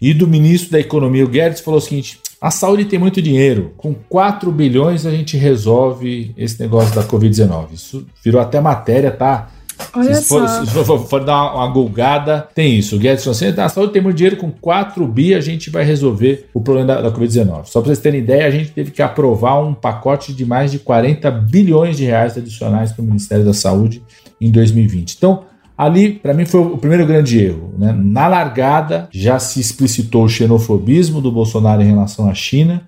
E 0.00 0.12
do 0.12 0.26
ministro 0.26 0.72
da 0.72 0.80
Economia, 0.80 1.24
o 1.24 1.28
Guedes, 1.28 1.60
falou 1.60 1.78
o 1.78 1.82
seguinte: 1.82 2.18
a 2.40 2.50
saúde 2.50 2.84
tem 2.84 2.98
muito 2.98 3.22
dinheiro. 3.22 3.72
Com 3.76 3.94
4 3.94 4.50
bilhões 4.50 5.06
a 5.06 5.10
gente 5.10 5.36
resolve 5.36 6.34
esse 6.36 6.60
negócio 6.60 6.94
da 6.94 7.04
Covid-19. 7.04 7.68
Isso 7.72 8.06
virou 8.22 8.40
até 8.40 8.60
matéria, 8.60 9.10
tá? 9.10 9.50
Olha 9.94 10.14
se 10.14 10.28
for, 10.28 10.48
só. 10.48 10.64
Se 10.64 10.70
for, 10.84 11.06
for, 11.06 11.24
dar 11.24 11.34
uma, 11.34 11.54
uma 11.54 11.68
golgada, 11.68 12.48
tem 12.54 12.78
isso. 12.78 12.96
O 12.96 12.98
Guedes 12.98 13.24
falou 13.24 13.36
assim: 13.36 13.60
a 13.60 13.68
saúde 13.68 13.92
tem 13.92 14.02
muito 14.02 14.16
dinheiro, 14.16 14.36
com 14.36 14.50
4 14.50 15.06
bi 15.06 15.34
a 15.34 15.40
gente 15.40 15.70
vai 15.70 15.84
resolver 15.84 16.48
o 16.52 16.60
problema 16.60 16.86
da, 16.86 17.02
da 17.02 17.12
Covid-19. 17.12 17.66
Só 17.66 17.80
para 17.80 17.88
vocês 17.88 17.98
terem 17.98 18.20
ideia, 18.20 18.46
a 18.46 18.50
gente 18.50 18.70
teve 18.70 18.90
que 18.90 19.02
aprovar 19.02 19.60
um 19.62 19.74
pacote 19.74 20.32
de 20.32 20.44
mais 20.44 20.72
de 20.72 20.78
40 20.78 21.30
bilhões 21.30 21.96
de 21.96 22.04
reais 22.04 22.36
adicionais 22.36 22.92
para 22.92 23.02
o 23.02 23.06
Ministério 23.06 23.44
da 23.44 23.54
Saúde 23.54 24.02
em 24.40 24.50
2020. 24.50 25.14
Então, 25.14 25.44
Ali, 25.78 26.12
para 26.12 26.32
mim, 26.32 26.46
foi 26.46 26.60
o 26.60 26.78
primeiro 26.78 27.04
grande 27.04 27.38
erro. 27.38 27.74
Né? 27.76 27.92
Na 27.92 28.26
largada, 28.26 29.08
já 29.12 29.38
se 29.38 29.60
explicitou 29.60 30.24
o 30.24 30.28
xenofobismo 30.28 31.20
do 31.20 31.30
Bolsonaro 31.30 31.82
em 31.82 31.86
relação 31.86 32.30
à 32.30 32.34
China 32.34 32.82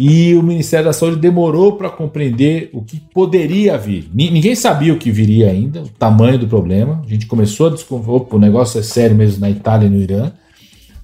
e 0.00 0.32
o 0.36 0.44
Ministério 0.44 0.86
da 0.86 0.92
Saúde 0.92 1.16
demorou 1.16 1.72
para 1.72 1.90
compreender 1.90 2.70
o 2.72 2.80
que 2.80 3.00
poderia 3.12 3.76
vir. 3.76 4.08
Ninguém 4.14 4.54
sabia 4.54 4.94
o 4.94 4.96
que 4.96 5.10
viria 5.10 5.50
ainda, 5.50 5.82
o 5.82 5.88
tamanho 5.88 6.38
do 6.38 6.46
problema. 6.46 7.02
A 7.04 7.08
gente 7.08 7.26
começou 7.26 7.66
a 7.66 7.70
desconfiar, 7.70 8.22
o 8.30 8.38
negócio 8.38 8.78
é 8.78 8.82
sério 8.84 9.16
mesmo 9.16 9.40
na 9.40 9.50
Itália 9.50 9.88
e 9.88 9.90
no 9.90 10.00
Irã, 10.00 10.30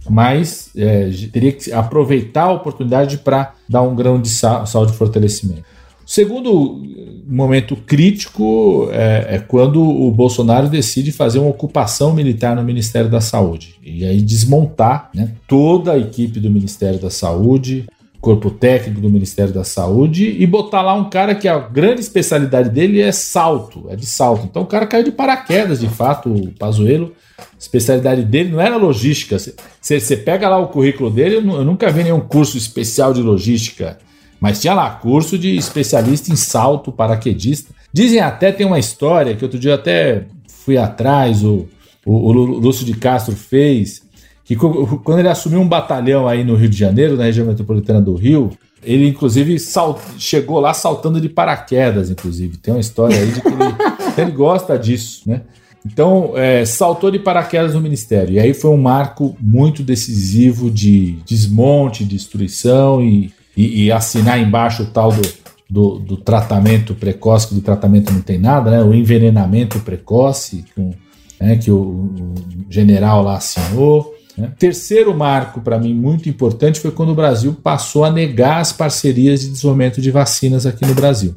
mas 0.09 0.71
é, 0.77 1.11
teria 1.33 1.51
que 1.51 1.73
aproveitar 1.73 2.45
a 2.45 2.53
oportunidade 2.53 3.19
para 3.19 3.55
dar 3.69 3.83
um 3.83 3.97
grão 3.97 4.21
de 4.21 4.29
saúde 4.29 4.93
e 4.93 4.97
fortalecimento. 4.97 5.65
O 6.07 6.11
segundo 6.11 6.83
momento 7.27 7.75
crítico 7.75 8.89
é, 8.93 9.37
é, 9.37 9.39
quando 9.39 9.83
o 9.83 10.11
Bolsonaro 10.13 10.69
decide 10.69 11.11
fazer 11.11 11.39
uma 11.39 11.49
ocupação 11.49 12.13
militar 12.13 12.55
no 12.55 12.63
Ministério 12.63 13.11
da 13.11 13.21
Saúde 13.21 13.77
e 13.83 14.05
aí 14.05 14.21
desmontar 14.21 15.11
né, 15.15 15.33
toda 15.49 15.93
a 15.93 15.99
equipe 15.99 16.39
do 16.39 16.51
Ministério 16.51 17.01
da 17.01 17.11
Saúde, 17.11 17.87
corpo 18.25 18.51
técnico 18.51 19.03
do 19.03 19.11
Ministério 19.11 19.53
da 19.53 19.65
Saúde 19.65 20.35
e 20.39 20.47
botar 20.47 20.81
lá 20.81 20.95
um 20.95 21.11
cara 21.11 21.35
que 21.35 21.47
a 21.47 21.59
grande 21.59 22.01
especialidade 22.01 22.71
dele 22.71 23.03
é 23.03 23.13
salto, 23.13 23.85
é 23.91 23.97
de 23.97 24.07
salto. 24.07 24.47
Então 24.47 24.63
o 24.63 24.67
cara 24.67 24.87
caiu 24.87 25.05
de 25.05 25.13
paraquedas, 25.13 25.81
de 25.81 25.89
fato, 25.89 26.33
o 26.33 26.51
Pazuello. 26.53 27.13
A 27.39 27.45
especialidade 27.59 28.25
dele 28.25 28.51
não 28.51 28.61
era 28.61 28.77
logística. 28.77 29.37
Você 29.39 30.17
pega 30.17 30.49
lá 30.49 30.59
o 30.59 30.69
currículo 30.69 31.11
dele, 31.11 31.37
eu, 31.37 31.41
eu 31.43 31.65
nunca 31.65 31.91
vi 31.91 32.03
nenhum 32.03 32.21
curso 32.21 32.57
especial 32.57 33.13
de 33.13 33.21
logística 33.21 33.99
mas 34.41 34.61
tinha 34.61 34.75
lá 34.75 34.91
curso 34.91 35.39
de 35.39 35.57
especialista 35.57 36.31
em 36.31 36.37
salto 36.37 36.93
paraquedista. 36.93 37.73
Dizem 37.91 38.21
até, 38.21 38.53
tem 38.53 38.67
uma 38.67 38.79
história 38.79 39.35
que 39.35 39.43
outro 39.43 39.59
dia 39.59 39.75
até 39.75 40.27
fui 40.47 40.77
atrás, 40.77 41.43
o, 41.43 41.67
o, 42.05 42.13
o 42.13 42.33
Lúcio 42.33 42.85
de 42.85 42.93
Castro 42.93 43.35
fez, 43.35 44.03
que 44.45 44.55
quando 44.57 45.19
ele 45.19 45.29
assumiu 45.29 45.61
um 45.61 45.69
batalhão 45.69 46.29
aí 46.29 46.45
no 46.45 46.55
Rio 46.55 46.69
de 46.69 46.77
Janeiro, 46.77 47.17
na 47.17 47.25
região 47.25 47.47
metropolitana 47.47 48.01
do 48.01 48.15
Rio, 48.15 48.51
Ele, 48.83 49.09
inclusive, 49.09 49.59
sal... 49.59 49.99
chegou 50.19 50.61
lá 50.61 50.75
saltando 50.75 51.19
de 51.19 51.29
paraquedas, 51.29 52.11
inclusive. 52.11 52.59
Tem 52.59 52.75
uma 52.75 52.81
história 52.81 53.17
aí 53.17 53.33
de 53.33 53.41
que 53.41 53.49
ele, 53.49 53.57
ele 54.19 54.31
gosta 54.31 54.79
disso, 54.79 55.23
né? 55.27 55.41
Então, 55.87 56.33
é, 56.35 56.65
saltou 56.65 57.11
de 57.11 57.19
paraquedas 57.19 57.75
no 57.75 57.81
ministério. 57.81 58.35
E 58.35 58.41
aí 58.41 58.55
foi 58.55 58.71
um 58.71 58.81
marco 58.81 59.37
muito 59.39 59.83
decisivo 59.83 60.71
de 60.71 61.19
desmonte, 61.27 62.05
destruição 62.05 63.03
e, 63.03 63.33
e, 63.57 63.85
e 63.85 63.93
assinar 63.93 64.41
embaixo 64.41 64.85
o 64.85 64.87
tal 64.87 65.13
do, 65.13 65.23
do, 65.69 65.99
do, 65.99 66.17
tratamento 66.17 66.95
precoce, 66.95 67.49
que 67.49 67.55
de 67.55 67.61
tratamento 67.61 68.13
não 68.13 68.23
tem 68.23 68.39
nada, 68.39 68.71
né? 68.71 68.83
O 68.83 68.95
envenenamento 68.95 69.79
precoce, 69.81 70.65
com, 70.75 70.93
né, 71.39 71.57
que 71.57 71.71
o, 71.71 71.77
o, 71.77 72.35
general 72.71 73.23
lá 73.23 73.37
assinou. 73.37 74.14
Né? 74.37 74.51
Terceiro 74.59 75.15
marco, 75.15 75.61
para 75.61 75.79
mim, 75.79 75.95
muito 75.95 76.29
importante, 76.29 76.81
foi 76.81 76.91
quando 76.91 77.11
o 77.11 77.15
Brasil 77.15 77.57
passou 77.63 78.05
a 78.05 78.11
negar 78.11 78.61
as 78.61 78.73
parcerias 78.73 79.41
de 79.41 79.51
desenvolvimento 79.51 80.01
de 80.01 80.11
vacinas 80.11 80.67
aqui 80.67 80.85
no 80.85 80.95
Brasil. 80.95 81.35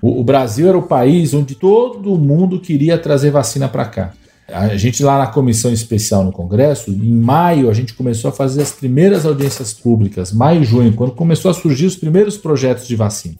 O, 0.00 0.20
o 0.20 0.24
Brasil 0.24 0.68
era 0.68 0.76
o 0.76 0.82
país 0.82 1.32
onde 1.32 1.54
todo 1.54 2.16
mundo 2.16 2.60
queria 2.60 2.98
trazer 2.98 3.30
vacina 3.30 3.68
para 3.68 3.86
cá. 3.86 4.12
A 4.46 4.76
gente 4.76 5.02
lá 5.02 5.18
na 5.18 5.26
comissão 5.26 5.72
especial 5.72 6.22
no 6.22 6.30
Congresso, 6.30 6.90
em 6.90 7.14
maio, 7.14 7.70
a 7.70 7.72
gente 7.72 7.94
começou 7.94 8.28
a 8.28 8.32
fazer 8.32 8.60
as 8.60 8.72
primeiras 8.72 9.24
audiências 9.24 9.72
públicas, 9.72 10.32
maio 10.32 10.60
e 10.60 10.64
junho, 10.64 10.92
quando 10.92 11.12
começou 11.12 11.50
a 11.50 11.54
surgir 11.54 11.86
os 11.86 11.96
primeiros 11.96 12.36
projetos 12.36 12.86
de 12.86 12.94
vacina. 12.94 13.36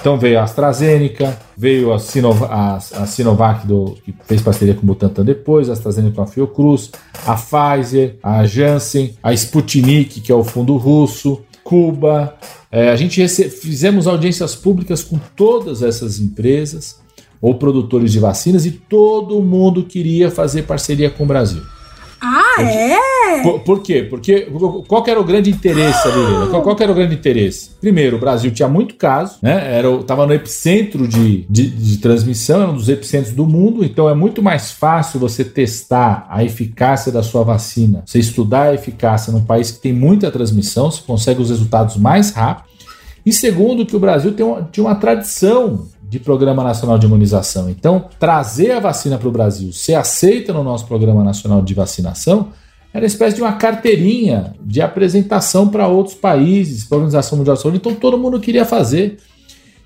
Então 0.00 0.18
veio 0.18 0.38
a 0.38 0.42
AstraZeneca, 0.42 1.38
veio 1.56 1.92
a, 1.92 1.98
Sinov 1.98 2.44
a, 2.44 2.76
a 2.76 3.06
Sinovac, 3.06 3.66
do, 3.66 3.96
que 4.04 4.14
fez 4.24 4.42
parceria 4.42 4.74
com 4.74 4.82
o 4.82 4.86
Butantan 4.86 5.24
depois, 5.24 5.68
a 5.68 5.72
AstraZeneca 5.72 6.16
com 6.16 6.22
a 6.22 6.26
Fiocruz, 6.26 6.90
a 7.26 7.34
Pfizer, 7.34 8.16
a 8.22 8.44
Janssen, 8.46 9.14
a 9.22 9.32
Sputnik, 9.32 10.20
que 10.20 10.30
é 10.30 10.34
o 10.34 10.44
fundo 10.44 10.76
russo, 10.76 11.40
Cuba, 11.62 12.36
é, 12.70 12.90
a 12.90 12.96
gente 12.96 13.26
fizemos 13.48 14.06
audiências 14.06 14.54
públicas 14.54 15.02
com 15.02 15.18
todas 15.34 15.82
essas 15.82 16.18
empresas 16.20 17.00
ou 17.40 17.54
produtores 17.54 18.12
de 18.12 18.18
vacinas 18.18 18.66
e 18.66 18.70
todo 18.70 19.40
mundo 19.40 19.84
queria 19.84 20.30
fazer 20.30 20.62
parceria 20.62 21.08
com 21.08 21.24
o 21.24 21.26
Brasil. 21.26 21.62
Ah, 22.26 22.62
é? 22.62 23.42
Por, 23.42 23.60
por, 23.60 23.82
quê? 23.82 24.06
Porque 24.08 24.48
qual 24.88 25.04
era 25.06 25.20
o 25.20 25.24
grande 25.24 25.50
interesse 25.50 26.08
ali? 26.08 26.48
Qual, 26.48 26.62
qual 26.62 26.76
era 26.80 26.90
o 26.90 26.94
grande 26.94 27.14
interesse? 27.14 27.72
Primeiro, 27.78 28.16
o 28.16 28.18
Brasil 28.18 28.50
tinha 28.50 28.66
muito 28.66 28.94
caso, 28.94 29.36
né? 29.42 29.76
Era, 29.76 30.02
tava 30.04 30.26
no 30.26 30.32
epicentro 30.32 31.06
de, 31.06 31.44
de, 31.50 31.68
de 31.68 31.98
transmissão, 31.98 32.62
era 32.62 32.70
um 32.70 32.76
dos 32.76 32.88
epicentros 32.88 33.34
do 33.34 33.46
mundo, 33.46 33.84
então 33.84 34.08
é 34.08 34.14
muito 34.14 34.42
mais 34.42 34.70
fácil 34.70 35.20
você 35.20 35.44
testar 35.44 36.26
a 36.30 36.42
eficácia 36.42 37.12
da 37.12 37.22
sua 37.22 37.42
vacina, 37.42 38.02
você 38.06 38.18
estudar 38.18 38.68
a 38.68 38.74
eficácia 38.74 39.30
num 39.30 39.44
país 39.44 39.70
que 39.70 39.80
tem 39.80 39.92
muita 39.92 40.30
transmissão, 40.30 40.90
você 40.90 41.02
consegue 41.06 41.42
os 41.42 41.50
resultados 41.50 41.98
mais 41.98 42.30
rápido. 42.30 42.72
E 43.26 43.32
segundo, 43.32 43.86
que 43.86 43.96
o 43.96 44.00
Brasil 44.00 44.32
tem 44.32 44.44
uma, 44.44 44.68
tinha 44.70 44.84
uma 44.84 44.94
tradição 44.94 45.86
de 46.14 46.20
Programa 46.20 46.62
Nacional 46.62 46.96
de 46.96 47.06
Imunização. 47.06 47.68
Então, 47.68 48.04
trazer 48.20 48.70
a 48.70 48.78
vacina 48.78 49.18
para 49.18 49.26
o 49.26 49.32
Brasil, 49.32 49.72
ser 49.72 49.94
aceita 49.94 50.52
no 50.52 50.62
nosso 50.62 50.86
Programa 50.86 51.24
Nacional 51.24 51.60
de 51.60 51.74
Vacinação, 51.74 52.50
era 52.92 53.02
uma 53.02 53.08
espécie 53.08 53.34
de 53.34 53.42
uma 53.42 53.54
carteirinha 53.54 54.54
de 54.60 54.80
apresentação 54.80 55.66
para 55.66 55.88
outros 55.88 56.14
países, 56.14 56.84
para 56.84 56.98
a 56.98 56.98
Organização 56.98 57.36
Mundial 57.36 57.56
de 57.56 57.62
Saúde. 57.62 57.78
Então, 57.78 57.96
todo 57.96 58.16
mundo 58.16 58.38
queria 58.38 58.64
fazer. 58.64 59.18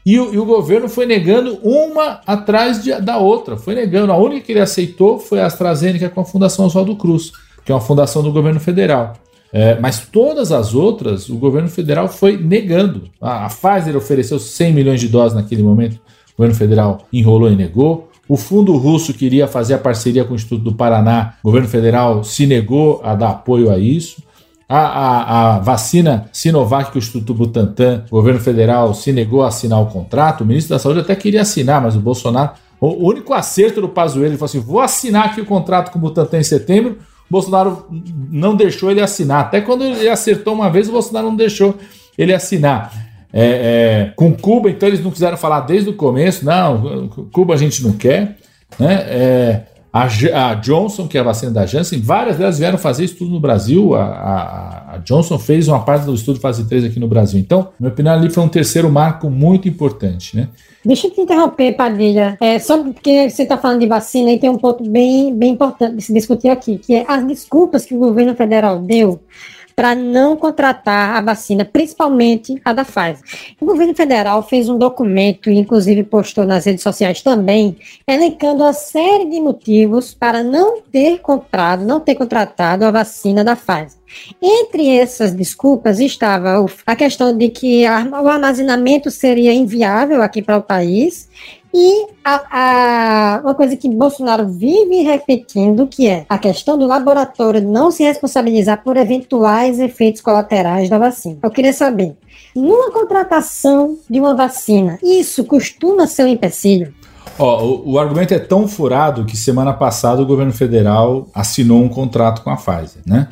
E 0.05 0.20
o, 0.20 0.35
e 0.35 0.39
o 0.39 0.45
governo 0.45 0.87
foi 0.87 1.07
negando 1.07 1.59
uma 1.62 2.20
atrás 2.26 2.83
de, 2.83 2.93
da 3.01 3.16
outra. 3.16 3.57
Foi 3.57 3.74
negando. 3.74 4.12
A 4.12 4.16
única 4.18 4.45
que 4.45 4.53
ele 4.53 4.61
aceitou 4.61 5.18
foi 5.18 5.41
a 5.41 5.47
AstraZeneca 5.47 6.11
com 6.11 6.20
a 6.20 6.24
Fundação 6.26 6.66
Oswaldo 6.66 6.95
Cruz, 6.95 7.33
que 7.64 7.72
é 7.72 7.74
uma 7.74 7.81
fundação 7.81 8.22
do 8.22 8.31
governo 8.31 8.61
federal. 8.61 9.14
É, 9.51 9.81
mas 9.81 10.01
todas 10.01 10.53
as 10.53 10.74
outras, 10.74 11.31
o 11.31 11.39
governo 11.39 11.70
federal 11.70 12.07
foi 12.07 12.37
negando. 12.37 13.05
A, 13.18 13.47
a 13.47 13.49
Pfizer 13.49 13.97
ofereceu 13.97 14.39
100 14.39 14.74
milhões 14.74 15.01
de 15.01 15.09
doses 15.09 15.35
naquele 15.35 15.62
momento 15.62 15.99
governo 16.39 16.57
federal 16.57 17.07
enrolou 17.12 17.51
e 17.51 17.57
negou. 17.57 18.09
O 18.28 18.36
fundo 18.36 18.76
russo 18.76 19.14
queria 19.14 19.49
fazer 19.49 19.74
a 19.74 19.78
parceria 19.78 20.24
com 20.24 20.32
o 20.32 20.36
Instituto 20.36 20.62
do 20.62 20.74
Paraná, 20.74 21.34
o 21.43 21.49
governo 21.49 21.68
federal 21.68 22.22
se 22.22 22.47
negou 22.47 23.01
a 23.03 23.14
dar 23.14 23.30
apoio 23.30 23.70
a 23.70 23.78
isso. 23.78 24.22
A, 24.68 24.78
a, 24.78 25.57
a, 25.57 25.59
vacina 25.61 26.28
Sinovac 26.30 26.91
que 26.91 26.99
o 26.99 27.01
Instituto 27.01 27.32
Butantan, 27.32 28.05
o 28.11 28.16
governo 28.16 28.39
federal, 28.39 28.93
se 28.93 29.12
negou 29.12 29.43
a 29.43 29.49
assinar 29.49 29.80
o 29.80 29.86
contrato. 29.86 30.43
O 30.43 30.47
ministro 30.47 30.74
da 30.74 30.78
Saúde 30.78 31.01
até 31.01 31.16
queria 31.16 31.41
assinar, 31.41 31.80
mas 31.80 31.97
o 31.97 32.01
Bolsonaro. 32.01 32.51
O 32.78 33.09
único 33.09 33.32
acerto 33.32 33.80
do 33.80 33.89
Pazuello, 33.89 34.26
ele 34.26 34.36
falou 34.36 34.51
assim: 34.51 34.61
vou 34.61 34.80
assinar 34.80 35.24
aqui 35.24 35.41
o 35.41 35.47
contrato 35.47 35.91
com 35.91 35.99
o 35.99 36.03
Butantan 36.03 36.41
em 36.41 36.43
setembro. 36.43 36.99
O 37.30 37.32
Bolsonaro 37.32 37.86
não 38.30 38.55
deixou 38.55 38.91
ele 38.91 39.01
assinar. 39.01 39.41
Até 39.41 39.62
quando 39.62 39.84
ele 39.84 40.09
acertou 40.09 40.53
uma 40.53 40.68
vez, 40.68 40.86
o 40.86 40.93
Bolsonaro 40.93 41.28
não 41.28 41.36
deixou 41.36 41.74
ele 42.18 42.34
assinar. 42.34 43.07
É, 43.33 43.43
é, 43.43 44.12
com 44.16 44.35
Cuba, 44.35 44.70
então 44.70 44.89
eles 44.89 45.03
não 45.03 45.11
quiseram 45.11 45.37
falar 45.37 45.61
desde 45.61 45.91
o 45.91 45.95
começo, 45.95 46.45
não, 46.45 47.09
Cuba 47.33 47.55
a 47.55 47.59
gente 47.59 47.83
não 47.83 47.93
quer. 47.93 48.37
Né? 48.79 48.95
É, 49.09 49.62
a, 49.93 50.05
a, 50.51 50.55
Johnson, 50.55 51.09
que 51.09 51.16
é 51.16 51.20
a 51.20 51.24
vacina 51.24 51.51
da 51.51 51.64
Janssen, 51.64 52.01
várias 52.01 52.37
delas 52.37 52.59
vieram 52.59 52.79
fazer 52.79 53.05
estudo 53.05 53.31
no 53.31 53.41
Brasil. 53.41 53.95
A, 53.95 54.03
a, 54.03 54.95
a, 54.95 54.99
Johnson 54.99 55.39
fez 55.39 55.66
uma 55.66 55.81
parte 55.81 56.05
do 56.05 56.14
estudo 56.14 56.41
fase 56.41 56.66
3 56.68 56.85
aqui 56.85 57.01
no 57.01 57.09
Brasil. 57.09 57.41
Então, 57.41 57.68
minha 57.81 57.91
opinião, 57.91 58.14
ali 58.14 58.31
foi 58.31 58.43
um 58.43 58.49
terceiro 58.49 58.91
marco 58.91 59.31
muito 59.31 59.68
importante. 59.68 60.37
Né? 60.37 60.49
Deixa 60.85 61.07
eu 61.07 61.11
te 61.11 61.20
interromper, 61.20 61.72
Padilha. 61.74 62.37
É, 62.41 62.59
só 62.59 62.83
porque 62.83 63.31
você 63.31 63.43
está 63.43 63.57
falando 63.57 63.81
de 63.81 63.87
vacina 63.87 64.31
e 64.31 64.39
tem 64.39 64.51
um 64.51 64.59
ponto 64.59 64.89
bem, 64.89 65.35
bem 65.35 65.53
importante 65.53 65.97
de 65.97 66.03
se 66.03 66.12
discutir 66.12 66.49
aqui, 66.49 66.79
que 66.79 66.95
é 66.95 67.05
as 67.09 67.26
desculpas 67.26 67.87
que 67.87 67.95
o 67.95 67.99
governo 67.99 68.35
federal 68.35 68.79
deu 68.81 69.20
para 69.79 69.95
não 69.95 70.37
contratar 70.37 71.14
a 71.14 71.20
vacina, 71.20 71.64
principalmente 71.64 72.61
a 72.64 72.72
da 72.72 72.85
Pfizer. 72.85 73.20
O 73.61 73.64
governo 73.64 73.95
federal 73.95 74.43
fez 74.43 74.68
um 74.68 74.76
documento, 74.76 75.49
inclusive 75.49 76.03
postou 76.03 76.45
nas 76.45 76.64
redes 76.64 76.83
sociais 76.83 77.22
também, 77.22 77.76
elencando 78.05 78.64
a 78.64 78.72
série 78.72 79.31
de 79.31 79.41
motivos 79.41 80.12
para 80.12 80.43
não 80.43 80.83
ter 80.83 81.20
comprado, 81.20 81.85
não 81.85 82.01
ter 82.01 82.16
contratado 82.16 82.85
a 82.85 82.91
vacina 82.91 83.45
da 83.45 83.55
Pfizer. 83.55 84.01
Entre 84.43 84.89
essas 84.89 85.33
desculpas 85.33 86.01
estava 86.01 86.66
a 86.85 86.97
questão 86.97 87.37
de 87.37 87.49
que 87.49 87.85
o 87.85 88.29
armazenamento 88.29 89.12
seria 89.12 89.53
inviável 89.53 90.22
aqui 90.22 90.43
para 90.43 90.57
o 90.57 90.62
país 90.62 91.29
e 91.73 92.07
a, 92.25 92.45
a, 92.51 93.41
uma 93.43 93.55
coisa 93.55 93.77
que 93.77 93.89
Bolsonaro 93.89 94.49
vive 94.49 95.03
repetindo, 95.03 95.87
que 95.87 96.09
é 96.09 96.25
a 96.29 96.39
questão 96.39 96.79
do 96.79 96.87
laboratório 96.87 97.61
não 97.61 97.91
se 97.91 98.03
responsabilizar 98.03 98.83
por 98.83 98.97
eventuais 98.97 99.79
efeitos 99.79 100.21
colaterais 100.21 100.89
da 100.89 100.99
vacina. 100.99 101.39
Eu 101.43 101.51
queria 101.51 101.73
saber, 101.73 102.16
numa 102.55 102.91
contratação 102.91 103.99
de 104.09 104.19
uma 104.19 104.35
vacina, 104.35 104.99
isso 105.03 105.45
costuma 105.45 106.07
ser 106.07 106.25
um 106.25 106.29
empecilho? 106.29 106.95
O, 107.39 107.93
o, 107.93 107.99
argumento 107.99 108.35
é 108.35 108.39
tão 108.39 108.66
furado 108.66 109.25
que 109.25 109.37
semana 109.37 109.73
passada 109.73 110.21
o 110.21 110.27
governo 110.27 110.53
federal 110.53 111.29
assinou 111.33 111.81
um 111.81 111.89
contrato 111.89 112.43
com 112.43 112.51
a 112.51 112.57
Pfizer, 112.57 113.03
né? 113.07 113.29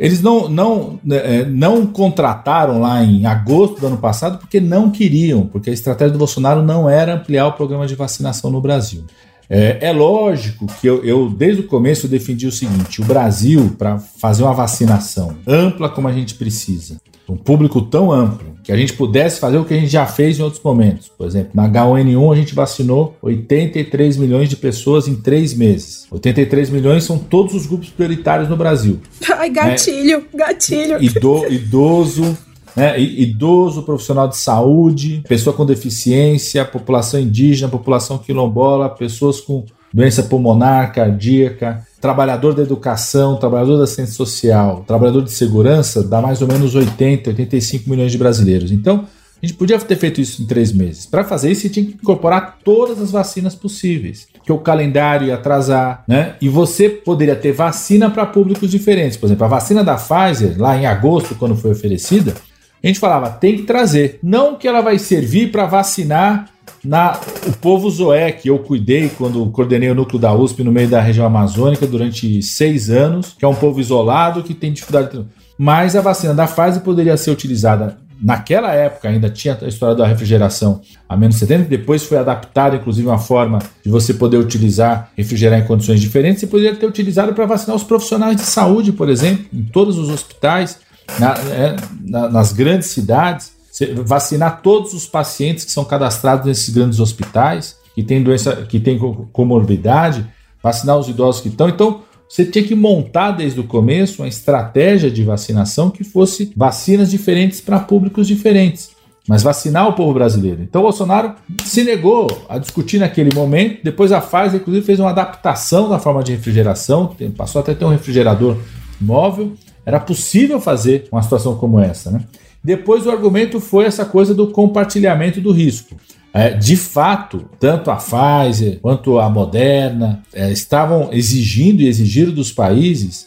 Eles 0.00 0.22
não, 0.22 0.48
não, 0.48 0.98
né, 1.04 1.40
é, 1.40 1.44
não 1.44 1.84
contrataram 1.84 2.80
lá 2.80 3.04
em 3.04 3.26
agosto 3.26 3.78
do 3.78 3.86
ano 3.86 3.98
passado 3.98 4.38
porque 4.38 4.58
não 4.58 4.90
queriam, 4.90 5.46
porque 5.46 5.68
a 5.68 5.74
estratégia 5.74 6.14
do 6.14 6.18
Bolsonaro 6.18 6.62
não 6.62 6.88
era 6.88 7.16
ampliar 7.16 7.46
o 7.48 7.52
programa 7.52 7.86
de 7.86 7.94
vacinação 7.94 8.50
no 8.50 8.62
Brasil. 8.62 9.04
É, 9.48 9.88
é 9.88 9.92
lógico 9.92 10.66
que 10.80 10.86
eu, 10.86 11.04
eu, 11.04 11.28
desde 11.28 11.60
o 11.60 11.66
começo, 11.66 12.08
defendi 12.08 12.46
o 12.46 12.52
seguinte: 12.52 13.02
o 13.02 13.04
Brasil, 13.04 13.76
para 13.76 13.98
fazer 13.98 14.42
uma 14.42 14.54
vacinação 14.54 15.36
ampla 15.46 15.90
como 15.90 16.08
a 16.08 16.12
gente 16.12 16.34
precisa, 16.34 16.96
um 17.30 17.36
público 17.36 17.80
tão 17.82 18.10
amplo, 18.10 18.50
que 18.62 18.72
a 18.72 18.76
gente 18.76 18.92
pudesse 18.92 19.40
fazer 19.40 19.58
o 19.58 19.64
que 19.64 19.72
a 19.72 19.76
gente 19.76 19.90
já 19.90 20.04
fez 20.04 20.38
em 20.38 20.42
outros 20.42 20.62
momentos. 20.62 21.08
Por 21.08 21.26
exemplo, 21.26 21.50
na 21.54 21.68
H1N1 21.68 22.32
a 22.32 22.36
gente 22.36 22.54
vacinou 22.54 23.16
83 23.22 24.16
milhões 24.16 24.48
de 24.48 24.56
pessoas 24.56 25.08
em 25.08 25.14
três 25.16 25.54
meses. 25.54 26.06
83 26.10 26.70
milhões 26.70 27.04
são 27.04 27.18
todos 27.18 27.54
os 27.54 27.66
grupos 27.66 27.88
prioritários 27.88 28.48
no 28.48 28.56
Brasil. 28.56 29.00
Ai, 29.30 29.48
gatilho, 29.48 30.18
né? 30.18 30.24
gatilho. 30.34 31.02
Ido, 31.02 31.46
idoso, 31.50 32.36
né? 32.76 33.00
Idoso, 33.00 33.82
profissional 33.82 34.28
de 34.28 34.36
saúde, 34.36 35.22
pessoa 35.28 35.54
com 35.54 35.64
deficiência, 35.64 36.64
população 36.64 37.20
indígena, 37.20 37.70
população 37.70 38.18
quilombola, 38.18 38.88
pessoas 38.88 39.40
com 39.40 39.64
doença 39.92 40.22
pulmonar, 40.22 40.92
cardíaca, 40.92 41.84
trabalhador 42.00 42.54
da 42.54 42.62
educação, 42.62 43.36
trabalhador 43.36 43.78
da 43.78 43.86
ciência 43.86 44.14
social, 44.14 44.84
trabalhador 44.86 45.22
de 45.22 45.32
segurança, 45.32 46.02
dá 46.02 46.20
mais 46.20 46.40
ou 46.40 46.48
menos 46.48 46.74
80, 46.74 47.30
85 47.30 47.90
milhões 47.90 48.10
de 48.10 48.18
brasileiros. 48.18 48.72
Então, 48.72 49.04
a 49.42 49.46
gente 49.46 49.56
podia 49.56 49.78
ter 49.78 49.96
feito 49.96 50.20
isso 50.20 50.42
em 50.42 50.46
três 50.46 50.70
meses. 50.70 51.06
Para 51.06 51.24
fazer 51.24 51.50
isso, 51.50 51.62
você 51.62 51.68
tinha 51.70 51.86
que 51.86 51.94
incorporar 51.94 52.58
todas 52.62 53.00
as 53.00 53.10
vacinas 53.10 53.54
possíveis, 53.54 54.28
que 54.44 54.52
o 54.52 54.58
calendário 54.58 55.28
ia 55.28 55.34
atrasar, 55.34 56.04
né? 56.06 56.34
E 56.42 56.48
você 56.48 56.90
poderia 56.90 57.34
ter 57.34 57.52
vacina 57.52 58.10
para 58.10 58.26
públicos 58.26 58.70
diferentes. 58.70 59.16
Por 59.16 59.26
exemplo, 59.26 59.44
a 59.46 59.48
vacina 59.48 59.82
da 59.82 59.96
Pfizer, 59.96 60.56
lá 60.58 60.76
em 60.76 60.84
agosto, 60.84 61.34
quando 61.34 61.56
foi 61.56 61.70
oferecida, 61.70 62.34
a 62.82 62.86
gente 62.86 62.98
falava, 62.98 63.30
tem 63.30 63.56
que 63.56 63.62
trazer. 63.62 64.18
Não 64.22 64.56
que 64.56 64.68
ela 64.68 64.82
vai 64.82 64.98
servir 64.98 65.50
para 65.50 65.66
vacinar 65.66 66.49
na 66.84 67.18
o 67.46 67.52
povo 67.52 67.90
Zoé, 67.90 68.32
que 68.32 68.48
eu 68.48 68.58
cuidei 68.58 69.08
quando 69.08 69.44
coordenei 69.50 69.90
o 69.90 69.94
núcleo 69.94 70.20
da 70.20 70.32
USP 70.32 70.62
no 70.64 70.72
meio 70.72 70.88
da 70.88 71.00
região 71.00 71.26
amazônica 71.26 71.86
durante 71.86 72.42
seis 72.42 72.90
anos, 72.90 73.34
que 73.38 73.44
é 73.44 73.48
um 73.48 73.54
povo 73.54 73.80
isolado 73.80 74.42
que 74.42 74.54
tem 74.54 74.72
dificuldade. 74.72 75.24
Mas 75.58 75.94
a 75.94 76.00
vacina 76.00 76.34
da 76.34 76.46
Pfizer 76.46 76.82
poderia 76.82 77.16
ser 77.16 77.30
utilizada 77.30 77.98
naquela 78.22 78.72
época 78.72 79.08
ainda 79.08 79.30
tinha 79.30 79.58
a 79.60 79.66
história 79.66 79.94
da 79.94 80.06
refrigeração 80.06 80.80
a 81.08 81.16
menos 81.16 81.36
70, 81.36 81.68
depois 81.68 82.04
foi 82.04 82.18
adaptada, 82.18 82.76
inclusive, 82.76 83.08
uma 83.08 83.18
forma 83.18 83.58
de 83.82 83.90
você 83.90 84.12
poder 84.12 84.36
utilizar, 84.36 85.10
refrigerar 85.16 85.58
em 85.58 85.64
condições 85.64 86.00
diferentes, 86.00 86.40
você 86.40 86.46
poderia 86.46 86.76
ter 86.76 86.86
utilizado 86.86 87.32
para 87.32 87.46
vacinar 87.46 87.74
os 87.74 87.82
profissionais 87.82 88.36
de 88.36 88.42
saúde, 88.42 88.92
por 88.92 89.08
exemplo, 89.08 89.46
em 89.52 89.62
todos 89.62 89.98
os 89.98 90.10
hospitais, 90.10 90.78
na, 91.18 91.32
é, 91.32 91.76
na, 92.04 92.28
nas 92.28 92.52
grandes 92.52 92.88
cidades, 92.88 93.52
vacinar 93.86 94.62
todos 94.62 94.94
os 94.94 95.06
pacientes 95.06 95.64
que 95.64 95.72
são 95.72 95.84
cadastrados 95.84 96.46
nesses 96.46 96.68
grandes 96.72 97.00
hospitais, 97.00 97.76
que 97.94 98.02
têm 98.02 98.22
doença, 98.22 98.56
que 98.68 98.78
têm 98.78 98.98
comorbidade, 99.32 100.26
vacinar 100.62 100.98
os 100.98 101.08
idosos 101.08 101.40
que 101.40 101.48
estão. 101.48 101.68
Então, 101.68 102.02
você 102.28 102.44
tinha 102.44 102.64
que 102.64 102.76
montar 102.76 103.32
desde 103.32 103.58
o 103.58 103.64
começo 103.64 104.22
uma 104.22 104.28
estratégia 104.28 105.10
de 105.10 105.24
vacinação 105.24 105.90
que 105.90 106.04
fosse 106.04 106.52
vacinas 106.56 107.10
diferentes 107.10 107.60
para 107.60 107.80
públicos 107.80 108.28
diferentes. 108.28 108.90
Mas 109.28 109.42
vacinar 109.42 109.88
o 109.88 109.94
povo 109.94 110.14
brasileiro. 110.14 110.62
Então 110.62 110.80
o 110.80 110.84
Bolsonaro 110.84 111.34
se 111.64 111.82
negou 111.82 112.28
a 112.48 112.56
discutir 112.56 112.98
naquele 112.98 113.34
momento. 113.34 113.80
Depois 113.82 114.12
a 114.12 114.20
Pfizer, 114.20 114.60
inclusive, 114.60 114.86
fez 114.86 115.00
uma 115.00 115.10
adaptação 115.10 115.88
da 115.88 115.98
forma 115.98 116.22
de 116.22 116.32
refrigeração, 116.32 117.14
passou 117.36 117.60
até 117.60 117.72
a 117.72 117.74
ter 117.74 117.84
um 117.84 117.90
refrigerador 117.90 118.56
móvel. 119.00 119.52
Era 119.84 119.98
possível 119.98 120.60
fazer 120.60 121.08
uma 121.10 121.22
situação 121.22 121.56
como 121.56 121.80
essa. 121.80 122.12
Né? 122.12 122.20
Depois 122.62 123.06
o 123.06 123.10
argumento 123.10 123.60
foi 123.60 123.86
essa 123.86 124.04
coisa 124.04 124.34
do 124.34 124.48
compartilhamento 124.48 125.40
do 125.40 125.52
risco. 125.52 125.96
É, 126.32 126.50
de 126.50 126.76
fato, 126.76 127.44
tanto 127.58 127.90
a 127.90 127.96
Pfizer 127.96 128.78
quanto 128.80 129.18
a 129.18 129.28
Moderna 129.28 130.22
é, 130.32 130.50
estavam 130.52 131.08
exigindo 131.12 131.80
e 131.80 131.88
exigiram 131.88 132.32
dos 132.32 132.52
países, 132.52 133.26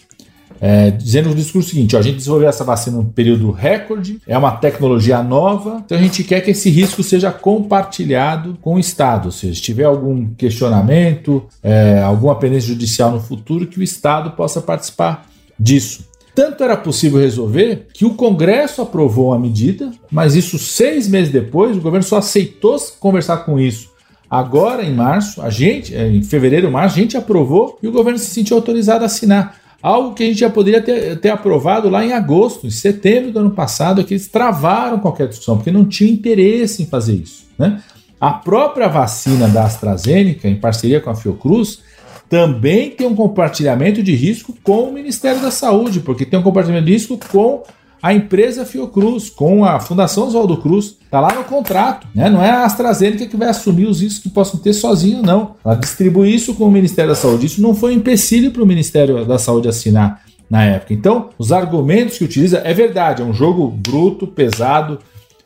é, 0.62 0.90
dizendo 0.92 1.28
no 1.30 1.36
discurso 1.36 1.72
seguinte: 1.72 1.98
ó, 1.98 2.00
a 2.00 2.02
gente 2.02 2.16
desenvolveu 2.16 2.48
essa 2.48 2.64
vacina 2.64 2.96
num 2.96 3.04
período 3.04 3.52
recorde, 3.52 4.22
é 4.26 4.38
uma 4.38 4.52
tecnologia 4.52 5.22
nova, 5.22 5.82
então 5.86 5.98
a 5.98 6.02
gente 6.02 6.24
quer 6.24 6.40
que 6.40 6.52
esse 6.52 6.70
risco 6.70 7.04
seja 7.04 7.30
compartilhado 7.30 8.58
com 8.62 8.76
o 8.76 8.80
Estado. 8.80 9.26
Ou 9.26 9.32
seja, 9.32 9.56
se 9.56 9.62
tiver 9.62 9.84
algum 9.84 10.28
questionamento, 10.36 11.44
é, 11.62 12.02
alguma 12.02 12.36
pendência 12.36 12.70
judicial 12.70 13.12
no 13.12 13.20
futuro, 13.20 13.68
que 13.68 13.80
o 13.80 13.84
Estado 13.84 14.32
possa 14.32 14.62
participar 14.62 15.28
disso. 15.60 16.06
Tanto 16.36 16.64
era 16.64 16.76
possível 16.76 17.20
resolver 17.20 17.88
que 17.94 18.06
o 18.06 18.16
Congresso 18.16 18.82
aprovou 18.82 19.28
uma 19.28 19.40
medida, 19.40 19.92
mas 20.12 20.36
isso 20.36 20.58
seis 20.58 21.08
meses 21.08 21.32
depois, 21.32 21.78
o 21.78 21.82
governo 21.82 22.04
só 22.04 22.18
aceitou 22.18 22.78
conversar 23.00 23.38
com 23.38 23.60
isso. 23.60 23.92
Agora, 24.30 24.84
em 24.84 24.92
março, 24.92 25.44
a 25.44 25.52
gente, 25.52 25.96
é, 25.96 26.08
em 26.08 26.24
fevereiro, 26.24 26.72
março, 26.72 26.98
a 26.98 27.00
gente 27.02 27.16
aprovou 27.16 27.78
e 27.84 27.88
o 27.88 27.92
governo 27.92 28.18
se 28.18 28.32
sentiu 28.32 28.58
autorizado 28.58 29.04
a 29.04 29.06
assinar. 29.06 29.62
Algo 29.80 30.16
que 30.16 30.24
a 30.24 30.26
gente 30.26 30.40
já 30.40 30.50
poderia 30.50 30.82
ter, 30.82 31.20
ter 31.20 31.30
aprovado 31.30 31.88
lá 31.88 32.04
em 32.04 32.14
agosto, 32.14 32.66
em 32.66 32.72
setembro 32.72 33.32
do 33.32 33.40
ano 33.40 33.52
passado, 33.52 34.02
é 34.02 34.04
que 34.04 34.14
eles 34.16 34.28
travaram 34.28 34.98
qualquer 34.98 35.28
discussão, 35.28 35.58
porque 35.58 35.72
não 35.72 35.86
tinha 35.86 36.12
interesse 36.12 36.82
em 36.82 36.88
fazer 36.88 37.14
isso. 37.14 37.46
Né? 37.60 37.80
A 38.20 38.32
própria 38.32 38.88
vacina 38.88 39.48
da 39.48 39.66
AstraZeneca, 39.66 40.48
em 40.48 40.56
parceria 40.56 41.00
com 41.00 41.12
a 41.12 41.16
Fiocruz, 41.16 41.82
também 42.30 42.90
tem 42.90 43.06
um 43.06 43.16
compartilhamento 43.16 44.02
de 44.02 44.16
risco 44.16 44.56
com 44.64 44.84
o 44.84 44.94
Ministério 44.94 45.42
da 45.42 45.52
Saúde, 45.52 46.00
porque 46.00 46.26
tem 46.26 46.40
um 46.40 46.44
compartilhamento 46.44 46.88
de 46.88 46.94
risco 46.94 47.20
com 47.32 47.64
a 48.02 48.14
empresa 48.14 48.66
Fiocruz, 48.66 49.30
com 49.30 49.64
a 49.64 49.80
Fundação 49.80 50.28
Oswaldo 50.28 50.58
Cruz. 50.58 50.98
Está 51.06 51.22
lá 51.22 51.34
no 51.34 51.46
contrato. 51.46 52.06
Né? 52.14 52.30
Não 52.30 52.44
é 52.44 52.50
a 52.50 52.66
AstraZeneca 52.66 53.26
que 53.26 53.38
vai 53.38 53.48
assumir 53.48 53.86
os 53.86 54.02
riscos 54.02 54.22
que 54.24 54.30
possam 54.30 54.60
ter 54.60 54.74
sozinho, 54.74 55.22
não. 55.22 55.56
Ela 55.64 55.76
distribui 55.76 56.34
isso 56.34 56.54
com 56.56 56.66
o 56.66 56.72
Ministério 56.72 57.12
da 57.12 57.16
Saúde. 57.16 57.46
Isso 57.46 57.62
não 57.62 57.74
foi 57.74 57.94
um 57.94 57.98
empecilho 57.98 58.52
para 58.52 58.62
o 58.62 58.66
Ministério 58.66 59.24
da 59.26 59.40
Saúde 59.40 59.70
assinar 59.70 60.22
na 60.50 60.66
época. 60.66 60.94
Então, 60.94 61.30
os 61.38 61.54
argumentos 61.54 62.18
que 62.18 62.26
utiliza, 62.26 62.62
é 62.66 62.74
verdade, 62.74 63.22
é 63.22 63.26
um 63.26 63.34
jogo 63.34 63.70
bruto, 63.70 64.28
pesado 64.28 65.00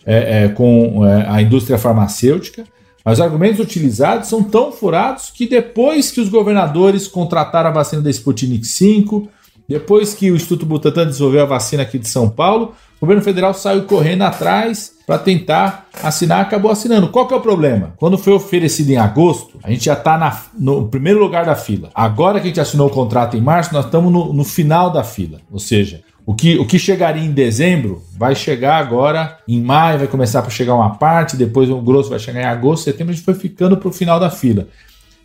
é, 0.03 0.45
é, 0.45 0.47
com 0.47 1.05
é, 1.05 1.27
a 1.29 1.41
indústria 1.41 1.77
farmacêutica, 1.77 2.63
mas 3.07 3.19
os 3.19 3.21
argumentos 3.23 3.61
utilizados 3.61 4.27
são 4.27 4.43
tão 4.43 4.69
furados 4.69 5.31
que 5.33 5.47
depois 5.47 6.11
que 6.11 6.19
os 6.19 6.27
governadores 6.27 7.07
contrataram 7.07 7.69
a 7.69 7.71
vacina 7.71 8.01
da 8.01 8.09
Sputnik 8.09 8.67
5, 8.67 9.29
depois 9.65 10.13
que 10.13 10.29
o 10.29 10.35
Instituto 10.35 10.65
Butantan 10.65 11.05
desenvolveu 11.05 11.43
a 11.43 11.45
vacina 11.45 11.83
aqui 11.83 11.97
de 11.97 12.09
São 12.09 12.29
Paulo, 12.29 12.75
o 12.97 13.05
governo 13.05 13.23
federal 13.23 13.53
saiu 13.53 13.83
correndo 13.83 14.23
atrás 14.23 14.91
para 15.07 15.17
tentar 15.17 15.87
assinar, 16.03 16.41
acabou 16.41 16.69
assinando. 16.69 17.07
Qual 17.07 17.25
que 17.25 17.33
é 17.33 17.37
o 17.37 17.41
problema? 17.41 17.93
Quando 17.95 18.17
foi 18.17 18.33
oferecido 18.33 18.89
em 18.89 18.97
agosto, 18.97 19.57
a 19.63 19.71
gente 19.71 19.85
já 19.85 19.93
está 19.93 20.43
no 20.59 20.89
primeiro 20.89 21.17
lugar 21.17 21.45
da 21.45 21.55
fila. 21.55 21.89
Agora 21.95 22.41
que 22.41 22.47
a 22.47 22.49
gente 22.49 22.59
assinou 22.59 22.87
o 22.87 22.91
contrato 22.91 23.37
em 23.37 23.41
março, 23.41 23.73
nós 23.73 23.85
estamos 23.85 24.11
no, 24.11 24.33
no 24.33 24.43
final 24.43 24.91
da 24.91 25.05
fila. 25.05 25.39
Ou 25.49 25.59
seja, 25.59 26.01
o 26.27 26.35
que, 26.35 26.57
o 26.57 26.65
que 26.65 26.77
chegaria 26.77 27.23
em 27.23 27.31
dezembro 27.31 28.03
vai 28.17 28.35
chegar 28.35 28.75
agora 28.75 29.37
em 29.47 29.61
maio, 29.61 29.99
vai 29.99 30.07
começar 30.09 30.41
para 30.41 30.51
chegar 30.51 30.75
uma 30.75 30.95
parte, 30.95 31.37
depois 31.37 31.69
o 31.69 31.79
grosso 31.79 32.09
vai 32.09 32.19
chegar 32.19 32.41
em 32.41 32.45
agosto, 32.45 32.83
setembro, 32.83 33.13
a 33.13 33.15
gente 33.15 33.23
foi 33.23 33.33
ficando 33.33 33.77
para 33.77 33.87
o 33.87 33.93
final 33.93 34.19
da 34.19 34.29
fila. 34.29 34.67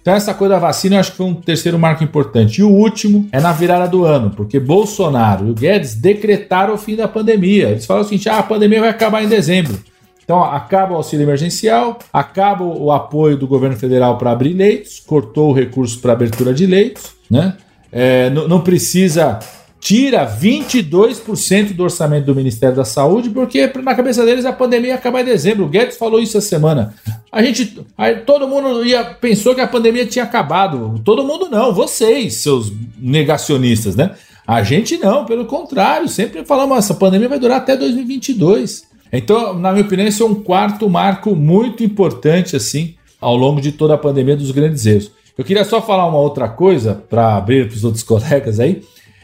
Então, 0.00 0.14
essa 0.14 0.32
coisa 0.32 0.54
da 0.54 0.60
vacina 0.60 0.94
eu 0.94 1.00
acho 1.00 1.10
que 1.10 1.16
foi 1.16 1.26
um 1.26 1.34
terceiro 1.34 1.76
marco 1.76 2.04
importante. 2.04 2.60
E 2.60 2.62
o 2.62 2.68
último 2.68 3.28
é 3.32 3.40
na 3.40 3.50
virada 3.50 3.88
do 3.88 4.04
ano, 4.04 4.30
porque 4.30 4.60
Bolsonaro 4.60 5.48
e 5.48 5.50
o 5.50 5.54
Guedes 5.54 5.96
decretaram 5.96 6.74
o 6.74 6.78
fim 6.78 6.94
da 6.94 7.08
pandemia. 7.08 7.70
Eles 7.70 7.84
falaram 7.84 8.06
o 8.06 8.08
seguinte: 8.08 8.28
ah, 8.28 8.38
a 8.38 8.42
pandemia 8.44 8.80
vai 8.80 8.90
acabar 8.90 9.24
em 9.24 9.28
dezembro. 9.28 9.76
Então, 10.22 10.40
acaba 10.42 10.92
o 10.92 10.96
auxílio 10.96 11.24
emergencial, 11.24 11.98
acaba 12.12 12.62
o 12.62 12.92
apoio 12.92 13.36
do 13.36 13.48
governo 13.48 13.76
federal 13.76 14.18
para 14.18 14.30
abrir 14.30 14.52
leitos, 14.52 15.00
cortou 15.00 15.50
o 15.50 15.52
recurso 15.52 15.98
para 15.98 16.12
abertura 16.12 16.54
de 16.54 16.64
leitos, 16.64 17.10
né? 17.28 17.56
É, 17.90 18.30
não 18.30 18.60
precisa 18.60 19.40
tira 19.82 20.24
22% 20.24 21.72
do 21.72 21.82
orçamento 21.82 22.26
do 22.26 22.36
Ministério 22.36 22.76
da 22.76 22.84
Saúde, 22.84 23.28
porque 23.28 23.66
na 23.82 23.96
cabeça 23.96 24.24
deles 24.24 24.44
a 24.44 24.52
pandemia 24.52 24.90
ia 24.90 24.94
acabar 24.94 25.22
em 25.22 25.24
dezembro. 25.24 25.64
O 25.64 25.68
Guedes 25.68 25.96
falou 25.96 26.20
isso 26.20 26.38
essa 26.38 26.48
semana. 26.48 26.94
A 27.32 27.42
gente, 27.42 27.84
todo 28.24 28.46
mundo 28.46 28.84
ia, 28.84 29.02
pensou 29.02 29.56
que 29.56 29.60
a 29.60 29.66
pandemia 29.66 30.06
tinha 30.06 30.24
acabado. 30.24 31.00
Todo 31.04 31.24
mundo 31.24 31.48
não, 31.50 31.74
vocês, 31.74 32.34
seus 32.34 32.72
negacionistas, 32.96 33.96
né? 33.96 34.12
A 34.46 34.62
gente 34.62 34.96
não, 34.98 35.24
pelo 35.24 35.46
contrário, 35.46 36.08
sempre 36.08 36.44
falamos, 36.44 36.78
essa 36.78 36.94
pandemia 36.94 37.28
vai 37.28 37.40
durar 37.40 37.56
até 37.56 37.76
2022. 37.76 38.84
Então, 39.12 39.58
na 39.58 39.72
minha 39.72 39.84
opinião, 39.84 40.06
esse 40.06 40.22
é 40.22 40.24
um 40.24 40.36
quarto 40.36 40.88
marco 40.88 41.34
muito 41.34 41.82
importante, 41.82 42.54
assim, 42.54 42.94
ao 43.20 43.36
longo 43.36 43.60
de 43.60 43.72
toda 43.72 43.94
a 43.94 43.98
pandemia 43.98 44.36
dos 44.36 44.52
grandes 44.52 44.86
erros. 44.86 45.10
Eu 45.36 45.44
queria 45.44 45.64
só 45.64 45.82
falar 45.82 46.06
uma 46.06 46.18
outra 46.18 46.48
coisa 46.48 47.02
para 47.10 47.36
abrir 47.36 47.66
para 47.66 47.76
os 47.76 47.82
outros 47.82 48.04
colegas 48.04 48.60
aí. 48.60 48.82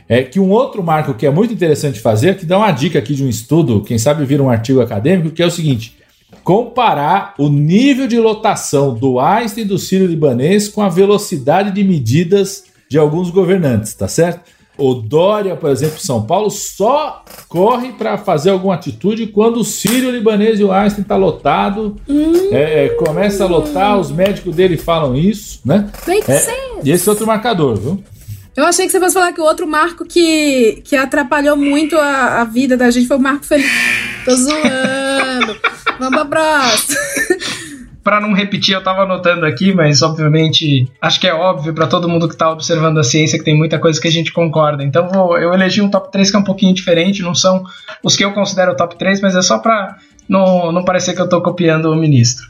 É 0.08 0.22
que 0.22 0.40
um 0.40 0.50
outro 0.50 0.82
marco 0.82 1.12
que 1.12 1.26
é 1.26 1.30
muito 1.30 1.52
interessante 1.52 2.00
fazer, 2.00 2.38
que 2.38 2.46
dá 2.46 2.56
uma 2.56 2.72
dica 2.72 2.98
aqui 2.98 3.14
de 3.14 3.22
um 3.22 3.28
estudo, 3.28 3.82
quem 3.82 3.98
sabe 3.98 4.24
vira 4.24 4.42
um 4.42 4.48
artigo 4.48 4.80
acadêmico, 4.80 5.30
que 5.30 5.42
é 5.42 5.46
o 5.46 5.50
seguinte: 5.50 5.96
comparar 6.42 7.34
o 7.38 7.48
nível 7.48 8.06
de 8.06 8.18
lotação 8.18 8.94
do 8.94 9.20
Einstein 9.20 9.66
do 9.66 9.78
Sírio-Libanês 9.78 10.68
com 10.68 10.80
a 10.80 10.88
velocidade 10.88 11.70
de 11.72 11.84
medidas 11.84 12.64
de 12.88 12.98
alguns 12.98 13.30
governantes, 13.30 13.92
tá 13.92 14.08
certo? 14.08 14.40
O 14.78 14.94
Dória, 14.94 15.56
por 15.56 15.70
exemplo, 15.70 15.98
São 15.98 16.22
Paulo, 16.22 16.50
só 16.50 17.24
corre 17.48 17.92
para 17.92 18.16
fazer 18.16 18.50
alguma 18.50 18.74
atitude 18.76 19.26
quando 19.26 19.58
o 19.58 19.64
Sírio-Libanês 19.64 20.60
e 20.60 20.64
o 20.64 20.70
Einstein 20.70 21.02
tá 21.02 21.16
lotado, 21.16 21.96
hum. 22.08 22.48
é, 22.52 22.84
é, 22.84 22.88
começa 22.90 23.42
a 23.42 23.48
lotar, 23.48 23.98
os 23.98 24.12
médicos 24.12 24.54
dele 24.54 24.76
falam 24.76 25.16
isso, 25.16 25.60
né? 25.64 25.90
É, 26.80 26.80
e 26.84 26.92
esse 26.92 27.08
é 27.08 27.10
outro 27.10 27.26
marcador, 27.26 27.76
viu? 27.76 28.02
Eu 28.58 28.64
achei 28.64 28.86
que 28.86 28.90
você 28.90 28.98
fosse 28.98 29.14
falar 29.14 29.32
que 29.32 29.40
o 29.40 29.44
outro 29.44 29.68
marco 29.68 30.04
que, 30.04 30.82
que 30.84 30.96
atrapalhou 30.96 31.56
muito 31.56 31.96
a, 31.96 32.40
a 32.40 32.44
vida 32.44 32.76
da 32.76 32.90
gente 32.90 33.06
foi 33.06 33.16
o 33.16 33.20
Marco 33.20 33.46
Felipe. 33.46 33.70
Tô 34.24 34.34
zoando. 34.34 35.56
Vamos 35.96 36.14
pra 36.16 36.24
próxima. 36.24 36.98
Para 38.02 38.20
não 38.20 38.32
repetir, 38.32 38.74
eu 38.74 38.82
tava 38.82 39.02
anotando 39.02 39.46
aqui, 39.46 39.72
mas 39.72 40.02
obviamente 40.02 40.90
acho 41.00 41.20
que 41.20 41.28
é 41.28 41.32
óbvio 41.32 41.72
para 41.72 41.86
todo 41.86 42.08
mundo 42.08 42.28
que 42.28 42.36
tá 42.36 42.50
observando 42.50 42.98
a 42.98 43.04
ciência 43.04 43.38
que 43.38 43.44
tem 43.44 43.56
muita 43.56 43.78
coisa 43.78 44.00
que 44.00 44.08
a 44.08 44.10
gente 44.10 44.32
concorda. 44.32 44.82
Então 44.82 45.08
vou, 45.08 45.38
eu 45.38 45.54
elegi 45.54 45.80
um 45.80 45.88
top 45.88 46.10
3 46.10 46.28
que 46.28 46.36
é 46.36 46.40
um 46.40 46.44
pouquinho 46.44 46.74
diferente, 46.74 47.22
não 47.22 47.36
são 47.36 47.62
os 48.02 48.16
que 48.16 48.24
eu 48.24 48.32
considero 48.32 48.76
top 48.76 48.98
3, 48.98 49.20
mas 49.20 49.36
é 49.36 49.42
só 49.42 49.58
para 49.60 49.98
não, 50.28 50.72
não 50.72 50.84
parecer 50.84 51.14
que 51.14 51.22
eu 51.22 51.28
tô 51.28 51.40
copiando 51.40 51.92
o 51.92 51.94
ministro. 51.94 52.44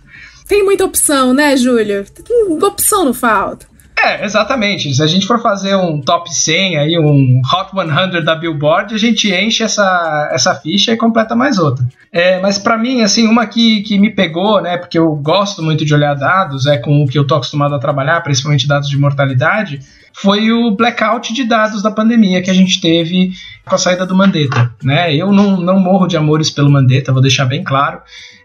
Tem 0.46 0.64
muita 0.64 0.86
opção, 0.86 1.34
né, 1.34 1.54
Júlio? 1.54 2.06
Tem 2.06 2.64
opção 2.64 3.04
não 3.04 3.12
falta. 3.12 3.68
É, 4.01 4.24
exatamente. 4.24 4.94
Se 4.94 5.03
a 5.03 5.07
gente 5.07 5.26
for 5.26 5.42
fazer 5.42 5.74
um 5.74 6.01
top 6.01 6.32
100 6.32 6.78
aí, 6.78 6.99
um 6.99 7.40
Hot 7.40 7.70
100 7.74 8.24
da 8.24 8.34
Billboard, 8.36 8.94
a 8.94 8.99
gente 8.99 9.32
enche 9.32 9.64
essa, 9.64 10.28
essa 10.32 10.55
ficha 10.55 10.92
e 10.92 10.96
completa 10.96 11.34
mais 11.34 11.59
outra. 11.59 11.84
É, 12.12 12.40
mas 12.40 12.59
para 12.59 12.78
mim, 12.78 13.03
assim, 13.03 13.26
uma 13.26 13.46
que, 13.46 13.82
que 13.82 13.99
me 13.99 14.11
pegou, 14.11 14.62
né, 14.62 14.76
porque 14.76 14.99
eu 14.99 15.14
gosto 15.16 15.62
muito 15.62 15.84
de 15.84 15.92
olhar 15.92 16.14
dados, 16.14 16.66
é 16.66 16.78
com 16.78 17.03
o 17.03 17.09
que 17.09 17.18
eu 17.18 17.26
tô 17.26 17.34
acostumado 17.34 17.74
a 17.74 17.78
trabalhar, 17.78 18.20
principalmente 18.22 18.68
dados 18.68 18.88
de 18.88 18.96
mortalidade, 18.96 19.80
foi 20.14 20.51
o 20.53 20.70
blackout 20.70 21.32
de 21.34 21.44
dados 21.44 21.82
da 21.82 21.90
pandemia 21.90 22.40
que 22.40 22.51
a 22.51 22.55
gente 22.55 22.80
teve 22.80 23.32
com 23.64 23.74
a 23.74 23.78
saída 23.78 24.07
do 24.07 24.16
Mandetta, 24.16 24.72
né? 24.82 25.14
Eu 25.14 25.32
não, 25.32 25.61
não 25.61 25.78
morro 25.78 26.07
de 26.07 26.16
amores 26.16 26.51
pelo 26.51 26.70
Mandetta, 26.70 27.12
vou 27.12 27.22
deixar 27.22 27.44
bem 27.44 27.62
claro. 27.62 28.01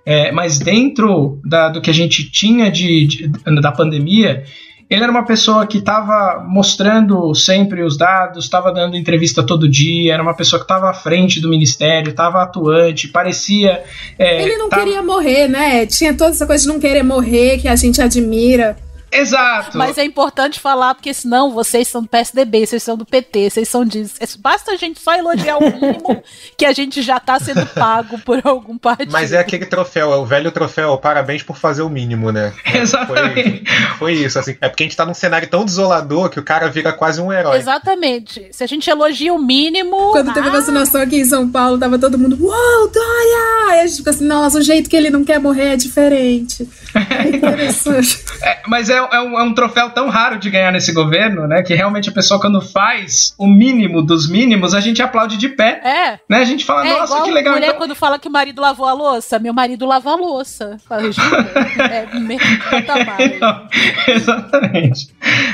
É, 0.05 0.31
mas 0.31 0.59
dentro 0.59 1.39
da, 1.45 1.69
do 1.69 1.81
que 1.81 1.89
a 1.89 1.93
gente 1.93 2.29
tinha 2.29 2.69
de, 2.69 3.07
de 3.07 3.27
da 3.61 3.71
pandemia, 3.71 4.43
ele 4.89 5.03
era 5.03 5.11
uma 5.11 5.25
pessoa 5.25 5.65
que 5.65 5.77
estava 5.79 6.43
mostrando 6.47 7.33
sempre 7.35 7.83
os 7.83 7.97
dados, 7.97 8.45
estava 8.45 8.71
dando 8.71 8.95
entrevista 8.97 9.43
todo 9.43 9.67
dia, 9.69 10.13
era 10.13 10.21
uma 10.23 10.35
pessoa 10.35 10.59
que 10.59 10.65
estava 10.65 10.89
à 10.89 10.93
frente 10.93 11.39
do 11.39 11.49
ministério, 11.49 12.09
estava 12.11 12.41
atuante, 12.43 13.07
parecia. 13.07 13.83
É, 14.17 14.43
Ele 14.43 14.57
não 14.57 14.69
tava- 14.69 14.83
queria 14.83 15.01
morrer, 15.01 15.47
né? 15.47 15.85
Tinha 15.85 16.13
toda 16.13 16.31
essa 16.31 16.45
coisa 16.45 16.63
de 16.63 16.69
não 16.69 16.79
querer 16.79 17.03
morrer, 17.03 17.57
que 17.59 17.67
a 17.67 17.75
gente 17.75 18.01
admira. 18.01 18.75
Exato. 19.13 19.77
Mas 19.77 19.97
é 19.97 20.03
importante 20.03 20.59
falar, 20.59 20.95
porque 20.95 21.13
senão 21.13 21.51
vocês 21.51 21.87
são 21.87 22.01
do 22.01 22.07
PSDB, 22.07 22.65
vocês 22.65 22.83
são 22.83 22.97
do 22.97 23.05
PT, 23.05 23.49
vocês 23.49 23.69
são 23.69 23.85
disso. 23.85 24.15
É- 24.19 24.27
Basta 24.39 24.71
a 24.71 24.75
gente 24.75 24.99
só 24.99 25.13
elogiar 25.15 25.57
o 25.57 25.61
mínimo 25.61 26.23
que 26.57 26.65
a 26.65 26.73
gente 26.73 27.01
já 27.01 27.19
tá 27.19 27.39
sendo 27.39 27.65
pago 27.67 28.19
por 28.19 28.41
algum 28.43 28.77
partido. 28.77 29.11
Mas 29.11 29.31
é 29.31 29.39
aquele 29.39 29.65
troféu, 29.65 30.11
é 30.11 30.17
o 30.17 30.25
velho 30.25 30.51
troféu, 30.51 30.97
parabéns 30.97 31.43
por 31.43 31.57
fazer 31.57 31.81
o 31.81 31.89
mínimo, 31.89 32.31
né? 32.31 32.53
Exatamente. 32.73 33.63
Foi, 33.97 33.97
foi 33.97 34.13
isso, 34.13 34.39
assim. 34.39 34.57
É 34.59 34.67
porque 34.67 34.83
a 34.83 34.85
gente 34.85 34.97
tá 34.97 35.05
num 35.05 35.13
cenário 35.13 35.47
tão 35.47 35.63
desolador 35.63 36.29
que 36.29 36.39
o 36.39 36.43
cara 36.43 36.69
vira 36.69 36.91
quase 36.91 37.21
um 37.21 37.31
herói. 37.31 37.57
Exatamente. 37.57 38.47
Se 38.51 38.63
a 38.63 38.67
gente 38.67 38.89
elogia 38.89 39.33
o 39.33 39.39
mínimo. 39.39 40.11
Quando 40.11 40.33
teve 40.33 40.49
ah, 40.49 40.51
vacinação 40.51 41.01
aqui 41.01 41.17
em 41.17 41.25
São 41.25 41.49
Paulo, 41.49 41.77
tava 41.77 41.97
todo 41.99 42.17
mundo, 42.17 42.37
uau, 42.41 42.87
Dória! 42.87 43.75
E 43.75 43.79
a 43.81 43.87
gente 43.87 43.97
ficou 43.97 44.11
assim, 44.11 44.25
nossa, 44.25 44.57
o 44.57 44.61
jeito 44.61 44.89
que 44.89 44.95
ele 44.95 45.09
não 45.09 45.23
quer 45.23 45.39
morrer 45.39 45.73
é 45.73 45.77
diferente. 45.77 46.67
É 46.93 47.29
interessante. 47.35 48.23
É, 48.41 48.59
mas 48.67 48.89
é, 48.89 49.02
é 49.11 49.21
um, 49.21 49.39
é 49.39 49.43
um 49.43 49.53
troféu 49.53 49.89
tão 49.89 50.09
raro 50.09 50.37
de 50.37 50.49
ganhar 50.49 50.71
nesse 50.71 50.91
governo, 50.93 51.47
né? 51.47 51.61
Que 51.63 51.73
realmente 51.73 52.09
a 52.09 52.11
pessoa, 52.11 52.39
quando 52.39 52.61
faz 52.61 53.33
o 53.37 53.47
mínimo 53.47 54.01
dos 54.01 54.29
mínimos, 54.29 54.73
a 54.73 54.79
gente 54.79 55.01
aplaude 55.01 55.37
de 55.37 55.49
pé. 55.49 55.81
É. 55.83 56.19
Né? 56.29 56.37
A 56.41 56.45
gente 56.45 56.63
fala, 56.65 56.87
é 56.87 56.93
nossa, 56.99 57.21
que 57.23 57.31
legal. 57.31 57.53
mulher 57.53 57.67
então- 57.67 57.77
quando 57.79 57.95
fala 57.95 58.17
que 58.19 58.27
o 58.27 58.31
marido 58.31 58.61
lavou 58.61 58.87
a 58.87 58.93
louça. 58.93 59.39
Meu 59.39 59.53
marido 59.53 59.85
lava 59.85 60.11
a 60.11 60.15
louça. 60.15 60.77
Fala, 60.87 61.03
é 61.03 62.05
mesmo 62.19 62.59
patamar. 62.69 63.17
Não, 63.39 63.67
exatamente. 64.13 65.07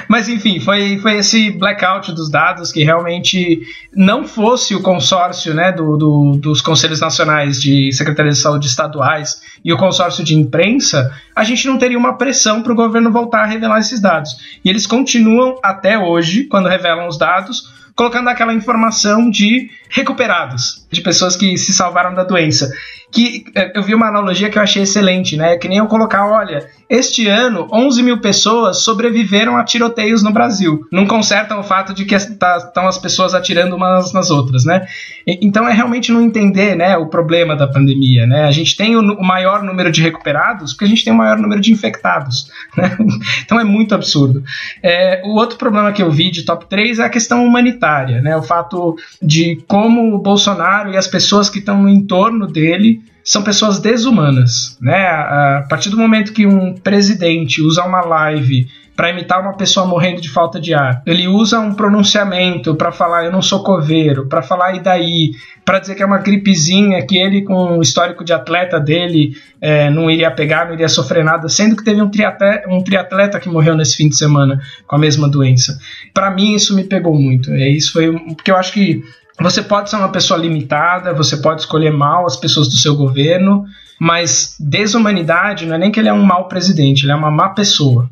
Mas 0.07 0.27
enfim, 0.29 0.59
foi, 0.59 0.97
foi 0.99 1.17
esse 1.17 1.51
blackout 1.51 2.11
dos 2.13 2.29
dados 2.29 2.71
que 2.71 2.83
realmente 2.83 3.61
não 3.95 4.23
fosse 4.25 4.75
o 4.75 4.81
consórcio 4.81 5.53
né, 5.53 5.71
do, 5.71 5.97
do- 5.97 6.37
dos 6.37 6.61
Conselhos 6.61 6.99
Nacionais 6.99 7.61
de 7.61 7.91
Secretaria 7.91 8.31
de 8.31 8.37
Saúde 8.37 8.67
estaduais 8.67 9.41
e 9.63 9.73
o 9.73 9.77
consórcio 9.77 10.23
de 10.23 10.35
imprensa, 10.35 11.11
a 11.35 11.43
gente 11.43 11.67
não 11.67 11.77
teria 11.77 11.97
uma 11.97 12.17
pressão 12.17 12.61
para 12.61 12.71
o 12.71 12.75
governo 12.75 13.11
voltar 13.11 13.43
a 13.43 13.45
revelar 13.45 13.79
esses 13.79 13.99
dados. 13.99 14.59
E 14.63 14.69
eles 14.69 14.85
continuam 14.87 15.57
até 15.63 15.97
hoje, 15.97 16.45
quando 16.45 16.69
revelam 16.69 17.07
os 17.07 17.17
dados, 17.17 17.79
colocando 17.95 18.29
aquela 18.29 18.53
informação 18.53 19.29
de 19.29 19.69
recuperados, 19.89 20.87
de 20.89 21.01
pessoas 21.01 21.35
que 21.35 21.57
se 21.57 21.73
salvaram 21.73 22.13
da 22.13 22.23
doença. 22.23 22.71
Que 23.11 23.45
eh, 23.55 23.71
eu 23.75 23.83
vi 23.83 23.95
uma 23.95 24.07
analogia 24.07 24.49
que 24.49 24.57
eu 24.57 24.61
achei 24.61 24.83
excelente, 24.83 25.35
né? 25.35 25.57
Que 25.57 25.67
nem 25.67 25.79
eu 25.79 25.87
colocar, 25.87 26.27
olha, 26.27 26.67
este 26.89 27.27
ano 27.27 27.67
11 27.71 28.01
mil 28.01 28.19
pessoas 28.19 28.79
sobreviveram 28.79 29.55
a 29.55 29.63
tiroteios 29.63 30.23
no 30.23 30.31
Brasil. 30.31 30.87
Não 30.91 31.05
consertam 31.05 31.59
o 31.59 31.63
fato 31.63 31.93
de 31.93 32.03
que 32.03 32.15
estão 32.15 32.87
as 32.87 32.97
pessoas 32.97 33.35
atirando 33.35 33.75
umas 33.75 34.11
nas 34.11 34.31
outras, 34.31 34.65
né? 34.65 34.87
Então 35.27 35.67
é 35.67 35.71
realmente 35.71 36.11
não 36.11 36.19
entender, 36.19 36.75
né, 36.75 36.97
o 36.97 37.05
problema 37.05 37.55
da 37.55 37.67
pandemia, 37.67 38.25
né? 38.25 38.45
A 38.45 38.51
gente 38.51 38.75
tem 38.75 38.95
o 38.95 39.21
maior 39.21 39.61
número 39.61 39.91
de 39.91 40.01
recuperados 40.01 40.73
porque 40.73 40.85
a 40.85 40.87
gente 40.87 41.03
tem 41.03 41.13
o 41.13 41.15
maior 41.15 41.37
número 41.37 41.61
de 41.61 41.71
infectados, 41.71 42.49
né? 42.75 42.97
Então 43.45 43.59
é 43.59 43.63
muito 43.63 43.93
absurdo. 43.93 44.43
É, 44.81 45.21
o 45.23 45.35
outro 45.35 45.59
problema 45.59 45.91
que 45.91 46.01
eu 46.01 46.09
vi 46.09 46.31
de 46.31 46.43
top 46.43 46.65
3 46.67 46.97
é 46.97 47.03
a 47.03 47.09
questão 47.09 47.45
humanitária, 47.45 48.19
né? 48.19 48.35
O 48.35 48.41
fato 48.41 48.95
de 49.21 49.63
como 49.67 50.15
o 50.15 50.17
Bolsonaro 50.17 50.91
e 50.91 50.97
as 50.97 51.07
pessoas 51.07 51.51
que 51.51 51.59
estão 51.59 51.83
no 51.83 51.89
entorno 51.89 52.47
dele 52.47 52.98
são 53.29 53.43
pessoas 53.43 53.77
desumanas, 53.77 54.75
né? 54.81 55.05
A 55.05 55.67
partir 55.69 55.91
do 55.91 55.97
momento 55.97 56.33
que 56.33 56.47
um 56.47 56.73
presidente 56.73 57.61
usa 57.61 57.85
uma 57.85 58.01
live 58.01 58.65
para 58.95 59.11
imitar 59.11 59.39
uma 59.39 59.55
pessoa 59.55 59.85
morrendo 59.85 60.19
de 60.19 60.31
falta 60.31 60.59
de 60.59 60.73
ar, 60.73 61.03
ele 61.05 61.27
usa 61.27 61.59
um 61.59 61.75
pronunciamento 61.75 62.73
para 62.73 62.91
falar 62.91 63.25
eu 63.25 63.31
não 63.31 63.41
sou 63.41 63.63
coveiro, 63.63 64.27
para 64.27 64.41
falar 64.41 64.73
e 64.75 64.81
daí, 64.81 65.29
para 65.63 65.77
dizer 65.77 65.93
que 65.93 66.01
é 66.01 66.05
uma 66.07 66.17
gripezinha 66.17 67.05
que 67.05 67.19
ele 67.19 67.43
com 67.43 67.77
o 67.77 67.81
histórico 67.83 68.25
de 68.25 68.33
atleta 68.33 68.79
dele 68.79 69.33
é, 69.61 69.91
não 69.91 70.09
iria 70.09 70.31
pegar, 70.31 70.65
não 70.65 70.73
iria 70.73 70.89
sofrer 70.89 71.23
nada, 71.23 71.47
sendo 71.47 71.75
que 71.75 71.83
teve 71.83 72.01
um 72.01 72.09
triatleta, 72.09 72.67
um 72.67 72.83
triatleta 72.83 73.39
que 73.39 73.47
morreu 73.47 73.77
nesse 73.77 73.95
fim 73.95 74.09
de 74.09 74.17
semana 74.17 74.59
com 74.87 74.95
a 74.95 74.99
mesma 74.99 75.29
doença. 75.29 75.77
Para 76.15 76.31
mim 76.31 76.55
isso 76.55 76.75
me 76.75 76.83
pegou 76.83 77.13
muito. 77.13 77.51
É 77.51 77.69
isso 77.69 77.93
foi 77.93 78.11
porque 78.35 78.49
eu 78.49 78.57
acho 78.57 78.73
que 78.73 79.03
você 79.41 79.61
pode 79.61 79.89
ser 79.89 79.95
uma 79.95 80.11
pessoa 80.11 80.39
limitada, 80.39 81.13
você 81.13 81.37
pode 81.37 81.61
escolher 81.61 81.91
mal 81.91 82.25
as 82.25 82.35
pessoas 82.35 82.67
do 82.67 82.75
seu 82.75 82.95
governo, 82.95 83.65
mas 83.99 84.55
desumanidade 84.59 85.65
não 85.65 85.75
é 85.75 85.77
nem 85.77 85.91
que 85.91 85.99
ele 85.99 86.09
é 86.09 86.13
um 86.13 86.23
mau 86.23 86.47
presidente, 86.47 87.03
ele 87.03 87.11
é 87.11 87.15
uma 87.15 87.31
má 87.31 87.49
pessoa. 87.49 88.09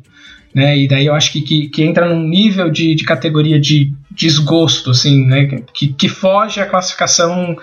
Né? 0.54 0.78
E 0.78 0.88
daí 0.88 1.06
eu 1.06 1.14
acho 1.14 1.32
que, 1.32 1.40
que, 1.40 1.68
que 1.68 1.82
entra 1.82 2.08
num 2.08 2.26
nível 2.26 2.70
de, 2.70 2.94
de 2.94 3.04
categoria 3.04 3.60
de 3.60 3.92
desgosto, 4.10 4.90
assim, 4.90 5.26
né? 5.26 5.46
que, 5.72 5.88
que 5.88 6.08
foge 6.08 6.60
à 6.60 6.66
classificação. 6.66 7.56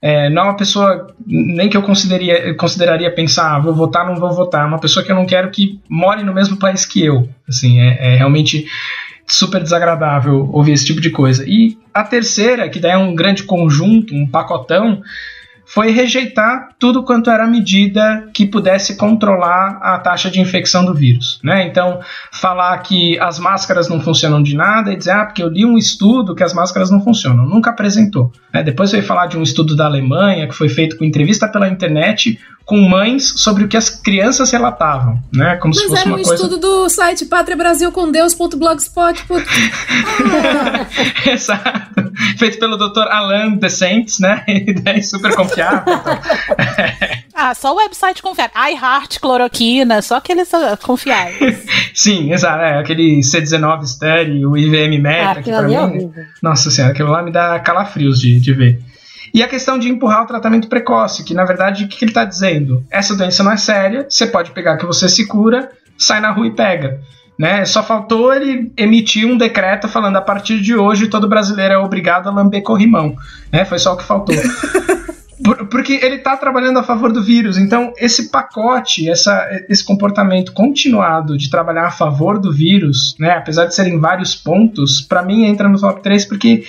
é, 0.00 0.30
não 0.30 0.42
é 0.42 0.44
uma 0.46 0.56
pessoa 0.56 1.08
nem 1.26 1.68
que 1.68 1.76
eu 1.76 1.82
consideraria, 1.82 2.54
consideraria 2.54 3.14
pensar, 3.14 3.56
ah, 3.56 3.58
vou 3.58 3.74
votar, 3.74 4.06
não 4.06 4.16
vou 4.16 4.32
votar. 4.32 4.64
É 4.64 4.68
uma 4.68 4.80
pessoa 4.80 5.04
que 5.04 5.10
eu 5.10 5.16
não 5.16 5.26
quero 5.26 5.50
que 5.50 5.80
more 5.88 6.22
no 6.22 6.32
mesmo 6.32 6.56
país 6.56 6.86
que 6.86 7.04
eu. 7.04 7.28
Assim, 7.48 7.80
é, 7.80 8.14
é 8.14 8.16
realmente 8.16 8.66
super 9.30 9.62
desagradável 9.62 10.48
ouvir 10.52 10.72
esse 10.72 10.84
tipo 10.84 11.00
de 11.00 11.10
coisa. 11.10 11.44
E 11.46 11.78
a 11.94 12.02
terceira, 12.02 12.68
que 12.68 12.80
daí 12.80 12.92
é 12.92 12.98
um 12.98 13.14
grande 13.14 13.44
conjunto, 13.44 14.14
um 14.14 14.26
pacotão, 14.26 15.02
foi 15.72 15.92
rejeitar 15.92 16.70
tudo 16.80 17.04
quanto 17.04 17.30
era 17.30 17.46
medida 17.46 18.28
que 18.34 18.44
pudesse 18.44 18.96
controlar 18.96 19.78
a 19.80 19.98
taxa 20.00 20.28
de 20.28 20.40
infecção 20.40 20.84
do 20.84 20.92
vírus. 20.92 21.38
Né? 21.44 21.64
Então, 21.64 22.00
falar 22.32 22.76
que 22.78 23.16
as 23.20 23.38
máscaras 23.38 23.88
não 23.88 24.00
funcionam 24.00 24.42
de 24.42 24.56
nada 24.56 24.92
e 24.92 24.96
dizer, 24.96 25.12
ah, 25.12 25.24
porque 25.24 25.40
eu 25.40 25.48
li 25.48 25.64
um 25.64 25.78
estudo 25.78 26.34
que 26.34 26.42
as 26.42 26.52
máscaras 26.52 26.90
não 26.90 27.00
funcionam. 27.00 27.46
Nunca 27.46 27.70
apresentou. 27.70 28.32
né? 28.52 28.64
Depois 28.64 28.90
veio 28.90 29.04
falar 29.04 29.26
de 29.26 29.38
um 29.38 29.42
estudo 29.42 29.76
da 29.76 29.84
Alemanha 29.86 30.48
que 30.48 30.54
foi 30.54 30.68
feito 30.68 30.98
com 30.98 31.04
entrevista 31.04 31.46
pela 31.46 31.68
internet 31.68 32.36
com 32.70 32.78
mães 32.82 33.34
sobre 33.36 33.64
o 33.64 33.68
que 33.68 33.76
as 33.76 33.90
crianças 33.90 34.50
relatavam. 34.52 35.20
Né? 35.32 35.56
Como 35.56 35.74
se 35.74 35.80
Mas 35.80 35.90
fosse 35.90 36.02
era 36.02 36.10
um 36.10 36.14
uma 36.14 36.22
coisa. 36.22 36.34
estudo 36.44 36.60
do 36.60 36.88
site 36.88 37.26
patriabrasilcomdeus.blogspot. 37.26 39.24
Exato. 41.26 42.12
Feito 42.38 42.58
pelo 42.60 42.76
Dr. 42.76 43.08
Alan 43.08 43.56
Descentes, 43.56 44.20
né? 44.20 44.44
E 44.50 44.72
daí 44.74 45.02
super 45.02 45.34
Ah, 47.42 47.54
só 47.54 47.72
o 47.72 47.76
website 47.78 48.20
confiável. 48.20 48.52
iHeart, 48.54 49.18
cloroquina, 49.18 50.02
só 50.02 50.16
aqueles 50.16 50.52
ah, 50.52 50.76
confiáveis. 50.76 51.64
Sim, 51.94 52.32
exato. 52.32 52.62
É, 52.62 52.78
aquele 52.78 53.20
C19 53.20 53.86
Study, 53.86 54.44
o 54.44 54.58
IVM 54.58 55.00
Meta, 55.00 55.34
que 55.34 55.50
aquilo 55.50 55.56
pra 55.56 55.64
é 55.64 55.68
mim. 55.68 55.76
horrível. 55.76 56.24
Nossa 56.42 56.70
senhora, 56.70 56.92
aquilo 56.92 57.10
lá 57.10 57.22
me 57.22 57.32
dá 57.32 57.58
calafrios 57.60 58.20
de, 58.20 58.38
de 58.38 58.52
ver. 58.52 58.82
E 59.32 59.42
a 59.42 59.48
questão 59.48 59.78
de 59.78 59.88
empurrar 59.88 60.24
o 60.24 60.26
tratamento 60.26 60.68
precoce, 60.68 61.24
que 61.24 61.32
na 61.32 61.44
verdade 61.44 61.84
o 61.84 61.88
que 61.88 61.96
que 61.96 62.04
ele 62.04 62.10
está 62.10 62.24
dizendo? 62.24 62.84
Essa 62.90 63.16
doença 63.16 63.42
não 63.42 63.52
é 63.52 63.56
séria, 63.56 64.06
você 64.08 64.26
pode 64.26 64.50
pegar 64.50 64.76
que 64.76 64.84
você 64.84 65.08
se 65.08 65.26
cura, 65.26 65.70
sai 65.96 66.20
na 66.20 66.32
rua 66.32 66.46
e 66.46 66.50
pega. 66.50 67.00
Né? 67.38 67.64
Só 67.64 67.82
faltou 67.82 68.34
ele 68.34 68.70
emitir 68.76 69.26
um 69.26 69.38
decreto 69.38 69.88
falando 69.88 70.16
a 70.16 70.20
partir 70.20 70.60
de 70.60 70.76
hoje 70.76 71.08
todo 71.08 71.26
brasileiro 71.26 71.72
é 71.72 71.78
obrigado 71.78 72.28
a 72.28 72.32
lamber 72.32 72.62
corrimão. 72.62 73.16
Né? 73.50 73.64
Foi 73.64 73.78
só 73.78 73.94
o 73.94 73.96
que 73.96 74.04
faltou. 74.04 74.34
Por- 75.42 75.66
porque 75.68 75.94
ele 75.94 76.16
está 76.16 76.36
trabalhando 76.36 76.78
a 76.78 76.82
favor 76.82 77.12
do 77.12 77.22
vírus. 77.22 77.56
Então, 77.56 77.92
esse 77.98 78.30
pacote, 78.30 79.08
essa, 79.08 79.48
esse 79.68 79.84
comportamento 79.84 80.52
continuado 80.52 81.36
de 81.36 81.50
trabalhar 81.50 81.86
a 81.86 81.90
favor 81.90 82.38
do 82.38 82.52
vírus, 82.52 83.16
né, 83.18 83.30
apesar 83.32 83.66
de 83.66 83.74
serem 83.74 83.98
vários 83.98 84.34
pontos, 84.34 85.00
para 85.00 85.22
mim 85.22 85.44
entra 85.44 85.68
no 85.68 85.80
top 85.80 86.02
3 86.02 86.24
porque 86.26 86.64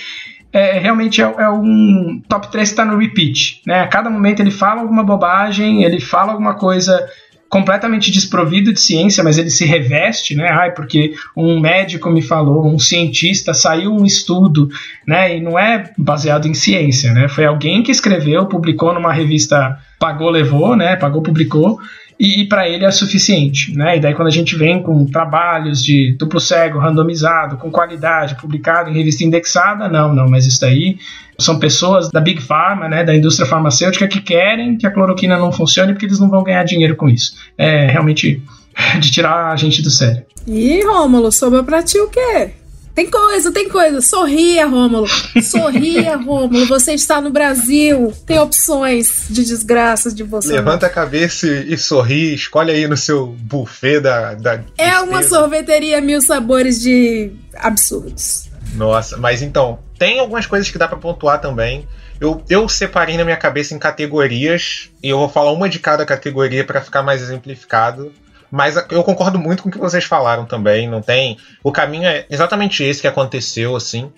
é, 0.52 0.78
realmente 0.78 1.22
é, 1.22 1.24
é 1.24 1.48
um 1.48 2.20
top 2.28 2.50
3 2.50 2.68
que 2.68 2.72
está 2.72 2.84
no 2.84 2.98
repeat. 2.98 3.62
Né? 3.66 3.80
A 3.80 3.88
cada 3.88 4.10
momento 4.10 4.40
ele 4.40 4.50
fala 4.50 4.80
alguma 4.82 5.02
bobagem, 5.02 5.82
ele 5.82 6.00
fala 6.00 6.32
alguma 6.32 6.54
coisa 6.54 7.06
completamente 7.52 8.10
desprovido 8.10 8.72
de 8.72 8.80
ciência, 8.80 9.22
mas 9.22 9.36
ele 9.36 9.50
se 9.50 9.66
reveste, 9.66 10.34
né? 10.34 10.48
Ai, 10.50 10.70
porque 10.70 11.12
um 11.36 11.60
médico 11.60 12.08
me 12.08 12.22
falou, 12.22 12.66
um 12.66 12.78
cientista, 12.78 13.52
saiu 13.52 13.94
um 13.94 14.06
estudo, 14.06 14.70
né? 15.06 15.36
E 15.36 15.40
não 15.42 15.58
é 15.58 15.92
baseado 15.98 16.48
em 16.48 16.54
ciência, 16.54 17.12
né? 17.12 17.28
Foi 17.28 17.44
alguém 17.44 17.82
que 17.82 17.92
escreveu, 17.92 18.46
publicou 18.46 18.94
numa 18.94 19.12
revista, 19.12 19.78
pagou, 19.98 20.30
levou, 20.30 20.74
né? 20.74 20.96
Pagou, 20.96 21.20
publicou. 21.20 21.78
E, 22.18 22.42
e 22.42 22.48
para 22.48 22.68
ele 22.68 22.84
é 22.84 22.90
suficiente, 22.90 23.76
né? 23.76 23.96
E 23.96 24.00
daí 24.00 24.14
quando 24.14 24.28
a 24.28 24.32
gente 24.32 24.56
vem 24.56 24.82
com 24.82 25.04
trabalhos 25.06 25.84
de 25.84 26.14
duplo 26.18 26.40
cego, 26.40 26.78
randomizado, 26.78 27.56
com 27.56 27.70
qualidade, 27.70 28.36
publicado 28.36 28.90
em 28.90 28.94
revista 28.94 29.24
indexada, 29.24 29.88
não, 29.88 30.14
não, 30.14 30.28
mas 30.28 30.46
isso 30.46 30.60
daí 30.60 30.98
são 31.38 31.58
pessoas 31.58 32.10
da 32.10 32.20
Big 32.20 32.40
Pharma, 32.40 32.88
né, 32.88 33.04
da 33.04 33.14
indústria 33.14 33.48
farmacêutica 33.48 34.06
que 34.06 34.20
querem 34.20 34.76
que 34.76 34.86
a 34.86 34.90
cloroquina 34.90 35.36
não 35.36 35.50
funcione 35.50 35.92
porque 35.92 36.06
eles 36.06 36.20
não 36.20 36.30
vão 36.30 36.42
ganhar 36.42 36.62
dinheiro 36.64 36.96
com 36.96 37.08
isso. 37.08 37.34
É 37.58 37.86
realmente 37.86 38.42
de 39.00 39.10
tirar 39.10 39.52
a 39.52 39.56
gente 39.56 39.82
do 39.82 39.90
sério. 39.90 40.22
Ih, 40.46 40.82
Rômulo, 40.84 41.30
sobrou 41.30 41.64
pra 41.64 41.82
ti 41.82 41.98
o 41.98 42.08
quê? 42.08 42.50
Tem 42.94 43.10
coisa, 43.10 43.50
tem 43.50 43.68
coisa. 43.68 44.00
Sorria, 44.00 44.66
Rômulo. 44.66 45.06
Sorria, 45.42 46.16
Rômulo. 46.20 46.66
Você 46.66 46.92
está 46.92 47.20
no 47.20 47.30
Brasil. 47.30 48.12
Tem 48.26 48.38
opções 48.38 49.24
de 49.30 49.44
desgraças 49.44 50.14
de 50.14 50.22
você. 50.22 50.52
Levanta 50.52 50.86
a 50.86 50.90
cabeça 50.90 51.46
e, 51.46 51.76
sorri. 51.78 52.34
Escolhe 52.34 52.70
aí 52.70 52.86
no 52.86 52.96
seu 52.96 53.28
buffet 53.28 54.00
da. 54.00 54.34
da 54.34 54.60
é 54.76 54.98
uma 55.00 55.22
sorveteria 55.22 56.00
mil 56.00 56.20
sabores 56.20 56.80
de 56.80 57.32
absurdos. 57.54 58.50
Nossa, 58.74 59.16
mas 59.16 59.42
então, 59.42 59.78
tem 59.98 60.18
algumas 60.18 60.46
coisas 60.46 60.70
que 60.70 60.78
dá 60.78 60.86
pra 60.86 60.98
pontuar 60.98 61.40
também. 61.40 61.86
Eu, 62.20 62.42
eu 62.48 62.68
separei 62.68 63.16
na 63.16 63.24
minha 63.24 63.36
cabeça 63.36 63.74
em 63.74 63.78
categorias 63.78 64.90
e 65.02 65.08
eu 65.08 65.18
vou 65.18 65.28
falar 65.28 65.50
uma 65.50 65.68
de 65.68 65.78
cada 65.78 66.06
categoria 66.06 66.64
pra 66.64 66.80
ficar 66.80 67.02
mais 67.02 67.20
exemplificado. 67.20 68.12
Mas 68.52 68.76
eu 68.90 69.02
concordo 69.02 69.38
muito 69.38 69.62
com 69.62 69.70
o 69.70 69.72
que 69.72 69.78
vocês 69.78 70.04
falaram 70.04 70.44
também. 70.44 70.86
Não 70.86 71.00
tem. 71.00 71.38
O 71.64 71.72
caminho 71.72 72.06
é 72.06 72.26
exatamente 72.28 72.84
esse 72.84 73.00
que 73.00 73.08
aconteceu, 73.08 73.74
assim. 73.74 74.12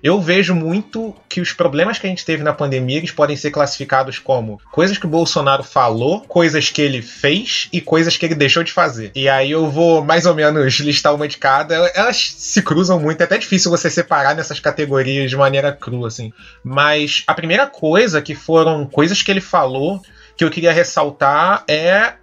Eu 0.00 0.20
vejo 0.20 0.54
muito 0.54 1.14
que 1.28 1.40
os 1.40 1.52
problemas 1.52 1.98
que 1.98 2.06
a 2.06 2.10
gente 2.10 2.24
teve 2.24 2.42
na 2.42 2.52
pandemia 2.52 2.98
eles 2.98 3.10
podem 3.10 3.36
ser 3.36 3.50
classificados 3.50 4.18
como 4.18 4.58
coisas 4.70 4.96
que 4.96 5.04
o 5.04 5.10
Bolsonaro 5.10 5.62
falou, 5.62 6.22
coisas 6.22 6.70
que 6.70 6.80
ele 6.80 7.02
fez 7.02 7.68
e 7.72 7.80
coisas 7.80 8.16
que 8.16 8.24
ele 8.24 8.36
deixou 8.36 8.62
de 8.62 8.72
fazer. 8.72 9.10
E 9.14 9.28
aí 9.28 9.50
eu 9.50 9.68
vou 9.68 10.02
mais 10.02 10.24
ou 10.24 10.34
menos 10.34 10.78
listar 10.78 11.12
uma 11.12 11.26
de 11.26 11.36
cada. 11.36 11.74
Elas 11.74 12.32
se 12.38 12.62
cruzam 12.62 13.00
muito, 13.00 13.20
é 13.20 13.24
até 13.24 13.36
difícil 13.36 13.72
você 13.72 13.90
separar 13.90 14.36
nessas 14.36 14.60
categorias 14.60 15.28
de 15.28 15.36
maneira 15.36 15.72
crua, 15.72 16.06
assim. 16.06 16.32
Mas 16.62 17.24
a 17.26 17.34
primeira 17.34 17.66
coisa 17.66 18.22
que 18.22 18.36
foram 18.36 18.86
coisas 18.86 19.20
que 19.20 19.30
ele 19.30 19.40
falou 19.40 20.00
que 20.36 20.44
eu 20.44 20.50
queria 20.50 20.72
ressaltar 20.72 21.64
é 21.68 22.14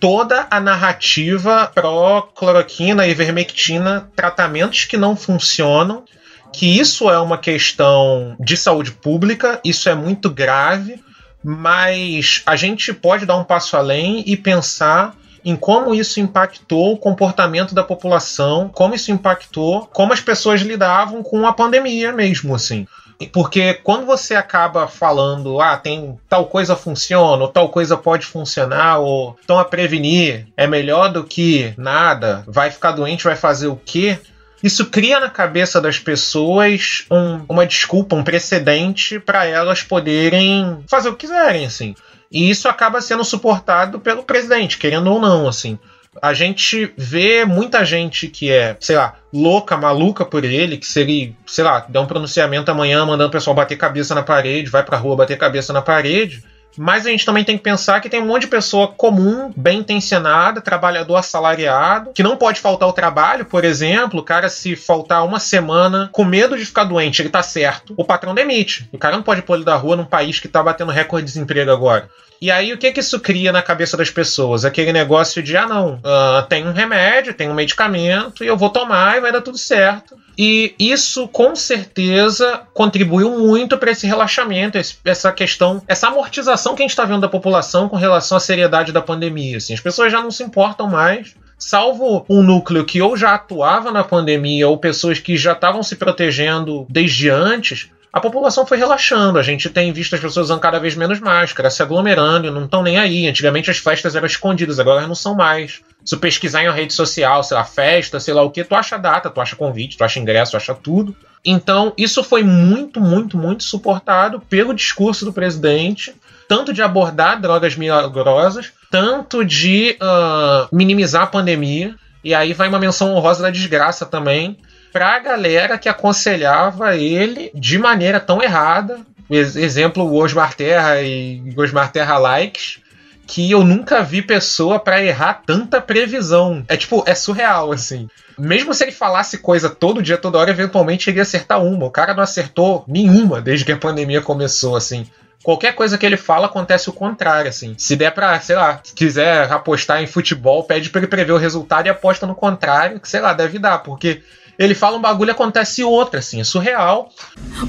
toda 0.00 0.46
a 0.50 0.60
narrativa 0.60 1.70
pró-cloroquina 1.74 3.06
e 3.06 3.14
vermectina, 3.14 4.08
tratamentos 4.14 4.84
que 4.84 4.96
não 4.96 5.16
funcionam, 5.16 6.04
que 6.52 6.78
isso 6.78 7.10
é 7.10 7.18
uma 7.18 7.38
questão 7.38 8.36
de 8.40 8.56
saúde 8.56 8.92
pública, 8.92 9.60
isso 9.64 9.88
é 9.88 9.94
muito 9.94 10.30
grave, 10.30 11.02
mas 11.42 12.42
a 12.46 12.56
gente 12.56 12.92
pode 12.92 13.26
dar 13.26 13.36
um 13.36 13.44
passo 13.44 13.76
além 13.76 14.22
e 14.26 14.36
pensar 14.36 15.14
em 15.44 15.56
como 15.56 15.94
isso 15.94 16.20
impactou 16.20 16.92
o 16.92 16.98
comportamento 16.98 17.74
da 17.74 17.82
população, 17.82 18.68
como 18.68 18.94
isso 18.94 19.10
impactou 19.10 19.86
como 19.86 20.12
as 20.12 20.20
pessoas 20.20 20.60
lidavam 20.60 21.22
com 21.22 21.46
a 21.46 21.52
pandemia 21.52 22.12
mesmo, 22.12 22.54
assim. 22.54 22.86
Porque 23.26 23.74
quando 23.74 24.06
você 24.06 24.36
acaba 24.36 24.86
falando, 24.86 25.60
ah, 25.60 25.76
tem 25.76 26.18
tal 26.28 26.46
coisa 26.46 26.76
funciona, 26.76 27.42
ou 27.42 27.48
tal 27.48 27.68
coisa 27.68 27.96
pode 27.96 28.24
funcionar, 28.24 28.98
ou 28.98 29.36
estão 29.40 29.58
a 29.58 29.64
prevenir, 29.64 30.46
é 30.56 30.66
melhor 30.66 31.12
do 31.12 31.24
que 31.24 31.74
nada, 31.76 32.44
vai 32.46 32.70
ficar 32.70 32.92
doente, 32.92 33.24
vai 33.24 33.34
fazer 33.34 33.66
o 33.66 33.76
quê? 33.76 34.18
Isso 34.62 34.86
cria 34.86 35.18
na 35.20 35.30
cabeça 35.30 35.80
das 35.80 35.98
pessoas 35.98 37.04
um, 37.10 37.44
uma 37.48 37.66
desculpa, 37.66 38.14
um 38.14 38.24
precedente 38.24 39.18
para 39.18 39.46
elas 39.46 39.82
poderem 39.82 40.84
fazer 40.88 41.08
o 41.08 41.14
que 41.14 41.26
quiserem, 41.26 41.66
assim. 41.66 41.94
E 42.30 42.48
isso 42.50 42.68
acaba 42.68 43.00
sendo 43.00 43.24
suportado 43.24 43.98
pelo 43.98 44.22
presidente, 44.22 44.78
querendo 44.78 45.10
ou 45.12 45.20
não, 45.20 45.48
assim 45.48 45.78
a 46.22 46.34
gente 46.34 46.92
vê 46.96 47.44
muita 47.44 47.84
gente 47.84 48.28
que 48.28 48.50
é, 48.50 48.76
sei 48.80 48.96
lá, 48.96 49.14
louca, 49.32 49.76
maluca 49.76 50.24
por 50.24 50.44
ele, 50.44 50.76
que 50.76 50.86
se 50.86 51.00
ele, 51.00 51.36
sei 51.46 51.64
lá, 51.64 51.84
der 51.88 52.00
um 52.00 52.06
pronunciamento 52.06 52.70
amanhã 52.70 53.04
mandando 53.04 53.28
o 53.28 53.32
pessoal 53.32 53.54
bater 53.54 53.76
cabeça 53.76 54.14
na 54.14 54.22
parede, 54.22 54.70
vai 54.70 54.82
pra 54.82 54.96
rua 54.96 55.16
bater 55.16 55.36
cabeça 55.36 55.72
na 55.72 55.82
parede. 55.82 56.42
Mas 56.76 57.04
a 57.04 57.10
gente 57.10 57.26
também 57.26 57.42
tem 57.42 57.56
que 57.56 57.62
pensar 57.64 58.00
que 58.00 58.08
tem 58.08 58.22
um 58.22 58.26
monte 58.26 58.42
de 58.42 58.48
pessoa 58.48 58.86
comum, 58.86 59.52
bem 59.56 59.80
intencionada, 59.80 60.60
trabalhador 60.60 61.16
assalariado, 61.16 62.12
que 62.12 62.22
não 62.22 62.36
pode 62.36 62.60
faltar 62.60 62.88
o 62.88 62.92
trabalho, 62.92 63.44
por 63.44 63.64
exemplo. 63.64 64.20
O 64.20 64.22
cara, 64.22 64.48
se 64.48 64.76
faltar 64.76 65.26
uma 65.26 65.40
semana 65.40 66.08
com 66.12 66.24
medo 66.24 66.56
de 66.56 66.64
ficar 66.64 66.84
doente, 66.84 67.20
ele 67.20 67.30
tá 67.30 67.42
certo, 67.42 67.94
o 67.96 68.04
patrão 68.04 68.32
demite. 68.32 68.88
O 68.92 68.98
cara 68.98 69.16
não 69.16 69.24
pode 69.24 69.42
pôr 69.42 69.56
ele 69.56 69.64
da 69.64 69.74
rua 69.74 69.96
num 69.96 70.04
país 70.04 70.38
que 70.38 70.46
tá 70.46 70.62
batendo 70.62 70.92
recorde 70.92 71.26
de 71.26 71.32
desemprego 71.32 71.70
agora. 71.70 72.08
E 72.40 72.50
aí, 72.50 72.72
o 72.72 72.78
que 72.78 72.92
que 72.92 73.00
isso 73.00 73.18
cria 73.18 73.50
na 73.50 73.62
cabeça 73.62 73.96
das 73.96 74.10
pessoas? 74.10 74.64
Aquele 74.64 74.92
negócio 74.92 75.42
de, 75.42 75.56
ah, 75.56 75.66
não, 75.66 75.94
uh, 75.94 76.46
tem 76.48 76.66
um 76.66 76.72
remédio, 76.72 77.34
tem 77.34 77.50
um 77.50 77.54
medicamento, 77.54 78.44
e 78.44 78.46
eu 78.46 78.56
vou 78.56 78.70
tomar 78.70 79.16
e 79.16 79.20
vai 79.20 79.32
dar 79.32 79.40
tudo 79.40 79.58
certo. 79.58 80.16
E 80.36 80.72
isso, 80.78 81.26
com 81.26 81.56
certeza, 81.56 82.62
contribuiu 82.72 83.36
muito 83.38 83.76
para 83.76 83.90
esse 83.90 84.06
relaxamento, 84.06 84.78
essa 85.04 85.32
questão, 85.32 85.82
essa 85.88 86.06
amortização 86.06 86.76
que 86.76 86.82
a 86.82 86.84
gente 86.84 86.90
está 86.90 87.04
vendo 87.04 87.22
da 87.22 87.28
população 87.28 87.88
com 87.88 87.96
relação 87.96 88.36
à 88.36 88.40
seriedade 88.40 88.92
da 88.92 89.02
pandemia. 89.02 89.56
Assim. 89.56 89.74
As 89.74 89.80
pessoas 89.80 90.12
já 90.12 90.22
não 90.22 90.30
se 90.30 90.44
importam 90.44 90.88
mais 90.88 91.34
salvo 91.58 92.24
um 92.28 92.40
núcleo 92.40 92.84
que 92.84 93.02
ou 93.02 93.16
já 93.16 93.34
atuava 93.34 93.90
na 93.90 94.04
pandemia 94.04 94.68
ou 94.68 94.78
pessoas 94.78 95.18
que 95.18 95.36
já 95.36 95.52
estavam 95.52 95.82
se 95.82 95.96
protegendo 95.96 96.86
desde 96.88 97.28
antes, 97.28 97.90
a 98.18 98.20
população 98.20 98.66
foi 98.66 98.76
relaxando. 98.76 99.38
A 99.38 99.42
gente 99.42 99.70
tem 99.70 99.92
visto 99.92 100.14
as 100.14 100.20
pessoas 100.20 100.46
usando 100.46 100.60
cada 100.60 100.78
vez 100.78 100.94
menos 100.94 101.20
máscara, 101.20 101.70
se 101.70 101.82
aglomerando, 101.82 102.50
não 102.50 102.64
estão 102.64 102.82
nem 102.82 102.98
aí. 102.98 103.26
Antigamente 103.26 103.70
as 103.70 103.78
festas 103.78 104.14
eram 104.14 104.26
escondidas, 104.26 104.78
agora 104.78 105.06
não 105.06 105.14
são 105.14 105.34
mais. 105.34 105.80
Se 106.04 106.16
tu 106.16 106.18
pesquisar 106.18 106.62
em 106.62 106.68
uma 106.68 106.74
rede 106.74 106.92
social, 106.92 107.42
sei 107.42 107.56
lá, 107.56 107.64
festa, 107.64 108.20
sei 108.20 108.34
lá 108.34 108.42
o 108.42 108.50
que, 108.50 108.64
tu 108.64 108.74
acha 108.74 108.98
data, 108.98 109.30
tu 109.30 109.40
acha 109.40 109.56
convite, 109.56 109.96
tu 109.96 110.04
acha 110.04 110.18
ingresso, 110.18 110.52
tu 110.52 110.56
acha 110.56 110.74
tudo. 110.74 111.14
Então, 111.44 111.92
isso 111.96 112.22
foi 112.24 112.42
muito, 112.42 113.00
muito, 113.00 113.36
muito 113.36 113.62
suportado 113.62 114.40
pelo 114.40 114.74
discurso 114.74 115.24
do 115.24 115.32
presidente, 115.32 116.14
tanto 116.48 116.72
de 116.72 116.82
abordar 116.82 117.40
drogas 117.40 117.76
milagrosas, 117.76 118.72
tanto 118.90 119.44
de 119.44 119.96
uh, 120.00 120.74
minimizar 120.74 121.22
a 121.22 121.26
pandemia. 121.26 121.94
E 122.24 122.34
aí 122.34 122.52
vai 122.52 122.68
uma 122.68 122.80
menção 122.80 123.14
honrosa 123.14 123.42
da 123.42 123.50
desgraça 123.50 124.04
também, 124.04 124.58
pra 124.92 125.18
galera 125.18 125.78
que 125.78 125.88
aconselhava 125.88 126.96
ele 126.96 127.50
de 127.54 127.78
maneira 127.78 128.20
tão 128.20 128.42
errada. 128.42 129.00
Exemplo, 129.30 130.04
o 130.04 130.16
Osmar 130.16 130.54
Terra 130.54 131.02
e 131.02 131.52
Osmar 131.56 131.92
Terra 131.92 132.16
Likes, 132.16 132.80
que 133.26 133.50
eu 133.50 133.62
nunca 133.62 134.02
vi 134.02 134.22
pessoa 134.22 134.80
para 134.80 135.04
errar 135.04 135.42
tanta 135.44 135.82
previsão. 135.82 136.64
É 136.66 136.76
tipo, 136.76 137.04
é 137.06 137.14
surreal, 137.14 137.72
assim. 137.72 138.08
Mesmo 138.38 138.72
se 138.72 138.84
ele 138.84 138.92
falasse 138.92 139.38
coisa 139.38 139.68
todo 139.68 140.02
dia, 140.02 140.16
toda 140.16 140.38
hora, 140.38 140.50
eventualmente 140.50 141.10
ele 141.10 141.18
ia 141.18 141.22
acertar 141.22 141.62
uma. 141.62 141.86
O 141.86 141.90
cara 141.90 142.14
não 142.14 142.22
acertou 142.22 142.84
nenhuma 142.88 143.40
desde 143.40 143.66
que 143.66 143.72
a 143.72 143.76
pandemia 143.76 144.22
começou, 144.22 144.76
assim. 144.76 145.06
Qualquer 145.42 145.74
coisa 145.74 145.98
que 145.98 146.06
ele 146.06 146.16
fala 146.16 146.46
acontece 146.46 146.88
o 146.88 146.92
contrário, 146.92 147.50
assim. 147.50 147.74
Se 147.76 147.96
der 147.96 148.12
pra, 148.12 148.40
sei 148.40 148.56
lá, 148.56 148.80
quiser 148.94 149.50
apostar 149.52 150.02
em 150.02 150.06
futebol, 150.06 150.64
pede 150.64 150.88
pra 150.88 151.00
ele 151.00 151.06
prever 151.06 151.32
o 151.32 151.38
resultado 151.38 151.86
e 151.86 151.90
aposta 151.90 152.26
no 152.26 152.34
contrário, 152.34 153.00
que 153.00 153.08
sei 153.08 153.20
lá, 153.20 153.32
deve 153.32 153.58
dar, 153.58 153.78
porque 153.78 154.22
ele 154.58 154.74
fala 154.74 154.96
um 154.96 155.00
bagulho 155.00 155.30
e 155.30 155.32
acontece 155.32 155.84
outro, 155.84 156.18
assim, 156.18 156.40
é 156.40 156.44
surreal. 156.44 157.10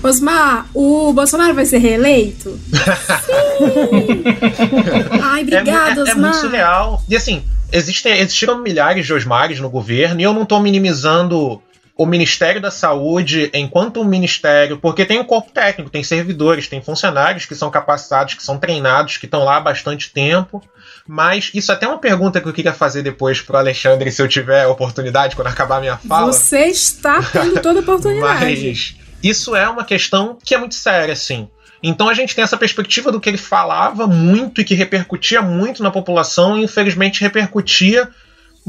Osmar, 0.02 0.68
o 0.74 1.14
Bolsonaro 1.14 1.54
vai 1.54 1.66
ser 1.66 1.78
reeleito? 1.78 2.60
Sim! 3.26 4.24
Ai, 5.22 5.44
obrigado, 5.44 6.02
é, 6.08 6.10
é, 6.10 6.12
é, 6.12 6.16
muito 6.16 6.38
surreal. 6.38 7.04
E 7.08 7.16
assim, 7.16 7.44
existem, 7.72 8.20
existiram 8.20 8.58
milhares 8.60 9.06
de 9.06 9.14
Osmares 9.14 9.60
no 9.60 9.70
governo, 9.70 10.20
e 10.20 10.24
eu 10.24 10.34
não 10.34 10.46
tô 10.46 10.60
minimizando 10.60 11.62
o 11.96 12.06
Ministério 12.06 12.62
da 12.62 12.72
Saúde 12.72 13.52
enquanto 13.54 14.00
um 14.00 14.06
ministério, 14.06 14.78
porque 14.78 15.06
tem 15.06 15.20
um 15.20 15.24
corpo 15.26 15.52
técnico, 15.52 15.92
tem 15.92 16.02
servidores, 16.02 16.68
tem 16.68 16.82
funcionários 16.82 17.46
que 17.46 17.54
são 17.54 17.70
capacitados, 17.70 18.34
que 18.34 18.44
são 18.44 18.58
treinados, 18.58 19.18
que 19.18 19.26
estão 19.26 19.44
lá 19.44 19.58
há 19.58 19.60
bastante 19.62 20.10
tempo. 20.12 20.64
Mas 21.12 21.50
isso 21.56 21.72
é 21.72 21.74
até 21.74 21.88
uma 21.88 21.98
pergunta 21.98 22.40
que 22.40 22.48
eu 22.48 22.54
queria 22.54 22.72
fazer 22.72 23.02
depois 23.02 23.42
pro 23.42 23.58
Alexandre, 23.58 24.12
se 24.12 24.22
eu 24.22 24.28
tiver 24.28 24.68
oportunidade, 24.68 25.36
quando 25.36 25.48
acabar 25.48 25.78
a 25.78 25.80
minha 25.80 25.98
fala. 25.98 26.32
Você 26.32 26.68
está 26.68 27.20
tendo 27.24 27.60
toda 27.64 27.80
a 27.80 27.82
oportunidade. 27.82 28.46
Mas 28.46 28.96
isso 29.24 29.56
é 29.56 29.68
uma 29.68 29.84
questão 29.84 30.38
que 30.46 30.54
é 30.54 30.60
muito 30.60 30.76
séria, 30.76 31.14
assim. 31.14 31.50
Então 31.82 32.10
a 32.10 32.14
gente 32.14 32.36
tem 32.36 32.44
essa 32.44 32.56
perspectiva 32.56 33.12
do 33.12 33.20
que 33.20 33.28
ele 33.28 33.40
falava 33.40 34.06
muito 34.06 34.62
e 34.62 34.64
que 34.64 34.76
repercutia 34.76 35.42
muito 35.42 35.82
na 35.82 35.90
população 35.90 36.60
e 36.60 36.66
infelizmente 36.66 37.22
repercutia 37.22 38.08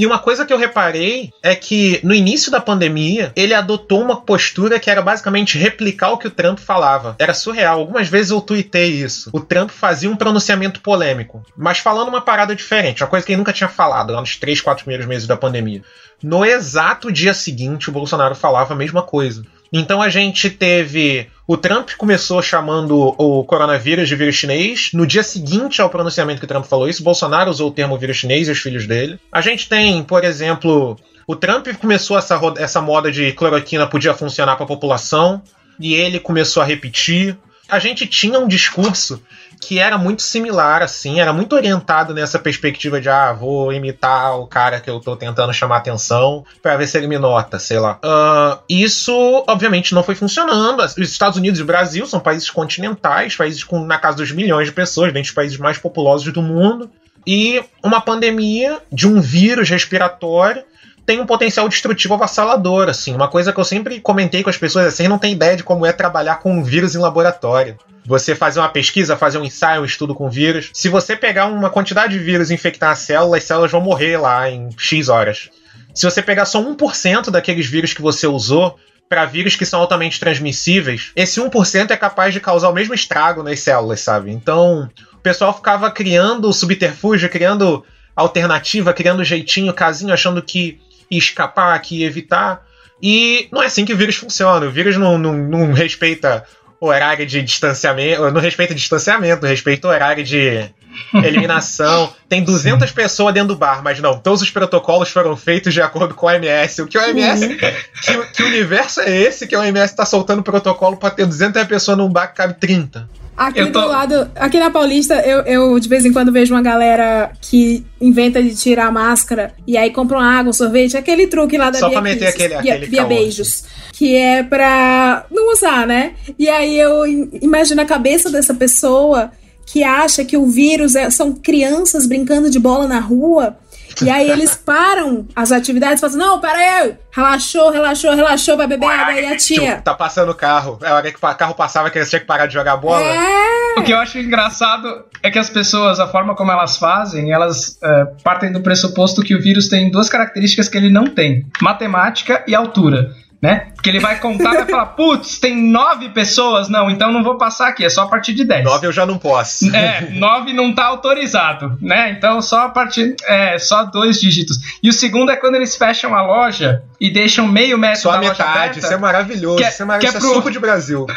e 0.00 0.06
uma 0.06 0.18
coisa 0.18 0.46
que 0.46 0.52
eu 0.52 0.56
reparei 0.56 1.30
é 1.42 1.54
que 1.54 2.00
no 2.02 2.14
início 2.14 2.50
da 2.50 2.58
pandemia, 2.58 3.34
ele 3.36 3.52
adotou 3.52 4.00
uma 4.00 4.22
postura 4.22 4.80
que 4.80 4.88
era 4.88 5.02
basicamente 5.02 5.58
replicar 5.58 6.08
o 6.08 6.16
que 6.16 6.26
o 6.26 6.30
Trump 6.30 6.58
falava. 6.58 7.14
Era 7.18 7.34
surreal. 7.34 7.80
Algumas 7.80 8.08
vezes 8.08 8.30
eu 8.30 8.40
tuitei 8.40 8.92
isso. 8.92 9.28
O 9.30 9.40
Trump 9.40 9.68
fazia 9.68 10.08
um 10.10 10.16
pronunciamento 10.16 10.80
polêmico, 10.80 11.44
mas 11.54 11.80
falando 11.80 12.08
uma 12.08 12.22
parada 12.22 12.56
diferente, 12.56 13.02
uma 13.02 13.10
coisa 13.10 13.26
que 13.26 13.32
ele 13.32 13.40
nunca 13.40 13.52
tinha 13.52 13.68
falado 13.68 14.14
lá 14.14 14.20
nos 14.20 14.36
três, 14.36 14.62
quatro 14.62 14.84
primeiros 14.84 15.06
meses 15.06 15.28
da 15.28 15.36
pandemia. 15.36 15.82
No 16.22 16.46
exato 16.46 17.12
dia 17.12 17.34
seguinte, 17.34 17.90
o 17.90 17.92
Bolsonaro 17.92 18.34
falava 18.34 18.72
a 18.72 18.76
mesma 18.78 19.02
coisa. 19.02 19.44
Então 19.70 20.00
a 20.00 20.08
gente 20.08 20.48
teve. 20.48 21.28
O 21.50 21.56
Trump 21.56 21.90
começou 21.98 22.40
chamando 22.40 23.12
o 23.18 23.42
coronavírus 23.42 24.08
de 24.08 24.14
vírus 24.14 24.36
chinês. 24.36 24.90
No 24.94 25.04
dia 25.04 25.24
seguinte 25.24 25.82
ao 25.82 25.90
pronunciamento 25.90 26.38
que 26.38 26.44
o 26.44 26.48
Trump 26.48 26.64
falou 26.64 26.88
isso, 26.88 27.02
Bolsonaro 27.02 27.50
usou 27.50 27.70
o 27.70 27.72
termo 27.72 27.98
vírus 27.98 28.18
chinês 28.18 28.46
e 28.46 28.52
os 28.52 28.60
filhos 28.60 28.86
dele. 28.86 29.18
A 29.32 29.40
gente 29.40 29.68
tem, 29.68 30.00
por 30.04 30.22
exemplo, 30.22 30.96
o 31.26 31.34
Trump 31.34 31.66
começou 31.80 32.16
essa, 32.16 32.40
essa 32.56 32.80
moda 32.80 33.10
de 33.10 33.32
cloroquina 33.32 33.84
podia 33.84 34.14
funcionar 34.14 34.54
para 34.54 34.64
a 34.64 34.68
população 34.68 35.42
e 35.80 35.92
ele 35.92 36.20
começou 36.20 36.62
a 36.62 36.66
repetir. 36.66 37.36
A 37.68 37.80
gente 37.80 38.06
tinha 38.06 38.38
um 38.38 38.46
discurso 38.46 39.20
que 39.60 39.78
era 39.78 39.98
muito 39.98 40.22
similar, 40.22 40.82
assim, 40.82 41.20
era 41.20 41.32
muito 41.32 41.54
orientado 41.54 42.14
nessa 42.14 42.38
perspectiva 42.38 43.00
de, 43.00 43.10
ah, 43.10 43.32
vou 43.32 43.72
imitar 43.72 44.38
o 44.38 44.46
cara 44.46 44.80
que 44.80 44.88
eu 44.88 44.98
tô 44.98 45.14
tentando 45.14 45.52
chamar 45.52 45.76
atenção 45.76 46.44
para 46.62 46.76
ver 46.76 46.86
se 46.86 46.96
ele 46.96 47.06
me 47.06 47.18
nota, 47.18 47.58
sei 47.58 47.78
lá. 47.78 48.00
Uh, 48.02 48.58
isso, 48.68 49.12
obviamente, 49.46 49.94
não 49.94 50.02
foi 50.02 50.14
funcionando. 50.14 50.80
Os 50.82 50.96
Estados 50.96 51.36
Unidos 51.36 51.60
e 51.60 51.62
o 51.62 51.66
Brasil 51.66 52.06
são 52.06 52.18
países 52.18 52.48
continentais, 52.48 53.36
países 53.36 53.62
com 53.62 53.84
na 53.84 53.98
casa 53.98 54.16
dos 54.16 54.32
milhões 54.32 54.68
de 54.68 54.72
pessoas, 54.72 55.12
dentre 55.12 55.28
os 55.28 55.34
países 55.34 55.58
mais 55.58 55.76
populosos 55.76 56.32
do 56.32 56.40
mundo. 56.40 56.90
E 57.26 57.62
uma 57.84 58.00
pandemia 58.00 58.78
de 58.90 59.06
um 59.06 59.20
vírus 59.20 59.68
respiratório 59.68 60.64
tem 61.04 61.20
um 61.20 61.26
potencial 61.26 61.68
destrutivo 61.68 62.14
avassalador, 62.14 62.88
assim. 62.88 63.14
Uma 63.14 63.28
coisa 63.28 63.52
que 63.52 63.60
eu 63.60 63.64
sempre 63.64 64.00
comentei 64.00 64.42
com 64.42 64.50
as 64.50 64.56
pessoas, 64.56 64.86
assim, 64.86 65.08
não 65.08 65.18
tem 65.18 65.32
ideia 65.32 65.56
de 65.56 65.64
como 65.64 65.84
é 65.84 65.92
trabalhar 65.92 66.36
com 66.36 66.52
um 66.52 66.62
vírus 66.62 66.94
em 66.94 66.98
laboratório. 66.98 67.76
Você 68.06 68.34
fazer 68.34 68.60
uma 68.60 68.68
pesquisa, 68.68 69.16
fazer 69.16 69.38
um 69.38 69.44
ensaio, 69.44 69.82
um 69.82 69.84
estudo 69.84 70.14
com 70.14 70.30
vírus. 70.30 70.70
Se 70.72 70.88
você 70.88 71.16
pegar 71.16 71.46
uma 71.46 71.70
quantidade 71.70 72.16
de 72.16 72.24
vírus 72.24 72.50
e 72.50 72.54
infectar 72.54 72.90
a 72.90 72.96
célula, 72.96 73.36
as 73.36 73.44
células 73.44 73.70
vão 73.70 73.80
morrer 73.80 74.16
lá 74.16 74.50
em 74.50 74.68
X 74.76 75.08
horas. 75.08 75.50
Se 75.94 76.04
você 76.04 76.22
pegar 76.22 76.44
só 76.44 76.62
1% 76.62 77.30
daqueles 77.30 77.66
vírus 77.66 77.92
que 77.92 78.02
você 78.02 78.26
usou, 78.26 78.78
para 79.10 79.24
vírus 79.24 79.56
que 79.56 79.66
são 79.66 79.80
altamente 79.80 80.20
transmissíveis, 80.20 81.10
esse 81.16 81.40
1% 81.40 81.90
é 81.90 81.96
capaz 81.96 82.32
de 82.32 82.38
causar 82.38 82.68
o 82.68 82.72
mesmo 82.72 82.94
estrago 82.94 83.42
nas 83.42 83.58
células, 83.58 84.00
sabe? 84.00 84.30
Então, 84.30 84.88
o 85.12 85.18
pessoal 85.18 85.52
ficava 85.52 85.90
criando 85.90 86.52
subterfúgio, 86.52 87.28
criando 87.28 87.84
alternativa, 88.14 88.92
criando 88.92 89.24
jeitinho, 89.24 89.74
casinho, 89.74 90.14
achando 90.14 90.40
que 90.40 90.80
ia 91.10 91.18
escapar, 91.18 91.80
que 91.80 92.00
ia 92.00 92.06
evitar. 92.06 92.66
E 93.02 93.48
não 93.50 93.62
é 93.62 93.66
assim 93.66 93.84
que 93.84 93.92
o 93.92 93.96
vírus 93.96 94.16
funciona. 94.16 94.66
O 94.66 94.70
vírus 94.70 94.96
não, 94.96 95.18
não, 95.18 95.32
não 95.32 95.72
respeita 95.72 96.44
horário 96.80 97.26
de 97.26 97.42
distanciamento, 97.42 98.30
não 98.30 98.40
respeita 98.40 98.74
distanciamento, 98.74 99.42
não 99.42 99.48
respeita 99.48 99.88
horário 99.88 100.24
de 100.24 100.70
eliminação. 101.14 102.12
Tem 102.28 102.42
200 102.42 102.90
pessoas 102.92 103.34
dentro 103.34 103.48
do 103.48 103.56
bar, 103.56 103.82
mas 103.82 104.00
não, 104.00 104.18
todos 104.18 104.40
os 104.40 104.50
protocolos 104.50 105.10
foram 105.10 105.36
feitos 105.36 105.74
de 105.74 105.82
acordo 105.82 106.14
com 106.14 106.28
a 106.28 106.32
OMS. 106.32 106.82
O 106.82 106.86
que 106.86 106.96
o 106.96 107.02
OMS. 107.02 107.46
Uhum. 107.46 107.56
que, 107.56 108.26
que 108.34 108.42
universo 108.42 109.00
é 109.00 109.10
esse 109.10 109.46
que 109.46 109.54
a 109.54 109.60
OMS 109.60 109.94
tá 109.94 110.06
soltando 110.06 110.42
protocolo 110.42 110.96
para 110.96 111.10
ter 111.10 111.26
200 111.26 111.64
pessoas 111.64 111.98
num 111.98 112.08
bar 112.08 112.28
que 112.28 112.36
cabe 112.36 112.54
30? 112.54 113.08
Aqui 113.40 113.64
tô... 113.70 113.80
do 113.80 113.88
lado, 113.88 114.30
aqui 114.36 114.58
na 114.58 114.70
Paulista, 114.70 115.14
eu, 115.26 115.40
eu 115.46 115.80
de 115.80 115.88
vez 115.88 116.04
em 116.04 116.12
quando 116.12 116.30
vejo 116.30 116.52
uma 116.52 116.60
galera 116.60 117.32
que 117.40 117.82
inventa 117.98 118.42
de 118.42 118.54
tirar 118.54 118.88
a 118.88 118.90
máscara 118.90 119.54
e 119.66 119.78
aí 119.78 119.90
compra 119.90 120.18
uma 120.18 120.30
água, 120.30 120.50
um 120.50 120.52
sorvete, 120.52 120.94
aquele 120.94 121.26
truque 121.26 121.56
lá 121.56 121.70
da 121.70 121.78
Só 121.78 121.88
Bia 121.88 121.94
pra 121.94 122.02
meter 122.02 122.26
aquele, 122.26 122.58
Bia, 122.58 122.74
aquele 122.74 122.86
Bia 122.88 123.04
Beijos. 123.06 123.64
Que 123.94 124.14
é 124.14 124.42
pra 124.42 125.24
não 125.30 125.54
usar, 125.54 125.86
né? 125.86 126.12
E 126.38 126.50
aí 126.50 126.78
eu 126.78 127.06
imagino 127.40 127.80
a 127.80 127.86
cabeça 127.86 128.28
dessa 128.28 128.52
pessoa 128.52 129.30
que 129.64 129.82
acha 129.82 130.22
que 130.22 130.36
o 130.36 130.46
vírus 130.46 130.94
é, 130.94 131.08
são 131.08 131.32
crianças 131.32 132.06
brincando 132.06 132.50
de 132.50 132.58
bola 132.58 132.86
na 132.86 133.00
rua 133.00 133.56
e 134.02 134.10
aí 134.10 134.30
eles 134.30 134.54
param 134.54 135.26
as 135.34 135.52
atividades 135.52 135.98
e 135.98 136.00
falam 136.00 136.16
assim, 136.16 136.24
não, 136.24 136.40
pera 136.40 136.58
aí, 136.58 136.94
relaxou, 137.10 137.70
relaxou, 137.70 138.14
relaxou, 138.14 138.56
vai 138.56 138.66
beber 138.66 138.86
água 138.86 139.12
aí 139.12 139.26
a 139.26 139.36
tia. 139.36 139.80
Tá 139.82 139.94
passando 139.94 140.30
o 140.30 140.34
carro. 140.34 140.78
É 140.82 140.88
a 140.88 140.94
hora 140.94 141.10
que 141.10 141.16
o 141.16 141.34
carro 141.34 141.54
passava 141.54 141.90
que 141.90 141.98
eles 141.98 142.08
tinham 142.08 142.20
que 142.20 142.26
parar 142.26 142.46
de 142.46 142.54
jogar 142.54 142.76
bola. 142.76 143.02
É. 143.02 143.78
O 143.78 143.82
que 143.82 143.92
eu 143.92 143.98
acho 143.98 144.18
engraçado 144.18 145.04
é 145.22 145.30
que 145.30 145.38
as 145.38 145.50
pessoas, 145.50 146.00
a 146.00 146.06
forma 146.06 146.34
como 146.34 146.50
elas 146.50 146.76
fazem, 146.76 147.32
elas 147.32 147.78
é, 147.82 148.04
partem 148.22 148.52
do 148.52 148.60
pressuposto 148.60 149.22
que 149.22 149.34
o 149.34 149.40
vírus 149.40 149.68
tem 149.68 149.90
duas 149.90 150.08
características 150.08 150.68
que 150.68 150.76
ele 150.76 150.90
não 150.90 151.06
tem: 151.06 151.46
matemática 151.60 152.44
e 152.46 152.54
altura 152.54 153.14
né? 153.42 153.68
Porque 153.74 153.88
ele 153.88 154.00
vai 154.00 154.18
contar 154.18 154.52
e 154.52 154.56
vai 154.58 154.66
falar, 154.66 154.86
putz, 154.86 155.38
tem 155.38 155.56
nove 155.70 156.10
pessoas, 156.10 156.68
não, 156.68 156.90
então 156.90 157.10
não 157.10 157.24
vou 157.24 157.38
passar 157.38 157.68
aqui, 157.68 157.84
é 157.84 157.88
só 157.88 158.02
a 158.02 158.06
partir 158.06 158.34
de 158.34 158.44
dez. 158.44 158.62
Nove 158.64 158.86
eu 158.86 158.92
já 158.92 159.06
não 159.06 159.16
posso. 159.18 159.74
É, 159.74 160.08
nove 160.12 160.52
não 160.52 160.74
tá 160.74 160.84
autorizado, 160.84 161.78
né? 161.80 162.10
Então 162.10 162.42
só 162.42 162.66
a 162.66 162.68
partir, 162.68 163.14
é, 163.26 163.58
só 163.58 163.84
dois 163.84 164.20
dígitos. 164.20 164.58
E 164.82 164.88
o 164.88 164.92
segundo 164.92 165.30
é 165.30 165.36
quando 165.36 165.54
eles 165.54 165.74
fecham 165.76 166.14
a 166.14 166.22
loja 166.22 166.82
e 167.00 167.10
deixam 167.10 167.46
meio 167.48 167.78
metro 167.78 168.02
só 168.02 168.10
da 168.12 168.16
a 168.18 168.20
metade, 168.20 168.40
loja 168.42 168.52
aberta, 168.58 168.78
isso 168.78 168.92
é 168.92 168.96
maravilhoso, 168.98 169.56
que 169.56 169.64
é- 169.64 169.68
isso 169.70 169.82
é, 169.82 169.86
maravilhoso, 169.86 170.18
que 170.18 170.24
é 170.24 170.28
é 170.28 170.30
pro- 170.30 170.34
suco 170.36 170.50
de 170.50 170.58
Brasil. 170.58 171.06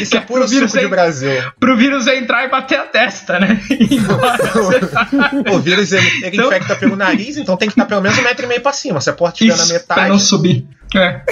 Isso 0.00 0.16
é 0.16 0.20
que 0.20 0.26
puro 0.26 0.46
suco 0.46 0.66
de 0.78 0.84
en- 0.84 0.88
Brasil. 0.88 1.30
Pro 1.58 1.74
vírus 1.76 2.06
entrar 2.06 2.44
e 2.44 2.48
bater 2.48 2.78
a 2.78 2.84
testa, 2.84 3.40
né? 3.40 3.58
O 5.52 5.58
vírus 5.58 5.92
ele, 5.92 6.06
ele 6.24 6.36
Então- 6.36 6.46
infecta 6.46 6.76
pelo 6.76 6.94
nariz, 6.96 7.36
então 7.36 7.56
tem 7.56 7.68
que 7.68 7.72
estar 7.72 7.86
pelo 7.86 8.00
menos 8.00 8.18
um 8.18 8.22
metro 8.22 8.44
e 8.44 8.48
meio 8.48 8.60
pra 8.60 8.72
cima. 8.72 9.00
Se 9.00 9.10
a 9.10 9.12
porta 9.12 9.42
estiver 9.44 9.56
na 9.56 9.66
metade, 9.72 10.00
pra 10.00 10.08
não 10.08 10.18
subir. 10.18 10.66
É. 10.96 11.22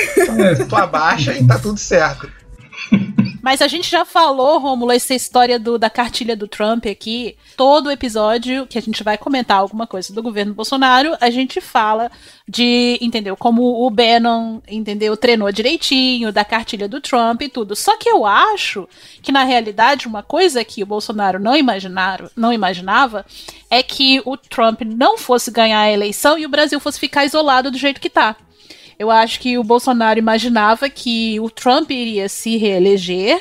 tu 0.68 0.76
abaixa 0.76 1.32
e 1.34 1.46
tá 1.46 1.58
tudo 1.58 1.78
certo. 1.78 2.30
Mas 3.46 3.62
a 3.62 3.68
gente 3.68 3.88
já 3.88 4.04
falou, 4.04 4.58
Rômulo, 4.58 4.90
essa 4.90 5.14
história 5.14 5.56
do, 5.56 5.78
da 5.78 5.88
cartilha 5.88 6.34
do 6.34 6.48
Trump 6.48 6.84
aqui. 6.86 7.36
Todo 7.56 7.92
episódio 7.92 8.66
que 8.66 8.76
a 8.76 8.82
gente 8.82 9.04
vai 9.04 9.16
comentar 9.16 9.58
alguma 9.58 9.86
coisa 9.86 10.12
do 10.12 10.20
governo 10.20 10.52
Bolsonaro, 10.52 11.16
a 11.20 11.30
gente 11.30 11.60
fala 11.60 12.10
de, 12.48 12.98
entendeu? 13.00 13.36
Como 13.36 13.86
o 13.86 13.88
Bannon, 13.88 14.60
entendeu? 14.68 15.16
Treinou 15.16 15.52
direitinho, 15.52 16.32
da 16.32 16.44
cartilha 16.44 16.88
do 16.88 17.00
Trump 17.00 17.40
e 17.42 17.48
tudo. 17.48 17.76
Só 17.76 17.96
que 17.96 18.08
eu 18.08 18.26
acho 18.26 18.88
que, 19.22 19.30
na 19.30 19.44
realidade, 19.44 20.08
uma 20.08 20.24
coisa 20.24 20.64
que 20.64 20.82
o 20.82 20.86
Bolsonaro 20.86 21.38
não, 21.38 21.56
imaginaram, 21.56 22.28
não 22.34 22.52
imaginava 22.52 23.24
é 23.70 23.80
que 23.80 24.20
o 24.24 24.36
Trump 24.36 24.80
não 24.82 25.16
fosse 25.16 25.52
ganhar 25.52 25.82
a 25.82 25.92
eleição 25.92 26.36
e 26.36 26.44
o 26.44 26.48
Brasil 26.48 26.80
fosse 26.80 26.98
ficar 26.98 27.24
isolado 27.24 27.70
do 27.70 27.78
jeito 27.78 28.00
que 28.00 28.10
tá. 28.10 28.34
Eu 28.98 29.10
acho 29.10 29.40
que 29.40 29.58
o 29.58 29.64
Bolsonaro 29.64 30.18
imaginava 30.18 30.88
que 30.88 31.38
o 31.40 31.50
Trump 31.50 31.90
iria 31.90 32.28
se 32.28 32.56
reeleger 32.56 33.38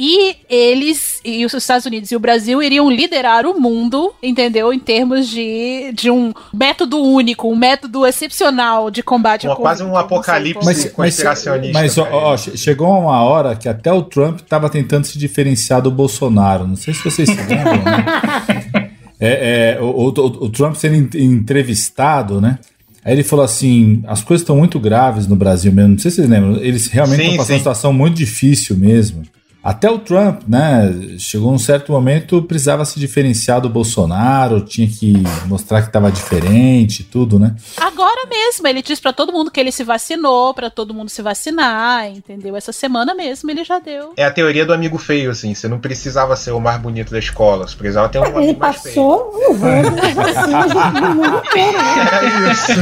e 0.00 0.36
eles, 0.48 1.20
e 1.24 1.44
os 1.44 1.52
Estados 1.54 1.84
Unidos 1.86 2.10
e 2.12 2.16
o 2.16 2.20
Brasil 2.20 2.62
iriam 2.62 2.88
liderar 2.88 3.44
o 3.46 3.60
mundo, 3.60 4.12
entendeu? 4.22 4.72
Em 4.72 4.78
termos 4.78 5.28
de, 5.28 5.92
de 5.92 6.08
um 6.08 6.32
método 6.54 7.02
único, 7.02 7.48
um 7.50 7.56
método 7.56 8.06
excepcional 8.06 8.90
de 8.92 9.02
combate 9.02 9.46
Uma- 9.46 9.54
ao 9.54 9.60
quase 9.60 9.82
um 9.82 9.96
apocalipse 9.96 10.64
Mas, 10.64 10.84
conspiracionista. 10.92 11.72
mas 11.80 11.98
ó, 11.98 12.04
cara. 12.04 12.16
ó, 12.16 12.36
che- 12.36 12.56
chegou 12.56 12.88
uma 12.88 13.22
hora 13.22 13.56
que 13.56 13.68
até 13.68 13.92
o 13.92 14.02
Trump 14.02 14.38
estava 14.40 14.68
tentando 14.70 15.04
se 15.04 15.18
diferenciar 15.18 15.82
do 15.82 15.90
Bolsonaro. 15.90 16.64
Não 16.66 16.76
sei 16.76 16.94
se 16.94 17.02
vocês 17.04 17.28
se 17.28 17.36
lembram, 17.36 17.82
né? 17.82 18.90
É, 19.20 19.74
é, 19.76 19.82
o, 19.82 19.86
o- 19.86 20.44
o 20.44 20.48
Trump 20.48 20.76
sendo 20.76 20.94
en- 20.94 21.24
entrevistado, 21.24 22.40
né? 22.40 22.60
Aí 23.04 23.14
ele 23.14 23.22
falou 23.22 23.44
assim: 23.44 24.02
as 24.06 24.22
coisas 24.22 24.42
estão 24.42 24.56
muito 24.56 24.78
graves 24.78 25.26
no 25.26 25.36
Brasil 25.36 25.72
mesmo. 25.72 25.92
Não 25.92 25.98
sei 25.98 26.10
se 26.10 26.16
vocês 26.16 26.28
lembram. 26.28 26.56
Eles 26.56 26.88
realmente 26.88 27.20
estão 27.20 27.36
passando 27.36 27.46
sim. 27.46 27.52
uma 27.52 27.58
situação 27.58 27.92
muito 27.92 28.16
difícil 28.16 28.76
mesmo. 28.76 29.22
Até 29.62 29.90
o 29.90 29.98
Trump, 29.98 30.42
né? 30.46 31.16
Chegou 31.18 31.50
num 31.50 31.58
certo 31.58 31.90
momento, 31.92 32.40
precisava 32.42 32.84
se 32.84 32.98
diferenciar 32.98 33.60
do 33.60 33.68
Bolsonaro, 33.68 34.60
tinha 34.60 34.86
que 34.86 35.14
mostrar 35.46 35.82
que 35.82 35.88
estava 35.88 36.10
diferente, 36.12 37.00
e 37.00 37.04
tudo, 37.04 37.38
né? 37.38 37.54
Agora 37.76 38.26
mesmo, 38.26 38.66
ele 38.68 38.80
diz 38.82 39.00
pra 39.00 39.12
todo 39.12 39.32
mundo 39.32 39.50
que 39.50 39.58
ele 39.58 39.72
se 39.72 39.82
vacinou, 39.82 40.54
pra 40.54 40.70
todo 40.70 40.94
mundo 40.94 41.08
se 41.08 41.20
vacinar, 41.22 42.06
entendeu? 42.06 42.56
Essa 42.56 42.72
semana 42.72 43.14
mesmo 43.14 43.50
ele 43.50 43.64
já 43.64 43.78
deu. 43.80 44.12
É 44.16 44.24
a 44.24 44.30
teoria 44.30 44.64
do 44.64 44.72
amigo 44.72 44.96
feio, 44.96 45.30
assim. 45.32 45.52
Você 45.54 45.66
não 45.66 45.78
precisava 45.80 46.36
ser 46.36 46.52
o 46.52 46.60
mais 46.60 46.80
bonito 46.80 47.10
da 47.10 47.18
escola, 47.18 47.66
você 47.66 47.76
precisava 47.76 48.08
ter 48.08 48.20
um 48.20 48.26
Ele 48.26 48.36
amigo 48.36 48.60
mais 48.60 48.76
feio. 48.80 48.94
passou 48.94 49.34
o 49.50 49.54
vacinas 49.54 50.72
no 51.02 51.14
mundo 51.14 51.42
inteiro, 51.44 51.78
né? 51.78 51.94
Era 52.06 52.52
isso. 52.52 52.72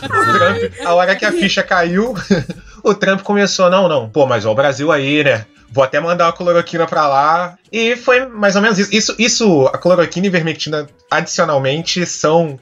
Trump, 0.00 0.86
a 0.86 0.94
hora 0.94 1.16
que 1.16 1.24
a 1.24 1.32
ficha 1.32 1.62
caiu, 1.62 2.14
o 2.82 2.94
Trump 2.94 3.22
começou, 3.22 3.68
não, 3.68 3.88
não, 3.88 4.08
pô, 4.08 4.26
mas 4.26 4.46
ó, 4.46 4.52
o 4.52 4.54
Brasil 4.54 4.90
aí, 4.92 5.24
né? 5.24 5.44
Vou 5.72 5.84
até 5.84 6.00
mandar 6.00 6.26
uma 6.26 6.32
cloroquina 6.32 6.86
pra 6.86 7.06
lá. 7.06 7.58
E 7.72 7.96
foi 7.96 8.26
mais 8.26 8.56
ou 8.56 8.62
menos 8.62 8.78
isso. 8.78 8.94
Isso, 8.94 9.14
isso 9.18 9.66
a 9.66 9.78
cloroquina 9.78 10.26
e 10.26 10.28
ivermectina, 10.28 10.88
adicionalmente, 11.10 12.04
são 12.06 12.58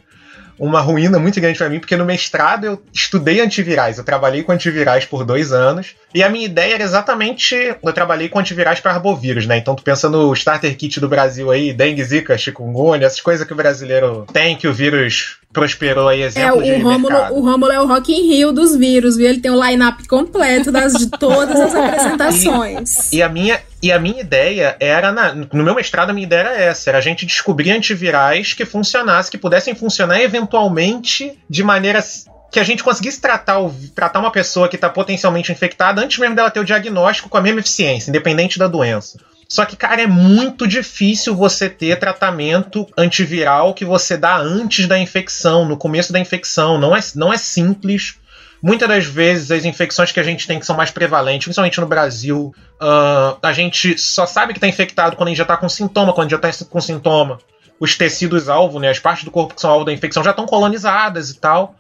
uma 0.59 0.80
ruína 0.80 1.18
muito 1.18 1.40
grande 1.40 1.59
pra 1.59 1.68
mim, 1.68 1.78
porque 1.78 1.96
no 1.96 2.04
mestrado 2.04 2.64
eu 2.64 2.82
estudei 2.92 3.40
antivirais. 3.40 3.98
Eu 3.98 4.04
trabalhei 4.04 4.42
com 4.42 4.52
antivirais 4.52 5.04
por 5.04 5.24
dois 5.24 5.52
anos. 5.52 5.94
E 6.14 6.22
a 6.22 6.28
minha 6.28 6.46
ideia 6.46 6.74
era 6.74 6.82
exatamente. 6.82 7.54
Eu 7.82 7.92
trabalhei 7.92 8.28
com 8.28 8.38
antivirais 8.38 8.80
para 8.80 8.92
arbovírus, 8.92 9.46
né? 9.46 9.59
Então, 9.59 9.74
tu 9.74 9.82
pensa 9.82 10.09
no 10.09 10.32
starter 10.32 10.76
kit 10.76 10.98
do 11.00 11.09
Brasil 11.09 11.50
aí, 11.50 11.72
dengue, 11.72 12.02
zika, 12.02 12.36
chikungunya, 12.38 13.06
essas 13.06 13.20
coisas 13.20 13.46
que 13.46 13.52
o 13.52 13.56
brasileiro 13.56 14.26
tem, 14.32 14.56
que 14.56 14.66
o 14.66 14.72
vírus 14.72 15.36
prosperou 15.52 16.09
aí, 16.09 16.22
É, 16.22 16.26
exemplo 16.26 16.62
de 16.62 16.72
o 16.72 16.82
Rômulo, 16.82 17.12
mercado. 17.14 17.34
o 17.34 17.40
Rômulo 17.40 17.72
é 17.72 17.80
o 17.80 17.86
Rock 17.86 18.12
in 18.12 18.28
Rio 18.28 18.52
dos 18.52 18.76
vírus, 18.76 19.16
viu? 19.16 19.28
Ele 19.28 19.40
tem 19.40 19.50
o 19.50 19.62
line-up 19.64 20.06
completo 20.06 20.70
das, 20.70 20.92
de 20.94 21.09
todas 21.11 21.59
as 21.59 21.74
apresentações. 21.74 23.12
E 23.12 23.22
a 23.22 23.28
minha, 23.28 23.59
e 23.82 23.92
a 23.92 23.98
minha 23.98 24.20
ideia 24.20 24.76
era, 24.80 25.12
na- 25.12 25.32
no 25.34 25.62
meu 25.64 25.74
mestrado, 25.74 26.10
a 26.10 26.12
minha 26.12 26.26
ideia 26.26 26.40
era 26.40 26.60
essa: 26.60 26.90
era 26.90 26.98
a 26.98 27.02
gente 27.02 27.24
descobrir 27.26 27.70
antivirais 27.70 28.52
que 28.52 28.64
funcionassem, 28.64 29.30
que 29.30 29.38
pudessem 29.38 29.74
funcionar 29.74 30.20
eventualmente 30.20 31.38
de 31.48 31.62
maneira 31.62 32.00
que 32.50 32.58
a 32.58 32.64
gente 32.64 32.82
conseguisse 32.82 33.20
tratar, 33.20 33.58
tratar 33.94 34.20
uma 34.20 34.30
pessoa 34.32 34.68
que 34.68 34.76
está 34.76 34.88
potencialmente 34.88 35.52
infectada 35.52 36.00
antes 36.02 36.18
mesmo 36.18 36.34
dela 36.34 36.50
ter 36.50 36.60
o 36.60 36.64
diagnóstico 36.64 37.28
com 37.28 37.36
a 37.36 37.42
mesma 37.42 37.60
eficiência, 37.60 38.08
independente 38.10 38.58
da 38.58 38.66
doença. 38.66 39.18
Só 39.48 39.64
que, 39.64 39.76
cara, 39.76 40.02
é 40.02 40.06
muito 40.06 40.66
difícil 40.66 41.34
você 41.34 41.70
ter 41.70 41.98
tratamento 41.98 42.86
antiviral 42.96 43.72
que 43.72 43.84
você 43.84 44.16
dá 44.16 44.36
antes 44.36 44.86
da 44.86 44.98
infecção, 44.98 45.64
no 45.64 45.76
começo 45.76 46.12
da 46.12 46.18
infecção. 46.18 46.78
Não 46.78 46.94
é, 46.94 47.00
não 47.14 47.32
é 47.32 47.38
simples. 47.38 48.16
Muitas 48.62 48.88
das 48.88 49.04
vezes 49.04 49.50
as 49.50 49.64
infecções 49.64 50.12
que 50.12 50.20
a 50.20 50.22
gente 50.22 50.46
tem 50.46 50.59
que 50.59 50.66
são 50.66 50.76
mais 50.76 50.90
prevalentes, 50.90 51.46
principalmente 51.46 51.80
no 51.80 51.86
Brasil, 51.86 52.54
uh, 52.80 53.38
a 53.42 53.52
gente 53.52 53.98
só 53.98 54.26
sabe 54.26 54.52
que 54.52 54.59
está 54.59 54.68
infectado 54.68 55.16
quando 55.16 55.28
a 55.28 55.30
gente 55.30 55.38
já 55.38 55.44
está 55.44 55.56
com 55.56 55.68
sintoma, 55.68 56.12
quando 56.12 56.30
já 56.30 56.36
está 56.36 56.50
com 56.64 56.80
sintoma. 56.80 57.38
Os 57.80 57.96
tecidos 57.96 58.48
alvo, 58.48 58.80
né, 58.80 58.90
as 58.90 58.98
partes 58.98 59.24
do 59.24 59.30
corpo 59.30 59.54
que 59.54 59.61
são 59.61 59.70
alvo 59.70 59.84
da 59.84 59.92
infecção 59.92 60.24
já 60.24 60.30
estão 60.30 60.46
colonizadas 60.46 61.30
e 61.30 61.38
tal. 61.38 61.76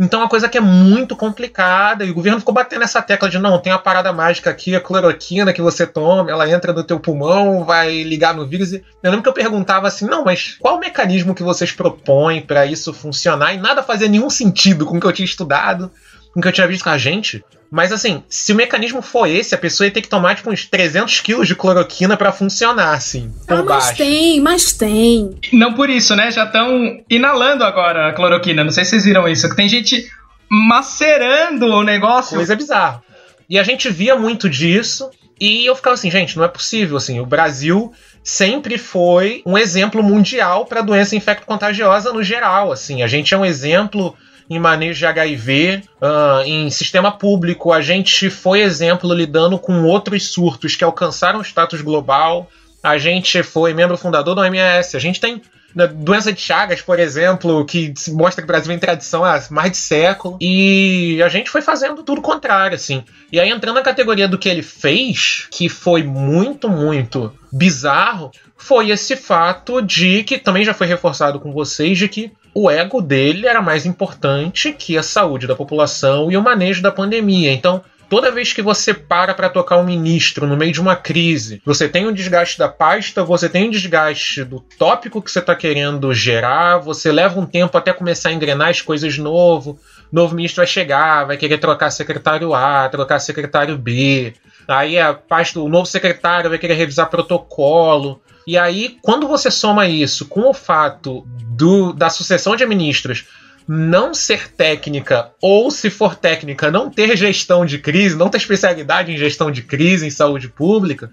Então 0.00 0.20
é 0.20 0.22
uma 0.22 0.30
coisa 0.30 0.48
que 0.48 0.56
é 0.56 0.62
muito 0.62 1.14
complicada 1.14 2.06
e 2.06 2.10
o 2.10 2.14
governo 2.14 2.38
ficou 2.38 2.54
batendo 2.54 2.82
essa 2.82 3.02
tecla 3.02 3.28
de 3.28 3.38
não, 3.38 3.58
tem 3.58 3.70
uma 3.70 3.78
parada 3.78 4.10
mágica 4.14 4.48
aqui, 4.48 4.74
a 4.74 4.80
cloroquina 4.80 5.52
que 5.52 5.60
você 5.60 5.86
toma, 5.86 6.30
ela 6.30 6.48
entra 6.50 6.72
no 6.72 6.82
teu 6.82 6.98
pulmão, 6.98 7.64
vai 7.64 8.02
ligar 8.02 8.32
no 8.34 8.46
vírus. 8.46 8.72
Eu 8.72 8.82
lembro 9.02 9.22
que 9.22 9.28
eu 9.28 9.34
perguntava 9.34 9.88
assim, 9.88 10.06
não, 10.06 10.24
mas 10.24 10.56
qual 10.58 10.76
o 10.76 10.80
mecanismo 10.80 11.34
que 11.34 11.42
vocês 11.42 11.70
propõem 11.70 12.40
para 12.40 12.64
isso 12.64 12.94
funcionar? 12.94 13.52
E 13.52 13.58
nada 13.58 13.82
fazia 13.82 14.08
nenhum 14.08 14.30
sentido 14.30 14.86
com 14.86 14.96
o 14.96 15.00
que 15.00 15.06
eu 15.06 15.12
tinha 15.12 15.26
estudado, 15.26 15.90
com 16.32 16.40
o 16.40 16.42
que 16.42 16.48
eu 16.48 16.52
tinha 16.52 16.66
visto 16.66 16.84
com 16.84 16.90
a 16.90 16.98
gente. 16.98 17.44
Mas 17.70 17.92
assim, 17.92 18.24
se 18.28 18.52
o 18.52 18.56
mecanismo 18.56 19.00
for 19.00 19.26
esse, 19.26 19.54
a 19.54 19.58
pessoa 19.58 19.86
ia 19.86 19.92
ter 19.92 20.02
que 20.02 20.08
tomar 20.08 20.34
tipo 20.34 20.50
uns 20.50 20.64
300 20.66 21.20
quilos 21.20 21.46
de 21.46 21.54
cloroquina 21.54 22.16
para 22.16 22.32
funcionar, 22.32 22.94
assim. 22.94 23.32
Ah, 23.46 23.56
mas 23.56 23.64
baixo. 23.64 23.96
tem, 23.96 24.40
mas 24.40 24.72
tem. 24.72 25.36
Não 25.52 25.74
por 25.74 25.88
isso, 25.88 26.16
né? 26.16 26.32
Já 26.32 26.44
estão 26.44 27.00
inalando 27.08 27.62
agora 27.62 28.08
a 28.08 28.12
cloroquina. 28.12 28.64
Não 28.64 28.72
sei 28.72 28.84
se 28.84 28.90
vocês 28.90 29.04
viram 29.04 29.28
isso. 29.28 29.48
Que 29.48 29.54
tem 29.54 29.68
gente 29.68 30.10
macerando 30.50 31.66
o 31.66 31.84
negócio. 31.84 32.36
Coisa 32.36 32.56
bizarra. 32.56 33.02
E 33.48 33.56
a 33.56 33.62
gente 33.62 33.88
via 33.88 34.16
muito 34.16 34.50
disso. 34.50 35.08
E 35.40 35.64
eu 35.64 35.76
ficava 35.76 35.94
assim, 35.94 36.10
gente, 36.10 36.36
não 36.36 36.44
é 36.44 36.48
possível. 36.48 36.96
Assim, 36.96 37.20
o 37.20 37.26
Brasil 37.26 37.92
sempre 38.22 38.78
foi 38.78 39.42
um 39.46 39.56
exemplo 39.56 40.02
mundial 40.02 40.66
para 40.66 40.82
doença 40.82 41.14
infecto-contagiosa 41.14 42.12
no 42.12 42.22
geral. 42.22 42.72
Assim, 42.72 43.02
a 43.02 43.06
gente 43.06 43.32
é 43.32 43.38
um 43.38 43.44
exemplo 43.44 44.14
em 44.50 44.58
manejo 44.58 44.98
de 44.98 45.06
HIV, 45.06 45.84
uh, 46.02 46.42
em 46.44 46.68
sistema 46.70 47.12
público. 47.12 47.72
A 47.72 47.80
gente 47.80 48.28
foi 48.28 48.60
exemplo 48.62 49.14
lidando 49.14 49.56
com 49.56 49.84
outros 49.84 50.28
surtos 50.28 50.74
que 50.74 50.82
alcançaram 50.82 51.40
status 51.40 51.80
global. 51.80 52.50
A 52.82 52.98
gente 52.98 53.44
foi 53.44 53.72
membro 53.72 53.96
fundador 53.96 54.34
da 54.34 54.42
OMS. 54.42 54.96
A 54.96 55.00
gente 55.00 55.20
tem 55.20 55.40
né, 55.72 55.86
doença 55.86 56.32
de 56.32 56.40
Chagas, 56.40 56.82
por 56.82 56.98
exemplo, 56.98 57.64
que 57.64 57.94
mostra 58.08 58.42
que 58.42 58.46
o 58.46 58.52
Brasil 58.52 58.70
tem 58.70 58.78
tradição 58.78 59.24
há 59.24 59.40
mais 59.50 59.70
de 59.70 59.76
século. 59.76 60.36
E 60.40 61.22
a 61.22 61.28
gente 61.28 61.48
foi 61.48 61.62
fazendo 61.62 62.02
tudo 62.02 62.20
contrário, 62.20 62.74
assim. 62.74 63.04
E 63.30 63.38
aí, 63.38 63.50
entrando 63.50 63.76
na 63.76 63.82
categoria 63.82 64.26
do 64.26 64.38
que 64.38 64.48
ele 64.48 64.62
fez, 64.62 65.46
que 65.52 65.68
foi 65.68 66.02
muito, 66.02 66.68
muito 66.68 67.32
bizarro, 67.52 68.32
foi 68.56 68.90
esse 68.90 69.14
fato 69.14 69.80
de 69.80 70.24
que 70.24 70.38
também 70.38 70.64
já 70.64 70.74
foi 70.74 70.88
reforçado 70.88 71.38
com 71.38 71.52
vocês 71.52 71.96
de 71.96 72.08
que 72.08 72.32
o 72.54 72.70
ego 72.70 73.00
dele 73.00 73.46
era 73.46 73.62
mais 73.62 73.86
importante 73.86 74.72
que 74.72 74.98
a 74.98 75.02
saúde 75.02 75.46
da 75.46 75.54
população 75.54 76.30
e 76.30 76.36
o 76.36 76.42
manejo 76.42 76.82
da 76.82 76.90
pandemia. 76.90 77.52
Então, 77.52 77.82
toda 78.08 78.32
vez 78.32 78.52
que 78.52 78.60
você 78.60 78.92
para 78.92 79.32
para 79.32 79.48
tocar 79.48 79.78
um 79.78 79.84
ministro 79.84 80.46
no 80.46 80.56
meio 80.56 80.72
de 80.72 80.80
uma 80.80 80.96
crise, 80.96 81.62
você 81.64 81.88
tem 81.88 82.08
um 82.08 82.12
desgaste 82.12 82.58
da 82.58 82.68
pasta, 82.68 83.22
você 83.22 83.48
tem 83.48 83.68
um 83.68 83.70
desgaste 83.70 84.42
do 84.42 84.60
tópico 84.60 85.22
que 85.22 85.30
você 85.30 85.38
está 85.38 85.54
querendo 85.54 86.12
gerar, 86.12 86.78
você 86.78 87.12
leva 87.12 87.38
um 87.38 87.46
tempo 87.46 87.78
até 87.78 87.92
começar 87.92 88.30
a 88.30 88.32
engrenar 88.32 88.68
as 88.68 88.82
coisas 88.82 89.16
novo. 89.16 89.78
Novo 90.10 90.34
ministro 90.34 90.60
vai 90.60 90.66
chegar, 90.66 91.24
vai 91.24 91.36
querer 91.36 91.58
trocar 91.58 91.90
secretário 91.90 92.52
A, 92.52 92.88
trocar 92.88 93.20
secretário 93.20 93.78
B. 93.78 94.34
Aí 94.66 94.98
a 94.98 95.14
pasta, 95.14 95.60
o 95.60 95.68
novo 95.68 95.86
secretário 95.86 96.50
vai 96.50 96.58
querer 96.58 96.74
revisar 96.74 97.08
protocolo. 97.08 98.20
E 98.46 98.56
aí, 98.58 98.98
quando 99.02 99.28
você 99.28 99.50
soma 99.50 99.86
isso 99.86 100.26
com 100.26 100.48
o 100.48 100.54
fato 100.54 101.26
do, 101.26 101.92
da 101.92 102.08
sucessão 102.10 102.56
de 102.56 102.66
ministros 102.66 103.26
não 103.68 104.12
ser 104.12 104.48
técnica, 104.48 105.30
ou 105.40 105.70
se 105.70 105.90
for 105.90 106.16
técnica, 106.16 106.70
não 106.70 106.90
ter 106.90 107.16
gestão 107.16 107.64
de 107.64 107.78
crise, 107.78 108.16
não 108.16 108.28
ter 108.28 108.38
especialidade 108.38 109.12
em 109.12 109.16
gestão 109.16 109.50
de 109.50 109.62
crise, 109.62 110.06
em 110.06 110.10
saúde 110.10 110.48
pública, 110.48 111.10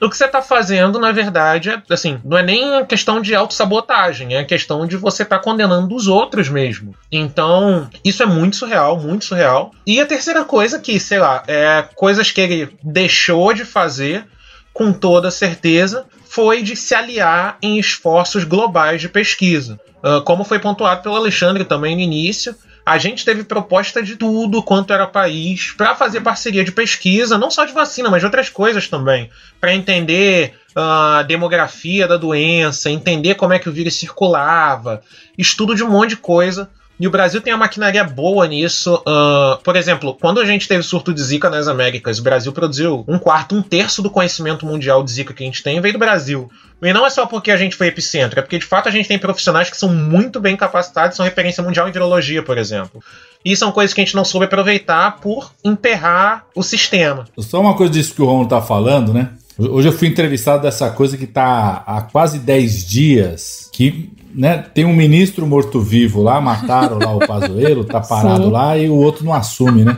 o 0.00 0.10
que 0.10 0.16
você 0.16 0.26
está 0.26 0.42
fazendo, 0.42 0.98
na 0.98 1.10
verdade, 1.10 1.70
é, 1.70 1.82
assim, 1.90 2.20
não 2.24 2.36
é 2.36 2.42
nem 2.42 2.84
questão 2.84 3.20
de 3.20 3.34
autossabotagem, 3.34 4.36
é 4.36 4.44
questão 4.44 4.86
de 4.86 4.96
você 4.96 5.22
estar 5.22 5.38
tá 5.38 5.42
condenando 5.42 5.94
os 5.94 6.06
outros 6.06 6.48
mesmo. 6.48 6.94
Então, 7.10 7.88
isso 8.04 8.22
é 8.22 8.26
muito 8.26 8.56
surreal, 8.56 9.00
muito 9.00 9.24
surreal. 9.24 9.72
E 9.86 10.00
a 10.00 10.06
terceira 10.06 10.44
coisa 10.44 10.78
que, 10.78 11.00
sei 11.00 11.18
lá, 11.18 11.42
é 11.46 11.82
coisas 11.94 12.30
que 12.30 12.40
ele 12.40 12.76
deixou 12.82 13.54
de 13.54 13.64
fazer 13.64 14.26
com 14.72 14.92
toda 14.92 15.30
certeza 15.30 16.04
foi 16.36 16.62
de 16.62 16.76
se 16.76 16.94
aliar 16.94 17.56
em 17.62 17.78
esforços 17.78 18.44
globais 18.44 19.00
de 19.00 19.08
pesquisa. 19.08 19.80
Uh, 20.04 20.20
como 20.20 20.44
foi 20.44 20.58
pontuado 20.58 21.02
pelo 21.02 21.16
Alexandre 21.16 21.64
também 21.64 21.96
no 21.96 22.02
início, 22.02 22.54
a 22.84 22.98
gente 22.98 23.24
teve 23.24 23.42
proposta 23.42 24.02
de 24.02 24.16
tudo 24.16 24.62
quanto 24.62 24.92
era 24.92 25.06
país 25.06 25.70
para 25.70 25.94
fazer 25.94 26.20
parceria 26.20 26.62
de 26.62 26.72
pesquisa, 26.72 27.38
não 27.38 27.50
só 27.50 27.64
de 27.64 27.72
vacina, 27.72 28.10
mas 28.10 28.20
de 28.20 28.26
outras 28.26 28.50
coisas 28.50 28.86
também, 28.86 29.30
para 29.58 29.72
entender 29.72 30.52
a 30.74 31.22
demografia 31.22 32.06
da 32.06 32.18
doença, 32.18 32.90
entender 32.90 33.36
como 33.36 33.54
é 33.54 33.58
que 33.58 33.70
o 33.70 33.72
vírus 33.72 33.94
circulava, 33.94 35.00
estudo 35.38 35.74
de 35.74 35.82
um 35.82 35.88
monte 35.88 36.10
de 36.10 36.16
coisa 36.16 36.68
e 36.98 37.06
o 37.06 37.10
Brasil 37.10 37.40
tem 37.40 37.52
uma 37.52 37.60
maquinaria 37.60 38.02
boa 38.02 38.46
nisso. 38.46 38.94
Uh, 39.06 39.62
por 39.62 39.76
exemplo, 39.76 40.16
quando 40.18 40.40
a 40.40 40.46
gente 40.46 40.66
teve 40.66 40.82
surto 40.82 41.12
de 41.12 41.22
Zika 41.22 41.50
nas 41.50 41.68
Américas, 41.68 42.18
o 42.18 42.22
Brasil 42.22 42.52
produziu 42.52 43.04
um 43.06 43.18
quarto, 43.18 43.54
um 43.54 43.62
terço 43.62 44.02
do 44.02 44.10
conhecimento 44.10 44.64
mundial 44.64 45.02
de 45.04 45.10
Zika 45.10 45.34
que 45.34 45.42
a 45.42 45.46
gente 45.46 45.62
tem 45.62 45.80
veio 45.80 45.92
do 45.92 45.98
Brasil. 45.98 46.50
E 46.82 46.92
não 46.92 47.06
é 47.06 47.10
só 47.10 47.26
porque 47.26 47.50
a 47.50 47.56
gente 47.56 47.76
foi 47.76 47.88
epicentro, 47.88 48.38
é 48.38 48.42
porque 48.42 48.58
de 48.58 48.64
fato 48.64 48.88
a 48.88 48.92
gente 48.92 49.08
tem 49.08 49.18
profissionais 49.18 49.70
que 49.70 49.76
são 49.76 49.88
muito 49.92 50.40
bem 50.40 50.56
capacitados, 50.56 51.16
são 51.16 51.24
referência 51.24 51.62
mundial 51.62 51.88
em 51.88 51.92
virologia, 51.92 52.42
por 52.42 52.58
exemplo. 52.58 53.02
E 53.44 53.56
são 53.56 53.72
coisas 53.72 53.94
que 53.94 54.00
a 54.00 54.04
gente 54.04 54.14
não 54.14 54.24
soube 54.24 54.46
aproveitar 54.46 55.20
por 55.20 55.52
emperrar 55.64 56.46
o 56.54 56.62
sistema. 56.62 57.26
Só 57.38 57.60
uma 57.60 57.74
coisa 57.74 57.92
disso 57.92 58.14
que 58.14 58.22
o 58.22 58.26
Romulo 58.26 58.48
tá 58.48 58.60
falando, 58.60 59.12
né? 59.12 59.30
Hoje 59.58 59.88
eu 59.88 59.92
fui 59.92 60.08
entrevistado 60.08 60.62
dessa 60.62 60.90
coisa 60.90 61.16
que 61.16 61.26
tá 61.26 61.82
há 61.86 62.02
quase 62.02 62.38
10 62.38 62.86
dias, 62.86 63.70
que 63.72 64.10
né, 64.36 64.58
tem 64.74 64.84
um 64.84 64.94
ministro 64.94 65.46
morto-vivo 65.46 66.22
lá, 66.22 66.40
mataram 66.40 66.98
lá 66.98 67.16
o 67.16 67.20
Pazuello, 67.26 67.84
tá 67.84 68.00
parado 68.00 68.44
Sim. 68.44 68.50
lá 68.50 68.76
e 68.76 68.88
o 68.88 68.94
outro 68.94 69.24
não 69.24 69.32
assume, 69.32 69.84
né? 69.84 69.96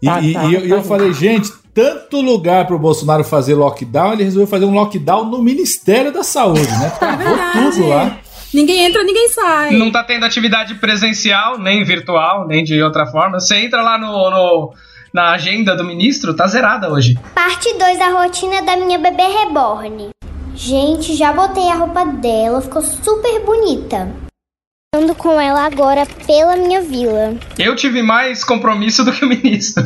E, 0.00 0.06
tá, 0.06 0.20
e, 0.22 0.32
tá, 0.32 0.44
e 0.44 0.54
eu, 0.54 0.60
tá 0.62 0.66
eu 0.76 0.82
falei, 0.82 1.12
gente, 1.12 1.52
tanto 1.74 2.20
lugar 2.20 2.66
para 2.66 2.74
o 2.74 2.78
Bolsonaro 2.78 3.22
fazer 3.22 3.54
lockdown, 3.54 4.14
ele 4.14 4.24
resolveu 4.24 4.46
fazer 4.46 4.64
um 4.64 4.72
lockdown 4.72 5.26
no 5.26 5.42
Ministério 5.42 6.10
da 6.10 6.22
Saúde, 6.22 6.70
né? 6.70 6.90
Travou 6.98 7.36
é 7.36 7.52
tudo 7.52 7.88
lá. 7.88 8.18
Ninguém 8.52 8.84
entra, 8.84 9.02
ninguém 9.02 9.28
sai. 9.28 9.70
Não 9.72 9.90
tá 9.90 10.04
tendo 10.04 10.24
atividade 10.24 10.74
presencial, 10.74 11.58
nem 11.58 11.84
virtual, 11.84 12.46
nem 12.46 12.64
de 12.64 12.82
outra 12.82 13.06
forma. 13.06 13.40
Você 13.40 13.56
entra 13.56 13.80
lá 13.80 13.96
no, 13.96 14.30
no 14.30 14.74
na 15.12 15.32
agenda 15.32 15.76
do 15.76 15.84
ministro, 15.84 16.34
tá 16.34 16.46
zerada 16.46 16.90
hoje. 16.90 17.18
Parte 17.34 17.72
2 17.74 17.98
da 17.98 18.08
rotina 18.08 18.62
da 18.62 18.76
minha 18.76 18.98
bebê 18.98 19.22
reborn. 19.22 20.10
Gente, 20.64 21.16
já 21.16 21.32
botei 21.32 21.68
a 21.68 21.74
roupa 21.74 22.04
dela, 22.04 22.62
ficou 22.62 22.82
super 22.82 23.44
bonita. 23.44 24.08
Ando 24.94 25.12
com 25.12 25.40
ela 25.40 25.66
agora 25.66 26.06
pela 26.24 26.56
minha 26.56 26.80
vila. 26.80 27.34
Eu 27.58 27.74
tive 27.74 28.00
mais 28.00 28.44
compromisso 28.44 29.04
do 29.04 29.10
que 29.10 29.24
o 29.24 29.28
ministro. 29.28 29.82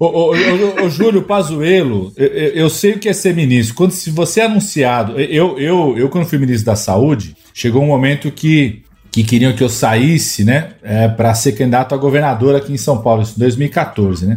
ô, 0.00 0.06
ô, 0.06 0.30
ô, 0.30 0.84
ô, 0.86 0.88
Júlio 0.88 1.24
Pazuello, 1.24 2.10
eu, 2.16 2.26
eu, 2.26 2.70
sei 2.70 2.92
o 2.92 2.98
que 2.98 3.06
é 3.06 3.12
ser 3.12 3.34
ministro. 3.34 3.74
Quando 3.74 3.90
se 3.90 4.10
você 4.10 4.40
é 4.40 4.46
anunciado, 4.46 5.20
eu, 5.20 5.58
eu, 5.58 5.98
eu 5.98 6.08
quando 6.08 6.24
fui 6.24 6.38
ministro 6.38 6.64
da 6.64 6.76
Saúde, 6.76 7.36
chegou 7.52 7.82
um 7.82 7.88
momento 7.88 8.30
que 8.30 8.82
que 9.16 9.24
queriam 9.24 9.54
que 9.54 9.64
eu 9.64 9.68
saísse, 9.70 10.44
né, 10.44 10.72
é, 10.82 11.08
para 11.08 11.34
ser 11.34 11.52
candidato 11.52 11.94
a 11.94 11.98
governador 11.98 12.54
aqui 12.54 12.70
em 12.70 12.76
São 12.76 13.00
Paulo, 13.00 13.22
isso 13.22 13.32
em 13.36 13.38
2014, 13.38 14.26
né? 14.26 14.36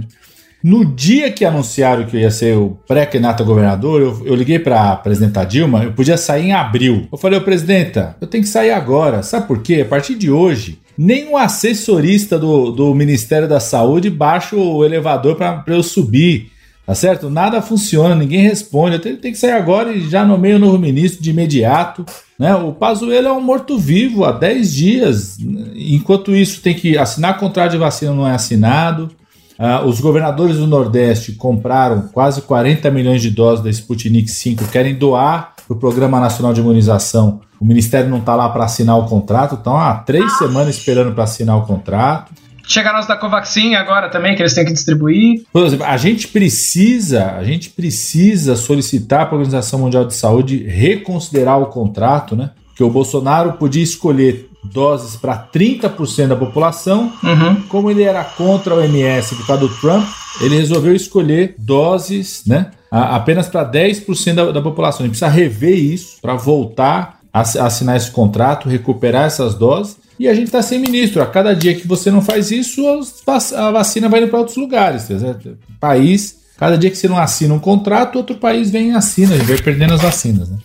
No 0.62 0.84
dia 0.84 1.32
que 1.32 1.46
anunciaram 1.46 2.06
que 2.06 2.18
eu 2.18 2.20
ia 2.20 2.32
ser 2.32 2.58
o 2.58 2.78
pré-candidato 2.86 3.44
a 3.44 3.46
governador, 3.46 4.02
eu, 4.02 4.22
eu 4.26 4.36
liguei 4.36 4.60
para 4.60 4.92
a 4.92 4.96
presidenta 4.96 5.46
Dilma, 5.46 5.86
eu 5.86 5.94
podia 5.94 6.18
sair 6.18 6.48
em 6.48 6.54
abril. 6.54 7.08
Eu 7.10 7.18
falei, 7.18 7.40
ô 7.40 7.42
presidenta, 7.42 8.18
eu 8.20 8.28
tenho 8.28 8.44
que 8.44 8.50
sair 8.50 8.72
agora. 8.72 9.24
Sabe 9.24 9.48
por 9.48 9.62
quê? 9.62 9.82
A 9.82 9.86
partir 9.86 10.16
de 10.16 10.30
hoje, 10.30 10.80
nenhum 10.98 11.38
assessorista 11.38 12.38
do, 12.38 12.72
do 12.72 12.94
Ministério 12.94 13.48
da 13.48 13.62
Saúde 13.62 14.10
baixa 14.10 14.58
o 14.58 14.84
elevador 14.84 15.38
para 15.38 15.64
eu 15.68 15.82
subir. 15.82 16.52
Tá 16.86 16.96
certo? 16.96 17.30
Nada 17.30 17.62
funciona, 17.62 18.16
ninguém 18.16 18.42
responde. 18.42 18.96
Eu 18.96 19.00
tenho, 19.00 19.18
tenho 19.18 19.34
que 19.34 19.40
sair 19.40 19.52
agora 19.52 19.94
e 19.94 20.10
já 20.10 20.26
nomeio 20.26 20.56
o 20.56 20.60
novo 20.60 20.80
ministro 20.80 21.22
de 21.22 21.30
imediato. 21.30 22.04
Né? 22.38 22.54
O 22.56 22.74
Pazuello 22.74 23.28
é 23.28 23.32
um 23.32 23.40
morto-vivo 23.40 24.26
há 24.26 24.32
10 24.32 24.74
dias. 24.74 25.38
Enquanto 25.76 26.36
isso, 26.36 26.62
tem 26.62 26.74
que 26.74 26.98
assinar 26.98 27.38
contrato 27.38 27.72
de 27.72 27.78
vacina, 27.78 28.12
não 28.12 28.28
é 28.28 28.34
assinado. 28.34 29.12
Uh, 29.60 29.86
os 29.86 30.00
governadores 30.00 30.56
do 30.56 30.66
Nordeste 30.66 31.34
compraram 31.34 32.08
quase 32.14 32.42
40 32.44 32.90
milhões 32.92 33.22
de 33.22 33.30
doses 33.30 33.62
da 33.62 33.70
Sputnik 33.70 34.32
5, 34.32 34.66
querem 34.70 34.96
doar 34.96 35.54
para 35.68 35.76
o 35.76 35.78
Programa 35.78 36.18
Nacional 36.18 36.54
de 36.54 36.62
Imunização. 36.62 37.42
O 37.60 37.66
Ministério 37.66 38.10
não 38.10 38.20
está 38.20 38.36
lá 38.36 38.48
para 38.48 38.64
assinar 38.64 38.98
o 38.98 39.06
contrato, 39.06 39.56
estão 39.56 39.76
há 39.76 39.96
três 39.96 40.38
semanas 40.38 40.78
esperando 40.78 41.14
para 41.14 41.26
assinar 41.26 41.58
o 41.58 41.64
contrato. 41.64 42.32
Chegaram 42.66 43.00
os 43.00 43.08
da 43.08 43.18
Covaxin 43.18 43.76
agora 43.76 44.10
também, 44.10 44.34
que 44.34 44.42
eles 44.42 44.54
têm 44.54 44.64
que 44.64 44.72
distribuir. 44.72 45.44
Por 45.52 45.66
exemplo, 45.66 45.86
a 45.86 45.98
gente 45.98 46.30
precisa, 46.30 47.32
a 47.32 47.44
gente 47.44 47.72
precisa 47.72 48.56
solicitar 48.56 49.26
para 49.26 49.36
a 49.36 49.40
Organização 49.40 49.80
Mundial 49.80 50.06
de 50.06 50.14
Saúde 50.14 50.64
reconsiderar 50.64 51.60
o 51.60 51.66
contrato, 51.66 52.34
né? 52.34 52.52
Que 52.80 52.84
o 52.86 52.90
Bolsonaro 52.90 53.52
podia 53.54 53.84
escolher 53.84 54.50
doses 54.64 55.18
para 55.18 55.38
30% 55.54 56.28
da 56.28 56.36
população. 56.38 57.12
Uhum. 57.22 57.62
Como 57.68 57.92
ele 57.92 58.04
era 58.04 58.24
contra 58.24 58.74
o 58.74 58.82
MS 58.82 59.36
por 59.36 59.46
causa 59.46 59.68
do 59.68 59.74
Trump, 59.82 60.08
ele 60.40 60.56
resolveu 60.56 60.96
escolher 60.96 61.56
doses, 61.58 62.44
né? 62.48 62.72
a- 62.90 63.18
Apenas 63.18 63.50
para 63.50 63.66
10% 63.70 64.34
da, 64.34 64.52
da 64.54 64.62
população. 64.62 65.02
Ele 65.06 65.10
precisa 65.10 65.28
rever 65.28 65.78
isso 65.78 66.20
para 66.22 66.36
voltar 66.36 67.20
a 67.34 67.42
ass- 67.42 67.58
assinar 67.58 67.98
esse 67.98 68.12
contrato, 68.12 68.70
recuperar 68.70 69.26
essas 69.26 69.56
doses. 69.56 69.98
E 70.18 70.26
a 70.30 70.34
gente 70.34 70.46
está 70.46 70.62
sem 70.62 70.80
ministro. 70.80 71.22
A 71.22 71.26
cada 71.26 71.54
dia 71.54 71.76
que 71.76 71.86
você 71.86 72.10
não 72.10 72.22
faz 72.22 72.50
isso, 72.50 72.82
a 73.58 73.72
vacina 73.72 74.08
vai 74.08 74.22
indo 74.22 74.30
para 74.30 74.40
outros 74.40 74.56
lugares. 74.56 75.02
certo? 75.04 75.58
País, 75.82 76.38
cada 76.58 76.78
dia 76.78 76.90
que 76.90 76.98
você 76.98 77.10
não 77.10 77.18
assina 77.18 77.54
um 77.54 77.60
contrato, 77.60 78.16
outro 78.16 78.38
país 78.38 78.70
vem 78.72 78.92
e 78.92 78.96
assina, 78.96 79.36
a 79.36 79.38
gente 79.38 79.48
vai 79.48 79.58
perdendo 79.62 79.94
as 79.96 80.02
vacinas. 80.02 80.50
Né? 80.50 80.58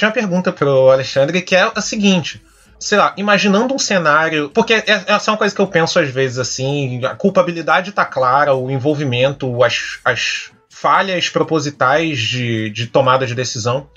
Tinha 0.00 0.08
uma 0.08 0.14
pergunta 0.14 0.50
pro 0.50 0.90
Alexandre 0.90 1.42
que 1.42 1.54
é 1.54 1.70
a 1.74 1.80
seguinte. 1.82 2.42
Sei 2.78 2.96
lá, 2.96 3.12
imaginando 3.18 3.74
um 3.74 3.78
cenário. 3.78 4.48
Porque 4.48 4.72
é- 4.72 5.04
essa 5.06 5.30
é 5.30 5.32
uma 5.32 5.36
coisa 5.36 5.54
que 5.54 5.60
eu 5.60 5.66
penso 5.66 5.98
às 5.98 6.08
vezes 6.08 6.38
assim: 6.38 7.04
a 7.04 7.14
culpabilidade 7.14 7.92
tá 7.92 8.06
clara, 8.06 8.54
o 8.54 8.70
envolvimento, 8.70 9.62
as, 9.62 10.00
as 10.02 10.52
falhas 10.70 11.28
propositais 11.28 12.18
de, 12.18 12.70
de 12.70 12.86
tomada 12.86 13.26
de 13.26 13.34
decisão. 13.34 13.90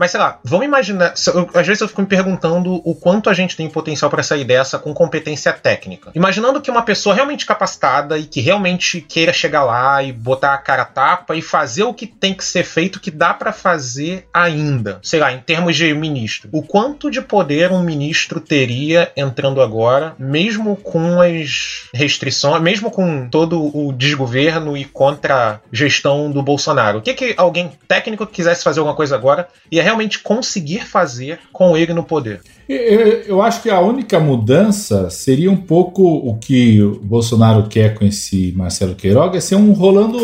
Mas 0.00 0.12
sei 0.12 0.18
lá, 0.20 0.38
vamos 0.42 0.64
imaginar. 0.64 1.12
eu- 1.26 1.50
Às 1.52 1.66
vezes 1.66 1.82
eu 1.82 1.86
fico 1.88 2.00
me 2.00 2.06
perguntando 2.06 2.80
o 2.88 2.94
quanto 2.94 3.28
a 3.28 3.34
gente 3.34 3.54
tem 3.54 3.68
potencial 3.68 4.10
para 4.10 4.22
sair 4.22 4.44
dessa 4.44 4.78
com 4.78 4.94
competência 4.94 5.52
técnica. 5.52 6.10
Imaginando 6.14 6.58
que 6.62 6.70
uma 6.70 6.80
pessoa 6.80 7.14
realmente 7.14 7.44
capacitada 7.44 8.16
e 8.16 8.24
que 8.24 8.40
realmente 8.40 9.02
queira 9.02 9.30
chegar 9.30 9.62
lá 9.62 10.02
e 10.02 10.10
botar 10.10 10.54
a 10.54 10.58
cara 10.58 10.82
a 10.82 10.86
tapa 10.86 11.36
e 11.36 11.42
fazer 11.42 11.82
o 11.82 11.92
que 11.92 12.06
tem 12.06 12.32
que 12.32 12.42
ser 12.42 12.64
feito, 12.64 12.98
que 12.98 13.10
dá 13.10 13.34
para 13.34 13.52
fazer 13.52 14.26
ainda. 14.32 15.00
Sei 15.02 15.20
lá, 15.20 15.32
em 15.32 15.38
termos 15.40 15.76
de 15.76 15.92
ministro. 15.92 16.48
O 16.50 16.62
quanto 16.62 17.10
de 17.10 17.20
poder 17.20 17.70
um 17.70 17.82
ministro 17.82 18.40
teria 18.40 19.12
entrando 19.14 19.60
agora, 19.60 20.14
mesmo 20.18 20.76
com 20.76 21.20
as 21.20 21.90
restrições, 21.92 22.62
mesmo 22.62 22.90
com 22.90 23.28
todo 23.28 23.60
o 23.76 23.92
desgoverno 23.92 24.78
e 24.78 24.86
contra 24.86 25.34
a 25.48 25.58
gestão 25.70 26.30
do 26.30 26.42
Bolsonaro? 26.42 27.00
O 27.00 27.02
que, 27.02 27.12
que 27.12 27.34
alguém 27.36 27.70
técnico 27.86 28.26
que 28.26 28.32
quisesse 28.32 28.64
fazer 28.64 28.80
alguma 28.80 28.96
coisa 28.96 29.14
agora 29.14 29.46
ia 29.70 29.89
realmente 29.90 30.20
conseguir 30.20 30.86
fazer 30.86 31.40
com 31.52 31.76
ele 31.76 31.92
no 31.92 32.04
poder? 32.04 32.40
Eu, 32.68 33.42
acho 33.42 33.62
que 33.62 33.68
a 33.68 33.80
única 33.80 34.20
mudança 34.20 35.10
seria 35.10 35.50
um 35.50 35.56
pouco 35.56 36.02
o 36.04 36.38
que 36.38 36.80
o 36.80 37.00
Bolsonaro 37.02 37.64
quer 37.68 37.94
com 37.94 38.04
esse 38.04 38.52
Marcelo 38.56 38.94
Queiroga, 38.94 39.38
é 39.38 39.40
ser 39.40 39.56
um 39.56 39.72
rolando, 39.72 40.16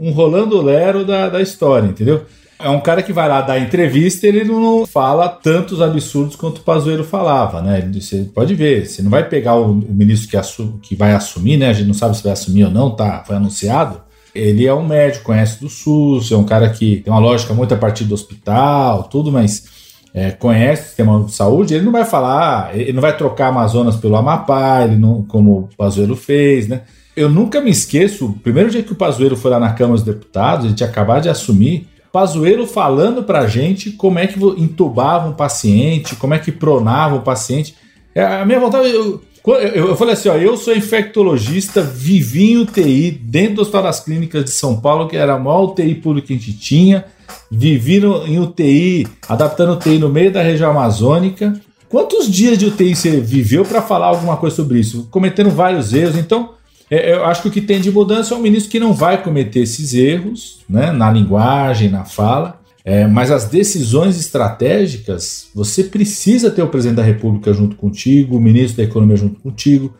um 0.00 0.10
rolando 0.10 0.60
lero 0.60 1.04
da, 1.04 1.28
da 1.28 1.40
história, 1.40 1.86
entendeu? 1.86 2.24
É 2.58 2.68
um 2.68 2.80
cara 2.80 3.02
que 3.02 3.12
vai 3.12 3.28
lá 3.28 3.40
dar 3.42 3.58
entrevista 3.60 4.26
ele 4.26 4.44
não 4.44 4.86
fala 4.86 5.28
tantos 5.28 5.80
absurdos 5.82 6.34
quanto 6.34 6.58
o 6.58 6.62
Pazuello 6.62 7.04
falava, 7.04 7.60
né? 7.60 7.88
Você 7.92 8.28
pode 8.34 8.54
ver, 8.54 8.86
você 8.86 9.02
não 9.02 9.10
vai 9.10 9.28
pegar 9.28 9.56
o, 9.56 9.70
o 9.70 9.74
ministro 9.94 10.28
que, 10.28 10.36
assu- 10.36 10.78
que 10.82 10.96
vai 10.96 11.12
assumir, 11.12 11.56
né? 11.56 11.68
A 11.68 11.72
gente 11.72 11.86
não 11.88 11.94
sabe 11.94 12.16
se 12.16 12.22
vai 12.24 12.32
assumir 12.32 12.64
ou 12.64 12.70
não, 12.70 12.90
tá? 12.90 13.22
Foi 13.26 13.36
anunciado. 13.36 14.00
Ele 14.34 14.66
é 14.66 14.74
um 14.74 14.86
médico, 14.86 15.24
conhece 15.24 15.60
do 15.60 15.68
SUS, 15.68 16.32
é 16.32 16.36
um 16.36 16.44
cara 16.44 16.68
que 16.68 16.96
tem 16.96 17.12
uma 17.12 17.20
lógica 17.20 17.54
muito 17.54 17.72
a 17.72 17.76
partir 17.76 18.04
do 18.04 18.14
hospital, 18.14 19.04
tudo, 19.04 19.30
mas 19.30 19.64
é, 20.12 20.30
conhece 20.30 20.82
o 20.82 20.86
sistema 20.86 21.24
de 21.24 21.32
saúde, 21.32 21.74
ele 21.74 21.84
não 21.84 21.92
vai 21.92 22.04
falar, 22.04 22.76
ele 22.76 22.92
não 22.92 23.00
vai 23.00 23.16
trocar 23.16 23.48
Amazonas 23.48 23.96
pelo 23.96 24.16
Amapá, 24.16 24.82
ele 24.84 24.96
não, 24.96 25.22
como 25.22 25.58
o 25.58 25.68
Pazuello 25.76 26.16
fez, 26.16 26.68
né? 26.68 26.82
Eu 27.16 27.28
nunca 27.28 27.60
me 27.60 27.70
esqueço, 27.70 28.26
o 28.26 28.32
primeiro 28.32 28.70
dia 28.70 28.82
que 28.82 28.92
o 28.92 28.96
Pazuello 28.96 29.36
foi 29.36 29.50
lá 29.50 29.60
na 29.60 29.72
Câmara 29.72 29.94
dos 29.94 30.04
Deputados, 30.04 30.66
ele 30.66 30.74
tinha 30.74 30.88
acabado 30.88 31.22
de 31.22 31.28
assumir, 31.28 31.88
Pazuello 32.14 32.64
falando 32.64 33.24
pra 33.24 33.48
gente 33.48 33.90
como 33.90 34.20
é 34.20 34.28
que 34.28 34.38
entubava 34.56 35.28
um 35.28 35.32
paciente, 35.32 36.14
como 36.14 36.32
é 36.32 36.38
que 36.38 36.52
pronava 36.52 37.16
um 37.16 37.22
paciente. 37.22 37.74
É, 38.14 38.22
a 38.22 38.44
minha 38.44 38.60
vontade, 38.60 38.88
eu, 38.88 39.20
eu, 39.52 39.94
falei 39.94 40.14
assim, 40.14 40.30
ó, 40.30 40.36
eu 40.36 40.56
sou 40.56 40.74
infectologista, 40.74 41.82
vivi 41.82 42.52
em 42.52 42.58
UTI 42.58 43.10
dentro 43.10 43.56
do 43.56 43.60
Hospital 43.62 43.82
das 43.82 44.00
Clínicas 44.00 44.44
de 44.44 44.50
São 44.50 44.80
Paulo, 44.80 45.06
que 45.06 45.16
era 45.16 45.34
a 45.34 45.38
maior 45.38 45.64
UTI 45.64 45.94
pública 45.96 46.28
que 46.28 46.32
a 46.32 46.36
gente 46.36 46.52
tinha, 46.58 47.04
vivi 47.50 48.00
no- 48.00 48.26
em 48.26 48.38
UTI, 48.38 49.06
adaptando 49.28 49.74
UTI 49.74 49.98
no 49.98 50.08
meio 50.08 50.32
da 50.32 50.42
região 50.42 50.70
amazônica. 50.70 51.60
Quantos 51.90 52.30
dias 52.30 52.56
de 52.56 52.66
UTI 52.66 52.96
você 52.96 53.20
viveu 53.20 53.64
para 53.64 53.82
falar 53.82 54.06
alguma 54.06 54.36
coisa 54.38 54.56
sobre 54.56 54.80
isso? 54.80 55.08
Cometendo 55.10 55.50
vários 55.50 55.92
erros. 55.92 56.16
Então, 56.16 56.54
é, 56.90 57.12
eu 57.14 57.24
acho 57.26 57.42
que 57.42 57.48
o 57.48 57.50
que 57.50 57.60
tem 57.60 57.80
de 57.80 57.90
mudança 57.90 58.34
é 58.34 58.36
um 58.36 58.40
ministro 58.40 58.70
que 58.70 58.80
não 58.80 58.92
vai 58.94 59.22
cometer 59.22 59.60
esses 59.60 59.92
erros 59.94 60.60
né, 60.68 60.90
na 60.90 61.10
linguagem, 61.10 61.90
na 61.90 62.04
fala. 62.04 62.60
É, 62.84 63.06
mas 63.06 63.30
as 63.30 63.46
decisões 63.46 64.20
estratégicas, 64.20 65.48
você 65.54 65.84
precisa 65.84 66.50
ter 66.50 66.62
o 66.62 66.68
presidente 66.68 66.96
da 66.98 67.02
República 67.02 67.52
junto 67.52 67.76
contigo, 67.76 68.36
o 68.36 68.40
ministro 68.40 68.76
da 68.76 68.82
Economia 68.82 69.16
junto 69.16 69.40
contigo. 69.40 69.94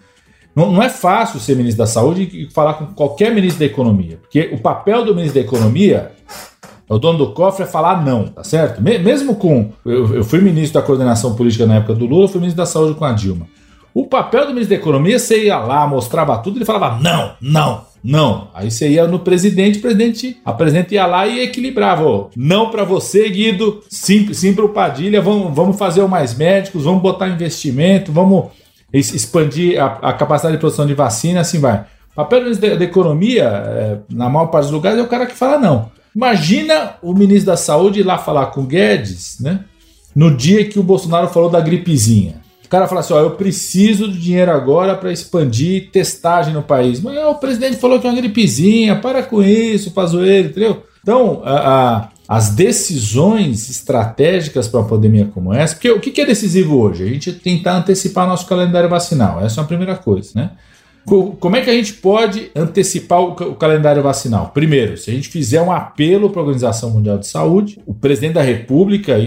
Não, 0.54 0.70
não 0.70 0.82
é 0.82 0.90
fácil 0.90 1.40
ser 1.40 1.56
ministro 1.56 1.78
da 1.78 1.86
Saúde 1.86 2.28
e 2.32 2.50
falar 2.52 2.74
com 2.74 2.86
qualquer 2.86 3.34
ministro 3.34 3.60
da 3.60 3.64
Economia, 3.64 4.18
porque 4.20 4.50
o 4.52 4.58
papel 4.58 5.04
do 5.04 5.14
ministro 5.14 5.40
da 5.40 5.46
Economia 5.46 6.12
o 6.88 6.98
dono 6.98 7.18
do 7.18 7.32
cofre 7.32 7.64
é 7.64 7.66
falar 7.66 8.04
não, 8.04 8.28
tá 8.28 8.44
certo? 8.44 8.82
Me- 8.82 8.98
mesmo 8.98 9.34
com. 9.36 9.70
Eu, 9.84 10.16
eu 10.16 10.24
fui 10.24 10.40
ministro 10.40 10.78
da 10.80 10.86
coordenação 10.86 11.34
política 11.34 11.64
na 11.66 11.76
época 11.76 11.94
do 11.94 12.04
Lula, 12.04 12.24
eu 12.24 12.28
fui 12.28 12.40
ministro 12.40 12.62
da 12.62 12.66
saúde 12.66 12.94
com 12.94 13.04
a 13.04 13.12
Dilma. 13.12 13.46
O 13.94 14.06
papel 14.06 14.42
do 14.42 14.48
ministro 14.48 14.76
da 14.76 14.82
Economia, 14.82 15.18
você 15.18 15.46
ia 15.46 15.58
lá, 15.58 15.86
mostrava 15.86 16.36
tudo, 16.38 16.58
ele 16.58 16.64
falava 16.64 17.00
não, 17.00 17.34
não, 17.40 17.82
não. 18.04 18.48
Aí 18.52 18.70
você 18.70 18.90
ia 18.90 19.08
no 19.08 19.18
presidente, 19.18 19.78
presidente, 19.78 20.36
a 20.44 20.52
presidente 20.52 20.92
ia 20.92 21.06
lá 21.06 21.26
e 21.26 21.40
equilibrava. 21.40 22.04
ó, 22.04 22.28
não 22.36 22.70
para 22.70 22.84
você, 22.84 23.30
Guido, 23.30 23.82
sim, 23.88 24.30
sim 24.34 24.54
para 24.54 24.66
o 24.66 24.68
Padilha, 24.68 25.22
vamos, 25.22 25.54
vamos 25.56 25.78
fazer 25.78 26.06
mais 26.06 26.36
médicos, 26.36 26.84
vamos 26.84 27.00
botar 27.00 27.28
investimento, 27.28 28.12
vamos 28.12 28.48
expandir 28.92 29.82
a, 29.82 30.10
a 30.10 30.12
capacidade 30.12 30.56
de 30.56 30.60
produção 30.60 30.86
de 30.86 30.92
vacina, 30.92 31.40
assim 31.40 31.58
vai. 31.58 31.86
O 32.12 32.16
papel 32.16 32.54
da, 32.54 32.74
da 32.74 32.84
Economia, 32.84 33.44
é, 33.44 33.98
na 34.10 34.28
maior 34.28 34.46
parte 34.48 34.64
dos 34.64 34.72
lugares, 34.72 34.98
é 34.98 35.02
o 35.02 35.08
cara 35.08 35.24
que 35.24 35.34
fala 35.34 35.58
não. 35.58 35.90
Imagina 36.14 36.96
o 37.02 37.14
ministro 37.14 37.46
da 37.46 37.56
Saúde 37.56 38.00
ir 38.00 38.04
lá 38.04 38.18
falar 38.18 38.46
com 38.46 38.60
o 38.60 38.66
Guedes, 38.66 39.38
né? 39.40 39.64
No 40.14 40.36
dia 40.36 40.64
que 40.68 40.78
o 40.78 40.82
Bolsonaro 40.82 41.28
falou 41.28 41.50
da 41.50 41.58
gripezinha. 41.58 42.43
O 42.64 42.68
cara 42.68 42.88
fala 42.88 43.00
assim: 43.00 43.12
ó, 43.14 43.20
eu 43.20 43.32
preciso 43.32 44.08
do 44.08 44.18
dinheiro 44.18 44.50
agora 44.50 44.94
para 44.96 45.12
expandir 45.12 45.90
testagem 45.90 46.52
no 46.54 46.62
país. 46.62 47.00
Mas 47.00 47.16
ó, 47.18 47.32
o 47.32 47.34
presidente 47.36 47.76
falou 47.76 48.00
que 48.00 48.06
é 48.06 48.10
uma 48.10 48.16
gripezinha, 48.16 48.96
para 48.96 49.22
com 49.22 49.42
isso, 49.42 49.90
Pazuello, 49.92 50.48
entendeu? 50.48 50.82
Então, 51.02 51.42
a- 51.44 51.52
a- 51.96 52.08
as 52.26 52.50
decisões 52.50 53.68
estratégicas 53.68 54.66
para 54.66 54.80
uma 54.80 54.88
pandemia 54.88 55.28
como 55.34 55.52
essa, 55.52 55.74
porque 55.74 55.90
o 55.90 56.00
que 56.00 56.10
que 56.10 56.20
é 56.22 56.26
decisivo 56.26 56.78
hoje? 56.78 57.02
A 57.04 57.06
gente 57.06 57.32
tentar 57.32 57.76
antecipar 57.76 58.26
nosso 58.26 58.46
calendário 58.46 58.88
vacinal. 58.88 59.44
Essa 59.44 59.60
é 59.60 59.64
a 59.64 59.66
primeira 59.66 59.94
coisa, 59.96 60.30
né? 60.34 60.50
Co- 61.04 61.36
Como 61.38 61.54
é 61.56 61.60
que 61.60 61.68
a 61.68 61.74
gente 61.74 61.92
pode 61.92 62.50
antecipar 62.56 63.20
o, 63.20 63.34
ca- 63.34 63.44
o 63.46 63.54
calendário 63.54 64.02
vacinal? 64.02 64.50
Primeiro, 64.54 64.96
se 64.96 65.10
a 65.10 65.14
gente 65.14 65.28
fizer 65.28 65.60
um 65.60 65.70
apelo 65.70 66.30
para 66.30 66.40
a 66.40 66.44
Organização 66.44 66.88
Mundial 66.90 67.18
de 67.18 67.26
Saúde, 67.26 67.78
o 67.86 67.92
presidente 67.92 68.32
da 68.32 68.42
República 68.42 69.18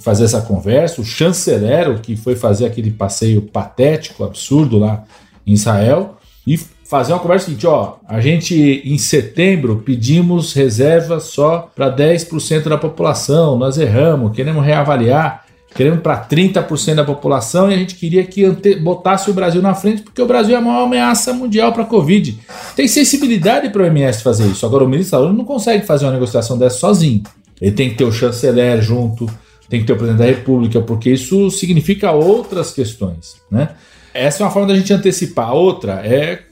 fazer 0.00 0.24
essa 0.24 0.40
conversa, 0.40 1.00
o 1.00 1.04
chanceler, 1.04 1.90
o 1.90 2.00
que 2.00 2.16
foi 2.16 2.36
fazer 2.36 2.66
aquele 2.66 2.90
passeio 2.90 3.42
patético, 3.42 4.24
absurdo 4.24 4.78
lá 4.78 5.04
em 5.46 5.52
Israel, 5.52 6.16
e 6.46 6.58
fazer 6.88 7.12
uma 7.12 7.18
conversa 7.18 7.44
seguinte, 7.44 7.66
ó, 7.66 7.96
a 8.08 8.18
gente 8.18 8.82
em 8.82 8.96
setembro 8.96 9.82
pedimos 9.84 10.54
reserva 10.54 11.20
só 11.20 11.70
para 11.76 11.94
10% 11.94 12.68
da 12.68 12.78
população, 12.78 13.58
nós 13.58 13.76
erramos, 13.76 14.34
queremos 14.34 14.64
reavaliar, 14.64 15.44
queremos 15.74 16.00
para 16.00 16.24
30% 16.24 16.94
da 16.94 17.04
população 17.04 17.70
e 17.70 17.74
a 17.74 17.76
gente 17.76 17.94
queria 17.94 18.24
que 18.24 18.50
botasse 18.76 19.30
o 19.30 19.34
Brasil 19.34 19.60
na 19.60 19.74
frente, 19.74 20.00
porque 20.00 20.22
o 20.22 20.26
Brasil 20.26 20.54
é 20.54 20.58
a 20.58 20.62
maior 20.62 20.84
ameaça 20.84 21.34
mundial 21.34 21.72
para 21.74 21.82
a 21.82 21.86
Covid. 21.86 22.38
Tem 22.74 22.88
sensibilidade 22.88 23.68
para 23.68 23.82
o 23.82 23.86
MS 23.86 24.22
fazer 24.22 24.46
isso. 24.46 24.64
Agora, 24.64 24.84
o 24.84 24.88
ministro 24.88 25.30
não 25.32 25.44
consegue 25.44 25.84
fazer 25.84 26.06
uma 26.06 26.12
negociação 26.12 26.56
dessa 26.56 26.78
sozinho. 26.78 27.22
Ele 27.60 27.72
tem 27.72 27.90
que 27.90 27.96
ter 27.96 28.04
o 28.04 28.12
chanceler 28.12 28.80
junto, 28.80 29.28
tem 29.68 29.80
que 29.80 29.86
ter 29.86 29.92
o 29.92 29.96
presidente 29.96 30.20
da 30.20 30.26
República, 30.26 30.80
porque 30.80 31.10
isso 31.10 31.50
significa 31.50 32.12
outras 32.12 32.72
questões. 32.72 33.36
Né? 33.50 33.70
Essa 34.14 34.42
é 34.42 34.46
uma 34.46 34.52
forma 34.52 34.68
da 34.68 34.74
gente 34.74 34.92
antecipar. 34.92 35.52
Outra 35.52 36.00
é 36.04 36.42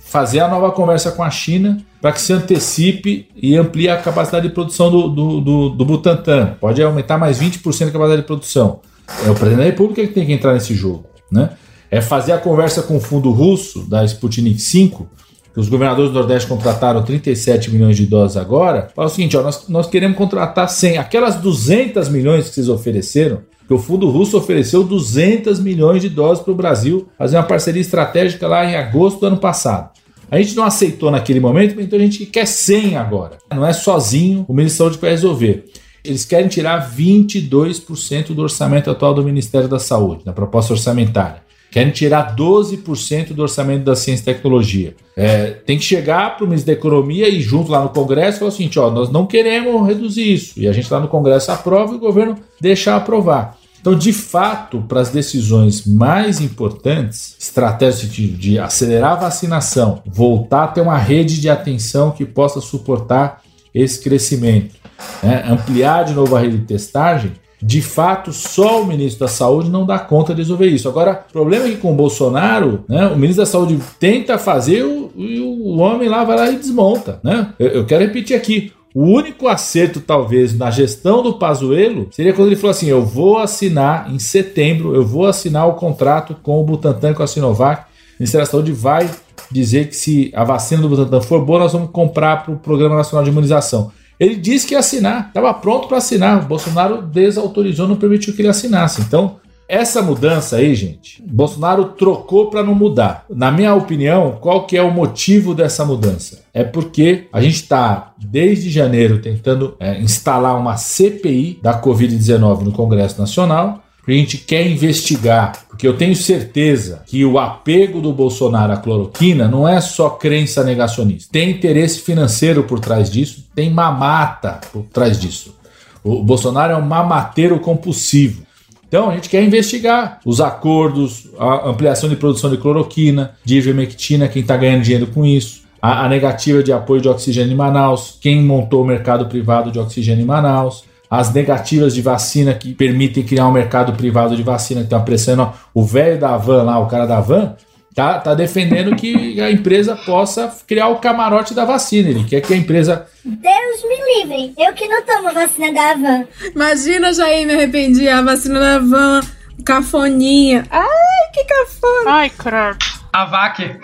fazer 0.00 0.40
a 0.40 0.48
nova 0.48 0.72
conversa 0.72 1.12
com 1.12 1.22
a 1.22 1.30
China 1.30 1.78
para 2.00 2.12
que 2.12 2.20
se 2.20 2.32
antecipe 2.32 3.28
e 3.36 3.56
amplie 3.56 3.88
a 3.88 3.96
capacidade 3.96 4.48
de 4.48 4.54
produção 4.54 4.90
do, 4.90 5.08
do, 5.08 5.40
do, 5.40 5.68
do 5.70 5.84
Butantan. 5.84 6.56
Pode 6.60 6.82
aumentar 6.82 7.18
mais 7.18 7.40
20% 7.40 7.88
a 7.88 7.90
capacidade 7.90 8.22
de 8.22 8.26
produção. 8.26 8.80
É 9.26 9.30
o 9.30 9.34
presidente 9.34 9.58
da 9.58 9.64
República 9.64 10.06
que 10.06 10.12
tem 10.12 10.26
que 10.26 10.32
entrar 10.32 10.54
nesse 10.54 10.74
jogo. 10.74 11.06
Né? 11.30 11.50
É 11.90 12.00
fazer 12.00 12.32
a 12.32 12.38
conversa 12.38 12.82
com 12.82 12.96
o 12.96 13.00
fundo 13.00 13.30
russo 13.30 13.88
da 13.88 14.04
Sputnik 14.04 14.58
5, 14.58 15.08
que 15.27 15.27
os 15.60 15.68
governadores 15.68 16.12
do 16.12 16.18
Nordeste 16.18 16.48
contrataram 16.48 17.02
37 17.02 17.72
milhões 17.72 17.96
de 17.96 18.06
doses 18.06 18.36
agora. 18.36 18.88
Fala 18.94 19.08
o 19.08 19.10
seguinte: 19.10 19.36
ó, 19.36 19.42
nós, 19.42 19.68
nós 19.68 19.88
queremos 19.88 20.16
contratar 20.16 20.68
100. 20.68 20.98
Aquelas 20.98 21.36
200 21.36 22.08
milhões 22.08 22.48
que 22.48 22.54
vocês 22.54 22.68
ofereceram, 22.68 23.40
que 23.66 23.74
o 23.74 23.78
fundo 23.78 24.08
russo 24.08 24.38
ofereceu 24.38 24.84
200 24.84 25.58
milhões 25.58 26.00
de 26.00 26.08
doses 26.08 26.44
para 26.44 26.52
o 26.52 26.56
Brasil, 26.56 27.08
fazer 27.18 27.36
uma 27.36 27.42
parceria 27.42 27.80
estratégica 27.80 28.46
lá 28.46 28.64
em 28.64 28.76
agosto 28.76 29.20
do 29.20 29.26
ano 29.26 29.36
passado. 29.38 29.90
A 30.30 30.38
gente 30.38 30.54
não 30.54 30.62
aceitou 30.62 31.10
naquele 31.10 31.40
momento, 31.40 31.80
então 31.80 31.98
a 31.98 32.02
gente 32.02 32.24
quer 32.26 32.46
100 32.46 32.96
agora. 32.96 33.38
Não 33.52 33.66
é 33.66 33.72
sozinho 33.72 34.44
o 34.46 34.54
ministro 34.54 34.84
da 34.84 34.90
Saúde 34.90 35.00
vai 35.00 35.10
resolver. 35.10 35.64
eles 36.04 36.24
querem 36.24 36.46
tirar 36.48 36.94
22% 36.94 38.28
do 38.28 38.42
orçamento 38.42 38.90
atual 38.90 39.12
do 39.12 39.24
Ministério 39.24 39.68
da 39.68 39.78
Saúde, 39.78 40.22
na 40.24 40.32
proposta 40.32 40.72
orçamentária. 40.72 41.47
Querem 41.70 41.92
tirar 41.92 42.34
12% 42.34 43.34
do 43.34 43.42
orçamento 43.42 43.84
da 43.84 43.94
ciência 43.94 44.22
e 44.22 44.34
tecnologia. 44.34 44.94
É, 45.16 45.50
tem 45.50 45.76
que 45.76 45.84
chegar 45.84 46.36
para 46.36 46.44
o 46.44 46.48
ministro 46.48 46.72
da 46.72 46.78
Economia 46.78 47.28
e 47.28 47.40
junto 47.40 47.70
lá 47.70 47.82
no 47.82 47.90
Congresso 47.90 48.38
falar 48.38 48.48
assim: 48.48 48.70
ó, 48.76 48.90
nós 48.90 49.10
não 49.10 49.26
queremos 49.26 49.86
reduzir 49.86 50.32
isso. 50.32 50.58
E 50.58 50.66
a 50.66 50.72
gente 50.72 50.90
lá 50.92 50.98
no 50.98 51.08
Congresso 51.08 51.52
aprova 51.52 51.92
e 51.92 51.96
o 51.96 52.00
governo 52.00 52.36
deixa 52.60 52.96
aprovar. 52.96 53.58
Então, 53.80 53.96
de 53.96 54.12
fato, 54.12 54.82
para 54.88 55.00
as 55.00 55.10
decisões 55.10 55.86
mais 55.86 56.40
importantes, 56.40 57.36
estratégias 57.38 58.10
de, 58.10 58.28
de 58.28 58.58
acelerar 58.58 59.12
a 59.12 59.16
vacinação, 59.16 60.02
voltar 60.06 60.64
a 60.64 60.68
ter 60.68 60.80
uma 60.80 60.98
rede 60.98 61.40
de 61.40 61.48
atenção 61.48 62.10
que 62.10 62.24
possa 62.24 62.60
suportar 62.60 63.42
esse 63.74 64.00
crescimento, 64.02 64.74
né? 65.22 65.44
ampliar 65.46 66.04
de 66.04 66.12
novo 66.12 66.34
a 66.34 66.40
rede 66.40 66.58
de 66.58 66.64
testagem, 66.64 67.32
de 67.60 67.82
fato, 67.82 68.32
só 68.32 68.82
o 68.82 68.86
ministro 68.86 69.20
da 69.20 69.28
Saúde 69.28 69.70
não 69.70 69.84
dá 69.84 69.98
conta 69.98 70.32
de 70.32 70.40
resolver 70.42 70.66
isso. 70.66 70.88
Agora, 70.88 71.24
o 71.28 71.32
problema 71.32 71.66
é 71.66 71.70
que 71.70 71.76
com 71.78 71.92
o 71.92 71.96
Bolsonaro, 71.96 72.84
né, 72.88 73.06
o 73.08 73.16
ministro 73.16 73.44
da 73.44 73.50
Saúde 73.50 73.78
tenta 73.98 74.38
fazer 74.38 74.78
e 75.16 75.40
o, 75.40 75.48
o, 75.48 75.78
homem 75.78 76.08
lá 76.08 76.22
vai 76.22 76.36
lá 76.36 76.50
e 76.50 76.56
desmonta. 76.56 77.18
Né? 77.22 77.52
Eu, 77.58 77.68
eu 77.68 77.86
quero 77.86 78.04
repetir 78.04 78.36
aqui: 78.36 78.72
o 78.94 79.02
único 79.02 79.48
acerto, 79.48 80.00
talvez, 80.00 80.56
na 80.56 80.70
gestão 80.70 81.22
do 81.22 81.34
Pazuello 81.34 82.08
seria 82.12 82.32
quando 82.32 82.48
ele 82.48 82.56
falou 82.56 82.70
assim: 82.70 82.86
eu 82.86 83.04
vou 83.04 83.38
assinar 83.38 84.12
em 84.12 84.18
setembro, 84.18 84.94
eu 84.94 85.04
vou 85.04 85.26
assinar 85.26 85.68
o 85.68 85.74
contrato 85.74 86.36
com 86.42 86.60
o 86.60 86.64
Butantan, 86.64 87.12
com 87.12 87.22
a 87.22 87.26
Sinovac. 87.26 87.82
O 87.82 87.86
Ministério 88.20 88.46
da 88.46 88.50
Saúde 88.50 88.72
vai 88.72 89.10
dizer 89.50 89.88
que 89.88 89.96
se 89.96 90.30
a 90.34 90.44
vacina 90.44 90.82
do 90.82 90.88
Butantan 90.88 91.20
for 91.20 91.44
boa, 91.44 91.60
nós 91.60 91.72
vamos 91.72 91.90
comprar 91.90 92.44
para 92.44 92.52
o 92.52 92.58
Programa 92.58 92.96
Nacional 92.96 93.24
de 93.24 93.30
Imunização. 93.30 93.90
Ele 94.18 94.34
disse 94.36 94.66
que 94.66 94.74
ia 94.74 94.80
assinar, 94.80 95.28
estava 95.28 95.52
pronto 95.54 95.88
para 95.88 95.98
assinar. 95.98 96.42
O 96.42 96.46
Bolsonaro 96.46 97.02
desautorizou, 97.02 97.86
não 97.86 97.96
permitiu 97.96 98.34
que 98.34 98.42
ele 98.42 98.48
assinasse. 98.48 99.00
Então, 99.00 99.36
essa 99.68 100.00
mudança 100.00 100.56
aí, 100.56 100.74
gente, 100.74 101.22
Bolsonaro 101.22 101.84
trocou 101.90 102.48
para 102.48 102.62
não 102.62 102.74
mudar. 102.74 103.26
Na 103.28 103.52
minha 103.52 103.74
opinião, 103.74 104.38
qual 104.40 104.66
que 104.66 104.78
é 104.78 104.82
o 104.82 104.90
motivo 104.90 105.54
dessa 105.54 105.84
mudança? 105.84 106.40
É 106.54 106.64
porque 106.64 107.28
a 107.30 107.40
gente 107.42 107.56
está 107.56 108.14
desde 108.16 108.70
janeiro 108.70 109.20
tentando 109.20 109.76
é, 109.78 110.00
instalar 110.00 110.58
uma 110.58 110.78
CPI 110.78 111.60
da 111.62 111.78
Covid-19 111.78 112.62
no 112.62 112.72
Congresso 112.72 113.20
Nacional 113.20 113.82
a 114.14 114.18
gente 114.18 114.38
quer 114.38 114.66
investigar, 114.66 115.66
porque 115.68 115.86
eu 115.86 115.96
tenho 115.96 116.16
certeza 116.16 117.02
que 117.06 117.24
o 117.24 117.38
apego 117.38 118.00
do 118.00 118.12
Bolsonaro 118.12 118.72
à 118.72 118.76
cloroquina 118.76 119.46
não 119.46 119.68
é 119.68 119.80
só 119.80 120.10
crença 120.10 120.64
negacionista. 120.64 121.30
Tem 121.30 121.50
interesse 121.50 122.00
financeiro 122.00 122.64
por 122.64 122.80
trás 122.80 123.10
disso, 123.10 123.44
tem 123.54 123.70
mamata 123.70 124.60
por 124.72 124.84
trás 124.84 125.20
disso. 125.20 125.54
O 126.02 126.22
Bolsonaro 126.22 126.72
é 126.72 126.76
um 126.76 126.86
mamateiro 126.86 127.58
compulsivo. 127.60 128.42
Então 128.88 129.10
a 129.10 129.14
gente 129.14 129.28
quer 129.28 129.44
investigar 129.44 130.18
os 130.24 130.40
acordos, 130.40 131.28
a 131.38 131.68
ampliação 131.68 132.08
de 132.08 132.16
produção 132.16 132.50
de 132.50 132.56
cloroquina, 132.56 133.34
de 133.44 133.58
ivermectina, 133.58 134.28
quem 134.28 134.40
está 134.40 134.56
ganhando 134.56 134.82
dinheiro 134.82 135.08
com 135.08 135.26
isso, 135.26 135.62
a, 135.80 136.06
a 136.06 136.08
negativa 136.08 136.62
de 136.62 136.72
apoio 136.72 137.00
de 137.00 137.08
oxigênio 137.08 137.52
em 137.52 137.56
Manaus, 137.56 138.16
quem 138.20 138.42
montou 138.42 138.82
o 138.82 138.86
mercado 138.86 139.26
privado 139.26 139.70
de 139.70 139.78
oxigênio 139.78 140.22
em 140.22 140.26
Manaus, 140.26 140.84
as 141.10 141.32
negativas 141.32 141.94
de 141.94 142.02
vacina 142.02 142.54
que 142.54 142.74
permitem 142.74 143.22
criar 143.22 143.48
um 143.48 143.52
mercado 143.52 143.92
privado 143.92 144.36
de 144.36 144.42
vacina 144.42 144.80
que 144.80 144.86
está 144.86 145.00
pressionando 145.00 145.52
o 145.72 145.84
velho 145.84 146.18
da 146.18 146.36
van 146.36 146.62
lá, 146.62 146.78
o 146.78 146.86
cara 146.86 147.06
da 147.06 147.20
van, 147.20 147.56
tá, 147.94 148.18
tá 148.18 148.34
defendendo 148.34 148.94
que 148.94 149.40
a 149.40 149.50
empresa 149.50 149.96
possa 149.96 150.54
criar 150.66 150.88
o 150.88 150.98
camarote 150.98 151.54
da 151.54 151.64
vacina. 151.64 152.10
Ele 152.10 152.24
quer 152.24 152.40
que 152.40 152.52
a 152.52 152.56
empresa. 152.56 153.06
Deus 153.24 153.82
me 153.84 154.22
livre, 154.22 154.54
eu 154.58 154.72
que 154.74 154.86
não 154.86 155.02
tomo 155.02 155.32
vacina 155.32 155.72
da 155.72 155.94
van. 155.94 156.24
Imagina, 156.54 157.12
Jair, 157.12 157.46
me 157.46 157.54
arrependi, 157.54 158.08
a 158.08 158.22
vacina 158.22 158.60
da 158.60 158.78
van, 158.78 159.20
cafoninha. 159.64 160.64
Ai, 160.70 161.32
que 161.32 161.44
cafona. 161.44 162.10
Ai, 162.10 162.30
credo. 162.30 162.78
A 163.12 163.24
VAC. 163.24 163.76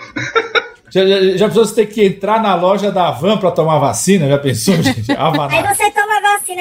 Já, 0.95 1.05
já, 1.05 1.37
já 1.37 1.47
você 1.47 1.75
ter 1.75 1.87
que 1.87 2.05
entrar 2.05 2.41
na 2.41 2.55
loja 2.55 2.89
da 2.89 3.11
van 3.11 3.37
para 3.37 3.51
tomar 3.51 3.79
vacina? 3.79 4.29
Já 4.29 4.37
pensou, 4.37 4.75
gente? 4.81 5.11
Aí 5.11 5.75
você 5.75 5.91
toma 5.91 6.14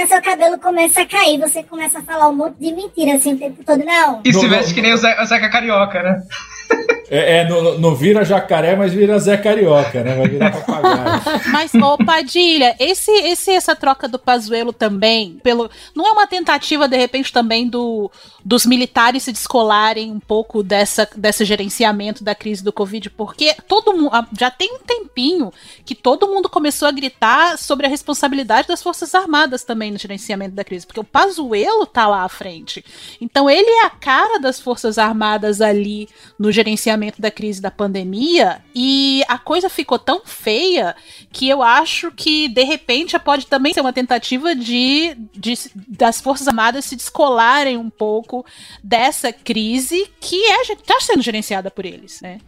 seu 0.06 0.20
cabelo 0.22 0.58
começa 0.58 1.02
a 1.02 1.06
cair, 1.06 1.38
você 1.38 1.62
começa 1.62 1.98
a 1.98 2.02
falar 2.02 2.28
um 2.28 2.34
monte 2.34 2.56
de 2.58 2.72
mentira 2.72 3.14
assim 3.16 3.34
o 3.34 3.38
tempo 3.38 3.62
todo, 3.64 3.84
não. 3.84 4.20
E 4.24 4.32
se 4.32 4.46
veste 4.48 4.74
que 4.74 4.82
nem 4.82 4.92
o 4.92 4.96
Zeca 4.96 5.50
Carioca, 5.50 6.02
né? 6.02 6.22
É, 7.08 7.38
é 7.38 7.48
não, 7.48 7.78
não, 7.78 7.94
vira 7.94 8.24
jacaré, 8.24 8.74
mas 8.76 8.92
vira 8.92 9.18
Zé 9.18 9.36
Carioca, 9.36 10.02
né? 10.02 10.14
Vai 10.16 10.28
virar 10.28 10.50
papagaio. 10.50 11.04
Mas, 11.52 11.74
ô 11.74 11.98
Padilha, 11.98 12.74
esse, 12.78 13.10
esse, 13.10 13.50
essa 13.50 13.76
troca 13.76 14.08
do 14.08 14.18
Pazuelo 14.18 14.72
também, 14.72 15.38
pelo, 15.42 15.70
não 15.94 16.06
é 16.06 16.12
uma 16.12 16.26
tentativa, 16.26 16.88
de 16.88 16.96
repente, 16.96 17.32
também 17.32 17.68
do, 17.68 18.10
dos 18.44 18.64
militares 18.64 19.22
se 19.22 19.32
descolarem 19.32 20.10
um 20.10 20.20
pouco 20.20 20.62
dessa, 20.62 21.08
desse 21.16 21.44
gerenciamento 21.44 22.24
da 22.24 22.34
crise 22.34 22.64
do 22.64 22.72
Covid? 22.72 23.10
Porque 23.10 23.54
todo 23.68 23.92
mundo, 23.92 24.10
já 24.38 24.50
tem 24.50 24.72
um 24.74 24.78
tempinho 24.78 25.52
que 25.84 25.94
todo 25.94 26.28
mundo 26.28 26.48
começou 26.48 26.88
a 26.88 26.92
gritar 26.92 27.58
sobre 27.58 27.86
a 27.86 27.90
responsabilidade 27.90 28.68
das 28.68 28.82
Forças 28.82 29.14
Armadas 29.14 29.62
também 29.62 29.90
no 29.90 29.98
gerenciamento 29.98 30.54
da 30.54 30.64
crise, 30.64 30.86
porque 30.86 31.00
o 31.00 31.04
Pazuelo 31.04 31.86
tá 31.86 32.06
lá 32.06 32.22
à 32.22 32.28
frente. 32.28 32.84
Então 33.20 33.48
ele 33.48 33.68
é 33.68 33.84
a 33.84 33.90
cara 33.90 34.38
das 34.38 34.58
Forças 34.58 34.98
Armadas 34.98 35.60
ali 35.60 36.08
no 36.38 36.50
gerenciamento 36.50 36.93
da 37.18 37.30
crise 37.30 37.60
da 37.60 37.70
pandemia 37.70 38.62
e 38.74 39.22
a 39.28 39.38
coisa 39.38 39.68
ficou 39.68 39.98
tão 39.98 40.22
feia 40.24 40.94
que 41.32 41.48
eu 41.48 41.62
acho 41.62 42.10
que 42.12 42.48
de 42.48 42.62
repente 42.62 43.18
pode 43.18 43.46
também 43.46 43.72
ser 43.72 43.80
uma 43.80 43.92
tentativa 43.92 44.54
de, 44.54 45.16
de 45.32 45.54
das 45.74 46.20
forças 46.20 46.48
armadas 46.48 46.84
se 46.84 46.96
descolarem 46.96 47.76
um 47.76 47.90
pouco 47.90 48.44
dessa 48.82 49.32
crise 49.32 50.10
que 50.20 50.36
é 50.36 50.62
está 50.62 51.00
sendo 51.00 51.22
gerenciada 51.22 51.70
por 51.70 51.84
eles, 51.84 52.20
né? 52.20 52.38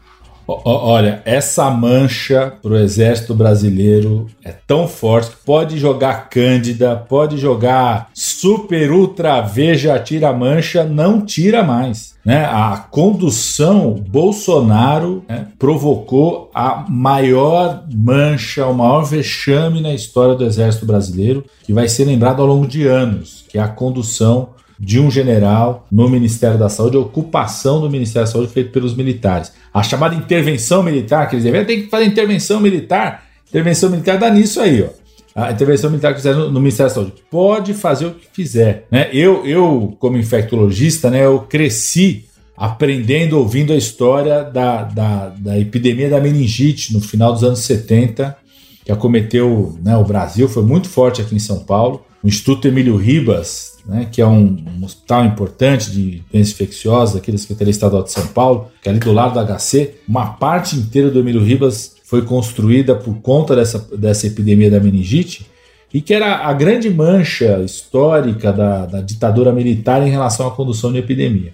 Olha, 0.49 1.23
essa 1.25 1.69
mancha 1.71 2.53
pro 2.63 2.77
exército 2.77 3.35
brasileiro 3.35 4.27
é 4.45 4.53
tão 4.53 4.87
forte 4.87 5.31
que 5.31 5.45
pode 5.45 5.79
jogar 5.79 6.29
Cândida, 6.29 6.95
pode 6.97 7.37
jogar 7.37 8.11
Super 8.15 8.93
Ultra 8.93 9.41
Veja 9.41 9.99
tira 9.99 10.33
mancha, 10.33 10.85
não 10.85 11.21
tira 11.21 11.63
mais. 11.65 12.15
Né? 12.25 12.45
A 12.45 12.77
condução 12.91 13.95
Bolsonaro 14.09 15.25
né, 15.29 15.47
provocou 15.59 16.51
a 16.55 16.85
maior 16.89 17.85
mancha, 17.93 18.67
o 18.67 18.75
maior 18.75 19.03
vexame 19.03 19.81
na 19.81 19.95
história 19.95 20.35
do 20.35 20.45
exército 20.45 20.87
brasileiro, 20.87 21.45
que 21.65 21.73
vai 21.73 21.89
ser 21.89 22.05
lembrado 22.05 22.41
ao 22.41 22.49
longo 22.49 22.67
de 22.67 22.87
anos, 22.87 23.45
que 23.49 23.59
é 23.59 23.63
a 23.63 23.69
condução 23.69 24.51
de 24.79 25.01
um 25.01 25.11
general 25.11 25.87
no 25.91 26.09
Ministério 26.09 26.59
da 26.59 26.69
Saúde, 26.69 26.97
a 26.97 27.01
ocupação 27.01 27.81
do 27.81 27.91
Ministério 27.91 28.27
da 28.27 28.33
Saúde 28.33 28.53
feita 28.53 28.71
pelos 28.71 28.95
militares. 28.95 29.53
A 29.73 29.83
chamada 29.83 30.15
intervenção 30.15 30.83
militar, 30.83 31.29
quer 31.29 31.37
dizer, 31.37 31.67
tem 31.67 31.83
que 31.83 31.91
fazer 31.91 32.05
intervenção 32.05 32.61
militar. 32.61 33.25
Intervenção 33.49 33.91
militar 33.91 34.19
dá 34.19 34.31
nisso 34.31 34.61
aí, 34.61 34.83
ó. 34.83 35.07
A 35.35 35.53
intervenção 35.53 35.91
militar 35.91 36.15
que 36.15 36.21
fizer 36.21 36.35
no, 36.35 36.51
no, 36.51 36.61
Ministério 36.61 36.89
da 36.91 36.95
Saúde 36.95 37.13
pode 37.31 37.75
fazer 37.75 38.07
o 38.07 38.13
que 38.13 38.27
fizer. 38.33 38.87
Né? 38.91 39.11
Eu, 39.13 39.45
eu, 39.45 39.95
como 39.99 40.17
infectologista, 40.17 41.11
né, 41.11 41.27
eu 41.27 41.41
cresci 41.41 42.25
aprendendo, 42.57 43.39
ouvindo 43.39 43.71
a 43.75 43.77
história 43.77 44.43
da, 44.43 44.85
da, 44.85 45.29
da 45.29 45.59
epidemia 45.59 46.09
da 46.09 46.19
meningite 46.19 46.95
no 46.95 47.03
final 47.03 47.35
dos 47.35 47.45
anos 47.45 47.59
70, 47.59 48.35
que 48.83 48.91
acometeu 48.91 49.79
né, 49.83 49.95
o 49.95 50.05
Brasil, 50.05 50.49
foi 50.49 50.63
muito 50.63 50.89
forte 50.89 51.21
aqui 51.21 51.35
em 51.35 51.41
São 51.41 51.59
Paulo. 51.59 52.06
O 52.27 52.29
Instituto 52.29 52.67
Emílio 52.67 52.97
Ribas 52.97 53.77
né, 53.87 54.09
que 54.11 54.21
é 54.21 54.27
um, 54.27 54.57
um, 54.81 54.85
hospital 54.85 55.25
importante 55.25 55.93
de 55.93 56.25
doenças 56.33 56.55
infecciosas 56.55 57.15
aqui 57.15 57.31
da 57.31 57.39
Secretaria 57.39 57.71
Estadual 57.71 58.03
de 58.03 58.11
São 58.11 58.27
Paulo, 58.27 58.67
que 58.83 58.89
é 58.89 58.91
ali 58.91 58.99
do 58.99 59.13
lado 59.13 59.35
do 59.35 59.57
HC, 59.57 59.95
uma 60.09 60.33
parte 60.33 60.75
inteira 60.75 61.09
do 61.09 61.21
Emílio 61.21 61.41
Ribas 61.41 61.95
foi 62.03 62.23
construída 62.23 62.97
por 62.97 63.15
conta 63.21 63.55
dessa, 63.55 63.79
dessa 63.97 64.27
epidemia 64.27 64.69
da 64.69 64.81
meningite 64.81 65.47
e 65.95 66.01
que 66.01 66.13
era 66.13 66.39
a 66.39 66.53
grande 66.53 66.91
mancha 66.91 67.63
histórica 67.65 68.53
da, 68.53 68.87
da 68.87 69.01
ditadura 69.01 69.53
militar 69.53 70.05
em 70.05 70.11
relação 70.11 70.49
à 70.49 70.51
condução 70.51 70.91
de 70.93 70.99
epidemia. 70.99 71.53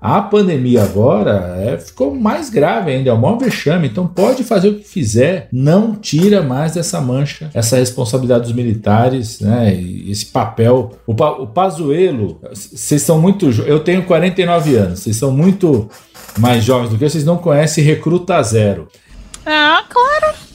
A 0.00 0.22
pandemia 0.22 0.84
agora 0.84 1.56
é, 1.58 1.76
ficou 1.76 2.14
mais 2.14 2.48
grave 2.48 2.92
ainda, 2.92 3.10
é 3.10 3.12
o 3.12 3.18
maior 3.18 3.38
vexame. 3.38 3.88
Então 3.88 4.06
pode 4.06 4.44
fazer 4.44 4.68
o 4.68 4.74
que 4.78 4.88
fizer, 4.88 5.48
não 5.52 5.94
tira 5.94 6.40
mais 6.42 6.76
essa 6.76 7.00
mancha, 7.00 7.50
essa 7.52 7.76
responsabilidade 7.76 8.44
dos 8.44 8.52
militares, 8.52 9.40
né? 9.40 9.74
Esse 9.74 10.26
papel. 10.26 10.92
O, 11.06 11.12
o 11.12 11.46
Pazuelo, 11.46 12.40
vocês 12.52 13.02
são 13.02 13.20
muito. 13.20 13.50
Eu 13.62 13.80
tenho 13.80 14.04
49 14.04 14.76
anos, 14.76 15.00
vocês 15.00 15.16
são 15.16 15.32
muito 15.32 15.88
mais 16.38 16.62
jovens 16.62 16.90
do 16.90 16.98
que 16.98 17.04
eu, 17.04 17.10
vocês 17.10 17.24
não 17.24 17.36
conhecem 17.36 17.82
Recruta 17.82 18.40
Zero. 18.42 18.88
Ah, 19.44 19.84
claro. 19.88 20.47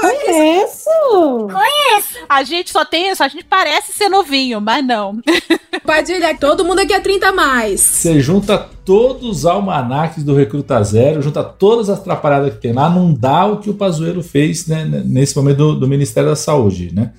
Conheço! 0.00 1.48
Conheço! 1.50 2.18
A 2.28 2.42
gente 2.42 2.70
só 2.70 2.84
tem 2.84 3.10
isso, 3.10 3.22
a 3.22 3.28
gente 3.28 3.44
parece 3.44 3.92
ser 3.92 4.08
novinho, 4.08 4.60
mas 4.60 4.84
não. 4.84 5.20
Padilha, 5.84 6.36
todo 6.36 6.64
mundo 6.64 6.80
aqui 6.80 6.92
é 6.92 7.00
30 7.00 7.28
a 7.28 7.32
mais. 7.32 7.80
Você 7.80 8.20
junta 8.20 8.58
todos 8.84 9.28
os 9.28 9.46
almanaques 9.46 10.24
do 10.24 10.34
Recruta 10.34 10.82
Zero, 10.82 11.22
junta 11.22 11.42
todas 11.42 11.88
as 11.88 11.98
atrapalhadas 11.98 12.54
que 12.54 12.60
tem 12.60 12.72
lá, 12.72 12.88
não 12.88 13.12
dá 13.12 13.46
o 13.46 13.58
que 13.58 13.70
o 13.70 13.74
Pazuello 13.74 14.22
fez 14.22 14.66
né, 14.66 14.84
nesse 15.04 15.36
momento 15.36 15.58
do, 15.58 15.80
do 15.80 15.88
Ministério 15.88 16.30
da 16.30 16.36
Saúde, 16.36 16.94
né? 16.94 17.12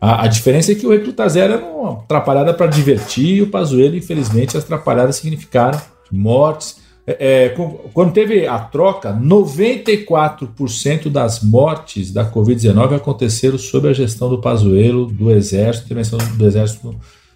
A, 0.00 0.24
a 0.24 0.26
diferença 0.26 0.72
é 0.72 0.74
que 0.74 0.86
o 0.86 0.90
Recruta 0.90 1.28
Zero 1.28 1.54
era 1.54 1.64
uma 1.64 2.00
atrapalhada 2.00 2.52
para 2.52 2.66
divertir 2.66 3.36
e 3.36 3.42
o 3.42 3.46
Pazuello, 3.46 3.96
infelizmente, 3.96 4.56
as 4.56 4.64
atrapalhadas 4.64 5.16
significaram 5.16 5.80
mortes. 6.10 6.81
É, 7.06 7.46
é, 7.46 7.48
quando 7.92 8.12
teve 8.12 8.46
a 8.46 8.58
troca, 8.58 9.12
94% 9.12 11.08
das 11.08 11.42
mortes 11.42 12.12
da 12.12 12.30
Covid-19 12.30 12.94
aconteceram 12.94 13.58
sob 13.58 13.88
a 13.88 13.92
gestão 13.92 14.28
do 14.28 14.40
Pazuello, 14.40 15.06
do 15.06 15.30
Exército, 15.30 15.86
intervenção 15.86 16.18
do 16.18 16.46
Exército 16.46 16.94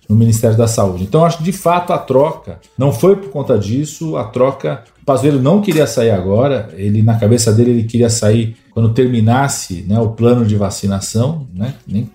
no 0.08 0.14
Ministério 0.14 0.56
da 0.56 0.68
Saúde. 0.68 1.02
Então, 1.02 1.24
acho 1.24 1.38
que 1.38 1.44
de 1.44 1.52
fato 1.52 1.92
a 1.92 1.98
troca 1.98 2.60
não 2.78 2.92
foi 2.92 3.16
por 3.16 3.30
conta 3.30 3.58
disso. 3.58 4.16
A 4.16 4.24
troca, 4.24 4.84
o 5.02 5.04
Pazuello 5.04 5.42
não 5.42 5.60
queria 5.60 5.86
sair 5.86 6.10
agora. 6.10 6.68
Ele 6.74 7.02
na 7.02 7.18
cabeça 7.18 7.52
dele 7.52 7.72
ele 7.72 7.84
queria 7.84 8.08
sair 8.08 8.56
quando 8.70 8.94
terminasse 8.94 9.84
né, 9.88 9.98
o 9.98 10.10
plano 10.10 10.46
de 10.46 10.54
vacinação, 10.54 11.48
né? 11.52 11.74
Nem, 11.84 12.08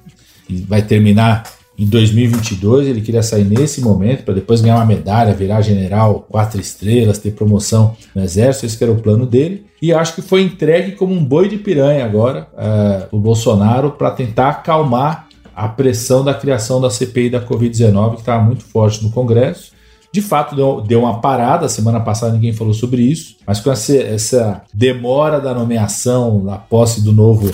vai 0.68 0.82
terminar 0.82 1.44
em 1.82 1.86
2022. 1.88 2.88
Ele 2.88 3.02
queria 3.02 3.24
sair 3.24 3.44
nesse 3.44 3.82
momento 3.82 4.24
para 4.24 4.36
depois 4.36 4.62
ganhar 4.62 4.76
uma 4.76 4.86
medalha, 4.86 5.34
virar 5.34 5.62
general 5.62 6.28
quatro 6.30 6.62
estrelas, 6.62 7.18
ter 7.18 7.32
promoção 7.32 7.98
no 8.14 8.24
exército. 8.24 8.68
Esse 8.68 8.84
era 8.84 8.92
o 8.92 9.02
plano 9.02 9.26
dele. 9.26 9.66
E 9.82 9.92
acho 9.92 10.14
que 10.14 10.22
foi 10.22 10.44
entregue 10.44 10.92
como 10.92 11.12
um 11.12 11.26
boi 11.26 11.50
de 11.50 11.58
piranha 11.58 12.06
agora 12.06 12.48
uh, 12.54 13.16
o 13.16 13.20
Bolsonaro 13.20 13.92
para 13.92 14.12
tentar 14.12 14.50
acalmar 14.50 15.28
a 15.56 15.68
pressão 15.68 16.24
da 16.24 16.36
criação 16.36 16.80
da 16.80 16.90
CPI 16.90 17.32
da 17.32 17.42
Covid-19, 17.42 18.14
que 18.14 18.20
estava 18.20 18.44
muito 18.44 18.64
forte 18.64 19.04
no 19.04 19.10
Congresso. 19.10 19.72
De 20.14 20.22
fato, 20.22 20.56
deu, 20.56 20.82
deu, 20.82 21.00
uma 21.00 21.20
parada. 21.20 21.68
Semana 21.68 22.00
passada 22.00 22.34
ninguém 22.34 22.54
falou 22.54 22.74
sobre 22.74 23.02
isso, 23.02 23.38
mas 23.48 23.60
com 23.60 23.72
essa, 23.72 23.96
essa 23.96 24.62
demora 24.74 25.40
da 25.40 25.54
nomeação, 25.54 26.46
da 26.46 26.58
posse 26.58 27.02
do 27.02 27.14
novo, 27.14 27.50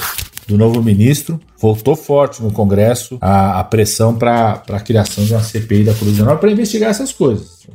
do 0.48 0.58
novo 0.58 0.82
ministro, 0.82 1.40
voltou 1.60 1.96
forte 1.96 2.42
no 2.42 2.52
Congresso 2.52 3.18
a, 3.22 3.60
a 3.60 3.64
pressão 3.64 4.16
para 4.16 4.64
a 4.72 4.80
criação 4.80 5.26
de 5.26 5.34
uma 5.34 5.42
CPI 5.42 5.84
da 5.84 5.94
Covid-19 5.94 6.38
para 6.38 6.52
investigar 6.52 6.90
essas 6.90 7.12
coisas. 7.12 7.68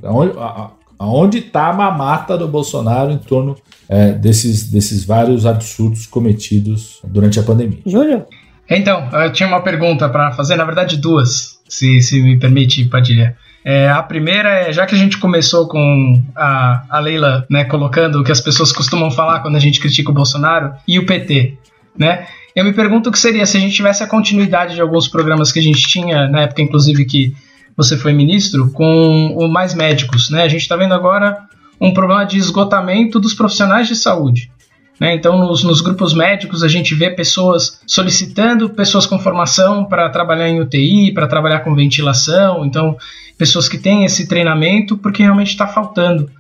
Aonde 0.99 1.39
está 1.39 1.69
a 1.69 1.73
mamata 1.73 2.39
do 2.39 2.49
Bolsonaro 2.49 3.11
em 3.11 3.19
torno 3.19 3.57
é, 3.89 4.13
desses, 4.13 4.71
desses 4.71 5.05
vários 5.05 5.45
absurdos 5.45 6.07
cometidos 6.07 7.01
durante 7.05 7.39
a 7.39 7.43
pandemia? 7.43 7.81
Júlio? 7.85 8.25
Então, 8.71 9.09
eu 9.13 9.33
tinha 9.33 9.49
uma 9.49 9.61
pergunta 9.61 10.09
para 10.09 10.33
fazer, 10.33 10.57
na 10.57 10.65
verdade 10.65 10.97
duas, 10.97 11.61
se, 11.69 12.01
se 12.01 12.23
me 12.23 12.39
permite, 12.39 12.85
Padilha. 12.87 13.37
É, 13.65 13.89
a 13.89 14.03
primeira 14.03 14.49
é, 14.49 14.73
já 14.73 14.87
que 14.87 14.95
a 14.95 14.99
gente 14.99 15.19
começou 15.19 15.69
com 15.69 16.21
a, 16.35 16.85
a 16.89 16.99
Leila 16.99 17.47
né, 17.49 17.65
colocando 17.65 18.21
o 18.21 18.25
que 18.25 18.33
as 18.33 18.41
pessoas 18.41 18.73
costumam 18.73 19.11
falar 19.11 19.41
quando 19.41 19.57
a 19.57 19.61
gente 19.61 19.79
critica 19.79 20.11
o 20.11 20.15
Bolsonaro 20.15 20.73
e 20.87 20.99
o 20.99 21.07
PT, 21.07 21.57
né? 21.97 22.27
Eu 22.55 22.65
me 22.65 22.73
pergunto 22.73 23.09
o 23.09 23.13
que 23.13 23.19
seria 23.19 23.47
se 23.47 23.57
a 23.57 23.61
gente 23.61 23.75
tivesse 23.75 24.03
a 24.03 24.07
continuidade 24.07 24.75
de 24.75 24.81
alguns 24.81 25.09
programas 25.09 25.51
que 25.51 25.59
a 25.59 25.63
gente 25.63 25.83
tinha, 25.89 26.29
na 26.29 26.43
época 26.43 26.63
inclusive 26.63 27.05
que 27.05 27.35
você 27.77 27.97
foi 27.97 28.13
ministro, 28.13 28.71
com 28.71 29.35
o 29.37 29.49
Mais 29.49 29.75
Médicos, 29.75 30.31
né? 30.31 30.43
A 30.43 30.49
gente 30.49 30.61
está 30.61 30.77
vendo 30.77 30.93
agora 30.93 31.39
um 31.81 31.93
problema 31.93 32.25
de 32.25 32.39
esgotamento 32.39 33.19
dos 33.19 33.35
profissionais 33.35 33.89
de 33.89 33.97
saúde. 33.97 34.51
Né? 35.01 35.15
Então, 35.15 35.39
nos, 35.39 35.65
nos, 35.65 35.81
grupos 35.81 36.15
médicos, 36.15 36.63
a 36.63 36.69
gente 36.69 36.95
vê 36.95 37.11
pessoas 37.11 37.81
solicitando 37.87 38.71
pessoas 38.71 39.07
com 39.07 39.19
formação 39.19 39.85
para 39.85 40.09
trabalhar 40.11 40.49
em 40.49 40.61
UTI, 40.61 41.13
para 41.13 41.27
trabalhar 41.27 41.61
com 41.61 41.75
ventilação, 41.75 42.65
então, 42.65 42.97
pessoas 43.37 43.69
que 43.69 43.79
têm 43.79 44.05
esse 44.05 44.29
treinamento, 44.29 44.97
porque 44.97 45.23
realmente 45.23 45.49
está 45.49 45.67
faltando 45.67 46.31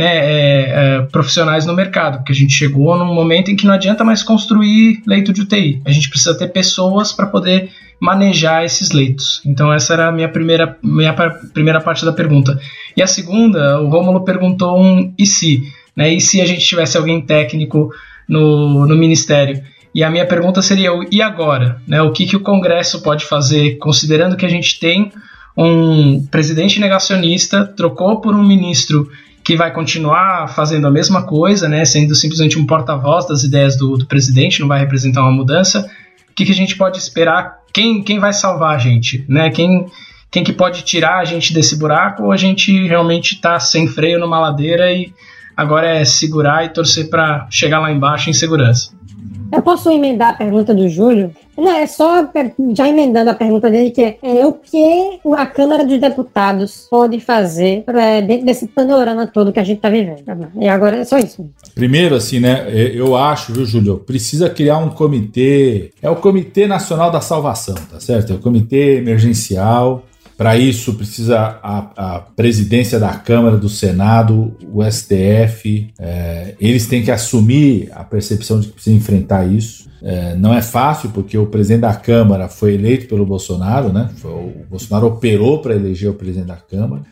né, 0.00 0.16
é, 0.16 0.70
é, 0.70 1.02
profissionais 1.12 1.66
no 1.66 1.74
mercado, 1.74 2.16
porque 2.16 2.32
a 2.32 2.34
gente 2.34 2.54
chegou 2.54 2.96
num 2.96 3.12
momento 3.12 3.50
em 3.50 3.56
que 3.56 3.66
não 3.66 3.74
adianta 3.74 4.02
mais 4.02 4.22
construir 4.22 5.02
leito 5.06 5.30
de 5.30 5.42
UTI, 5.42 5.82
a 5.84 5.90
gente 5.90 6.08
precisa 6.08 6.34
ter 6.34 6.48
pessoas 6.48 7.12
para 7.12 7.26
poder 7.26 7.68
manejar 8.00 8.64
esses 8.64 8.92
leitos. 8.92 9.42
Então 9.44 9.70
essa 9.70 9.92
era 9.92 10.08
a 10.08 10.12
minha 10.12 10.28
primeira, 10.30 10.74
minha 10.82 11.12
primeira 11.52 11.82
parte 11.82 12.02
da 12.02 12.14
pergunta. 12.14 12.58
E 12.96 13.02
a 13.02 13.06
segunda, 13.06 13.78
o 13.78 13.90
Rômulo 13.90 14.24
perguntou 14.24 14.80
um 14.82 15.12
e 15.18 15.26
se? 15.26 15.62
Né? 15.94 16.14
E 16.14 16.20
se 16.20 16.40
a 16.40 16.46
gente 16.46 16.64
tivesse 16.64 16.96
alguém 16.96 17.20
técnico 17.20 17.90
no, 18.26 18.86
no 18.86 18.96
ministério? 18.96 19.62
E 19.94 20.02
a 20.02 20.08
minha 20.08 20.24
pergunta 20.24 20.62
seria: 20.62 20.88
e 21.12 21.20
agora? 21.20 21.82
Né? 21.86 22.00
O 22.00 22.10
que, 22.10 22.24
que 22.24 22.36
o 22.36 22.40
Congresso 22.40 23.02
pode 23.02 23.26
fazer, 23.26 23.76
considerando 23.76 24.34
que 24.34 24.46
a 24.46 24.50
gente 24.50 24.80
tem 24.80 25.12
um 25.54 26.26
presidente 26.30 26.80
negacionista, 26.80 27.66
trocou 27.66 28.22
por 28.22 28.34
um 28.34 28.42
ministro 28.42 29.10
que 29.50 29.56
vai 29.56 29.72
continuar 29.72 30.46
fazendo 30.46 30.86
a 30.86 30.90
mesma 30.92 31.24
coisa, 31.24 31.68
né, 31.68 31.84
sendo 31.84 32.14
simplesmente 32.14 32.56
um 32.56 32.64
porta-voz 32.64 33.26
das 33.26 33.42
ideias 33.42 33.76
do, 33.76 33.96
do, 33.96 34.06
presidente, 34.06 34.60
não 34.60 34.68
vai 34.68 34.78
representar 34.78 35.22
uma 35.22 35.32
mudança. 35.32 35.90
O 36.30 36.34
que, 36.36 36.44
que 36.44 36.52
a 36.52 36.54
gente 36.54 36.76
pode 36.76 36.98
esperar? 36.98 37.58
Quem, 37.74 38.00
quem 38.00 38.20
vai 38.20 38.32
salvar 38.32 38.76
a 38.76 38.78
gente? 38.78 39.24
Né? 39.28 39.50
Quem, 39.50 39.86
quem 40.30 40.44
que 40.44 40.52
pode 40.52 40.82
tirar 40.82 41.18
a 41.18 41.24
gente 41.24 41.52
desse 41.52 41.76
buraco 41.76 42.26
ou 42.26 42.30
a 42.30 42.36
gente 42.36 42.86
realmente 42.86 43.34
está 43.34 43.58
sem 43.58 43.88
freio 43.88 44.20
numa 44.20 44.38
ladeira 44.38 44.92
e 44.92 45.12
Agora 45.60 45.88
é 45.88 46.06
segurar 46.06 46.64
e 46.64 46.70
torcer 46.70 47.10
para 47.10 47.46
chegar 47.50 47.80
lá 47.80 47.92
embaixo 47.92 48.30
em 48.30 48.32
segurança. 48.32 48.92
Eu 49.52 49.62
posso 49.62 49.90
emendar 49.90 50.30
a 50.30 50.34
pergunta 50.34 50.74
do 50.74 50.88
Júlio? 50.88 51.32
Não, 51.56 51.72
é 51.72 51.86
só 51.86 52.28
já 52.72 52.88
emendando 52.88 53.30
a 53.30 53.34
pergunta 53.34 53.70
dele, 53.70 53.90
que 53.90 54.02
é, 54.02 54.18
é 54.22 54.46
o 54.46 54.52
que 54.52 55.20
a 55.36 55.46
Câmara 55.46 55.84
dos 55.84 56.00
Deputados 56.00 56.86
pode 56.90 57.20
fazer 57.20 57.82
pra, 57.84 58.20
dentro 58.20 58.46
desse 58.46 58.66
panorama 58.66 59.26
todo 59.26 59.52
que 59.52 59.60
a 59.60 59.64
gente 59.64 59.76
está 59.76 59.90
vivendo. 59.90 60.22
E 60.58 60.68
agora 60.68 60.98
é 60.98 61.04
só 61.04 61.18
isso. 61.18 61.50
Primeiro, 61.74 62.14
assim, 62.14 62.40
né, 62.40 62.66
eu 62.72 63.16
acho, 63.16 63.52
viu, 63.52 63.66
Júlio, 63.66 63.98
precisa 63.98 64.48
criar 64.48 64.78
um 64.78 64.90
comitê, 64.90 65.90
é 66.00 66.08
o 66.08 66.16
Comitê 66.16 66.66
Nacional 66.66 67.10
da 67.10 67.20
Salvação, 67.20 67.74
tá 67.90 68.00
certo? 68.00 68.32
É 68.32 68.36
o 68.36 68.38
comitê 68.38 68.96
emergencial 68.98 70.04
para 70.40 70.56
isso, 70.56 70.94
precisa 70.94 71.58
a, 71.62 71.90
a, 71.94 72.20
presidência 72.20 72.98
da 72.98 73.12
Câmara, 73.12 73.58
do 73.58 73.68
Senado, 73.68 74.56
o 74.72 74.82
STF, 74.82 75.92
é, 75.98 76.54
eles 76.58 76.86
têm 76.86 77.02
que 77.02 77.10
assumir 77.10 77.90
a 77.92 78.02
percepção 78.02 78.58
de 78.58 78.68
que 78.68 78.72
precisa 78.72 78.96
enfrentar 78.96 79.44
isso. 79.44 79.86
É, 80.02 80.34
não 80.36 80.54
é 80.54 80.62
fácil, 80.62 81.10
porque 81.10 81.36
o 81.36 81.44
presidente 81.44 81.82
da 81.82 81.92
Câmara 81.92 82.48
foi 82.48 82.72
eleito 82.72 83.06
pelo 83.06 83.26
Bolsonaro, 83.26 83.92
né? 83.92 84.08
O 84.24 84.64
Bolsonaro 84.70 85.08
operou 85.08 85.58
para 85.58 85.74
eleger 85.74 86.08
o 86.08 86.14
presidente 86.14 86.46
da 86.46 86.56
Câmara 86.56 87.02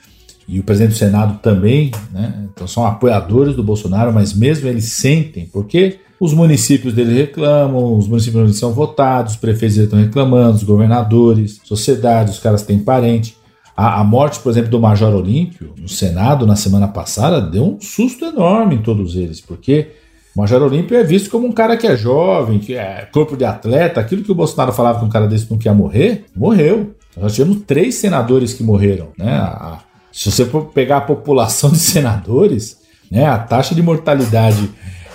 e 0.49 0.59
o 0.59 0.63
presidente 0.63 0.93
do 0.93 0.99
Senado 0.99 1.39
também, 1.43 1.91
né? 2.11 2.47
Então 2.51 2.67
são 2.67 2.87
apoiadores 2.87 3.55
do 3.55 3.63
Bolsonaro, 3.63 4.11
mas 4.11 4.33
mesmo 4.33 4.67
eles 4.67 4.87
sentem, 4.93 5.45
porque 5.53 5.99
os 6.21 6.33
municípios 6.35 6.95
dele 6.95 7.15
reclamam, 7.15 7.97
os 7.97 8.09
municípios 8.09 8.43
onde 8.43 8.55
são 8.55 8.73
votados, 8.73 9.35
os 9.35 9.39
prefeitos 9.39 9.77
estão 9.77 9.99
reclamando, 9.99 10.57
os 10.57 10.65
governadores, 10.65 11.61
sociedades, 11.65 12.35
os 12.35 12.41
caras 12.41 12.63
têm 12.63 12.79
parente. 12.79 13.37
A, 13.77 14.01
a, 14.01 14.05
morte, 14.05 14.41
por 14.41 14.51
exemplo, 14.51 14.71
do 14.71 14.81
Major 14.81 15.15
Olímpio 15.15 15.73
no 15.79 15.89
Senado 15.89 16.45
na 16.45 16.57
semana 16.57 16.89
passada 16.89 17.41
deu 17.41 17.65
um 17.65 17.81
susto 17.81 18.25
enorme 18.25 18.75
em 18.75 18.83
todos 18.83 19.15
eles, 19.15 19.41
porque 19.41 19.93
o 20.35 20.41
Major 20.41 20.61
Olímpio 20.63 20.97
é 20.97 21.05
visto 21.05 21.31
como 21.31 21.47
um 21.47 21.53
cara 21.53 21.77
que 21.77 21.87
é 21.87 21.97
jovem, 21.97 22.59
que 22.59 22.75
é 22.75 23.09
corpo 23.13 23.37
de 23.37 23.45
atleta, 23.45 24.01
aquilo 24.01 24.25
que 24.25 24.33
o 24.33 24.35
Bolsonaro 24.35 24.73
falava 24.73 24.99
que 24.99 25.05
um 25.05 25.09
cara 25.09 25.29
desse 25.29 25.49
não 25.49 25.59
quer 25.59 25.73
morrer, 25.73 26.25
morreu. 26.35 26.95
Nós 27.17 27.35
tivemos 27.35 27.63
três 27.67 27.95
senadores 27.95 28.53
que 28.53 28.65
morreram. 28.65 29.09
Né? 29.17 29.31
A, 29.31 29.79
se 30.11 30.31
você 30.31 30.45
for 30.45 30.67
pegar 30.67 30.97
a 30.97 31.03
população 31.03 31.71
de 31.71 31.79
senadores, 31.79 32.79
né, 33.11 33.27
a 33.27 33.39
taxa 33.39 33.75
de 33.75 33.83
mortalidade 33.83 34.69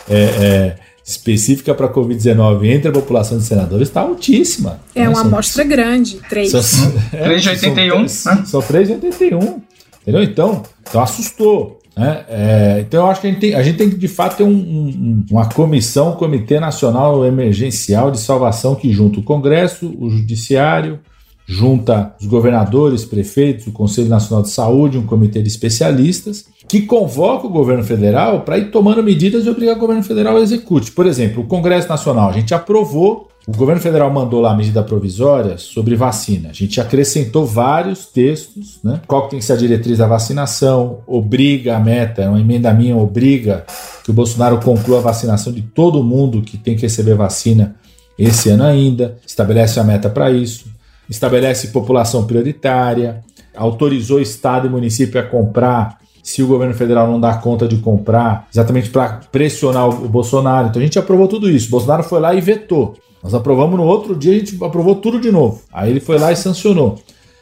é, 0.09 0.23
é, 0.23 0.75
específica 1.05 1.73
para 1.73 1.87
a 1.87 1.93
Covid-19 1.93 2.65
entre 2.65 2.87
a 2.87 2.91
população 2.91 3.37
de 3.37 3.43
senadores 3.43 3.89
está 3.89 4.01
altíssima. 4.01 4.79
É 4.95 5.01
né? 5.01 5.09
uma 5.09 5.17
são, 5.17 5.25
amostra 5.25 5.63
grande, 5.63 6.19
3. 6.29 6.49
São, 6.49 6.93
é, 7.11 7.23
3 7.23 7.41
de 7.41 7.49
81. 7.49 8.07
São, 8.07 8.35
né? 8.35 8.43
são 8.45 8.61
3 8.61 8.87
de 8.87 8.93
81. 8.93 9.61
Entendeu? 10.01 10.23
Então, 10.23 10.63
então 10.81 11.01
assustou. 11.01 11.79
Né? 11.95 12.25
É, 12.27 12.85
então 12.87 13.01
eu 13.01 13.11
acho 13.11 13.21
que 13.21 13.27
a 13.27 13.29
gente 13.29 13.39
tem, 13.39 13.53
a 13.53 13.61
gente 13.61 13.77
tem 13.77 13.89
que 13.89 13.97
de 13.97 14.07
fato 14.07 14.37
ter 14.37 14.43
um, 14.43 14.49
um, 14.49 15.25
uma 15.29 15.47
comissão, 15.49 16.11
um 16.11 16.15
Comitê 16.15 16.59
Nacional 16.59 17.25
Emergencial 17.25 18.09
de 18.09 18.19
Salvação 18.19 18.73
que 18.73 18.91
junta 18.91 19.19
o 19.19 19.23
Congresso, 19.23 19.93
o 19.99 20.09
Judiciário, 20.09 20.99
junta 21.45 22.15
os 22.19 22.25
governadores, 22.25 23.05
prefeitos, 23.05 23.67
o 23.67 23.71
Conselho 23.71 24.09
Nacional 24.09 24.43
de 24.43 24.49
Saúde, 24.49 24.97
um 24.97 25.05
comitê 25.05 25.41
de 25.41 25.49
especialistas, 25.49 26.45
que 26.67 26.81
convoca 26.81 27.47
o 27.47 27.49
governo 27.49 27.83
federal 27.83 28.41
para 28.41 28.57
ir 28.57 28.71
tomando 28.71 29.03
medidas 29.03 29.45
e 29.45 29.49
obrigar 29.49 29.75
o 29.75 29.79
governo 29.79 30.03
federal 30.03 30.37
a 30.37 30.41
execute. 30.41 30.91
Por 30.91 31.05
exemplo, 31.05 31.43
o 31.43 31.47
Congresso 31.47 31.89
Nacional, 31.89 32.29
a 32.29 32.33
gente 32.33 32.53
aprovou, 32.53 33.29
o 33.45 33.51
governo 33.51 33.81
federal 33.81 34.09
mandou 34.09 34.39
lá 34.39 34.51
a 34.53 34.55
medida 34.55 34.81
provisória 34.81 35.57
sobre 35.57 35.95
vacina. 35.95 36.49
A 36.49 36.53
gente 36.53 36.79
acrescentou 36.79 37.45
vários 37.45 38.05
textos, 38.05 38.79
né? 38.81 39.01
Qual 39.05 39.23
que 39.23 39.31
tem 39.31 39.39
que 39.39 39.45
ser 39.45 39.53
a 39.53 39.57
diretriz 39.57 39.97
da 39.97 40.07
vacinação, 40.07 40.99
obriga 41.05 41.75
a 41.75 41.79
meta, 41.79 42.21
é 42.21 42.29
uma 42.29 42.39
emenda 42.39 42.73
minha, 42.73 42.95
obriga 42.95 43.65
que 44.01 44.11
o 44.11 44.13
Bolsonaro 44.13 44.59
conclua 44.61 44.99
a 44.99 45.01
vacinação 45.01 45.51
de 45.51 45.61
todo 45.61 46.01
mundo 46.01 46.41
que 46.41 46.57
tem 46.57 46.77
que 46.77 46.83
receber 46.83 47.15
vacina 47.15 47.75
esse 48.17 48.49
ano 48.49 48.63
ainda, 48.63 49.17
estabelece 49.25 49.79
a 49.79 49.83
meta 49.83 50.09
para 50.09 50.31
isso 50.31 50.72
estabelece 51.13 51.67
população 51.67 52.25
prioritária, 52.25 53.21
autorizou 53.55 54.19
Estado 54.19 54.67
e 54.67 54.69
município 54.69 55.19
a 55.19 55.23
comprar 55.23 55.99
se 56.21 56.41
o 56.41 56.47
governo 56.47 56.73
federal 56.73 57.05
não 57.07 57.19
dá 57.19 57.35
conta 57.35 57.67
de 57.67 57.77
comprar, 57.77 58.47
exatamente 58.51 58.89
para 58.89 59.21
pressionar 59.31 59.89
o 59.89 60.07
Bolsonaro. 60.07 60.69
Então 60.69 60.81
a 60.81 60.85
gente 60.85 60.97
aprovou 60.97 61.27
tudo 61.27 61.49
isso. 61.49 61.67
O 61.67 61.71
Bolsonaro 61.71 62.03
foi 62.03 62.19
lá 62.19 62.33
e 62.33 62.41
vetou. 62.41 62.95
Nós 63.21 63.33
aprovamos 63.33 63.77
no 63.77 63.85
outro 63.85 64.15
dia, 64.15 64.33
a 64.33 64.39
gente 64.39 64.57
aprovou 64.63 64.95
tudo 64.95 65.19
de 65.19 65.31
novo. 65.31 65.61
Aí 65.71 65.89
ele 65.89 65.99
foi 65.99 66.17
lá 66.17 66.31
e 66.31 66.35
sancionou. 66.35 66.97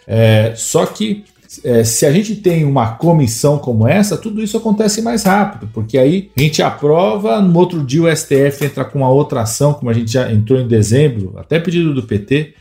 É, 0.08 0.54
só 0.56 0.86
que 0.86 1.24
é, 1.64 1.84
se 1.84 2.06
a 2.06 2.12
gente 2.12 2.36
tem 2.36 2.66
uma 2.66 2.94
comissão 2.94 3.58
como 3.58 3.88
essa, 3.88 4.18
tudo 4.18 4.42
isso 4.42 4.58
acontece 4.58 5.02
mais 5.02 5.24
rápido, 5.24 5.70
porque 5.74 5.98
aí 5.98 6.32
a 6.36 6.42
gente 6.42 6.62
aprova, 6.62 7.42
no 7.42 7.60
outro 7.60 7.84
dia 7.84 8.04
o 8.04 8.16
STF 8.16 8.66
entra 8.66 8.86
com 8.86 9.00
uma 9.00 9.10
outra 9.10 9.42
ação, 9.42 9.74
como 9.74 9.92
a 9.92 9.94
gente 9.94 10.12
já 10.12 10.32
entrou 10.32 10.60
em 10.60 10.68
dezembro, 10.68 11.36
até 11.38 11.60
pedido 11.60 11.94
do 11.94 12.04
PT, 12.04 12.54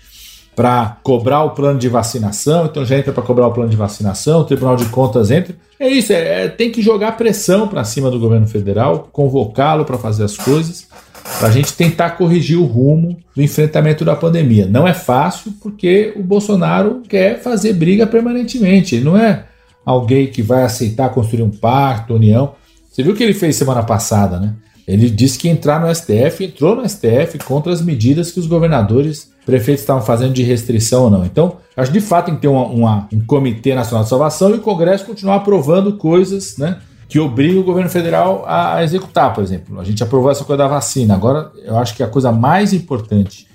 para 0.61 0.99
cobrar 1.03 1.43
o 1.45 1.53
plano 1.53 1.79
de 1.79 1.89
vacinação, 1.89 2.67
então 2.67 2.85
já 2.85 2.99
entra 2.99 3.15
para 3.15 3.23
cobrar 3.23 3.47
o 3.47 3.51
plano 3.51 3.71
de 3.71 3.79
vacinação, 3.79 4.43
o 4.43 4.45
Tribunal 4.45 4.77
de 4.77 4.85
Contas 4.91 5.31
entra. 5.31 5.57
É 5.79 5.89
isso, 5.89 6.13
é, 6.13 6.45
é 6.45 6.49
tem 6.49 6.71
que 6.71 6.83
jogar 6.83 7.17
pressão 7.17 7.67
para 7.67 7.83
cima 7.83 8.11
do 8.11 8.21
governo 8.21 8.47
federal, 8.47 9.09
convocá-lo 9.11 9.87
para 9.87 9.97
fazer 9.97 10.23
as 10.23 10.37
coisas 10.37 10.87
para 11.39 11.49
a 11.49 11.51
gente 11.51 11.73
tentar 11.73 12.11
corrigir 12.11 12.59
o 12.59 12.67
rumo 12.67 13.17
do 13.35 13.41
enfrentamento 13.41 14.05
da 14.05 14.15
pandemia. 14.15 14.67
Não 14.67 14.87
é 14.87 14.93
fácil 14.93 15.55
porque 15.63 16.13
o 16.15 16.23
Bolsonaro 16.23 17.01
quer 17.09 17.41
fazer 17.41 17.73
briga 17.73 18.07
permanentemente. 18.07 18.97
Ele 18.97 19.05
não 19.07 19.17
é 19.17 19.47
alguém 19.83 20.27
que 20.27 20.43
vai 20.43 20.63
aceitar 20.63 21.09
construir 21.09 21.43
um 21.43 21.51
pacto, 21.51 22.15
união. 22.15 22.53
Você 22.91 23.03
viu 23.03 23.15
o 23.15 23.17
que 23.17 23.23
ele 23.23 23.33
fez 23.33 23.57
semana 23.57 23.83
passada, 23.83 24.39
né? 24.39 24.53
Ele 24.91 25.09
disse 25.09 25.39
que 25.39 25.49
entrar 25.49 25.81
no 25.81 25.95
STF, 25.95 26.45
entrou 26.45 26.75
no 26.75 26.89
STF 26.89 27.39
contra 27.45 27.73
as 27.73 27.81
medidas 27.81 28.33
que 28.33 28.41
os 28.41 28.47
governadores, 28.47 29.31
prefeitos 29.47 29.83
estavam 29.83 30.03
fazendo 30.03 30.33
de 30.33 30.43
restrição 30.43 31.05
ou 31.05 31.11
não. 31.11 31.25
Então, 31.25 31.59
acho 31.77 31.93
que 31.93 31.99
de 31.99 32.05
fato 32.05 32.27
tem 32.27 32.35
que 32.35 32.41
ter 32.41 32.49
uma, 32.49 32.67
uma, 32.67 33.09
um 33.13 33.21
Comitê 33.21 33.75
Nacional 33.75 34.03
de 34.03 34.11
Salvação 34.11 34.51
e 34.51 34.55
o 34.55 34.61
Congresso 34.61 35.07
continuar 35.07 35.37
aprovando 35.37 35.93
coisas, 35.93 36.57
né? 36.59 36.79
que 37.09 37.19
obriga 37.19 37.59
o 37.59 37.65
governo 37.65 37.91
federal 37.91 38.45
a 38.47 38.83
executar, 38.85 39.35
por 39.35 39.43
exemplo. 39.43 39.81
A 39.81 39.85
gente 39.85 40.03
aprovou 40.03 40.31
essa 40.31 40.45
coisa 40.45 40.63
da 40.63 40.69
vacina. 40.69 41.15
Agora, 41.15 41.51
eu 41.65 41.77
acho 41.77 41.97
que 41.97 42.05
a 42.05 42.07
coisa 42.07 42.31
mais 42.31 42.73
importante 42.73 43.49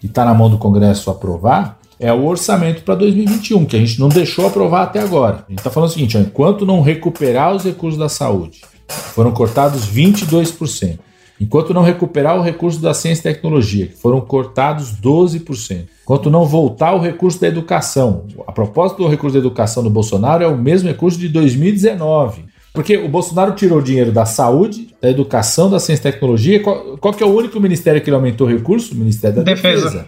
que 0.00 0.06
está 0.06 0.24
na 0.24 0.32
mão 0.32 0.48
do 0.48 0.58
Congresso 0.58 1.10
aprovar 1.10 1.78
é 1.98 2.12
o 2.12 2.24
orçamento 2.24 2.82
para 2.82 2.94
2021, 2.94 3.64
que 3.64 3.76
a 3.76 3.78
gente 3.80 3.98
não 3.98 4.08
deixou 4.08 4.46
aprovar 4.46 4.84
até 4.84 5.00
agora. 5.00 5.44
A 5.46 5.50
gente 5.50 5.58
está 5.58 5.70
falando 5.70 5.90
o 5.90 5.92
seguinte: 5.92 6.16
ó, 6.16 6.20
enquanto 6.20 6.64
não 6.64 6.80
recuperar 6.80 7.54
os 7.54 7.64
recursos 7.64 7.98
da 7.98 8.08
saúde, 8.08 8.62
foram 8.90 9.32
cortados 9.32 9.86
22%. 9.86 10.98
Enquanto 11.40 11.72
não 11.72 11.82
recuperar 11.82 12.36
o 12.36 12.42
recurso 12.42 12.80
da 12.80 12.92
ciência 12.92 13.30
e 13.30 13.32
tecnologia, 13.32 13.86
que 13.86 13.96
foram 13.96 14.20
cortados 14.20 14.92
12%. 14.92 15.86
Enquanto 16.02 16.30
não 16.30 16.44
voltar 16.44 16.94
o 16.94 16.98
recurso 16.98 17.40
da 17.40 17.48
educação. 17.48 18.26
A 18.46 18.52
propósito 18.52 18.98
do 18.98 19.08
recurso 19.08 19.34
da 19.34 19.38
educação 19.40 19.82
do 19.82 19.88
Bolsonaro 19.88 20.44
é 20.44 20.46
o 20.46 20.58
mesmo 20.58 20.88
recurso 20.88 21.18
de 21.18 21.28
2019. 21.28 22.44
Porque 22.74 22.96
o 22.98 23.08
Bolsonaro 23.08 23.52
tirou 23.52 23.80
dinheiro 23.80 24.12
da 24.12 24.26
saúde, 24.26 24.94
da 25.00 25.10
educação, 25.10 25.70
da 25.70 25.80
ciência 25.80 26.08
e 26.08 26.12
tecnologia. 26.12 26.62
Qual, 26.62 26.98
qual 26.98 27.14
que 27.14 27.22
é 27.22 27.26
o 27.26 27.34
único 27.34 27.58
ministério 27.58 28.00
que 28.00 28.10
ele 28.10 28.16
aumentou 28.16 28.46
recurso? 28.46 28.94
O 28.94 28.96
Ministério 28.96 29.36
da 29.36 29.42
Defesa. 29.42 29.90
Defesa. 29.90 30.06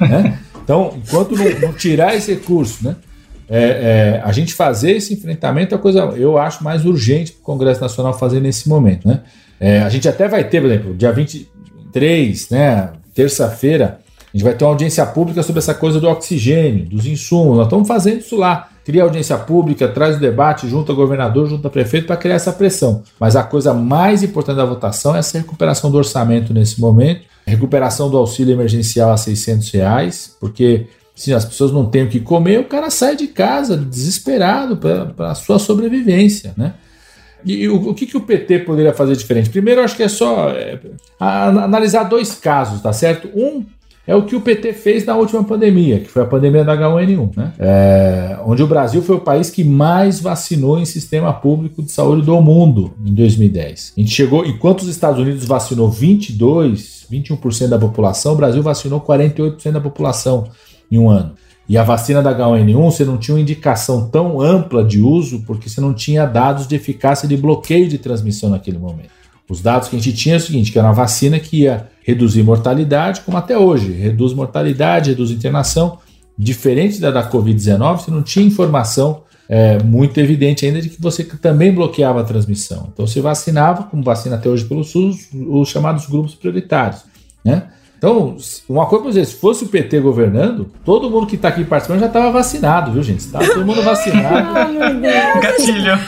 Né? 0.00 0.38
Então, 0.62 0.94
enquanto 0.96 1.36
não, 1.36 1.60
não, 1.60 1.72
tirar 1.72 2.16
esse 2.16 2.34
recurso, 2.34 2.84
né? 2.84 2.96
É, 3.48 3.58
é, 3.58 4.22
a 4.24 4.32
gente 4.32 4.54
fazer 4.54 4.92
esse 4.92 5.14
enfrentamento 5.14 5.74
é 5.74 5.78
a 5.78 5.80
coisa, 5.80 6.00
eu 6.16 6.36
acho, 6.36 6.64
mais 6.64 6.84
urgente 6.84 7.32
para 7.32 7.40
o 7.40 7.44
Congresso 7.44 7.80
Nacional 7.80 8.12
fazer 8.18 8.40
nesse 8.40 8.68
momento. 8.68 9.06
Né? 9.06 9.20
É, 9.60 9.80
a 9.80 9.88
gente 9.88 10.08
até 10.08 10.28
vai 10.28 10.44
ter, 10.44 10.60
por 10.60 10.70
exemplo, 10.70 10.94
dia 10.94 11.12
23, 11.12 12.50
né, 12.50 12.90
terça-feira, 13.14 14.00
a 14.32 14.36
gente 14.36 14.44
vai 14.44 14.54
ter 14.54 14.64
uma 14.64 14.72
audiência 14.72 15.06
pública 15.06 15.42
sobre 15.42 15.60
essa 15.60 15.74
coisa 15.74 16.00
do 16.00 16.08
oxigênio, 16.08 16.86
dos 16.86 17.06
insumos. 17.06 17.56
Nós 17.56 17.66
estamos 17.66 17.88
fazendo 17.88 18.20
isso 18.20 18.36
lá 18.36 18.68
cria 18.86 19.02
audiência 19.02 19.36
pública, 19.36 19.88
traz 19.88 20.16
o 20.16 20.20
debate 20.20 20.68
junto 20.68 20.92
ao 20.92 20.96
governador, 20.96 21.48
junto 21.48 21.64
ao 21.64 21.72
prefeito 21.72 22.06
para 22.06 22.16
criar 22.16 22.36
essa 22.36 22.52
pressão. 22.52 23.02
Mas 23.18 23.34
a 23.34 23.42
coisa 23.42 23.74
mais 23.74 24.22
importante 24.22 24.58
da 24.58 24.64
votação 24.64 25.16
é 25.16 25.18
essa 25.18 25.38
recuperação 25.38 25.90
do 25.90 25.98
orçamento 25.98 26.54
nesse 26.54 26.80
momento, 26.80 27.22
recuperação 27.44 28.08
do 28.08 28.16
auxílio 28.16 28.54
emergencial 28.54 29.10
a 29.10 29.16
600 29.16 29.72
reais, 29.72 30.36
porque 30.38 30.86
se 31.16 31.32
as 31.32 31.46
pessoas 31.46 31.72
não 31.72 31.86
têm 31.86 32.04
o 32.04 32.08
que 32.08 32.20
comer, 32.20 32.60
o 32.60 32.64
cara 32.64 32.90
sai 32.90 33.16
de 33.16 33.26
casa 33.26 33.74
desesperado 33.74 34.76
para 34.76 35.30
a 35.30 35.34
sua 35.34 35.58
sobrevivência, 35.58 36.52
né? 36.56 36.74
E 37.44 37.68
o, 37.68 37.90
o 37.90 37.94
que, 37.94 38.06
que 38.06 38.16
o 38.16 38.20
PT 38.20 38.60
poderia 38.60 38.92
fazer 38.92 39.16
diferente? 39.16 39.48
Primeiro, 39.48 39.80
acho 39.80 39.96
que 39.96 40.02
é 40.02 40.08
só 40.08 40.50
é, 40.50 40.78
a, 41.18 41.48
analisar 41.48 42.04
dois 42.04 42.34
casos, 42.34 42.82
tá 42.82 42.92
certo? 42.92 43.30
Um 43.34 43.64
é 44.06 44.14
o 44.14 44.24
que 44.24 44.36
o 44.36 44.40
PT 44.40 44.72
fez 44.72 45.04
na 45.04 45.16
última 45.16 45.42
pandemia, 45.42 46.00
que 46.00 46.08
foi 46.08 46.22
a 46.22 46.26
pandemia 46.26 46.64
da 46.64 46.76
H1N1, 46.76 47.36
né? 47.36 47.52
É, 47.58 48.38
onde 48.44 48.62
o 48.62 48.66
Brasil 48.66 49.02
foi 49.02 49.16
o 49.16 49.20
país 49.20 49.48
que 49.48 49.64
mais 49.64 50.20
vacinou 50.20 50.78
em 50.78 50.84
sistema 50.84 51.32
público 51.32 51.82
de 51.82 51.90
saúde 51.90 52.26
do 52.26 52.40
mundo 52.40 52.94
em 53.04 53.14
2010. 53.14 53.94
A 53.96 54.00
gente 54.00 54.12
chegou, 54.12 54.44
enquanto 54.44 54.82
os 54.82 54.88
Estados 54.88 55.18
Unidos 55.18 55.44
vacinou 55.44 55.90
22, 55.90 57.06
21% 57.10 57.68
da 57.68 57.78
população, 57.78 58.34
o 58.34 58.36
Brasil 58.36 58.62
vacinou 58.62 59.00
48% 59.00 59.72
da 59.72 59.80
população 59.80 60.48
em 60.90 60.98
um 60.98 61.08
ano. 61.08 61.32
E 61.68 61.76
a 61.76 61.82
vacina 61.82 62.22
da 62.22 62.32
H1N1 62.32 62.84
você 62.84 63.04
não 63.04 63.16
tinha 63.16 63.34
uma 63.34 63.40
indicação 63.40 64.08
tão 64.08 64.40
ampla 64.40 64.84
de 64.84 65.00
uso 65.00 65.42
porque 65.46 65.68
você 65.68 65.80
não 65.80 65.92
tinha 65.92 66.24
dados 66.24 66.66
de 66.66 66.76
eficácia 66.76 67.26
de 67.28 67.36
bloqueio 67.36 67.88
de 67.88 67.98
transmissão 67.98 68.50
naquele 68.50 68.78
momento. 68.78 69.10
Os 69.48 69.60
dados 69.60 69.88
que 69.88 69.96
a 69.96 69.98
gente 69.98 70.16
tinha 70.16 70.36
é 70.36 70.38
o 70.38 70.40
seguinte, 70.40 70.72
que 70.72 70.78
era 70.78 70.88
uma 70.88 70.94
vacina 70.94 71.38
que 71.38 71.62
ia 71.62 71.88
reduzir 72.04 72.42
mortalidade, 72.42 73.20
como 73.20 73.36
até 73.36 73.56
hoje, 73.56 73.92
reduz 73.92 74.32
mortalidade, 74.32 75.10
reduz 75.10 75.30
internação. 75.30 75.98
Diferente 76.38 77.00
da 77.00 77.10
da 77.10 77.30
Covid-19, 77.30 77.96
você 77.98 78.10
não 78.10 78.22
tinha 78.22 78.44
informação 78.44 79.22
é, 79.48 79.82
muito 79.82 80.18
evidente 80.18 80.66
ainda 80.66 80.82
de 80.82 80.88
que 80.88 81.00
você 81.00 81.24
também 81.24 81.72
bloqueava 81.72 82.20
a 82.20 82.24
transmissão. 82.24 82.88
Então 82.92 83.06
você 83.06 83.20
vacinava, 83.20 83.84
como 83.84 84.02
vacina 84.02 84.36
até 84.36 84.48
hoje 84.48 84.64
pelo 84.64 84.84
SUS, 84.84 85.28
os 85.32 85.68
chamados 85.68 86.06
grupos 86.06 86.34
prioritários. 86.34 87.04
Né? 87.44 87.68
Então, 87.98 88.36
uma 88.68 88.86
coisa 88.86 89.02
para 89.02 89.10
dizer, 89.12 89.24
se 89.24 89.36
fosse 89.36 89.64
o 89.64 89.68
PT 89.68 90.00
governando, 90.00 90.70
todo 90.84 91.10
mundo 91.10 91.26
que 91.26 91.36
está 91.36 91.48
aqui 91.48 91.64
participando 91.64 92.00
já 92.00 92.06
estava 92.06 92.30
vacinado, 92.30 92.92
viu, 92.92 93.02
gente? 93.02 93.26
Tá 93.28 93.38
todo 93.38 93.64
mundo 93.64 93.82
vacinado. 93.82 94.70
Gatilho. 95.40 95.98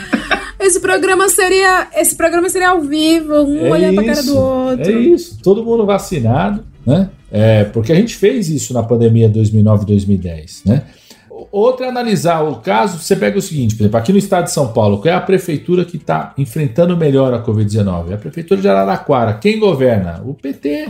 Esse 0.60 0.80
programa 0.80 1.28
seria. 1.28 1.88
Esse 1.94 2.16
programa 2.16 2.48
seria 2.50 2.70
ao 2.70 2.80
vivo, 2.80 3.32
um 3.34 3.66
é 3.66 3.70
olhando 3.70 3.94
pra 3.94 4.04
cara 4.04 4.22
do 4.22 4.36
outro. 4.36 4.90
É 4.90 4.92
isso, 4.92 5.38
todo 5.42 5.64
mundo 5.64 5.86
vacinado, 5.86 6.64
né? 6.84 7.08
É, 7.30 7.64
porque 7.64 7.92
a 7.92 7.94
gente 7.94 8.16
fez 8.16 8.48
isso 8.50 8.74
na 8.74 8.82
pandemia 8.82 9.28
2009 9.28 9.84
e 9.84 9.86
2010, 9.86 10.62
né? 10.66 10.82
Outra 11.50 11.86
é 11.86 11.88
analisar 11.88 12.42
o 12.42 12.56
caso, 12.56 12.98
você 12.98 13.14
pega 13.14 13.38
o 13.38 13.42
seguinte, 13.42 13.76
por 13.76 13.82
exemplo, 13.82 13.98
aqui 13.98 14.12
no 14.12 14.18
estado 14.18 14.44
de 14.44 14.50
São 14.50 14.72
Paulo, 14.72 14.98
qual 14.98 15.14
é 15.14 15.16
a 15.16 15.20
prefeitura 15.20 15.84
que 15.84 15.96
está 15.96 16.34
enfrentando 16.36 16.96
melhor 16.96 17.32
a 17.32 17.42
Covid-19? 17.42 18.10
É 18.10 18.14
a 18.14 18.18
prefeitura 18.18 18.60
de 18.60 18.68
Araraquara. 18.68 19.34
Quem 19.34 19.58
governa? 19.58 20.20
O 20.26 20.34
PT. 20.34 20.88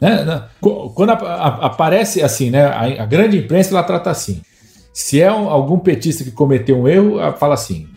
Né? 0.00 0.44
Quando 0.60 1.10
a, 1.10 1.14
a, 1.14 1.66
aparece 1.66 2.22
assim, 2.22 2.50
né? 2.50 2.64
A, 2.64 3.02
a, 3.02 3.06
grande 3.06 3.38
imprensa 3.38 3.70
ela 3.70 3.82
trata 3.82 4.10
assim. 4.10 4.40
Se 4.92 5.20
é 5.20 5.32
um, 5.32 5.48
algum 5.48 5.78
petista 5.78 6.24
que 6.24 6.30
cometeu 6.30 6.78
um 6.78 6.88
erro, 6.88 7.16
fala 7.38 7.54
assim: 7.54 7.88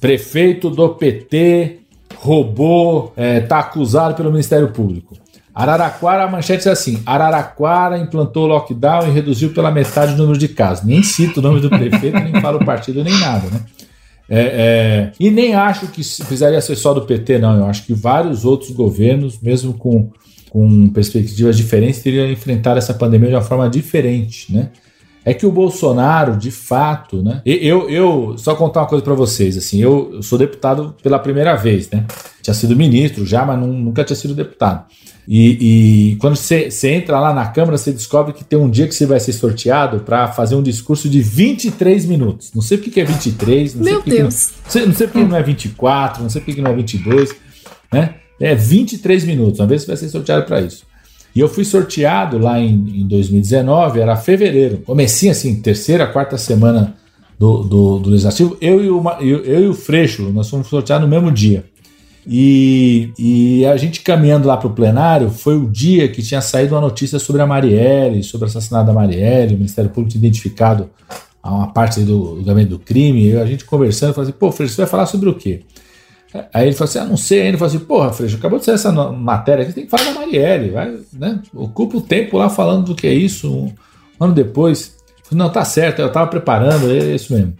Prefeito 0.00 0.70
do 0.70 0.88
PT 0.90 1.78
roubou, 2.16 3.12
está 3.16 3.56
é, 3.56 3.60
acusado 3.60 4.14
pelo 4.14 4.30
Ministério 4.30 4.68
Público. 4.68 5.14
Araraquara, 5.54 6.24
a 6.24 6.28
manchete 6.28 6.68
é 6.68 6.72
assim: 6.72 7.02
Araraquara 7.04 7.98
implantou 7.98 8.46
lockdown 8.46 9.08
e 9.08 9.10
reduziu 9.10 9.52
pela 9.52 9.70
metade 9.70 10.14
o 10.14 10.16
número 10.16 10.38
de 10.38 10.48
casos. 10.48 10.84
Nem 10.84 11.02
cito 11.02 11.40
o 11.40 11.42
nome 11.42 11.60
do 11.60 11.68
prefeito, 11.68 12.18
nem 12.18 12.40
falo 12.40 12.58
o 12.58 12.64
partido, 12.64 13.02
nem 13.04 13.18
nada, 13.18 13.48
né? 13.50 13.60
É, 14.32 14.40
é, 14.40 15.12
e 15.18 15.28
nem 15.28 15.56
acho 15.56 15.88
que 15.88 16.02
precisaria 16.24 16.60
ser 16.60 16.76
só 16.76 16.94
do 16.94 17.02
PT, 17.02 17.38
não. 17.38 17.56
Eu 17.56 17.66
acho 17.66 17.84
que 17.84 17.92
vários 17.92 18.44
outros 18.44 18.70
governos, 18.70 19.40
mesmo 19.40 19.74
com, 19.74 20.10
com 20.50 20.88
perspectivas 20.90 21.56
diferentes, 21.56 22.02
teriam 22.02 22.30
enfrentado 22.30 22.78
essa 22.78 22.92
pandemia 22.92 23.28
de 23.28 23.34
uma 23.36 23.42
forma 23.42 23.70
diferente, 23.70 24.52
né? 24.52 24.70
é 25.24 25.34
que 25.34 25.46
o 25.46 25.52
Bolsonaro, 25.52 26.36
de 26.36 26.50
fato, 26.50 27.22
né? 27.22 27.42
Eu, 27.44 27.88
eu 27.90 28.34
só 28.38 28.54
contar 28.54 28.80
uma 28.80 28.86
coisa 28.86 29.04
para 29.04 29.14
vocês, 29.14 29.56
assim, 29.56 29.80
eu, 29.80 30.10
eu, 30.14 30.22
sou 30.22 30.38
deputado 30.38 30.94
pela 31.02 31.18
primeira 31.18 31.54
vez, 31.56 31.90
né? 31.90 32.06
Tinha 32.40 32.54
sido 32.54 32.74
ministro 32.74 33.26
já, 33.26 33.44
mas 33.44 33.58
não, 33.58 33.68
nunca 33.68 34.02
tinha 34.02 34.16
sido 34.16 34.34
deputado. 34.34 34.86
E, 35.28 36.12
e 36.12 36.16
quando 36.16 36.36
você 36.36 36.70
entra 36.88 37.20
lá 37.20 37.34
na 37.34 37.46
Câmara, 37.46 37.76
você 37.76 37.92
descobre 37.92 38.32
que 38.32 38.42
tem 38.42 38.58
um 38.58 38.70
dia 38.70 38.88
que 38.88 38.94
você 38.94 39.04
vai 39.04 39.20
ser 39.20 39.32
sorteado 39.32 40.00
para 40.00 40.26
fazer 40.28 40.56
um 40.56 40.62
discurso 40.62 41.08
de 41.08 41.20
23 41.20 42.06
minutos. 42.06 42.50
Não 42.54 42.62
sei 42.62 42.78
porque 42.78 42.90
que 42.90 43.00
é 43.00 43.04
23, 43.04 43.74
não 43.74 43.84
Meu 43.84 44.02
sei 44.02 44.12
Deus. 44.16 44.52
Que 44.72 44.78
não, 44.78 44.86
não 44.86 44.94
sei 44.94 45.06
porque 45.06 45.24
não 45.24 45.36
é 45.36 45.42
24, 45.42 46.22
não 46.22 46.30
sei 46.30 46.40
porque 46.40 46.54
que 46.54 46.62
não 46.62 46.70
é 46.70 46.74
22, 46.74 47.36
né? 47.92 48.14
É 48.40 48.54
23 48.54 49.24
minutos. 49.24 49.60
Uma 49.60 49.66
vez 49.66 49.82
você 49.82 49.88
vai 49.88 49.96
ser 49.98 50.08
sorteado 50.08 50.46
para 50.46 50.62
isso. 50.62 50.84
E 51.34 51.38
eu 51.38 51.48
fui 51.48 51.64
sorteado 51.64 52.38
lá 52.38 52.58
em, 52.58 53.02
em 53.02 53.06
2019, 53.06 54.00
era 54.00 54.16
fevereiro. 54.16 54.78
Comecinho 54.78 55.30
assim, 55.30 55.60
terceira, 55.60 56.06
quarta 56.06 56.36
semana 56.36 56.96
do, 57.38 57.62
do, 57.62 57.98
do 57.98 58.10
legislativo. 58.10 58.56
Eu 58.60 58.84
e, 58.84 58.90
o, 58.90 59.02
eu, 59.20 59.44
eu 59.44 59.64
e 59.64 59.68
o 59.68 59.74
Freixo, 59.74 60.30
nós 60.32 60.48
fomos 60.48 60.66
sorteados 60.66 61.08
no 61.08 61.14
mesmo 61.14 61.30
dia. 61.30 61.64
E, 62.26 63.12
e 63.18 63.66
a 63.66 63.76
gente 63.76 64.02
caminhando 64.02 64.46
lá 64.46 64.56
para 64.56 64.68
o 64.68 64.74
plenário, 64.74 65.30
foi 65.30 65.56
o 65.56 65.68
dia 65.68 66.08
que 66.08 66.22
tinha 66.22 66.40
saído 66.40 66.74
uma 66.74 66.80
notícia 66.80 67.18
sobre 67.18 67.40
a 67.40 67.46
Marielle, 67.46 68.22
sobre 68.22 68.46
o 68.46 68.48
assassinato 68.48 68.86
da 68.86 68.92
Marielle, 68.92 69.54
o 69.54 69.58
Ministério 69.58 69.90
Público 69.90 70.10
tinha 70.10 70.20
identificado 70.20 70.90
uma 71.42 71.68
parte 71.68 72.00
do, 72.00 72.36
do 72.36 72.44
gabinete 72.44 72.68
do 72.68 72.78
crime, 72.78 73.30
e 73.30 73.36
a 73.36 73.46
gente 73.46 73.64
conversando, 73.64 74.12
falando 74.12 74.28
assim, 74.28 74.38
pô, 74.38 74.52
Freixo, 74.52 74.74
você 74.74 74.82
vai 74.82 74.90
falar 74.90 75.06
sobre 75.06 75.30
o 75.30 75.34
quê? 75.34 75.62
Aí 76.52 76.68
ele 76.68 76.76
falou 76.76 76.88
assim: 76.88 76.98
ah, 76.98 77.04
não 77.04 77.16
sei 77.16 77.42
ainda. 77.42 77.54
Eu 77.54 77.58
falei 77.58 77.76
assim: 77.76 77.84
porra, 77.84 78.12
Freixo, 78.12 78.36
acabou 78.36 78.58
de 78.58 78.64
sair 78.64 78.74
essa 78.74 78.92
matéria 78.92 79.64
aqui, 79.64 79.72
tem 79.72 79.84
que 79.84 79.90
falar 79.90 80.04
da 80.04 80.20
Marielle, 80.20 80.70
vai, 80.70 80.96
né? 81.12 81.40
Ocupa 81.54 81.96
o 81.96 82.00
tempo 82.00 82.38
lá 82.38 82.48
falando 82.48 82.86
do 82.86 82.94
que 82.94 83.06
é 83.06 83.12
isso 83.12 83.52
um 83.52 83.72
ano 84.18 84.34
depois. 84.34 84.96
Falei, 85.24 85.44
não, 85.44 85.50
tá 85.50 85.64
certo, 85.64 86.00
eu 86.00 86.10
tava 86.10 86.28
preparando, 86.28 86.90
é 86.90 87.14
isso 87.14 87.32
mesmo. 87.32 87.54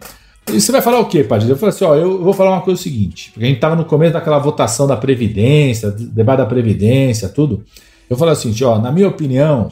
E 0.52 0.60
você 0.60 0.72
vai 0.72 0.82
falar 0.82 0.98
o 1.00 1.06
quê, 1.06 1.22
Padilha? 1.22 1.52
Eu 1.52 1.56
falei 1.56 1.74
assim: 1.74 1.84
ó, 1.84 1.94
eu 1.94 2.22
vou 2.22 2.32
falar 2.32 2.50
uma 2.52 2.62
coisa 2.62 2.80
seguinte, 2.80 3.30
porque 3.32 3.44
a 3.44 3.48
gente 3.48 3.60
tava 3.60 3.76
no 3.76 3.84
começo 3.84 4.12
daquela 4.12 4.38
votação 4.38 4.86
da 4.86 4.96
Previdência, 4.96 5.90
debate 5.90 6.38
da 6.38 6.46
Previdência, 6.46 7.28
tudo. 7.28 7.64
Eu 8.08 8.16
falei 8.16 8.32
assim: 8.32 8.54
ó, 8.64 8.78
na 8.78 8.90
minha 8.90 9.08
opinião, 9.08 9.70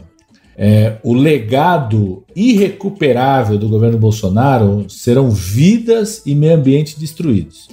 é, 0.57 0.97
o 1.05 1.15
legado 1.15 2.25
irrecuperável 2.35 3.57
do 3.57 3.69
governo 3.69 3.97
Bolsonaro 3.97 4.87
serão 4.89 5.31
vidas 5.31 6.23
e 6.27 6.35
meio 6.35 6.55
ambiente 6.55 6.99
destruídos. 6.99 7.69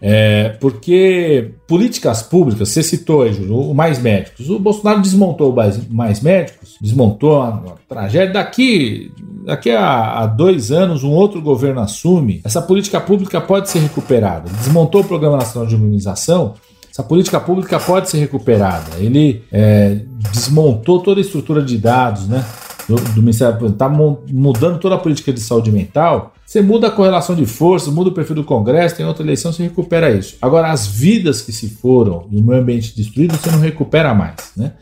É, 0.00 0.50
porque 0.60 1.52
políticas 1.66 2.22
públicas, 2.22 2.68
você 2.68 2.82
citou 2.82 3.22
aí, 3.22 3.32
Júlio, 3.32 3.58
o 3.58 3.74
Mais 3.74 4.00
Médicos. 4.00 4.48
O 4.50 4.58
Bolsonaro 4.58 5.00
desmontou 5.00 5.52
o 5.52 5.56
Mais, 5.90 6.20
Médicos, 6.20 6.76
desmontou 6.80 7.40
a, 7.42 7.48
a 7.48 7.72
tragédia. 7.88 8.32
Daqui, 8.32 9.10
daqui 9.44 9.70
a, 9.70 10.20
a 10.20 10.26
dois 10.26 10.70
anos, 10.70 11.02
um 11.02 11.10
outro 11.10 11.40
governo 11.40 11.80
assume, 11.80 12.40
essa 12.44 12.60
política 12.60 13.00
pública 13.00 13.40
pode 13.40 13.70
ser 13.70 13.78
recuperada. 13.80 14.50
Desmontou 14.50 15.00
o 15.00 15.04
Programa 15.04 15.38
Nacional 15.38 15.68
de 15.68 15.74
Imunização, 15.74 16.54
essa 16.90 17.02
política 17.02 17.38
pública 17.38 17.78
pode 17.78 18.08
ser 18.08 18.18
recuperada. 18.18 18.96
Ele 18.98 19.42
é, 19.52 20.00
desmontou 20.32 21.00
toda 21.00 21.20
a 21.20 21.22
estrutura 21.22 21.62
de 21.62 21.76
dados, 21.76 22.26
né? 22.26 22.42
Do, 22.88 22.94
do 22.94 23.20
Ministério 23.20 23.66
está 23.66 23.88
mudando 23.88 24.78
toda 24.78 24.94
a 24.94 24.98
política 24.98 25.32
de 25.32 25.40
saúde 25.40 25.72
mental. 25.72 26.32
Você 26.46 26.62
muda 26.62 26.86
a 26.86 26.90
correlação 26.90 27.34
de 27.34 27.44
forças, 27.44 27.92
muda 27.92 28.10
o 28.10 28.12
perfil 28.12 28.36
do 28.36 28.44
Congresso, 28.44 28.96
tem 28.96 29.04
outra 29.04 29.24
eleição, 29.24 29.52
você 29.52 29.64
recupera 29.64 30.10
isso. 30.10 30.36
Agora, 30.40 30.70
as 30.70 30.86
vidas 30.86 31.42
que 31.42 31.52
se 31.52 31.68
foram 31.68 32.26
e 32.30 32.38
o 32.38 32.42
meio 32.42 32.60
ambiente 32.60 32.94
destruído, 32.94 33.36
você 33.36 33.50
não 33.50 33.58
recupera 33.58 34.14
mais, 34.14 34.52
né? 34.56 34.72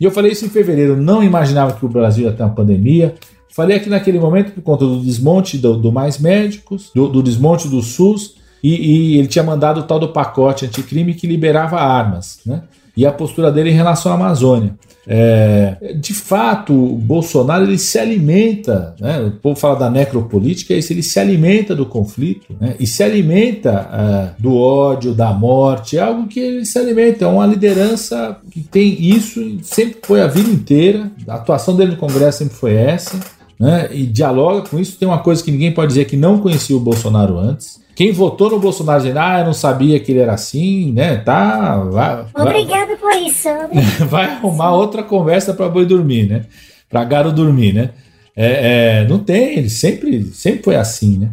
E 0.00 0.04
eu 0.04 0.10
falei 0.10 0.32
isso 0.32 0.44
em 0.44 0.48
fevereiro, 0.48 0.96
não 0.96 1.22
imaginava 1.22 1.72
que 1.72 1.86
o 1.86 1.88
Brasil 1.88 2.24
ia 2.24 2.32
ter 2.32 2.42
uma 2.42 2.52
pandemia. 2.52 3.14
Falei 3.54 3.76
aqui 3.76 3.88
naquele 3.88 4.18
momento 4.18 4.52
por 4.52 4.62
conta 4.62 4.84
do 4.84 5.00
desmonte 5.00 5.56
do, 5.56 5.76
do 5.76 5.90
Mais 5.90 6.18
Médicos, 6.18 6.90
do, 6.94 7.08
do 7.08 7.22
desmonte 7.22 7.68
do 7.68 7.80
SUS, 7.80 8.34
e, 8.62 9.14
e, 9.14 9.18
ele 9.18 9.28
tinha 9.28 9.44
mandado 9.44 9.80
o 9.80 9.82
tal 9.84 9.98
do 9.98 10.08
pacote 10.08 10.66
anticrime 10.66 11.14
que 11.14 11.26
liberava 11.26 11.80
armas, 11.80 12.40
né? 12.44 12.64
E 12.96 13.04
a 13.04 13.12
postura 13.12 13.52
dele 13.52 13.70
em 13.70 13.74
relação 13.74 14.10
à 14.10 14.14
Amazônia. 14.14 14.74
É, 15.08 15.94
de 16.00 16.12
fato, 16.12 16.72
o 16.72 16.96
Bolsonaro 16.96 17.64
ele 17.64 17.78
se 17.78 17.96
alimenta, 17.96 18.96
né? 18.98 19.20
o 19.20 19.30
povo 19.30 19.54
fala 19.54 19.76
da 19.76 19.88
necropolítica, 19.88 20.74
é 20.74 20.78
isso, 20.78 20.92
ele 20.92 21.02
se 21.02 21.20
alimenta 21.20 21.76
do 21.76 21.86
conflito 21.86 22.56
né? 22.60 22.74
e 22.80 22.88
se 22.88 23.04
alimenta 23.04 23.88
é, 23.92 24.42
do 24.42 24.56
ódio, 24.56 25.14
da 25.14 25.32
morte, 25.32 25.96
é 25.96 26.00
algo 26.00 26.26
que 26.26 26.40
ele 26.40 26.64
se 26.64 26.76
alimenta, 26.76 27.24
é 27.24 27.28
uma 27.28 27.46
liderança 27.46 28.36
que 28.50 28.60
tem 28.62 29.00
isso, 29.00 29.58
sempre 29.62 29.98
foi 30.02 30.20
a 30.20 30.26
vida 30.26 30.50
inteira, 30.50 31.08
a 31.28 31.34
atuação 31.34 31.76
dele 31.76 31.92
no 31.92 31.98
Congresso 31.98 32.38
sempre 32.38 32.56
foi 32.56 32.74
essa, 32.74 33.20
né? 33.60 33.88
e 33.92 34.06
dialoga 34.06 34.68
com 34.68 34.78
isso. 34.78 34.98
Tem 34.98 35.06
uma 35.06 35.20
coisa 35.20 35.42
que 35.42 35.52
ninguém 35.52 35.72
pode 35.72 35.88
dizer 35.88 36.06
que 36.06 36.16
não 36.16 36.38
conhecia 36.38 36.76
o 36.76 36.80
Bolsonaro 36.80 37.38
antes. 37.38 37.80
Quem 37.96 38.12
votou 38.12 38.50
no 38.50 38.60
Bolsonaro 38.60 39.00
dizendo, 39.00 39.18
ah, 39.18 39.38
eu 39.38 39.46
não 39.46 39.54
sabia 39.54 39.98
que 39.98 40.12
ele 40.12 40.20
era 40.20 40.34
assim, 40.34 40.92
né? 40.92 41.16
Tá. 41.16 41.78
Vai, 41.78 42.26
Obrigada 42.34 42.94
por 42.96 43.10
isso. 43.14 43.48
Vai, 43.48 43.82
vai 44.06 44.24
arrumar 44.26 44.74
outra 44.74 45.02
conversa 45.02 45.54
para 45.54 45.70
boi 45.70 45.86
dormir, 45.86 46.28
né? 46.28 46.44
Para 46.90 47.02
garo 47.04 47.32
dormir, 47.32 47.72
né? 47.72 47.90
É, 48.36 49.00
é, 49.00 49.08
não 49.08 49.18
tem, 49.18 49.56
ele 49.58 49.70
sempre, 49.70 50.24
sempre 50.26 50.62
foi 50.62 50.76
assim, 50.76 51.16
né? 51.16 51.30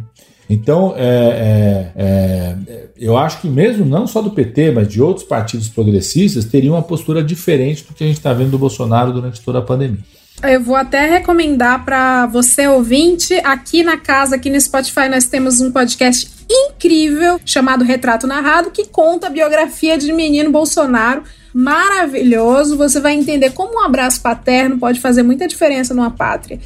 Então, 0.48 0.94
é, 0.96 1.90
é, 1.94 2.56
eu 2.98 3.18
acho 3.18 3.42
que 3.42 3.48
mesmo 3.48 3.84
não 3.84 4.06
só 4.06 4.22
do 4.22 4.30
PT, 4.30 4.72
mas 4.72 4.88
de 4.88 5.02
outros 5.02 5.26
partidos 5.26 5.68
progressistas, 5.68 6.46
teriam 6.46 6.74
uma 6.74 6.82
postura 6.82 7.22
diferente 7.22 7.84
do 7.84 7.92
que 7.92 8.04
a 8.04 8.06
gente 8.06 8.16
está 8.16 8.32
vendo 8.32 8.52
do 8.52 8.58
Bolsonaro 8.58 9.12
durante 9.12 9.38
toda 9.42 9.58
a 9.58 9.62
pandemia. 9.62 10.00
Eu 10.42 10.62
vou 10.62 10.76
até 10.76 11.06
recomendar 11.06 11.84
para 11.84 12.26
você 12.26 12.66
ouvinte, 12.66 13.34
aqui 13.44 13.82
na 13.82 13.96
casa, 13.96 14.36
aqui 14.36 14.50
no 14.50 14.60
Spotify, 14.60 15.08
nós 15.08 15.26
temos 15.26 15.60
um 15.60 15.70
podcast 15.70 16.33
incrível 16.48 17.40
chamado 17.44 17.84
Retrato 17.84 18.26
Narrado, 18.26 18.70
que 18.70 18.86
conta 18.86 19.26
a 19.26 19.30
biografia 19.30 19.96
de 19.96 20.12
menino 20.12 20.50
Bolsonaro. 20.50 21.22
Maravilhoso, 21.52 22.76
você 22.76 23.00
vai 23.00 23.14
entender 23.14 23.50
como 23.50 23.78
um 23.78 23.84
abraço 23.84 24.20
paterno 24.20 24.78
pode 24.78 25.00
fazer 25.00 25.22
muita 25.22 25.46
diferença 25.46 25.94
numa 25.94 26.10
pátria. 26.10 26.58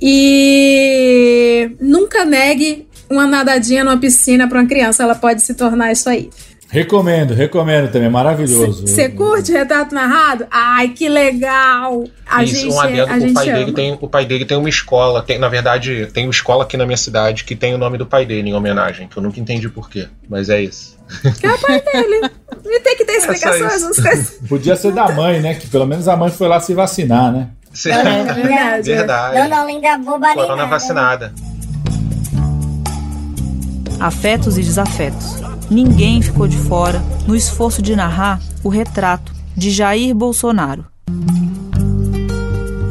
E 0.00 1.70
nunca 1.80 2.24
negue 2.24 2.86
uma 3.08 3.26
nadadinha 3.26 3.84
numa 3.84 3.96
piscina 3.96 4.48
para 4.48 4.60
uma 4.60 4.68
criança, 4.68 5.02
ela 5.02 5.14
pode 5.14 5.42
se 5.42 5.54
tornar 5.54 5.92
isso 5.92 6.08
aí. 6.08 6.28
Recomendo, 6.68 7.32
recomendo 7.32 7.90
também, 7.92 8.10
maravilhoso. 8.10 8.86
Você 8.86 9.08
curte 9.08 9.52
retrato 9.52 9.94
narrado? 9.94 10.46
Ai, 10.50 10.88
que 10.88 11.08
legal! 11.08 12.04
A 12.28 12.42
Isso, 12.42 12.56
gente, 12.56 12.74
um 12.74 12.80
adendo, 12.80 13.12
a 13.12 13.16
o 13.16 13.20
gente 13.20 13.32
pai 13.34 13.48
ama. 13.50 13.58
dele 13.58 13.72
tem, 13.72 13.98
o 14.00 14.08
pai 14.08 14.26
dele 14.26 14.44
tem 14.44 14.56
uma 14.56 14.68
escola, 14.68 15.22
tem, 15.22 15.38
na 15.38 15.48
verdade, 15.48 16.06
tem 16.12 16.26
uma 16.26 16.32
escola 16.32 16.64
aqui 16.64 16.76
na 16.76 16.84
minha 16.84 16.96
cidade 16.96 17.44
que 17.44 17.54
tem 17.54 17.72
o 17.72 17.78
nome 17.78 17.96
do 17.96 18.04
pai 18.04 18.26
dele 18.26 18.50
em 18.50 18.54
homenagem, 18.54 19.06
que 19.06 19.16
eu 19.16 19.22
nunca 19.22 19.38
entendi 19.38 19.68
por 19.68 19.88
quê, 19.88 20.08
mas 20.28 20.48
é 20.50 20.60
isso. 20.60 20.96
Que 21.38 21.46
é 21.46 21.52
o 21.54 21.58
pai 21.58 21.80
dele. 21.80 22.28
E 22.64 22.80
tem 22.80 22.96
que 22.96 23.04
ter 23.04 23.20
só 23.20 23.32
explicações, 23.32 23.82
não 23.82 23.90
esquece. 23.92 24.38
Podia 24.48 24.74
ser 24.74 24.90
da 24.92 25.08
mãe, 25.12 25.40
né? 25.40 25.54
Que 25.54 25.68
pelo 25.68 25.86
menos 25.86 26.08
a 26.08 26.16
mãe 26.16 26.30
foi 26.30 26.48
lá 26.48 26.58
se 26.58 26.74
vacinar, 26.74 27.30
né? 27.32 27.48
É 27.86 28.24
verdade. 28.34 28.82
Verdade. 28.90 29.38
Não, 29.38 29.48
não, 29.48 29.66
linda 29.68 29.96
boba 29.98 30.34
Corona 30.34 30.56
nada. 30.56 30.68
vacinada. 30.68 31.32
Afetos 34.00 34.58
e 34.58 34.62
desafetos. 34.62 35.36
Ninguém 35.70 36.22
ficou 36.22 36.46
de 36.46 36.56
fora 36.56 37.00
no 37.26 37.34
esforço 37.34 37.82
de 37.82 37.96
narrar 37.96 38.40
o 38.62 38.68
retrato 38.68 39.32
de 39.56 39.70
Jair 39.70 40.14
Bolsonaro. 40.14 40.86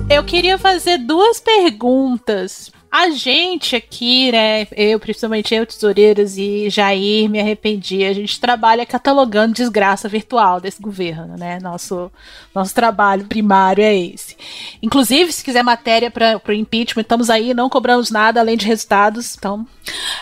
Eu 0.09 0.23
queria 0.23 0.57
fazer 0.57 0.97
duas 0.97 1.39
perguntas. 1.39 2.71
A 2.97 3.09
gente 3.09 3.75
aqui, 3.75 4.31
né, 4.31 4.65
eu, 4.71 4.97
principalmente 5.01 5.53
eu, 5.53 5.65
Tesoureiras 5.65 6.37
e 6.37 6.69
Jair, 6.69 7.29
me 7.29 7.41
arrependi, 7.41 8.05
a 8.05 8.13
gente 8.13 8.39
trabalha 8.39 8.85
catalogando 8.85 9.53
desgraça 9.53 10.07
virtual 10.07 10.61
desse 10.61 10.81
governo, 10.81 11.35
né? 11.35 11.59
Nosso, 11.61 12.09
nosso 12.53 12.73
trabalho 12.73 13.25
primário 13.25 13.83
é 13.83 13.93
esse. 13.93 14.37
Inclusive, 14.81 15.33
se 15.33 15.43
quiser 15.43 15.61
matéria 15.61 16.09
para 16.09 16.39
o 16.47 16.53
impeachment, 16.53 17.01
estamos 17.01 17.29
aí, 17.29 17.53
não 17.53 17.69
cobramos 17.69 18.11
nada 18.11 18.39
além 18.39 18.55
de 18.55 18.65
resultados. 18.65 19.35
Então, 19.37 19.67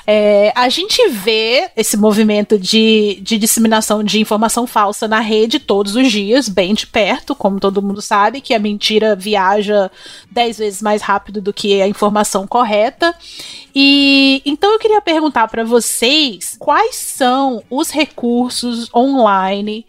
é, 0.07 0.51
a 0.55 0.67
gente 0.67 1.07
vê 1.09 1.69
esse 1.77 1.95
movimento 1.95 2.57
de, 2.57 3.19
de 3.21 3.37
disseminação 3.37 4.03
de 4.03 4.19
informação 4.19 4.65
falsa 4.65 5.07
na 5.07 5.19
rede 5.19 5.59
todos 5.59 5.95
os 5.95 6.11
dias, 6.11 6.49
bem 6.49 6.73
de 6.73 6.87
perto, 6.87 7.35
como 7.35 7.59
todo 7.59 7.83
mundo 7.83 8.01
sabe, 8.01 8.41
que 8.41 8.55
a 8.55 8.59
mentira 8.59 9.15
viaja 9.15 9.91
dez 10.31 10.57
vezes 10.57 10.81
mais 10.81 11.03
rápido 11.03 11.39
do 11.39 11.53
que 11.53 11.79
a 11.79 11.87
informação 11.87 12.47
correta. 12.47 12.62
E 13.75 14.41
então 14.45 14.71
eu 14.71 14.79
queria 14.79 15.01
perguntar 15.01 15.47
para 15.47 15.63
vocês 15.63 16.55
quais 16.59 16.95
são 16.95 17.63
os 17.69 17.89
recursos 17.89 18.93
online 18.93 19.85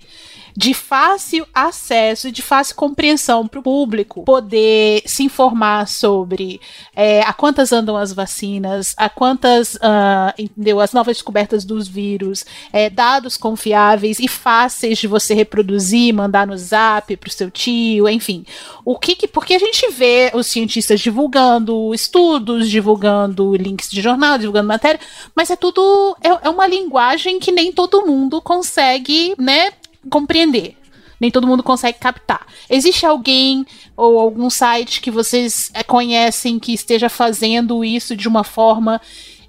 de 0.57 0.73
fácil 0.73 1.47
acesso 1.53 2.29
e 2.29 2.33
de 2.33 2.41
fácil 2.41 2.77
compreensão 2.77 3.47
para 3.47 3.59
o 3.59 3.63
público 3.63 4.23
poder 4.25 5.03
se 5.05 5.25
informar 5.25 5.89
sobre 5.89 6.61
é, 6.95 7.23
a 7.23 7.33
quantas 7.33 7.73
andam 7.73 7.97
as 7.97 8.13
vacinas, 8.13 8.95
a 8.97 9.09
quantas 9.09 9.77
ah, 9.83 10.33
entendeu, 10.39 10.81
as 10.81 10.93
novas 10.93 11.17
descobertas 11.17 11.65
dos 11.65 11.89
vírus, 11.89 12.45
é, 12.73 12.89
dados 12.89 13.37
confiáveis 13.37 14.21
e 14.21 14.29
fáceis 14.29 14.99
de 14.99 15.09
você 15.09 15.35
reproduzir, 15.35 16.15
mandar 16.15 16.47
no 16.47 16.57
zap 16.57 17.17
para 17.17 17.29
o 17.29 17.33
seu 17.33 17.51
tio, 17.51 18.09
enfim. 18.09 18.45
O 18.85 18.97
que, 18.97 19.17
que 19.17 19.27
porque 19.27 19.55
a 19.55 19.59
gente 19.59 19.91
vê 19.91 20.31
os 20.35 20.47
cientistas 20.47 21.01
divulgando 21.01 21.93
estudos, 21.93 22.71
divulgando 22.71 23.57
links 23.57 23.91
de 23.91 24.01
jornal, 24.01 24.39
divulgando 24.39 24.69
matéria, 24.69 25.01
mas 25.35 25.51
é 25.51 25.57
tudo 25.57 26.17
é, 26.23 26.47
é 26.47 26.51
uma 26.51 26.67
linguagem 26.67 27.41
que 27.41 27.51
nem 27.51 27.73
todo 27.73 28.07
mundo 28.07 28.41
consegue, 28.41 29.35
né, 29.37 29.73
compreender. 30.11 30.77
Nem 31.21 31.31
todo 31.31 31.47
mundo 31.47 31.63
consegue 31.63 31.99
captar. 31.99 32.47
Existe 32.69 33.07
alguém 33.07 33.65
ou 33.97 34.19
algum 34.19 34.51
site 34.51 35.01
que 35.01 35.11
vocês 35.11 35.71
eh, 35.73 35.83
conhecem 35.83 36.59
que 36.59 36.73
esteja 36.73 37.09
fazendo 37.09 37.85
isso 37.85 38.17
de 38.17 38.29
uma 38.29 38.45
forma, 38.45 39.01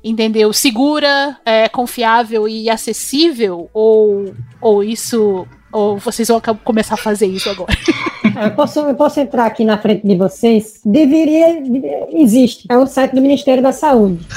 entendeu, 0.04 0.54
segura, 0.54 1.38
eh, 1.46 1.68
confiável 1.70 2.48
e 2.48 2.70
acessível? 2.70 3.70
Ou, 3.74 4.34
ou 4.62 4.84
isso. 4.84 5.48
Ou 5.72 5.98
vocês 5.98 6.28
vão 6.30 6.42
começar 6.64 6.94
a 6.94 6.98
fazer 6.98 7.28
isso 7.28 7.50
agora? 7.50 7.74
Eu 8.36 8.52
posso, 8.52 8.80
eu 8.82 8.96
posso 8.96 9.18
entrar 9.20 9.46
aqui 9.46 9.64
na 9.64 9.78
frente 9.78 10.06
de 10.06 10.14
vocês? 10.18 10.82
Deveria. 10.84 11.58
Existe. 12.12 12.66
É 12.70 12.78
o 12.78 12.86
site 12.86 13.16
do 13.16 13.22
Ministério 13.22 13.64
da 13.64 13.72
Saúde. 13.72 14.26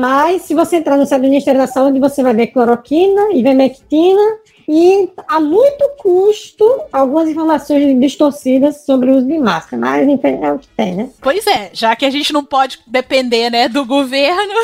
Mas 0.00 0.42
se 0.42 0.54
você 0.54 0.76
entrar 0.76 0.96
no 0.96 1.04
site 1.04 1.20
do 1.20 1.28
Ministério 1.28 1.60
da 1.60 1.66
Saúde, 1.66 2.00
você 2.00 2.22
vai 2.22 2.32
ver 2.32 2.46
cloroquina, 2.46 3.34
ivermectina 3.34 4.38
E 4.66 5.10
a 5.28 5.38
muito 5.38 5.84
custo, 5.98 6.64
algumas 6.90 7.28
informações 7.28 8.00
distorcidas 8.00 8.86
sobre 8.86 9.10
o 9.10 9.18
uso 9.18 9.26
de 9.26 9.36
máscara, 9.38 9.78
mas 9.78 10.08
enfim, 10.08 10.38
é 10.40 10.52
o 10.52 10.58
que 10.58 10.68
tem, 10.68 10.94
né? 10.94 11.10
Pois 11.20 11.46
é, 11.46 11.68
já 11.74 11.94
que 11.94 12.06
a 12.06 12.10
gente 12.10 12.32
não 12.32 12.42
pode 12.42 12.78
depender, 12.86 13.50
né, 13.50 13.68
do 13.68 13.84
governo. 13.84 14.54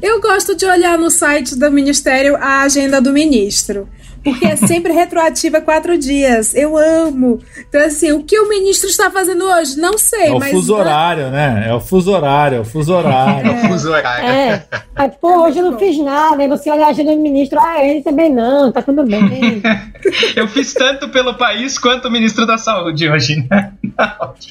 Eu 0.00 0.18
gosto 0.20 0.54
de 0.54 0.64
olhar 0.64 0.96
no 0.96 1.10
site 1.10 1.58
do 1.58 1.70
Ministério 1.70 2.36
a 2.36 2.62
agenda 2.62 3.02
do 3.02 3.12
ministro 3.12 3.86
porque 4.22 4.46
é 4.46 4.56
sempre 4.56 4.92
retroativa 4.92 5.60
quatro 5.60 5.96
dias. 5.98 6.54
Eu 6.54 6.76
amo. 6.76 7.40
Então, 7.68 7.80
assim, 7.80 8.12
o 8.12 8.22
que 8.22 8.38
o 8.38 8.48
ministro 8.48 8.88
está 8.88 9.10
fazendo 9.10 9.44
hoje? 9.44 9.78
Não 9.78 9.96
sei, 9.98 10.28
é 10.28 10.32
o 10.32 10.38
mas. 10.38 10.50
fuso 10.50 10.74
horário, 10.74 11.30
né? 11.30 11.66
É 11.68 11.74
o 11.74 11.80
fuso 11.80 12.12
horário, 12.12 12.58
é 12.58 12.60
o 12.60 12.64
fuso 12.64 12.92
horário. 12.92 13.50
É 13.50 13.54
o 13.54 13.68
fuso 13.68 13.90
horário. 13.90 14.28
É. 14.28 14.64
Aí, 14.94 15.10
pô, 15.20 15.44
hoje 15.44 15.58
eu 15.58 15.70
não 15.70 15.78
fiz 15.78 15.98
nada. 15.98 16.42
Aí 16.42 16.48
você 16.48 16.70
olha 16.70 16.86
a 16.86 16.88
agenda 16.88 17.14
do 17.14 17.20
ministro, 17.20 17.58
ah, 17.58 17.84
ele 17.84 18.02
também 18.02 18.32
não, 18.32 18.70
tá 18.70 18.82
tudo 18.82 19.04
bem. 19.04 19.62
eu 20.36 20.46
fiz 20.48 20.74
tanto 20.74 21.08
pelo 21.08 21.34
país 21.34 21.78
quanto 21.78 22.08
o 22.08 22.10
ministro 22.10 22.46
da 22.46 22.58
Saúde 22.58 23.08
hoje, 23.08 23.46
né? 23.50 23.72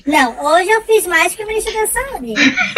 Não, 0.06 0.46
hoje 0.46 0.70
eu 0.70 0.82
fiz 0.84 1.08
mais 1.08 1.36
que 1.36 1.44
o 1.44 1.48
ministro 1.48 1.74
da 1.74 1.88
Saúde. 1.88 2.34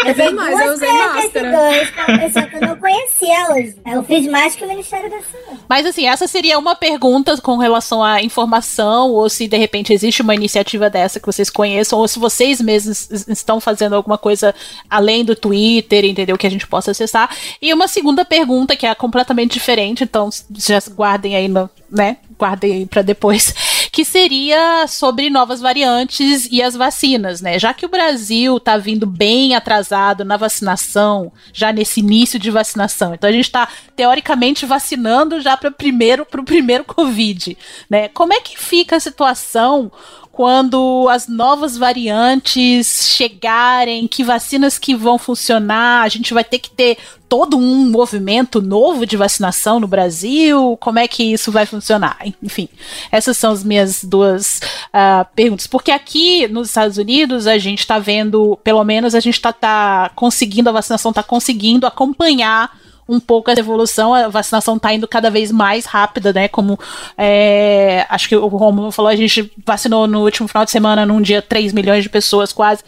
Eu 0.06 0.16
fiz 0.16 0.32
mais, 0.34 0.60
eu 0.60 0.74
usei 0.74 0.94
máscara. 0.94 1.52
Dois, 1.52 1.92
com 1.92 2.12
uma 2.12 2.20
pessoa 2.20 2.46
que 2.46 2.56
eu 2.56 2.62
não 2.62 2.76
conhecia 2.78 3.52
hoje. 3.52 3.76
Eu 3.86 4.04
fiz 4.04 4.28
mais 4.28 4.56
que 4.56 4.66
o 4.66 4.68
Ministério 4.68 5.10
da 5.10 5.22
Saúde. 5.22 5.62
Mas 5.70 5.86
assim, 5.86 6.08
essa 6.08 6.28
seria 6.28 6.58
uma 6.58 6.76
pergunta 6.82 7.40
com 7.40 7.58
relação 7.58 8.04
à 8.04 8.24
informação, 8.24 9.12
ou 9.12 9.30
se 9.30 9.48
de 9.48 9.56
repente 9.56 9.94
existe 9.94 10.24
uma 10.24 10.34
iniciativa 10.34 10.90
dessa 10.90 11.20
que 11.20 11.28
vocês 11.28 11.48
conheçam, 11.48 12.00
ou 12.00 12.08
se 12.08 12.18
vocês 12.18 12.60
mesmos 12.60 13.08
estão 13.28 13.60
fazendo 13.60 13.94
alguma 13.94 14.18
coisa 14.18 14.56
além 14.90 15.24
do 15.24 15.36
Twitter, 15.36 16.04
entendeu? 16.04 16.36
Que 16.40 16.48
a 16.48 16.50
gente 16.50 16.66
possa 16.66 16.90
acessar. 16.90 17.30
E 17.62 17.72
uma 17.72 17.88
segunda 17.88 18.26
pergunta 18.26 18.76
que 18.76 18.88
é 18.88 18.96
completamente 18.96 19.54
diferente, 19.54 20.04
então 20.04 20.32
já 20.58 20.82
guardem 20.90 21.36
aí 21.36 21.48
no, 21.48 21.70
né? 21.88 22.18
Guardem 22.36 22.88
para 22.88 23.04
depois, 23.04 23.54
que 23.92 24.06
seria 24.06 24.88
sobre 24.88 25.30
novas 25.30 25.60
variantes 25.60 26.48
e 26.50 26.64
as 26.64 26.76
vacinas, 26.76 27.42
né? 27.42 27.60
Já 27.60 27.74
que 27.74 27.86
o 27.86 27.90
Brasil 27.90 28.56
está 28.56 28.78
vindo 28.78 29.06
bem 29.06 29.54
atrasado 29.54 30.24
na 30.24 30.38
vacinação, 30.38 31.32
já 31.52 31.74
nesse 31.74 32.00
início 32.00 32.40
de 32.40 32.50
vacinação, 32.50 33.14
então 33.14 33.30
a 33.30 33.34
gente 33.34 33.46
está 33.46 33.68
teoricamente 33.96 34.66
vacinando 34.66 35.42
já 35.42 35.58
para 35.58 35.70
primeiro 35.70 36.26
para 36.26 36.40
o 36.40 36.46
primeiro 36.46 36.86
Covid, 36.86 37.58
né? 37.90 38.08
Como 38.08 38.34
é 38.34 38.40
que 38.40 38.58
fica 38.58 38.96
a 38.96 39.00
situação 39.00 39.92
quando 40.32 41.08
as 41.10 41.28
novas 41.28 41.78
variantes 41.78 43.14
chegarem, 43.16 44.08
que 44.08 44.24
vacinas 44.24 44.80
que 44.80 44.96
vão 44.96 45.18
funcionar, 45.18 46.04
a 46.04 46.10
gente 46.10 46.34
vai 46.34 46.44
ter 46.44 46.60
que 46.60 46.70
ter 46.70 46.98
todo 47.28 47.58
um 47.58 47.90
movimento 47.90 48.62
novo 48.62 49.06
de 49.06 49.18
vacinação 49.18 49.80
no 49.80 49.88
Brasil? 49.88 50.78
Como 50.80 51.00
é 51.00 51.08
que 51.08 51.24
isso 51.24 51.52
vai 51.52 51.66
funcionar? 51.66 52.18
Enfim, 52.42 52.68
essas 53.12 53.38
são 53.38 53.52
as 53.52 53.64
minhas 53.64 54.04
duas 54.04 54.60
uh, 54.88 55.26
perguntas. 55.36 55.68
Porque 55.68 55.92
aqui 55.92 56.48
nos 56.48 56.70
Estados 56.70 56.98
Unidos 56.98 57.46
a 57.48 57.58
gente 57.58 57.80
está 57.80 58.00
vendo, 58.00 58.58
pelo 58.64 58.84
menos 58.84 59.14
a 59.14 59.20
gente 59.20 59.36
está 59.36 59.54
tá 59.54 60.12
conseguindo, 60.16 60.70
a 60.70 60.74
vacinação 60.74 61.12
está 61.12 61.24
conseguindo 61.24 61.86
acompanhar 61.86 62.81
um 63.12 63.20
pouco 63.20 63.52
essa 63.52 63.60
evolução, 63.60 64.14
a 64.14 64.30
vacinação 64.30 64.78
está 64.78 64.94
indo 64.94 65.06
cada 65.06 65.30
vez 65.30 65.52
mais 65.52 65.86
rápida, 65.86 66.32
né? 66.32 66.48
Como 66.48 66.80
é, 67.18 68.06
acho 68.10 68.30
que 68.30 68.36
o 68.38 68.48
Romulo 68.48 68.90
falou, 68.90 69.12
a 69.12 69.16
gente 69.18 69.52
vacinou 69.66 70.08
no 70.08 70.24
último 70.24 70.48
final 70.48 70.64
de 70.64 70.72
semana, 70.72 71.06
num 71.06 71.22
dia, 71.22 71.42
3 71.42 71.74
milhões 71.74 72.04
de 72.04 72.10
pessoas 72.10 72.54
quase. 72.54 72.82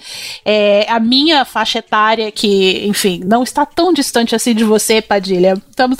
É, 0.45 0.86
a 0.90 0.98
minha 0.98 1.44
faixa 1.44 1.80
etária, 1.80 2.32
que, 2.32 2.88
enfim, 2.88 3.22
não 3.26 3.44
está 3.44 3.66
tão 3.66 3.91
distante 3.91 4.34
assim 4.34 4.56
de 4.56 4.64
você, 4.64 5.02
Padilha. 5.02 5.62
Estamos 5.70 6.00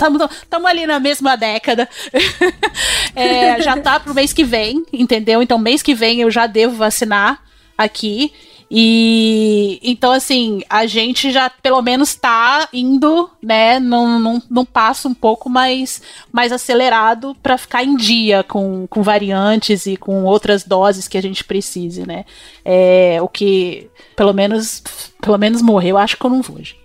ali 0.66 0.88
na 0.88 1.02
mesma 1.02 1.36
década. 1.36 1.90
é, 3.14 3.62
já 3.62 3.76
tá 3.76 4.00
pro 4.00 4.14
mês 4.14 4.32
que 4.32 4.46
vem, 4.46 4.86
entendeu? 4.94 5.44
Então, 5.44 5.58
mês 5.58 5.82
que 5.82 5.94
vem 5.94 6.22
eu 6.22 6.32
já 6.32 6.48
devo 6.48 6.78
vacinar 6.78 7.42
aqui. 7.78 8.32
E 8.76 9.80
então, 9.84 10.12
assim, 10.12 10.64
a 10.68 10.88
gente 10.88 11.32
já 11.32 11.48
pelo 11.48 11.80
menos 11.84 12.16
tá 12.16 12.68
indo, 12.74 13.30
né, 13.40 13.80
num, 13.80 14.18
num, 14.18 14.42
num 14.50 14.66
passo 14.66 15.08
um 15.08 15.14
pouco 15.14 15.48
mais, 15.48 16.02
mais 16.32 16.52
acelerado 16.52 17.38
para 17.44 17.56
ficar 17.56 17.84
em 17.84 17.96
dia 17.96 18.42
com, 18.42 18.88
com 18.88 19.04
variantes 19.04 19.86
e 19.86 19.96
com 19.96 20.24
outras 20.24 20.64
doses 20.64 21.08
que 21.08 21.20
a 21.20 21.22
gente 21.22 21.44
precise, 21.44 22.08
né? 22.08 22.26
É, 22.66 23.20
o 23.22 23.28
que, 23.28 23.92
pelo 24.16 24.34
menos, 24.34 24.82
pelo 25.22 25.38
menos 25.38 25.62
morrer, 25.62 25.92
eu 25.92 25.98
acho 26.00 26.18
que 26.18 26.26
eu 26.26 26.32
não 26.32 26.42
vou, 26.42 26.58
gente. 26.58 26.82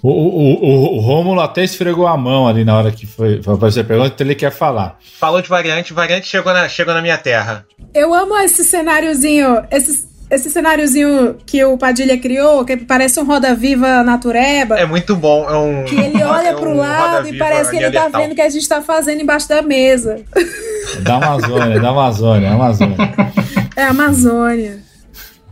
O, 0.00 0.10
o, 0.10 0.64
o, 0.64 0.96
o 0.98 1.00
Rômulo 1.00 1.40
até 1.40 1.64
esfregou 1.64 2.06
a 2.06 2.16
mão 2.16 2.46
ali 2.46 2.64
na 2.64 2.76
hora 2.76 2.92
que 2.92 3.06
foi 3.06 3.42
fazer 3.42 3.80
a 3.80 3.84
pergunta, 3.84 4.12
então 4.14 4.26
ele 4.26 4.34
quer 4.36 4.52
falar. 4.52 4.98
Falou 5.18 5.42
de 5.42 5.48
variante, 5.48 5.92
variante 5.92 6.28
chegou 6.28 6.52
na, 6.52 6.68
chegou 6.68 6.94
na 6.94 7.02
minha 7.02 7.18
terra. 7.18 7.66
Eu 7.92 8.14
amo 8.14 8.36
esse 8.36 8.62
cenáriozinho, 8.62 9.64
esses 9.70 10.13
esse 10.34 10.50
cenáriozinho 10.50 11.36
que 11.46 11.64
o 11.64 11.78
Padilha 11.78 12.18
criou, 12.18 12.64
que 12.64 12.76
parece 12.76 13.20
um 13.20 13.24
roda-viva 13.24 14.02
natureba. 14.02 14.78
É 14.78 14.84
muito 14.84 15.14
bom. 15.14 15.48
É 15.48 15.56
um, 15.56 15.84
que 15.84 15.94
ele 15.94 16.22
olha 16.24 16.48
é 16.48 16.54
pro 16.54 16.70
um 16.70 16.76
lado 16.76 17.28
e 17.28 17.38
parece 17.38 17.70
que 17.70 17.76
ele 17.76 17.90
tá 17.90 18.08
vendo 18.08 18.32
o 18.32 18.34
que 18.34 18.40
a 18.40 18.48
gente 18.48 18.68
tá 18.68 18.82
fazendo 18.82 19.20
embaixo 19.20 19.48
da 19.48 19.62
mesa. 19.62 20.22
Da 21.00 21.16
Amazônia, 21.16 21.80
da 21.80 21.88
Amazônia, 21.88 22.50
Amazônia. 22.50 22.96
É 23.76 23.84
Amazônia. 23.84 24.78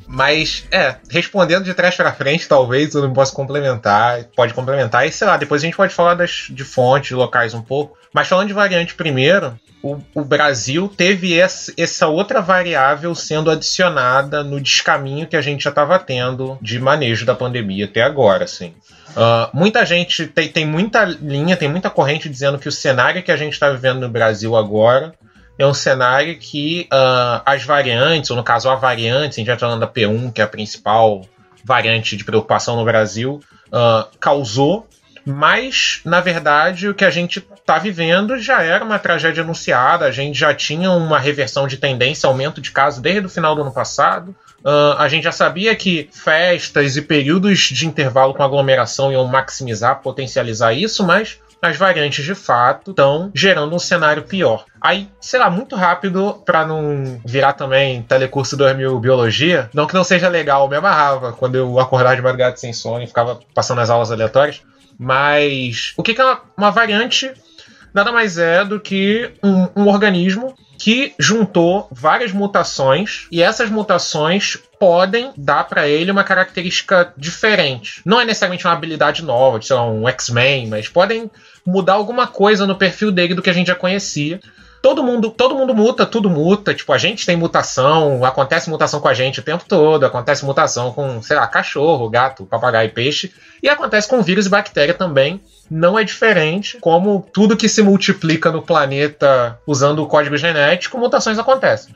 Mas, 0.06 0.66
é, 0.70 0.96
respondendo 1.08 1.64
de 1.64 1.72
trás 1.72 1.96
para 1.96 2.12
frente, 2.12 2.46
talvez 2.46 2.94
eu 2.94 3.00
não 3.00 3.14
possa 3.14 3.34
complementar. 3.34 4.24
Pode 4.36 4.52
complementar. 4.52 5.06
E 5.06 5.12
sei 5.12 5.26
lá, 5.26 5.38
depois 5.38 5.62
a 5.62 5.64
gente 5.64 5.76
pode 5.76 5.94
falar 5.94 6.14
das, 6.14 6.48
de 6.50 6.64
fontes 6.64 7.12
locais 7.12 7.54
um 7.54 7.62
pouco. 7.62 7.96
Mas 8.12 8.28
falando 8.28 8.48
de 8.48 8.52
variante 8.52 8.94
primeiro, 8.94 9.58
o, 9.82 9.98
o 10.14 10.24
Brasil 10.24 10.88
teve 10.88 11.38
essa, 11.38 12.06
outra 12.06 12.40
variável 12.40 13.14
sendo 13.14 13.50
adicionada 13.50 14.44
no 14.44 14.60
descaminho 14.60 15.26
que 15.26 15.36
a 15.36 15.42
gente 15.42 15.64
já 15.64 15.70
estava 15.70 15.98
tendo 15.98 16.56
de 16.62 16.78
manejo 16.78 17.26
da 17.26 17.34
pandemia 17.34 17.86
até 17.86 18.02
agora, 18.02 18.44
assim. 18.44 18.74
Uh, 19.10 19.50
muita 19.52 19.84
gente 19.84 20.26
tem, 20.26 20.48
tem 20.48 20.64
muita 20.64 21.04
linha, 21.04 21.56
tem 21.56 21.68
muita 21.68 21.90
corrente 21.90 22.28
dizendo 22.28 22.58
que 22.58 22.68
o 22.68 22.72
cenário 22.72 23.22
que 23.22 23.32
a 23.32 23.36
gente 23.36 23.52
está 23.52 23.70
vivendo 23.70 24.00
no 24.00 24.08
Brasil 24.08 24.56
agora 24.56 25.12
é 25.58 25.66
um 25.66 25.74
cenário 25.74 26.38
que 26.38 26.88
uh, 26.92 27.42
as 27.44 27.64
variantes, 27.64 28.30
ou 28.30 28.36
no 28.36 28.44
caso 28.44 28.70
a 28.70 28.76
variante, 28.76 29.34
a 29.34 29.36
gente 29.36 29.46
já 29.46 29.54
está 29.54 29.66
falando 29.66 29.80
da 29.80 29.88
P1, 29.88 30.32
que 30.32 30.40
é 30.40 30.44
a 30.44 30.48
principal 30.48 31.22
variante 31.64 32.16
de 32.16 32.24
preocupação 32.24 32.76
no 32.76 32.84
Brasil, 32.84 33.40
uh, 33.68 34.08
causou 34.18 34.86
mas, 35.24 36.00
na 36.04 36.20
verdade, 36.20 36.88
o 36.88 36.94
que 36.94 37.04
a 37.04 37.10
gente 37.10 37.46
está 37.72 37.78
vivendo 37.78 38.38
já 38.38 38.62
era 38.62 38.84
uma 38.84 38.98
tragédia 38.98 39.42
anunciada, 39.42 40.04
a 40.04 40.10
gente 40.10 40.38
já 40.38 40.54
tinha 40.54 40.90
uma 40.90 41.18
reversão 41.18 41.66
de 41.66 41.78
tendência, 41.78 42.26
aumento 42.26 42.60
de 42.60 42.70
casos 42.70 43.00
desde 43.00 43.24
o 43.24 43.30
final 43.30 43.54
do 43.54 43.62
ano 43.62 43.72
passado. 43.72 44.34
Uh, 44.62 44.94
a 44.98 45.08
gente 45.08 45.24
já 45.24 45.32
sabia 45.32 45.74
que 45.74 46.08
festas 46.12 46.96
e 46.96 47.02
períodos 47.02 47.58
de 47.58 47.86
intervalo 47.86 48.34
com 48.34 48.42
aglomeração 48.42 49.10
iam 49.10 49.24
maximizar, 49.24 50.00
potencializar 50.02 50.74
isso, 50.74 51.02
mas 51.02 51.38
as 51.62 51.76
variantes 51.76 52.24
de 52.24 52.34
fato 52.34 52.90
estão 52.90 53.30
gerando 53.34 53.74
um 53.74 53.78
cenário 53.78 54.24
pior. 54.24 54.66
Aí, 54.80 55.08
sei 55.20 55.40
lá, 55.40 55.48
muito 55.48 55.74
rápido, 55.74 56.42
para 56.44 56.66
não 56.66 57.20
virar 57.24 57.54
também 57.54 58.02
telecurso 58.02 58.56
2000 58.56 58.98
biologia, 59.00 59.70
não 59.72 59.86
que 59.86 59.94
não 59.94 60.04
seja 60.04 60.28
legal, 60.28 60.68
me 60.68 60.76
amarrava 60.76 61.32
quando 61.32 61.54
eu 61.54 61.78
acordava 61.78 62.16
de 62.16 62.22
madrugada 62.22 62.56
sem 62.56 62.72
sono 62.72 63.02
e 63.02 63.06
ficava 63.06 63.40
passando 63.54 63.80
as 63.80 63.88
aulas 63.88 64.10
aleatórias. 64.10 64.60
Mas 64.98 65.92
o 65.96 66.02
que, 66.02 66.20
é 66.20 66.36
uma 66.56 66.70
variante? 66.70 67.32
Nada 67.92 68.10
mais 68.10 68.38
é 68.38 68.64
do 68.64 68.80
que 68.80 69.30
um, 69.42 69.82
um 69.82 69.88
organismo 69.88 70.54
que 70.78 71.14
juntou 71.16 71.86
várias 71.92 72.32
mutações 72.32 73.28
e 73.30 73.40
essas 73.40 73.70
mutações 73.70 74.56
podem 74.80 75.30
dar 75.36 75.64
para 75.64 75.86
ele 75.86 76.10
uma 76.10 76.24
característica 76.24 77.12
diferente. 77.16 78.00
Não 78.04 78.20
é 78.20 78.24
necessariamente 78.24 78.66
uma 78.66 78.72
habilidade 78.72 79.22
nova, 79.22 79.62
sei 79.62 79.76
lá, 79.76 79.88
um 79.88 80.08
X-Men, 80.08 80.66
mas 80.66 80.88
podem 80.88 81.30
mudar 81.64 81.92
alguma 81.92 82.26
coisa 82.26 82.66
no 82.66 82.74
perfil 82.74 83.12
dele 83.12 83.34
do 83.34 83.42
que 83.42 83.50
a 83.50 83.52
gente 83.52 83.68
já 83.68 83.76
conhecia. 83.76 84.40
Todo 84.82 85.04
mundo, 85.04 85.30
todo 85.30 85.54
mundo 85.54 85.72
muta, 85.72 86.04
tudo 86.04 86.28
muta. 86.28 86.74
Tipo, 86.74 86.92
a 86.92 86.98
gente 86.98 87.24
tem 87.24 87.36
mutação, 87.36 88.24
acontece 88.24 88.68
mutação 88.68 89.00
com 89.00 89.06
a 89.06 89.14
gente 89.14 89.38
o 89.38 89.42
tempo 89.42 89.64
todo, 89.66 90.04
acontece 90.04 90.44
mutação 90.44 90.92
com, 90.92 91.22
sei 91.22 91.36
lá, 91.36 91.46
cachorro, 91.46 92.10
gato, 92.10 92.44
papagaio 92.44 92.88
e 92.88 92.90
peixe. 92.90 93.32
E 93.62 93.68
acontece 93.68 94.08
com 94.08 94.20
vírus 94.20 94.46
e 94.46 94.50
bactéria 94.50 94.92
também. 94.92 95.40
Não 95.70 95.96
é 95.96 96.02
diferente, 96.02 96.78
como 96.80 97.24
tudo 97.32 97.56
que 97.56 97.68
se 97.68 97.80
multiplica 97.80 98.50
no 98.50 98.60
planeta 98.60 99.56
usando 99.64 100.02
o 100.02 100.06
código 100.08 100.36
genético, 100.36 100.98
mutações 100.98 101.38
acontecem. 101.38 101.94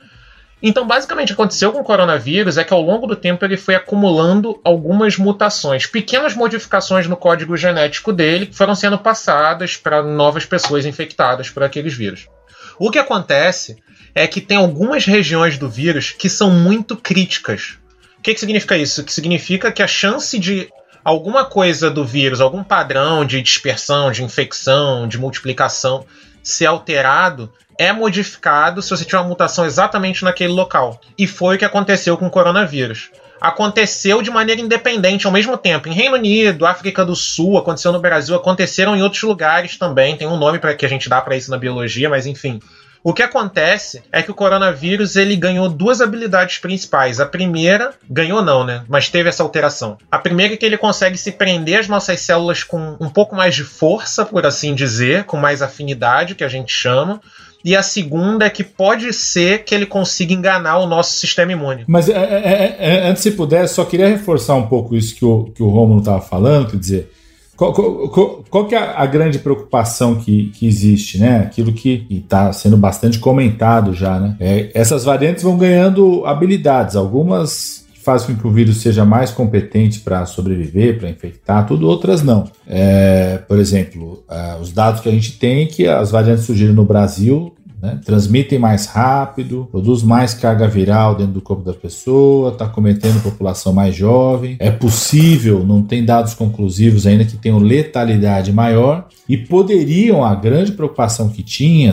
Então, 0.62 0.86
basicamente, 0.86 1.32
o 1.32 1.36
que 1.36 1.42
aconteceu 1.42 1.72
com 1.72 1.80
o 1.80 1.84
coronavírus 1.84 2.56
é 2.56 2.62
que 2.64 2.72
ao 2.72 2.80
longo 2.80 3.06
do 3.06 3.16
tempo 3.16 3.44
ele 3.44 3.56
foi 3.56 3.74
acumulando 3.74 4.60
algumas 4.64 5.18
mutações, 5.18 5.86
pequenas 5.86 6.34
modificações 6.34 7.08
no 7.08 7.16
código 7.16 7.56
genético 7.56 8.12
dele, 8.12 8.46
que 8.46 8.56
foram 8.56 8.76
sendo 8.76 8.96
passadas 8.96 9.76
para 9.76 10.02
novas 10.02 10.46
pessoas 10.46 10.86
infectadas 10.86 11.50
por 11.50 11.64
aqueles 11.64 11.92
vírus. 11.92 12.28
O 12.78 12.90
que 12.90 12.98
acontece 12.98 13.76
é 14.14 14.26
que 14.26 14.40
tem 14.40 14.56
algumas 14.56 15.04
regiões 15.04 15.58
do 15.58 15.68
vírus 15.68 16.10
que 16.10 16.28
são 16.28 16.50
muito 16.50 16.96
críticas. 16.96 17.78
O 18.18 18.22
que, 18.22 18.34
que 18.34 18.40
significa 18.40 18.76
isso? 18.76 19.04
Que 19.04 19.12
significa 19.12 19.70
que 19.70 19.82
a 19.82 19.86
chance 19.86 20.38
de 20.38 20.68
alguma 21.04 21.44
coisa 21.44 21.90
do 21.90 22.04
vírus, 22.04 22.40
algum 22.40 22.64
padrão 22.64 23.24
de 23.24 23.40
dispersão, 23.40 24.10
de 24.10 24.24
infecção, 24.24 25.06
de 25.06 25.18
multiplicação, 25.18 26.04
ser 26.42 26.66
alterado 26.66 27.52
é 27.78 27.92
modificado 27.92 28.80
se 28.80 28.90
você 28.90 29.04
tiver 29.04 29.18
uma 29.18 29.28
mutação 29.28 29.66
exatamente 29.66 30.24
naquele 30.24 30.52
local. 30.52 31.00
E 31.18 31.26
foi 31.26 31.56
o 31.56 31.58
que 31.58 31.64
aconteceu 31.64 32.16
com 32.16 32.26
o 32.26 32.30
coronavírus. 32.30 33.10
Aconteceu 33.40 34.22
de 34.22 34.30
maneira 34.30 34.60
independente 34.60 35.26
ao 35.26 35.32
mesmo 35.32 35.56
tempo. 35.56 35.88
Em 35.88 35.92
Reino 35.92 36.16
Unido, 36.16 36.66
África 36.66 37.04
do 37.04 37.14
Sul, 37.14 37.58
aconteceu 37.58 37.92
no 37.92 38.00
Brasil, 38.00 38.34
aconteceram 38.34 38.96
em 38.96 39.02
outros 39.02 39.22
lugares 39.22 39.76
também. 39.76 40.16
Tem 40.16 40.26
um 40.26 40.36
nome 40.36 40.58
para 40.58 40.74
que 40.74 40.86
a 40.86 40.88
gente 40.88 41.08
dá 41.08 41.20
para 41.20 41.36
isso 41.36 41.50
na 41.50 41.58
biologia, 41.58 42.08
mas 42.08 42.26
enfim. 42.26 42.60
O 43.08 43.14
que 43.14 43.22
acontece 43.22 44.02
é 44.10 44.20
que 44.20 44.32
o 44.32 44.34
coronavírus 44.34 45.14
ele 45.14 45.36
ganhou 45.36 45.68
duas 45.68 46.00
habilidades 46.00 46.58
principais. 46.58 47.20
A 47.20 47.24
primeira, 47.24 47.92
ganhou 48.10 48.42
não, 48.42 48.64
né? 48.64 48.82
Mas 48.88 49.08
teve 49.08 49.28
essa 49.28 49.44
alteração. 49.44 49.96
A 50.10 50.18
primeira 50.18 50.54
é 50.54 50.56
que 50.56 50.66
ele 50.66 50.76
consegue 50.76 51.16
se 51.16 51.30
prender 51.30 51.78
às 51.78 51.86
nossas 51.86 52.20
células 52.20 52.64
com 52.64 52.96
um 52.98 53.08
pouco 53.08 53.36
mais 53.36 53.54
de 53.54 53.62
força, 53.62 54.26
por 54.26 54.44
assim 54.44 54.74
dizer, 54.74 55.22
com 55.22 55.36
mais 55.36 55.62
afinidade, 55.62 56.34
que 56.34 56.42
a 56.42 56.48
gente 56.48 56.72
chama. 56.72 57.20
E 57.64 57.74
a 57.74 57.82
segunda 57.82 58.46
é 58.46 58.50
que 58.50 58.62
pode 58.62 59.12
ser 59.12 59.64
que 59.64 59.74
ele 59.74 59.86
consiga 59.86 60.32
enganar 60.32 60.78
o 60.78 60.86
nosso 60.86 61.12
sistema 61.18 61.52
imune. 61.52 61.84
Mas 61.86 62.08
é, 62.08 62.12
é, 62.12 62.76
é, 62.78 63.08
antes, 63.08 63.22
se 63.22 63.32
puder, 63.32 63.68
só 63.68 63.84
queria 63.84 64.08
reforçar 64.08 64.54
um 64.54 64.66
pouco 64.66 64.94
isso 64.94 65.14
que 65.14 65.24
o, 65.24 65.44
que 65.54 65.62
o 65.62 65.68
Romulo 65.68 66.00
estava 66.00 66.20
falando, 66.20 66.70
quer 66.70 66.76
dizer, 66.76 67.12
qual, 67.56 67.72
qual, 67.72 68.44
qual, 68.50 68.66
que 68.66 68.74
é 68.74 68.78
a 68.78 69.06
grande 69.06 69.38
preocupação 69.38 70.16
que, 70.16 70.50
que 70.50 70.66
existe, 70.66 71.18
né? 71.18 71.38
Aquilo 71.38 71.72
que 71.72 72.06
está 72.10 72.52
sendo 72.52 72.76
bastante 72.76 73.18
comentado 73.18 73.94
já, 73.94 74.20
né? 74.20 74.36
É, 74.38 74.70
essas 74.74 75.04
variantes 75.04 75.42
vão 75.42 75.56
ganhando 75.56 76.24
habilidades, 76.26 76.96
algumas 76.96 77.85
fazem 78.06 78.36
com 78.36 78.40
que 78.42 78.46
o 78.46 78.52
vírus 78.52 78.76
seja 78.76 79.04
mais 79.04 79.32
competente 79.32 79.98
para 79.98 80.24
sobreviver, 80.26 80.96
para 81.00 81.10
infectar, 81.10 81.66
tudo, 81.66 81.88
outras 81.88 82.22
não. 82.22 82.44
É, 82.64 83.38
por 83.48 83.58
exemplo, 83.58 84.24
uh, 84.30 84.60
os 84.62 84.72
dados 84.72 85.00
que 85.00 85.08
a 85.08 85.12
gente 85.12 85.32
tem 85.32 85.64
é 85.64 85.66
que 85.66 85.88
as 85.88 86.12
variantes 86.12 86.44
surgiram 86.44 86.72
no 86.72 86.84
Brasil 86.84 87.52
né? 87.80 88.00
Transmitem 88.04 88.58
mais 88.58 88.86
rápido, 88.86 89.68
produz 89.70 90.02
mais 90.02 90.32
carga 90.32 90.66
viral 90.66 91.14
dentro 91.14 91.34
do 91.34 91.40
corpo 91.40 91.62
da 91.62 91.74
pessoa, 91.74 92.50
está 92.50 92.66
cometendo 92.66 93.22
população 93.22 93.72
mais 93.72 93.94
jovem. 93.94 94.56
É 94.58 94.70
possível, 94.70 95.64
não 95.64 95.82
tem 95.82 96.04
dados 96.04 96.34
conclusivos 96.34 97.06
ainda, 97.06 97.24
que 97.24 97.36
tenham 97.36 97.58
letalidade 97.58 98.52
maior 98.52 99.06
e 99.28 99.36
poderiam, 99.36 100.24
a 100.24 100.34
grande 100.34 100.72
preocupação 100.72 101.28
que 101.28 101.42
tinha, 101.42 101.92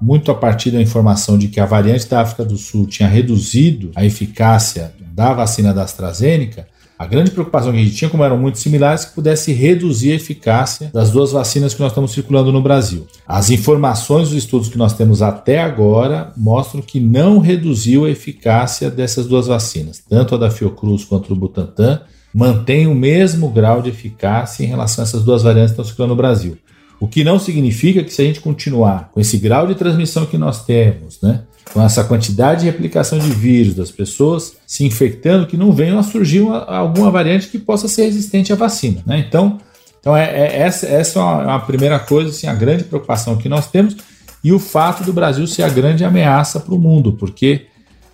muito 0.00 0.30
a 0.30 0.34
partir 0.34 0.70
da 0.70 0.80
informação 0.80 1.36
de 1.36 1.48
que 1.48 1.60
a 1.60 1.66
variante 1.66 2.08
da 2.08 2.20
África 2.20 2.44
do 2.44 2.56
Sul 2.56 2.86
tinha 2.86 3.08
reduzido 3.08 3.90
a 3.94 4.04
eficácia 4.04 4.92
da 5.20 5.34
vacina 5.34 5.74
da 5.74 5.82
AstraZeneca, 5.82 6.66
a 6.98 7.06
grande 7.06 7.30
preocupação 7.30 7.72
que 7.72 7.78
a 7.78 7.82
gente 7.82 7.94
tinha, 7.94 8.08
como 8.08 8.24
eram 8.24 8.38
muito 8.38 8.58
similares, 8.58 9.04
que 9.04 9.14
pudesse 9.14 9.52
reduzir 9.52 10.12
a 10.12 10.14
eficácia 10.14 10.90
das 10.94 11.10
duas 11.10 11.32
vacinas 11.32 11.74
que 11.74 11.80
nós 11.80 11.92
estamos 11.92 12.12
circulando 12.12 12.50
no 12.50 12.62
Brasil. 12.62 13.06
As 13.28 13.50
informações 13.50 14.30
dos 14.30 14.38
estudos 14.38 14.70
que 14.70 14.78
nós 14.78 14.94
temos 14.94 15.20
até 15.20 15.60
agora 15.60 16.32
mostram 16.34 16.80
que 16.80 16.98
não 16.98 17.38
reduziu 17.38 18.06
a 18.06 18.10
eficácia 18.10 18.90
dessas 18.90 19.26
duas 19.26 19.46
vacinas, 19.46 20.02
tanto 20.08 20.34
a 20.34 20.38
da 20.38 20.50
Fiocruz 20.50 21.04
quanto 21.04 21.28
do 21.28 21.36
Butantan, 21.36 22.00
mantém 22.34 22.86
o 22.86 22.94
mesmo 22.94 23.50
grau 23.50 23.82
de 23.82 23.90
eficácia 23.90 24.64
em 24.64 24.68
relação 24.68 25.04
a 25.04 25.06
essas 25.06 25.22
duas 25.22 25.42
variantes 25.42 25.72
que 25.72 25.74
estão 25.74 25.84
circulando 25.84 26.14
no 26.14 26.22
Brasil. 26.22 26.56
O 26.98 27.06
que 27.06 27.22
não 27.22 27.38
significa 27.38 28.02
que 28.02 28.12
se 28.12 28.22
a 28.22 28.24
gente 28.24 28.40
continuar 28.40 29.10
com 29.12 29.20
esse 29.20 29.36
grau 29.36 29.66
de 29.66 29.74
transmissão 29.74 30.24
que 30.24 30.38
nós 30.38 30.64
temos, 30.64 31.20
né, 31.22 31.42
com 31.72 31.82
essa 31.82 32.02
quantidade 32.04 32.60
de 32.60 32.66
replicação 32.66 33.18
de 33.18 33.30
vírus, 33.30 33.74
das 33.74 33.90
pessoas 33.90 34.56
se 34.66 34.84
infectando, 34.84 35.46
que 35.46 35.56
não 35.56 35.72
venham 35.72 35.98
a 35.98 36.02
surgir 36.02 36.40
uma, 36.40 36.64
alguma 36.64 37.10
variante 37.10 37.48
que 37.48 37.58
possa 37.58 37.86
ser 37.86 38.04
resistente 38.04 38.52
à 38.52 38.56
vacina. 38.56 39.02
Né? 39.06 39.24
Então, 39.26 39.58
então 40.00 40.16
é, 40.16 40.24
é 40.24 40.58
essa, 40.58 40.86
essa 40.86 41.18
é 41.18 41.22
uma, 41.22 41.42
uma, 41.44 41.60
primeira 41.60 41.98
coisa, 41.98 42.30
assim, 42.30 42.46
a 42.46 42.54
grande 42.54 42.84
preocupação 42.84 43.36
que 43.36 43.48
nós 43.48 43.68
temos 43.68 43.96
e 44.42 44.52
o 44.52 44.58
fato 44.58 45.04
do 45.04 45.12
Brasil 45.12 45.46
ser 45.46 45.62
a 45.62 45.68
grande 45.68 46.04
ameaça 46.04 46.58
para 46.58 46.74
o 46.74 46.78
mundo, 46.78 47.12
porque 47.12 47.66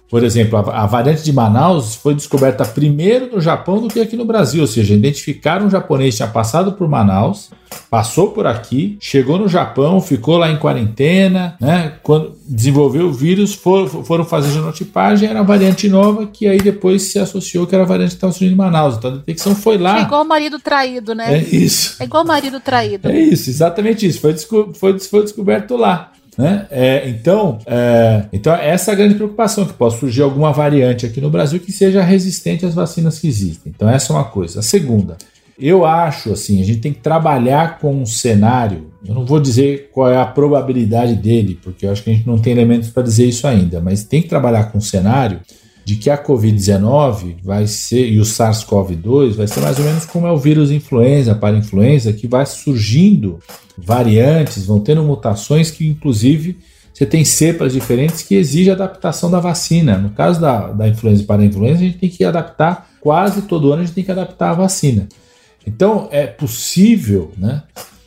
por 0.08 0.22
exemplo, 0.22 0.58
a, 0.58 0.82
a, 0.82 0.86
variante 0.86 1.22
de 1.24 1.32
Manaus 1.32 1.96
foi 1.96 2.14
descoberta 2.14 2.64
primeiro 2.64 3.34
no 3.34 3.40
Japão 3.40 3.80
do 3.80 3.88
que 3.88 4.00
aqui 4.00 4.16
no 4.16 4.24
Brasil, 4.24 4.60
ou 4.60 4.66
seja, 4.66 4.94
identificaram 4.94 5.66
um 5.66 5.70
japonês 5.70 6.14
que 6.14 6.18
tinha 6.18 6.28
passado 6.28 6.72
por 6.72 6.88
Manaus, 6.88 7.50
passou 7.90 8.30
por 8.30 8.46
aqui, 8.46 8.96
chegou 9.00 9.36
no 9.36 9.48
Japão, 9.48 10.00
ficou 10.00 10.38
lá 10.38 10.48
em 10.50 10.58
quarentena, 10.58 11.56
né? 11.60 11.94
Quando 12.04 12.36
desenvolveu 12.46 13.06
o 13.06 13.12
vírus, 13.12 13.54
for, 13.54 13.88
foram 14.04 14.24
fazer 14.24 14.52
genotipagem, 14.52 15.28
era 15.28 15.40
a 15.40 15.42
variante 15.42 15.88
nova 15.88 16.26
que 16.26 16.46
aí 16.46 16.58
depois 16.58 17.02
se 17.02 17.18
associou 17.18 17.66
que 17.66 17.74
era 17.74 17.82
a 17.82 17.86
variante 17.86 18.10
que 18.10 18.16
estava 18.16 18.32
surgindo 18.32 18.52
em 18.52 18.56
Manaus. 18.56 18.96
Então 18.96 19.10
a 19.10 19.14
detecção 19.16 19.56
foi 19.56 19.76
lá. 19.76 19.98
É 19.98 20.02
igual 20.02 20.22
o 20.22 20.28
marido 20.28 20.60
traído, 20.60 21.14
né? 21.16 21.34
É 21.34 21.42
isso. 21.42 21.96
É 22.00 22.04
igual 22.04 22.22
o 22.22 22.26
marido 22.26 22.60
traído. 22.60 23.08
É 23.08 23.18
isso, 23.18 23.50
exatamente 23.50 24.06
isso. 24.06 24.20
Foi, 24.20 24.32
desco 24.32 24.72
foi, 24.72 24.98
foi 25.00 25.22
descoberto 25.22 25.76
lá. 25.76 26.12
Né? 26.36 26.66
É, 26.70 27.08
então, 27.08 27.58
é, 27.66 28.24
então, 28.32 28.54
essa 28.54 28.90
é 28.90 28.94
a 28.94 28.96
grande 28.96 29.14
preocupação, 29.14 29.64
que 29.64 29.72
possa 29.72 29.98
surgir 29.98 30.22
alguma 30.22 30.52
variante 30.52 31.06
aqui 31.06 31.20
no 31.20 31.30
Brasil 31.30 31.58
que 31.58 31.72
seja 31.72 32.02
resistente 32.02 32.66
às 32.66 32.74
vacinas 32.74 33.18
que 33.18 33.26
existem. 33.26 33.72
Então, 33.74 33.88
essa 33.88 34.12
é 34.12 34.16
uma 34.16 34.24
coisa. 34.24 34.60
A 34.60 34.62
segunda, 34.62 35.16
eu 35.58 35.86
acho 35.86 36.32
assim, 36.32 36.60
a 36.60 36.64
gente 36.64 36.80
tem 36.80 36.92
que 36.92 37.00
trabalhar 37.00 37.78
com 37.78 37.94
um 37.94 38.04
cenário. 38.04 38.88
Eu 39.06 39.14
não 39.14 39.24
vou 39.24 39.40
dizer 39.40 39.90
qual 39.92 40.10
é 40.10 40.18
a 40.18 40.26
probabilidade 40.26 41.14
dele, 41.14 41.58
porque 41.62 41.86
eu 41.86 41.92
acho 41.92 42.02
que 42.02 42.10
a 42.10 42.12
gente 42.12 42.26
não 42.26 42.38
tem 42.38 42.52
elementos 42.52 42.90
para 42.90 43.02
dizer 43.02 43.26
isso 43.26 43.46
ainda, 43.46 43.80
mas 43.80 44.04
tem 44.04 44.20
que 44.20 44.28
trabalhar 44.28 44.64
com 44.64 44.78
um 44.78 44.82
cenário 44.82 45.40
de 45.86 45.94
que 45.94 46.10
a 46.10 46.18
Covid-19 46.18 47.36
vai 47.44 47.64
ser, 47.68 48.08
e 48.08 48.18
o 48.18 48.24
SARS-CoV-2 48.24 49.34
vai 49.34 49.46
ser 49.46 49.60
mais 49.60 49.78
ou 49.78 49.84
menos 49.84 50.04
como 50.04 50.26
é 50.26 50.32
o 50.32 50.36
vírus 50.36 50.72
influenza, 50.72 51.32
para 51.32 51.56
influenza, 51.56 52.12
que 52.12 52.26
vai 52.26 52.44
surgindo 52.44 53.38
variantes, 53.78 54.66
vão 54.66 54.80
tendo 54.80 55.04
mutações 55.04 55.70
que, 55.70 55.86
inclusive, 55.86 56.58
você 56.92 57.06
tem 57.06 57.24
cepas 57.24 57.72
diferentes 57.72 58.22
que 58.22 58.34
exigem 58.34 58.72
adaptação 58.72 59.30
da 59.30 59.38
vacina. 59.38 59.96
No 59.96 60.10
caso 60.10 60.40
da, 60.40 60.72
da 60.72 60.88
influenza 60.88 61.22
para 61.22 61.42
a 61.42 61.46
influenza, 61.46 61.76
a 61.76 61.84
gente 61.86 61.98
tem 61.98 62.10
que 62.10 62.24
adaptar, 62.24 62.90
quase 63.00 63.42
todo 63.42 63.72
ano 63.72 63.82
a 63.82 63.84
gente 63.84 63.94
tem 63.94 64.02
que 64.02 64.10
adaptar 64.10 64.50
a 64.50 64.54
vacina. 64.54 65.08
Então, 65.64 66.08
é 66.10 66.26
possível, 66.26 67.30
né? 67.38 67.62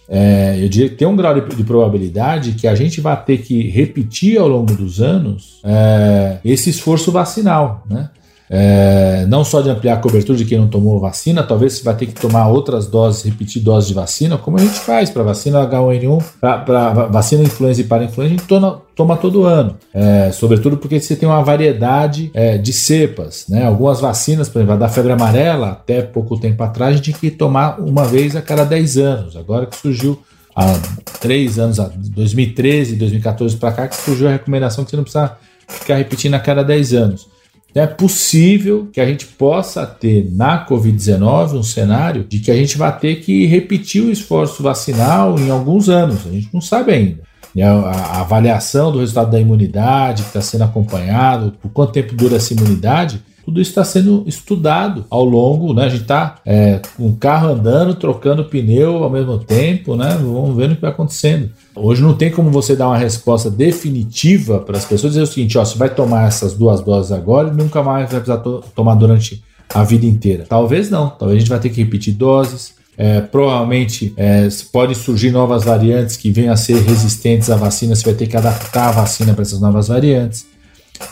É, 0.10 0.57
eu 0.60 0.68
diria 0.68 0.90
que 0.90 0.95
tem 0.95 1.07
um 1.07 1.15
grau 1.15 1.40
de, 1.40 1.56
de, 1.56 1.64
probabilidade 1.64 2.53
que 2.53 2.68
a 2.68 2.73
gente 2.73 2.99
vai 2.99 3.23
ter 3.23 3.38
que 3.38 3.69
repetir 3.69 4.40
ao 4.40 4.48
longo 4.48 4.73
dos 4.73 4.99
anos 4.99 5.60
é, 5.64 6.40
esse 6.44 6.72
esforço 6.72 7.11
vacinal, 7.11 7.86
né? 7.88 8.10
É, 8.49 9.26
não 9.27 9.43
só 9.43 9.61
de 9.61 9.69
ampliar 9.69 9.93
a 9.93 9.97
cobertura 9.97 10.38
de 10.38 10.43
quem 10.43 10.57
não 10.57 10.67
tomou 10.67 10.99
vacina, 10.99 11.43
talvez 11.43 11.73
você 11.73 11.84
vai 11.84 11.95
ter 11.95 12.07
que 12.07 12.13
tomar 12.13 12.47
outras 12.47 12.88
doses, 12.88 13.23
repetir 13.23 13.61
doses 13.61 13.89
de 13.89 13.93
vacina, 13.93 14.38
como 14.38 14.57
a 14.57 14.61
gente 14.61 14.80
faz 14.80 15.09
para 15.09 15.21
vacina 15.21 15.67
H1N1, 15.67 16.23
para 16.39 16.89
vacina 17.05 17.43
influenza 17.43 17.81
e 17.81 17.84
para 17.84 18.03
influenza, 18.03 18.34
a 18.34 18.38
gente 18.38 18.47
toma, 18.47 18.81
toma 18.95 19.17
todo 19.17 19.43
ano. 19.43 19.77
É, 19.93 20.31
sobretudo 20.31 20.77
porque 20.77 20.99
você 20.99 21.15
tem 21.15 21.30
uma 21.30 21.43
variedade 21.43 22.31
é, 22.34 22.57
de 22.57 22.73
cepas. 22.73 23.45
Né? 23.47 23.65
Algumas 23.65 23.99
vacinas, 23.99 24.49
por 24.49 24.59
exemplo, 24.59 24.73
a 24.73 24.77
da 24.77 24.89
febre 24.89 25.11
amarela, 25.11 25.69
até 25.69 26.01
pouco 26.01 26.39
tempo 26.39 26.63
atrás, 26.63 26.93
a 26.93 26.95
gente 26.95 27.05
tinha 27.05 27.17
que 27.17 27.31
tomar 27.31 27.80
uma 27.80 28.05
vez 28.05 28.35
a 28.35 28.41
cada 28.41 28.63
10 28.63 28.97
anos. 28.97 29.38
Agora 29.38 29.67
que 29.67 29.76
surgiu 29.76 30.19
há 30.55 30.73
três 31.21 31.59
anos, 31.59 31.77
2013, 31.77 32.95
2014 32.95 33.57
para 33.57 33.71
cá, 33.71 33.88
que 33.88 33.95
surgiu 33.95 34.27
a 34.27 34.31
recomendação 34.31 34.84
que 34.84 34.89
você 34.89 34.97
não 34.97 35.03
precisa 35.03 35.38
ficar 35.67 35.95
repetindo 35.95 36.34
a 36.34 36.39
cada 36.39 36.63
10 36.63 36.93
anos. 36.93 37.39
É 37.74 37.86
possível 37.86 38.90
que 38.91 39.00
a 39.00 39.06
gente 39.06 39.26
possa 39.26 39.86
ter 39.86 40.28
na 40.32 40.66
Covid-19 40.68 41.54
um 41.54 41.64
cenário 41.64 42.24
de 42.24 42.40
que 42.40 42.50
a 42.50 42.56
gente 42.56 42.78
vai 42.78 42.98
ter 42.98 43.18
que 43.18 43.46
repetir 43.46 44.02
o 44.02 44.12
esforço 44.12 44.64
vacinal 44.64 45.38
em 45.40 45.50
alguns 45.50 45.88
anos. 45.88 46.26
A 46.26 46.32
gente 46.32 46.50
não 46.52 46.62
sabe 46.62 46.91
ainda. 46.91 47.30
A, 47.62 48.22
avaliação 48.22 48.91
do 48.91 49.00
resultado 49.00 49.32
da 49.32 49.40
imunidade 49.40 50.24
que 50.24 50.30
está 50.30 50.41
sendo 50.41 50.64
acompanhado, 50.64 51.54
por 51.62 51.72
quanto 51.72 51.94
tempo 51.94 52.16
dura 52.16 52.38
essa 52.38 52.54
imunidade, 52.54 53.22
tudo 53.49 53.59
isso 53.59 53.71
está 53.71 53.84
sendo 53.84 54.23
estudado 54.27 55.05
ao 55.09 55.26
longo, 55.26 55.73
né? 55.73 55.85
A 55.85 55.89
gente 55.89 56.03
está 56.03 56.35
é, 56.45 56.80
com 56.95 57.07
o 57.07 57.15
carro 57.15 57.49
andando, 57.49 57.95
trocando 57.95 58.45
pneu 58.45 59.03
ao 59.03 59.09
mesmo 59.09 59.39
tempo, 59.39 59.95
né? 59.95 60.15
Vamos 60.21 60.55
ver 60.55 60.69
o 60.69 60.76
que 60.76 60.81
vai 60.81 60.91
acontecendo. 60.91 61.49
Hoje 61.76 62.03
não 62.03 62.13
tem 62.13 62.30
como 62.30 62.51
você 62.51 62.76
dar 62.76 62.88
uma 62.88 62.97
resposta 62.97 63.49
definitiva 63.49 64.59
para 64.59 64.77
as 64.77 64.85
pessoas 64.85 65.13
dizer 65.13 65.23
o 65.23 65.27
seguinte: 65.27 65.57
ó, 65.57 65.65
você 65.65 65.77
vai 65.80 65.89
tomar 65.89 66.27
essas 66.27 66.53
duas 66.53 66.81
doses 66.81 67.11
agora 67.11 67.49
e 67.49 67.51
nunca 67.51 67.81
mais 67.81 68.11
vai 68.11 68.21
precisar 68.21 68.38
to 68.38 68.63
tomar 68.76 68.93
durante 68.93 69.43
a 69.73 69.84
vida 69.84 70.05
inteira. 70.05 70.45
Talvez 70.47 70.91
não, 70.91 71.09
talvez 71.09 71.38
a 71.38 71.39
gente 71.39 71.49
vai 71.49 71.59
ter 71.59 71.69
que 71.69 71.81
repetir 71.81 72.13
doses. 72.13 72.77
É, 72.95 73.21
provavelmente 73.21 74.13
é, 74.17 74.47
podem 74.73 74.93
surgir 74.93 75.31
novas 75.31 75.63
variantes 75.63 76.17
que 76.17 76.31
venham 76.31 76.53
a 76.53 76.57
ser 76.57 76.81
resistentes 76.81 77.49
à 77.49 77.55
vacina, 77.55 77.95
você 77.95 78.03
vai 78.03 78.13
ter 78.13 78.27
que 78.27 78.35
adaptar 78.35 78.89
a 78.89 78.91
vacina 78.91 79.34
para 79.34 79.41
essas 79.41 79.59
novas 79.61 79.88
variantes. 79.88 80.45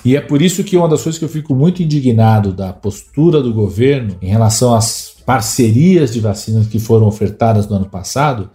E 0.03 0.15
é 0.15 0.21
por 0.21 0.41
isso 0.41 0.63
que 0.63 0.77
uma 0.77 0.87
das 0.87 1.01
coisas 1.01 1.19
que 1.19 1.25
eu 1.25 1.29
fico 1.29 1.55
muito 1.55 1.81
indignado 1.81 2.51
da 2.51 2.73
postura 2.73 3.41
do 3.41 3.53
governo 3.53 4.17
em 4.21 4.27
relação 4.27 4.75
às 4.75 5.15
parcerias 5.25 6.13
de 6.13 6.19
vacinas 6.19 6.67
que 6.67 6.79
foram 6.79 7.07
ofertadas 7.07 7.67
no 7.67 7.75
ano 7.75 7.89
passado 7.89 8.49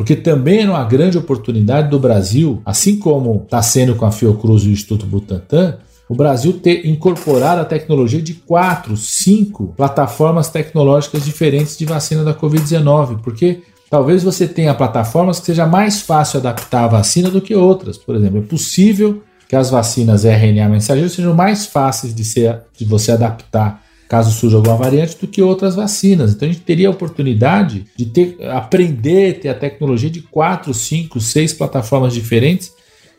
porque 0.00 0.16
também 0.16 0.60
era 0.60 0.70
uma 0.70 0.84
grande 0.84 1.18
oportunidade 1.18 1.90
do 1.90 1.98
Brasil, 1.98 2.62
assim 2.64 2.98
como 2.98 3.42
está 3.44 3.60
sendo 3.60 3.94
com 3.94 4.06
a 4.06 4.10
Fiocruz 4.10 4.62
e 4.62 4.68
o 4.68 4.72
Instituto 4.72 5.04
Butantan, 5.04 5.76
o 6.08 6.14
Brasil 6.14 6.54
ter 6.54 6.86
incorporado 6.86 7.60
a 7.60 7.66
tecnologia 7.66 8.22
de 8.22 8.32
quatro, 8.32 8.96
cinco 8.96 9.74
plataformas 9.76 10.48
tecnológicas 10.48 11.22
diferentes 11.22 11.76
de 11.76 11.84
vacina 11.84 12.24
da 12.24 12.32
Covid-19, 12.32 13.20
porque 13.22 13.60
talvez 13.90 14.22
você 14.22 14.48
tenha 14.48 14.72
plataformas 14.72 15.38
que 15.38 15.44
seja 15.44 15.66
mais 15.66 16.00
fácil 16.00 16.40
adaptar 16.40 16.84
a 16.84 16.88
vacina 16.88 17.28
do 17.28 17.42
que 17.42 17.54
outras. 17.54 17.98
Por 17.98 18.16
exemplo, 18.16 18.38
é 18.38 18.42
possível 18.42 19.22
que 19.50 19.56
as 19.56 19.68
vacinas 19.68 20.24
RNA 20.24 20.68
mensageiro 20.68 21.10
sejam 21.10 21.34
mais 21.34 21.66
fáceis 21.66 22.14
de, 22.14 22.24
ser, 22.24 22.60
de 22.78 22.84
você 22.84 23.10
adaptar 23.10 23.82
caso 24.08 24.30
surja 24.30 24.56
alguma 24.56 24.76
variante 24.76 25.16
do 25.20 25.26
que 25.26 25.42
outras 25.42 25.74
vacinas. 25.74 26.30
Então 26.30 26.48
a 26.48 26.52
gente 26.52 26.62
teria 26.62 26.86
a 26.86 26.92
oportunidade 26.92 27.84
de 27.96 28.06
ter, 28.06 28.36
aprender, 28.48 29.40
ter 29.40 29.48
a 29.48 29.54
tecnologia 29.54 30.08
de 30.08 30.22
quatro, 30.22 30.72
cinco, 30.72 31.18
seis 31.20 31.52
plataformas 31.52 32.14
diferentes 32.14 32.72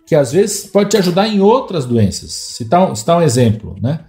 que 0.08 0.16
às 0.16 0.32
vezes 0.32 0.68
pode 0.68 0.92
te 0.92 0.98
ajudar 0.98 1.28
em 1.28 1.42
outras 1.42 1.86
doenças. 1.86 2.32
Citar 2.32 2.96
citar 2.96 3.18
um 3.18 3.22
exemplo, 3.22 3.76
né? 3.82 4.00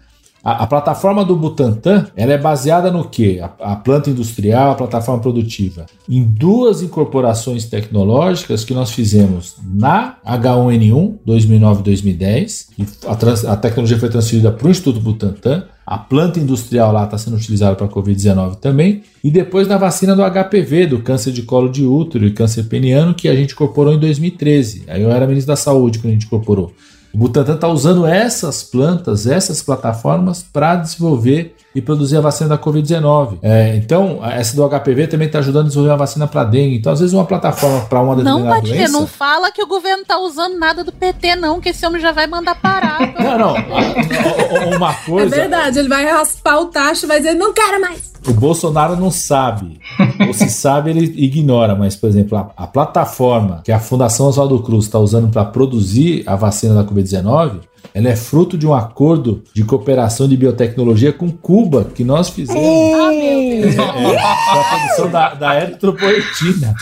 A, 0.45 0.67
plataforma 0.67 1.25
do 1.25 1.37
Butantan 1.37 2.07
ela 2.17 2.33
é 2.33 2.39
baseada 2.39 2.91
no 2.91 3.09
que? 3.09 3.39
A, 3.39 3.53
a, 3.61 3.77
planta 3.77 4.11
industrial, 4.11 4.73
a 4.73 4.75
plataforma 4.75 5.23
produtiva. 5.23 5.87
Em 6.09 6.25
duas 6.25 6.83
incorporações 6.83 7.67
tecnológicas 7.67 8.65
que 8.65 8.75
nós 8.75 8.91
fizemos 8.91 9.55
na 9.63 10.17
H1N1 10.27 11.19
2009-2010, 11.25 12.67
e 12.77 12.87
a, 13.07 13.53
a, 13.53 13.57
tecnologia 13.57 13.99
foi 13.99 14.09
transferida 14.09 14.51
para 14.51 14.67
o 14.67 14.71
Instituto 14.71 15.01
Butantan. 15.01 15.65
A 15.87 15.99
planta 15.99 16.41
industrial 16.41 16.93
lá 16.93 17.05
está 17.05 17.19
sendo 17.19 17.37
utilizada 17.37 17.77
para 17.77 17.87
a 17.87 17.89
Covid-19 17.89 18.57
também. 18.57 19.03
E 19.23 19.31
depois 19.31 19.69
na 19.69 19.77
vacina 19.77 20.15
do 20.15 20.23
HPV, 20.23 20.87
do 20.87 21.01
câncer 21.01 21.33
de 21.33 21.43
colo 21.43 21.69
de 21.69 21.85
útero 21.85 22.25
e 22.25 22.33
câncer 22.33 22.65
peniano, 22.65 23.15
que 23.15 23.29
a 23.29 23.35
gente 23.35 23.53
incorporou 23.53 23.93
em 23.93 23.99
2013. 23.99 24.85
Aí 24.89 25.03
eu 25.03 25.11
era 25.11 25.27
ministro 25.27 25.53
da 25.53 25.57
Saúde 25.57 25.99
quando 25.99 26.11
a 26.11 26.15
gente 26.15 26.27
incorporou. 26.27 26.73
O 27.15 27.19
Butantan 27.19 27.55
está 27.55 27.69
usando 27.69 28.07
essas 28.07 28.63
plantas, 28.63 29.27
essas 29.27 29.63
plataformas 29.63 30.43
para 30.43 30.77
desenvolver 30.77 31.55
e 31.75 31.81
produzir 31.81 32.17
a 32.17 32.21
vacina 32.21 32.51
da 32.51 32.59
Covid-19. 32.59 33.39
É, 33.43 33.77
então, 33.77 34.21
essa 34.25 34.57
do 34.57 34.69
HPV 34.69 35.07
também 35.09 35.27
está 35.27 35.39
ajudando 35.39 35.65
a 35.65 35.69
desenvolver 35.69 35.91
uma 35.91 35.99
vacina 35.99 36.27
para 36.27 36.45
dengue. 36.45 36.77
Então, 36.77 36.93
às 36.93 37.01
vezes, 37.01 37.15
uma 37.15 37.25
plataforma 37.25 37.83
para 37.83 38.01
uma 38.01 38.17
determinada 38.17 38.45
não, 38.45 38.55
Padilha, 38.55 38.77
doença... 38.77 38.93
Não 38.93 39.07
fala 39.07 39.51
que 39.51 39.63
o 39.63 39.67
governo 39.67 40.03
está 40.03 40.19
usando 40.19 40.59
nada 40.59 40.83
do 40.83 40.93
PT, 40.93 41.37
não, 41.37 41.61
que 41.61 41.71
esse 41.71 41.85
homem 41.87 42.01
já 42.01 42.13
vai 42.13 42.27
mandar 42.27 42.55
parar. 42.55 43.01
não, 43.19 43.39
não. 43.39 43.55
Uma 44.77 44.95
coisa... 44.95 45.35
É 45.35 45.41
verdade, 45.41 45.79
ele 45.79 45.89
vai 45.89 46.05
raspar 46.05 46.61
o 46.61 46.67
tacho 46.67 47.05
e 47.05 47.09
vai 47.09 47.19
dizer, 47.19 47.35
não 47.35 47.53
quero 47.53 47.81
mais. 47.81 48.12
O 48.27 48.33
Bolsonaro 48.33 48.97
não 48.97 49.11
sabe. 49.11 49.81
Ou 50.27 50.33
se 50.33 50.49
sabe, 50.49 50.91
ele 50.91 51.05
ignora. 51.25 51.75
Mas, 51.75 51.97
por 51.97 52.09
exemplo, 52.09 52.39
a, 52.39 52.51
a 52.57 52.67
plataforma 52.67 53.63
que 53.65 53.73
a 53.73 53.81
Fundação 53.81 54.27
Oswaldo 54.27 54.63
Cruz 54.63 54.85
está 54.85 54.99
usando 54.99 55.31
para 55.31 55.45
produzir 55.45 56.23
a 56.27 56.37
vacina 56.37 56.75
da 56.75 56.85
Covid-19 56.85 57.61
ela 57.95 58.09
é 58.09 58.17
fruto 58.17 58.57
de 58.57 58.67
um 58.67 58.73
acordo 58.73 59.43
de 59.55 59.65
cooperação 59.65 60.27
de 60.27 60.37
biotecnologia 60.37 61.13
com 61.13 61.31
Cuba 61.31 61.91
que 61.95 62.03
nós 62.03 62.31
fizemos. 62.31 62.63
Ah, 62.63 63.11
meu 63.11 63.61
Deus. 63.61 63.77
É, 63.77 64.15
é, 64.15 64.19
a 64.19 64.65
produção 64.71 65.11
da, 65.11 65.35
da 65.35 65.61
eritropoetina. 65.61 66.75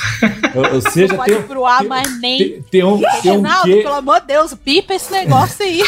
Ou, 0.55 0.75
ou 0.75 0.81
seja, 0.81 1.17
não 1.17 1.25
tem, 1.25 1.35
pode 1.35 1.47
proar 1.49 1.85
mais 1.85 2.21
nem. 2.21 2.39
Tem, 2.39 2.63
tem 2.71 2.85
um, 2.85 3.01
tem 3.23 3.33
um 3.33 3.43
quê, 3.65 3.83
pelo 3.83 3.95
amor 3.95 4.21
de 4.21 4.29
Deus, 4.29 4.55
pipa 4.55 4.95
esse 4.95 5.11
negócio 5.13 5.65
aí. 5.65 5.83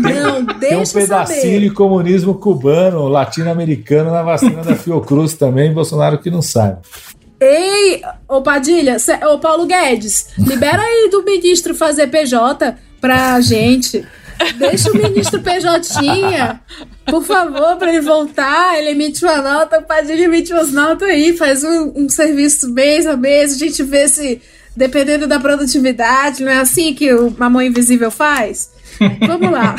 Não, 0.00 0.46
tem 0.46 0.76
um 0.76 0.78
deixa 0.78 0.98
eu 0.98 1.02
pedacinho 1.02 1.40
saber. 1.40 1.60
de 1.60 1.70
comunismo 1.70 2.34
cubano, 2.34 3.08
latino-americano 3.08 4.10
na 4.10 4.22
vacina 4.22 4.62
da 4.62 4.76
Fiocruz 4.76 5.34
também, 5.34 5.72
Bolsonaro 5.72 6.18
que 6.18 6.30
não 6.30 6.42
sabe. 6.42 6.78
Ei, 7.40 8.02
ô 8.28 8.42
Padilha, 8.42 8.96
ô 9.32 9.38
Paulo 9.38 9.66
Guedes, 9.66 10.30
libera 10.38 10.82
aí 10.82 11.08
do 11.10 11.22
ministro 11.24 11.74
fazer 11.74 12.08
PJ 12.08 12.76
pra 13.00 13.40
gente. 13.40 14.04
Deixa 14.56 14.90
o 14.90 14.96
ministro 14.96 15.40
PJ, 15.40 16.60
por 17.06 17.24
favor, 17.24 17.76
pra 17.76 17.90
ele 17.90 18.00
voltar. 18.00 18.78
Ele 18.78 18.90
emite 18.90 19.24
uma 19.24 19.42
nota, 19.42 19.78
o 19.78 19.82
Padilha 19.82 20.24
emite 20.24 20.52
umas 20.52 20.72
notas 20.72 21.08
aí, 21.08 21.36
faz 21.36 21.64
um, 21.64 21.92
um 21.94 22.08
serviço 22.08 22.70
mês 22.72 23.06
a 23.06 23.16
mês, 23.16 23.54
a 23.54 23.58
gente 23.58 23.82
vê 23.82 24.08
se, 24.08 24.40
dependendo 24.76 25.26
da 25.26 25.40
produtividade, 25.40 26.44
não 26.44 26.52
é 26.52 26.58
assim 26.58 26.94
que 26.94 27.12
o 27.12 27.34
Mamão 27.36 27.62
Invisível 27.62 28.10
faz? 28.10 28.70
Vamos 29.26 29.50
lá. 29.50 29.76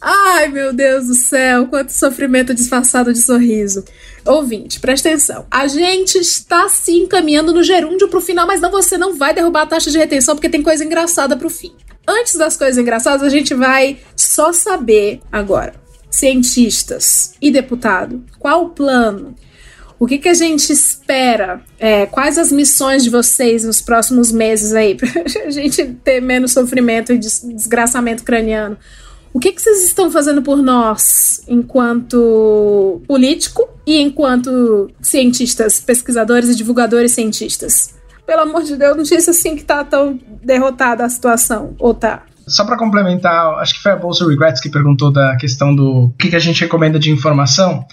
Ai, 0.00 0.48
meu 0.48 0.72
Deus 0.72 1.06
do 1.08 1.14
céu, 1.14 1.66
quanto 1.66 1.90
sofrimento 1.90 2.54
disfarçado 2.54 3.12
de 3.12 3.20
sorriso. 3.20 3.84
Ouvinte, 4.24 4.80
presta 4.80 5.08
atenção. 5.08 5.46
A 5.50 5.66
gente 5.66 6.18
está 6.18 6.68
sim 6.68 7.06
caminhando 7.06 7.52
no 7.52 7.62
gerúndio 7.62 8.08
pro 8.08 8.20
final, 8.20 8.46
mas 8.46 8.60
não 8.60 8.70
você 8.70 8.96
não 8.96 9.16
vai 9.16 9.34
derrubar 9.34 9.62
a 9.62 9.66
taxa 9.66 9.90
de 9.90 9.98
retenção 9.98 10.34
porque 10.34 10.48
tem 10.48 10.62
coisa 10.62 10.84
engraçada 10.84 11.36
pro 11.36 11.50
fim. 11.50 11.72
Antes 12.10 12.36
das 12.36 12.56
coisas 12.56 12.78
engraçadas, 12.78 13.22
a 13.22 13.28
gente 13.28 13.52
vai 13.52 13.98
só 14.16 14.50
saber 14.50 15.20
agora, 15.30 15.74
cientistas 16.10 17.34
e 17.40 17.50
deputado, 17.50 18.24
qual 18.38 18.64
o 18.64 18.68
plano? 18.70 19.34
O 20.00 20.06
que, 20.06 20.16
que 20.16 20.28
a 20.28 20.34
gente 20.34 20.72
espera? 20.72 21.60
É, 21.78 22.06
quais 22.06 22.38
as 22.38 22.50
missões 22.50 23.04
de 23.04 23.10
vocês 23.10 23.64
nos 23.64 23.82
próximos 23.82 24.32
meses 24.32 24.72
aí? 24.72 24.94
Pra 24.96 25.50
gente 25.50 25.84
ter 26.02 26.22
menos 26.22 26.52
sofrimento 26.52 27.12
e 27.12 27.18
des- 27.18 27.42
desgraçamento 27.44 28.22
craniano. 28.22 28.78
O 29.34 29.38
que, 29.38 29.52
que 29.52 29.60
vocês 29.60 29.84
estão 29.84 30.10
fazendo 30.10 30.40
por 30.40 30.62
nós, 30.62 31.42
enquanto 31.46 33.02
político 33.06 33.68
e 33.86 34.00
enquanto 34.00 34.90
cientistas, 35.02 35.80
pesquisadores 35.80 36.48
e 36.48 36.54
divulgadores 36.54 37.12
cientistas? 37.12 37.97
Pelo 38.28 38.42
amor 38.42 38.62
de 38.62 38.76
Deus, 38.76 38.94
não 38.94 39.02
disse 39.02 39.30
assim 39.30 39.56
que 39.56 39.64
tá 39.64 39.82
tão 39.82 40.20
derrotada 40.44 41.02
a 41.02 41.08
situação. 41.08 41.74
Ou 41.78 41.94
tá? 41.94 42.24
Só 42.46 42.62
para 42.62 42.76
complementar, 42.76 43.54
acho 43.54 43.76
que 43.76 43.82
foi 43.82 43.92
a 43.92 43.96
Bolsa 43.96 44.28
Regrets 44.28 44.60
que 44.60 44.68
perguntou 44.68 45.10
da 45.10 45.34
questão 45.36 45.74
do 45.74 46.12
que, 46.18 46.28
que 46.28 46.36
a 46.36 46.38
gente 46.38 46.60
recomenda 46.60 46.98
de 46.98 47.10
informação 47.10 47.86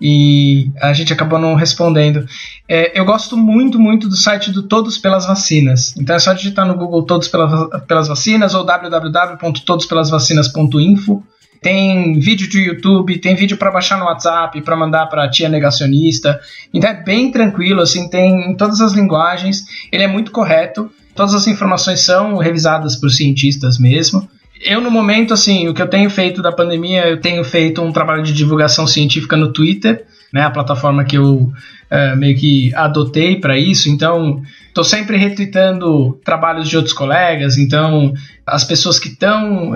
e 0.00 0.70
a 0.80 0.94
gente 0.94 1.12
acabou 1.12 1.38
não 1.38 1.54
respondendo. 1.54 2.24
É, 2.66 2.98
eu 2.98 3.04
gosto 3.04 3.36
muito, 3.36 3.78
muito 3.78 4.08
do 4.08 4.16
site 4.16 4.50
do 4.50 4.62
Todos 4.62 4.96
pelas 4.96 5.26
Vacinas. 5.26 5.94
Então 5.98 6.16
é 6.16 6.18
só 6.18 6.32
digitar 6.32 6.66
no 6.66 6.74
Google 6.74 7.02
Todos 7.02 7.28
pelas, 7.28 7.68
pelas 7.86 8.08
Vacinas 8.08 8.54
ou 8.54 8.64
www.todospelasvacinas.info. 8.64 11.22
Tem 11.62 12.18
vídeo 12.18 12.48
de 12.48 12.58
YouTube, 12.58 13.18
tem 13.18 13.36
vídeo 13.36 13.56
para 13.56 13.70
baixar 13.70 13.96
no 13.96 14.06
WhatsApp, 14.06 14.60
para 14.62 14.76
mandar 14.76 15.06
para 15.06 15.30
tia 15.30 15.48
negacionista. 15.48 16.40
Então 16.74 16.90
é 16.90 16.94
bem 16.94 17.30
tranquilo, 17.30 17.80
assim, 17.80 18.10
tem 18.10 18.50
em 18.50 18.56
todas 18.56 18.80
as 18.80 18.92
linguagens. 18.92 19.64
Ele 19.92 20.02
é 20.02 20.08
muito 20.08 20.32
correto. 20.32 20.90
Todas 21.14 21.34
as 21.34 21.46
informações 21.46 22.00
são 22.00 22.36
revisadas 22.36 22.96
por 22.96 23.10
cientistas 23.10 23.78
mesmo. 23.78 24.28
Eu, 24.64 24.80
no 24.80 24.90
momento, 24.90 25.34
assim, 25.34 25.68
o 25.68 25.74
que 25.74 25.82
eu 25.82 25.88
tenho 25.88 26.10
feito 26.10 26.42
da 26.42 26.52
pandemia, 26.52 27.08
eu 27.08 27.20
tenho 27.20 27.44
feito 27.44 27.80
um 27.80 27.92
trabalho 27.92 28.22
de 28.22 28.32
divulgação 28.32 28.86
científica 28.86 29.36
no 29.36 29.52
Twitter, 29.52 30.04
né, 30.32 30.42
a 30.42 30.50
plataforma 30.50 31.04
que 31.04 31.16
eu 31.16 31.52
eh, 31.90 32.16
meio 32.16 32.36
que 32.36 32.74
adotei 32.74 33.38
para 33.38 33.58
isso. 33.58 33.88
Então, 33.88 34.42
estou 34.68 34.82
sempre 34.82 35.16
retweetando 35.16 36.18
trabalhos 36.24 36.68
de 36.68 36.76
outros 36.76 36.94
colegas. 36.94 37.58
Então, 37.58 38.14
as 38.46 38.64
pessoas 38.64 38.98
que 38.98 39.08
estão 39.08 39.72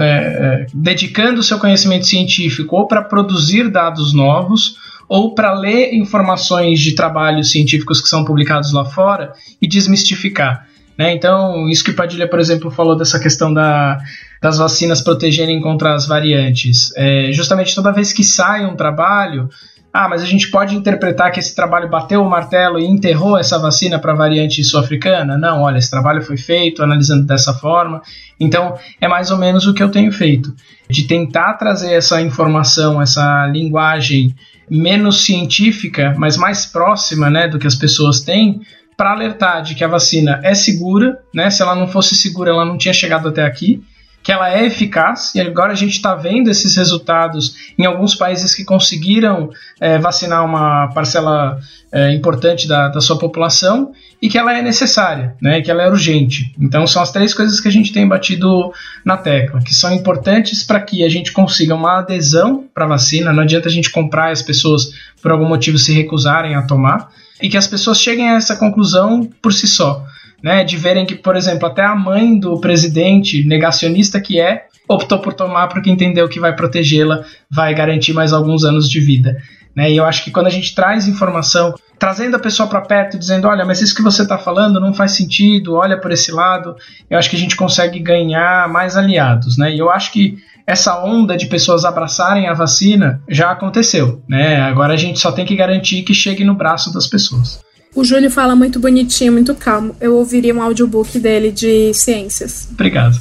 dedicando 0.72 1.40
o 1.40 1.42
seu 1.42 1.58
conhecimento 1.58 2.06
científico 2.06 2.74
ou 2.76 2.86
para 2.86 3.02
produzir 3.02 3.68
dados 3.68 4.14
novos 4.14 4.76
ou 5.08 5.34
para 5.34 5.52
ler 5.52 5.94
informações 5.94 6.80
de 6.80 6.94
trabalhos 6.94 7.50
científicos 7.50 8.00
que 8.00 8.08
são 8.08 8.24
publicados 8.24 8.72
lá 8.72 8.84
fora 8.84 9.32
e 9.60 9.66
desmistificar. 9.66 10.66
Né? 10.98 11.12
Então, 11.14 11.68
isso 11.68 11.84
que 11.84 11.90
o 11.90 11.94
Padilha, 11.94 12.28
por 12.28 12.40
exemplo, 12.40 12.70
falou 12.70 12.96
dessa 12.96 13.20
questão 13.20 13.52
da, 13.52 13.98
das 14.40 14.58
vacinas 14.58 15.00
protegerem 15.00 15.60
contra 15.60 15.94
as 15.94 16.06
variantes. 16.06 16.92
É, 16.96 17.30
justamente 17.32 17.74
toda 17.74 17.92
vez 17.92 18.12
que 18.12 18.24
sai 18.24 18.64
um 18.64 18.74
trabalho, 18.74 19.48
ah, 19.98 20.10
mas 20.10 20.20
a 20.20 20.26
gente 20.26 20.50
pode 20.50 20.76
interpretar 20.76 21.32
que 21.32 21.40
esse 21.40 21.54
trabalho 21.54 21.88
bateu 21.88 22.20
o 22.20 22.28
martelo 22.28 22.78
e 22.78 22.84
enterrou 22.84 23.38
essa 23.38 23.58
vacina 23.58 23.98
para 23.98 24.12
a 24.12 24.14
variante 24.14 24.62
sul-africana? 24.62 25.38
Não, 25.38 25.62
olha, 25.62 25.78
esse 25.78 25.90
trabalho 25.90 26.20
foi 26.20 26.36
feito 26.36 26.82
analisando 26.82 27.24
dessa 27.24 27.54
forma. 27.54 28.02
Então, 28.38 28.76
é 29.00 29.08
mais 29.08 29.30
ou 29.30 29.38
menos 29.38 29.66
o 29.66 29.72
que 29.72 29.82
eu 29.82 29.90
tenho 29.90 30.12
feito, 30.12 30.54
de 30.90 31.06
tentar 31.06 31.54
trazer 31.54 31.94
essa 31.94 32.20
informação, 32.20 33.00
essa 33.00 33.46
linguagem 33.46 34.36
menos 34.68 35.24
científica, 35.24 36.14
mas 36.18 36.36
mais 36.36 36.66
próxima 36.66 37.30
né, 37.30 37.48
do 37.48 37.58
que 37.58 37.66
as 37.66 37.74
pessoas 37.74 38.20
têm, 38.20 38.60
para 38.98 39.12
alertar 39.12 39.62
de 39.62 39.74
que 39.74 39.82
a 39.82 39.88
vacina 39.88 40.40
é 40.42 40.54
segura, 40.54 41.18
né? 41.32 41.48
Se 41.48 41.62
ela 41.62 41.74
não 41.74 41.88
fosse 41.88 42.14
segura, 42.14 42.50
ela 42.50 42.66
não 42.66 42.76
tinha 42.76 42.92
chegado 42.92 43.28
até 43.28 43.44
aqui, 43.44 43.82
que 44.26 44.32
ela 44.32 44.52
é 44.52 44.66
eficaz, 44.66 45.32
e 45.36 45.40
agora 45.40 45.70
a 45.70 45.76
gente 45.76 45.92
está 45.92 46.12
vendo 46.16 46.50
esses 46.50 46.74
resultados 46.74 47.54
em 47.78 47.86
alguns 47.86 48.12
países 48.12 48.56
que 48.56 48.64
conseguiram 48.64 49.50
é, 49.80 49.98
vacinar 50.00 50.44
uma 50.44 50.88
parcela 50.88 51.60
é, 51.92 52.12
importante 52.12 52.66
da, 52.66 52.88
da 52.88 53.00
sua 53.00 53.20
população 53.20 53.92
e 54.20 54.28
que 54.28 54.36
ela 54.36 54.52
é 54.52 54.60
necessária, 54.60 55.36
né? 55.40 55.62
Que 55.62 55.70
ela 55.70 55.84
é 55.84 55.88
urgente. 55.88 56.52
Então 56.60 56.88
são 56.88 57.02
as 57.02 57.12
três 57.12 57.32
coisas 57.32 57.60
que 57.60 57.68
a 57.68 57.70
gente 57.70 57.92
tem 57.92 58.08
batido 58.08 58.72
na 59.04 59.16
tecla, 59.16 59.60
que 59.60 59.72
são 59.72 59.94
importantes 59.94 60.64
para 60.64 60.80
que 60.80 61.04
a 61.04 61.08
gente 61.08 61.30
consiga 61.30 61.76
uma 61.76 62.00
adesão 62.00 62.64
para 62.74 62.84
a 62.84 62.88
vacina. 62.88 63.32
Não 63.32 63.44
adianta 63.44 63.68
a 63.68 63.72
gente 63.72 63.92
comprar 63.92 64.30
e 64.30 64.32
as 64.32 64.42
pessoas 64.42 64.90
por 65.22 65.30
algum 65.30 65.46
motivo 65.46 65.78
se 65.78 65.92
recusarem 65.92 66.56
a 66.56 66.62
tomar 66.62 67.12
e 67.40 67.48
que 67.48 67.56
as 67.56 67.68
pessoas 67.68 68.00
cheguem 68.00 68.28
a 68.28 68.34
essa 68.34 68.56
conclusão 68.56 69.30
por 69.40 69.52
si 69.52 69.68
só, 69.68 70.04
né? 70.42 70.64
De 70.64 70.76
verem 70.76 71.06
que, 71.06 71.14
por 71.14 71.36
exemplo, 71.36 71.66
até 71.66 71.82
a 71.82 71.94
mãe 71.94 72.38
do 72.38 72.60
presidente, 72.60 73.46
negacionista 73.46 74.20
que 74.20 74.40
é, 74.40 74.66
optou 74.88 75.18
por 75.18 75.32
tomar 75.32 75.68
porque 75.68 75.90
entendeu 75.90 76.28
que 76.28 76.40
vai 76.40 76.54
protegê-la, 76.54 77.24
vai 77.50 77.74
garantir 77.74 78.12
mais 78.12 78.32
alguns 78.32 78.64
anos 78.64 78.88
de 78.88 79.00
vida. 79.00 79.36
Né? 79.74 79.92
E 79.92 79.96
eu 79.96 80.06
acho 80.06 80.24
que 80.24 80.30
quando 80.30 80.46
a 80.46 80.50
gente 80.50 80.74
traz 80.74 81.06
informação 81.06 81.74
trazendo 81.98 82.36
a 82.36 82.40
pessoa 82.40 82.68
para 82.68 82.80
perto, 82.80 83.18
dizendo: 83.18 83.46
olha, 83.46 83.64
mas 83.64 83.82
isso 83.82 83.94
que 83.94 84.02
você 84.02 84.22
está 84.22 84.38
falando 84.38 84.80
não 84.80 84.94
faz 84.94 85.12
sentido, 85.12 85.74
olha 85.74 86.00
por 86.00 86.10
esse 86.10 86.32
lado, 86.32 86.74
eu 87.10 87.18
acho 87.18 87.28
que 87.28 87.36
a 87.36 87.38
gente 87.38 87.56
consegue 87.56 87.98
ganhar 87.98 88.68
mais 88.70 88.96
aliados, 88.96 89.58
né? 89.58 89.74
E 89.74 89.78
eu 89.78 89.90
acho 89.90 90.12
que 90.12 90.38
essa 90.66 91.04
onda 91.04 91.36
de 91.36 91.46
pessoas 91.46 91.84
abraçarem 91.84 92.48
a 92.48 92.54
vacina 92.54 93.22
já 93.28 93.50
aconteceu, 93.50 94.22
né? 94.28 94.62
Agora 94.62 94.94
a 94.94 94.96
gente 94.96 95.18
só 95.18 95.30
tem 95.30 95.44
que 95.44 95.54
garantir 95.54 96.02
que 96.02 96.14
chegue 96.14 96.42
no 96.42 96.54
braço 96.54 96.92
das 96.92 97.06
pessoas. 97.06 97.60
O 97.96 98.04
Júlio 98.04 98.30
fala 98.30 98.54
muito 98.54 98.78
bonitinho, 98.78 99.32
muito 99.32 99.54
calmo. 99.54 99.96
Eu 99.98 100.16
ouviria 100.16 100.54
um 100.54 100.60
audiobook 100.60 101.18
dele 101.18 101.50
de 101.50 101.94
ciências. 101.94 102.68
Obrigado. 102.70 103.18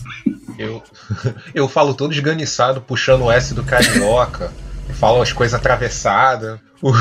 Eu, 0.60 0.84
eu 1.56 1.70
falo 1.70 1.94
todo 1.94 2.12
esganiçado, 2.12 2.82
puxando 2.82 3.24
o 3.24 3.32
S 3.32 3.54
do 3.54 3.64
carioca, 3.64 4.52
falo 5.00 5.22
as 5.22 5.32
coisas 5.32 5.58
atravessadas. 5.58 6.60
O, 6.82 6.92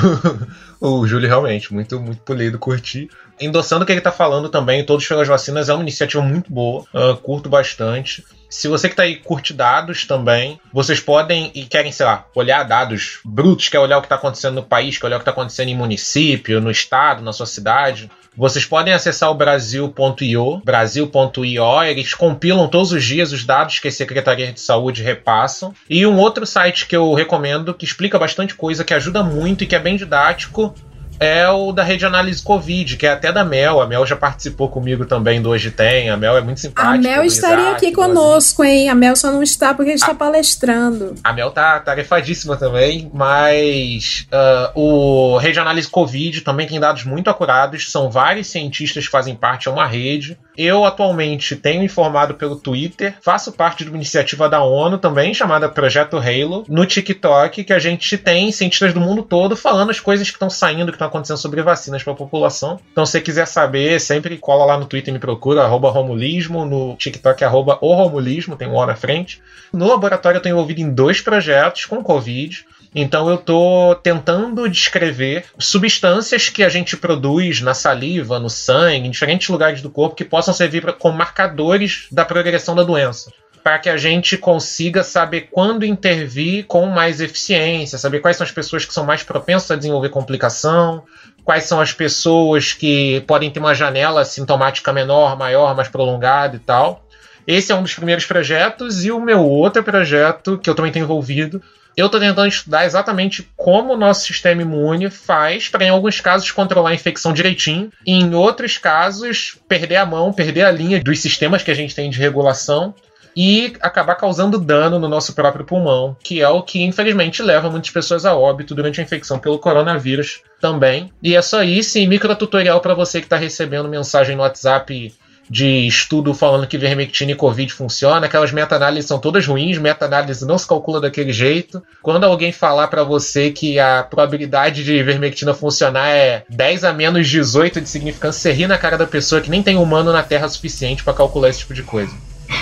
o 0.86 1.06
Júlio 1.06 1.28
realmente, 1.28 1.72
muito, 1.72 1.98
muito 1.98 2.20
polido, 2.22 2.58
curti. 2.58 3.08
Endossando 3.40 3.82
o 3.82 3.86
que 3.86 3.92
ele 3.92 4.00
tá 4.00 4.12
falando 4.12 4.48
também, 4.48 4.84
Todos 4.84 5.06
pelas 5.06 5.26
Vacinas 5.26 5.68
é 5.68 5.74
uma 5.74 5.82
iniciativa 5.82 6.22
muito 6.22 6.52
boa, 6.52 6.84
uh, 6.94 7.16
curto 7.16 7.48
bastante. 7.48 8.24
Se 8.50 8.68
você 8.68 8.88
que 8.88 8.94
tá 8.94 9.02
aí 9.02 9.16
curte 9.16 9.52
dados 9.52 10.06
também, 10.06 10.60
vocês 10.72 11.00
podem 11.00 11.50
e 11.54 11.64
querem, 11.64 11.90
sei 11.90 12.06
lá, 12.06 12.26
olhar 12.34 12.62
dados 12.62 13.18
brutos, 13.24 13.68
quer 13.68 13.80
olhar 13.80 13.98
o 13.98 14.02
que 14.02 14.08
tá 14.08 14.14
acontecendo 14.14 14.56
no 14.56 14.62
país, 14.62 14.98
quer 14.98 15.06
olhar 15.06 15.16
o 15.16 15.18
que 15.18 15.24
tá 15.24 15.32
acontecendo 15.32 15.70
em 15.70 15.76
município, 15.76 16.60
no 16.60 16.70
estado, 16.70 17.22
na 17.22 17.32
sua 17.32 17.46
cidade, 17.46 18.08
vocês 18.36 18.64
podem 18.66 18.92
acessar 18.92 19.30
o 19.30 19.34
brasil.io, 19.34 20.60
brasil.io, 20.64 21.82
eles 21.84 22.14
compilam 22.14 22.66
todos 22.66 22.90
os 22.90 23.04
dias 23.04 23.30
os 23.30 23.44
dados 23.44 23.78
que 23.78 23.86
a 23.86 23.92
Secretaria 23.92 24.52
de 24.52 24.60
Saúde 24.60 25.04
repassam. 25.04 25.72
E 25.88 26.04
um 26.04 26.18
outro 26.18 26.44
site 26.44 26.86
que 26.86 26.96
eu 26.96 27.14
recomendo, 27.14 27.72
que 27.72 27.84
explica 27.84 28.18
bastante 28.18 28.56
coisa, 28.56 28.82
que 28.82 28.92
ajuda 28.92 29.22
muito 29.22 29.62
e 29.62 29.66
que 29.68 29.76
é 29.76 29.78
bem 29.78 29.96
didático, 29.96 30.73
é 31.18 31.48
o 31.48 31.72
da 31.72 31.82
rede 31.82 32.04
análise 32.04 32.42
Covid, 32.42 32.96
que 32.96 33.06
é 33.06 33.12
até 33.12 33.32
da 33.32 33.44
Mel. 33.44 33.80
A 33.80 33.86
Mel 33.86 34.04
já 34.06 34.16
participou 34.16 34.68
comigo 34.68 35.04
também 35.04 35.40
do 35.40 35.50
Hoje 35.50 35.70
Tem. 35.70 36.10
A 36.10 36.16
Mel 36.16 36.36
é 36.36 36.40
muito 36.40 36.60
simpática. 36.60 36.94
A 36.94 36.98
Mel 36.98 37.24
estaria 37.24 37.64
Isaac, 37.64 37.86
aqui 37.86 37.94
conosco, 37.94 38.64
hein? 38.64 38.88
A 38.88 38.94
Mel 38.94 39.16
só 39.16 39.30
não 39.30 39.42
está 39.42 39.74
porque 39.74 39.90
a 39.90 39.92
gente 39.94 40.02
está 40.02 40.14
palestrando. 40.14 41.14
A 41.22 41.32
Mel 41.32 41.50
tá 41.50 41.80
tarefadíssima 41.80 42.56
também, 42.56 43.10
mas 43.12 44.26
uh, 44.32 44.80
o 44.80 45.38
Rede 45.38 45.58
Análise 45.58 45.88
Covid 45.88 46.40
também 46.42 46.66
tem 46.66 46.80
dados 46.80 47.04
muito 47.04 47.30
acurados. 47.30 47.90
São 47.90 48.10
vários 48.10 48.48
cientistas 48.48 49.04
que 49.06 49.10
fazem 49.10 49.34
parte, 49.34 49.68
é 49.68 49.70
uma 49.70 49.86
rede. 49.86 50.38
Eu 50.56 50.84
atualmente 50.84 51.56
tenho 51.56 51.82
informado 51.82 52.34
pelo 52.34 52.56
Twitter, 52.56 53.16
faço 53.20 53.52
parte 53.52 53.82
de 53.82 53.90
uma 53.90 53.96
iniciativa 53.96 54.48
da 54.48 54.62
ONU 54.62 54.98
também, 54.98 55.34
chamada 55.34 55.68
Projeto 55.68 56.16
Halo, 56.16 56.64
no 56.68 56.86
TikTok, 56.86 57.64
que 57.64 57.72
a 57.72 57.78
gente 57.78 58.16
tem 58.16 58.52
cientistas 58.52 58.92
do 58.92 59.00
mundo 59.00 59.22
todo 59.22 59.56
falando 59.56 59.90
as 59.90 59.98
coisas 59.98 60.28
que 60.28 60.36
estão 60.36 60.48
saindo, 60.48 60.92
que 60.92 60.96
estão 60.96 61.03
acontecendo 61.06 61.38
sobre 61.38 61.62
vacinas 61.62 62.02
para 62.02 62.12
a 62.12 62.16
população. 62.16 62.80
Então, 62.92 63.04
se 63.04 63.12
você 63.12 63.20
quiser 63.20 63.46
saber, 63.46 64.00
sempre 64.00 64.38
cola 64.38 64.64
lá 64.64 64.78
no 64.78 64.86
Twitter 64.86 65.10
e 65.10 65.14
me 65.14 65.18
procura, 65.18 65.62
arroba 65.62 65.90
Romulismo, 65.90 66.64
no 66.64 66.96
TikTok, 66.96 67.44
arroba 67.44 67.78
o 67.80 67.94
Romulismo, 67.94 68.56
tem 68.56 68.68
um 68.68 68.74
O 68.74 68.86
na 68.86 68.96
frente. 68.96 69.40
No 69.72 69.88
laboratório 69.88 70.36
eu 70.36 70.40
estou 70.40 70.52
envolvido 70.52 70.80
em 70.80 70.90
dois 70.90 71.20
projetos 71.20 71.84
com 71.84 72.02
Covid. 72.02 72.64
Então 72.94 73.28
eu 73.28 73.34
estou 73.34 73.96
tentando 73.96 74.68
descrever 74.68 75.46
substâncias 75.58 76.48
que 76.48 76.62
a 76.62 76.68
gente 76.68 76.96
produz 76.96 77.60
na 77.60 77.74
saliva, 77.74 78.38
no 78.38 78.48
sangue, 78.48 79.08
em 79.08 79.10
diferentes 79.10 79.48
lugares 79.48 79.82
do 79.82 79.90
corpo 79.90 80.14
que 80.14 80.24
possam 80.24 80.54
servir 80.54 80.84
como 80.94 81.18
marcadores 81.18 82.06
da 82.12 82.24
progressão 82.24 82.74
da 82.76 82.84
doença 82.84 83.32
para 83.64 83.78
que 83.78 83.88
a 83.88 83.96
gente 83.96 84.36
consiga 84.36 85.02
saber 85.02 85.48
quando 85.50 85.86
intervir 85.86 86.66
com 86.66 86.84
mais 86.84 87.18
eficiência, 87.18 87.96
saber 87.96 88.20
quais 88.20 88.36
são 88.36 88.44
as 88.44 88.52
pessoas 88.52 88.84
que 88.84 88.92
são 88.92 89.06
mais 89.06 89.22
propensas 89.22 89.70
a 89.70 89.76
desenvolver 89.76 90.10
complicação, 90.10 91.02
quais 91.42 91.64
são 91.64 91.80
as 91.80 91.90
pessoas 91.90 92.74
que 92.74 93.22
podem 93.26 93.50
ter 93.50 93.60
uma 93.60 93.74
janela 93.74 94.22
sintomática 94.26 94.92
menor, 94.92 95.38
maior, 95.38 95.74
mais 95.74 95.88
prolongada 95.88 96.56
e 96.56 96.58
tal. 96.58 97.08
Esse 97.46 97.72
é 97.72 97.74
um 97.74 97.82
dos 97.82 97.94
primeiros 97.94 98.26
projetos, 98.26 99.02
e 99.02 99.10
o 99.10 99.18
meu 99.18 99.40
outro 99.40 99.82
projeto, 99.82 100.58
que 100.58 100.68
eu 100.68 100.74
também 100.74 100.92
tenho 100.92 101.04
envolvido, 101.04 101.62
eu 101.96 102.06
estou 102.06 102.20
tentando 102.20 102.48
estudar 102.48 102.84
exatamente 102.84 103.48
como 103.56 103.94
o 103.94 103.96
nosso 103.96 104.26
sistema 104.26 104.60
imune 104.60 105.08
faz 105.08 105.68
para, 105.68 105.84
em 105.84 105.88
alguns 105.88 106.20
casos, 106.20 106.50
controlar 106.50 106.90
a 106.90 106.94
infecção 106.94 107.32
direitinho, 107.32 107.90
e 108.06 108.12
em 108.12 108.34
outros 108.34 108.76
casos, 108.76 109.56
perder 109.66 109.96
a 109.96 110.04
mão, 110.04 110.34
perder 110.34 110.64
a 110.64 110.70
linha 110.70 111.02
dos 111.02 111.20
sistemas 111.20 111.62
que 111.62 111.70
a 111.70 111.74
gente 111.74 111.94
tem 111.94 112.10
de 112.10 112.18
regulação 112.18 112.94
e 113.36 113.74
acabar 113.80 114.14
causando 114.14 114.58
dano 114.58 114.98
no 114.98 115.08
nosso 115.08 115.34
próprio 115.34 115.64
pulmão, 115.64 116.16
que 116.22 116.40
é 116.40 116.48
o 116.48 116.62
que 116.62 116.82
infelizmente 116.82 117.42
leva 117.42 117.70
muitas 117.70 117.90
pessoas 117.90 118.24
a 118.24 118.34
óbito 118.34 118.74
durante 118.74 119.00
a 119.00 119.04
infecção 119.04 119.38
pelo 119.38 119.58
coronavírus 119.58 120.42
também. 120.60 121.12
E 121.22 121.34
é 121.34 121.42
só 121.42 121.62
isso, 121.62 121.98
e 121.98 122.06
micro 122.06 122.34
tutorial 122.36 122.80
para 122.80 122.94
você 122.94 123.20
que 123.20 123.26
está 123.26 123.36
recebendo 123.36 123.88
mensagem 123.88 124.36
no 124.36 124.42
WhatsApp 124.42 125.12
de 125.48 125.86
estudo 125.86 126.32
falando 126.32 126.66
que 126.66 126.78
vermectina 126.78 127.32
e 127.32 127.34
Covid 127.34 127.72
funciona, 127.72 128.26
aquelas 128.26 128.52
meta-análises 128.52 129.06
são 129.06 129.18
todas 129.18 129.46
ruins, 129.46 129.78
meta-análise 129.78 130.46
não 130.46 130.56
se 130.56 130.66
calcula 130.66 131.00
daquele 131.00 131.32
jeito. 131.32 131.82
Quando 132.02 132.24
alguém 132.24 132.52
falar 132.52 132.88
para 132.88 133.04
você 133.04 133.50
que 133.50 133.78
a 133.78 134.02
probabilidade 134.02 134.82
de 134.82 135.02
vermectina 135.02 135.54
funcionar 135.54 136.08
é 136.08 136.44
10 136.48 136.84
a 136.84 136.92
menos 136.92 137.28
18 137.28 137.80
de 137.80 137.88
significância, 137.88 138.40
você 138.40 138.52
ri 138.52 138.66
na 138.66 138.78
cara 138.78 138.96
da 138.96 139.06
pessoa 139.06 139.40
que 139.40 139.50
nem 139.50 139.62
tem 139.62 139.76
humano 139.76 140.12
na 140.12 140.22
Terra 140.22 140.48
suficiente 140.48 141.04
para 141.04 141.14
calcular 141.14 141.50
esse 141.50 141.60
tipo 141.60 141.74
de 141.74 141.82
coisa. 141.82 142.14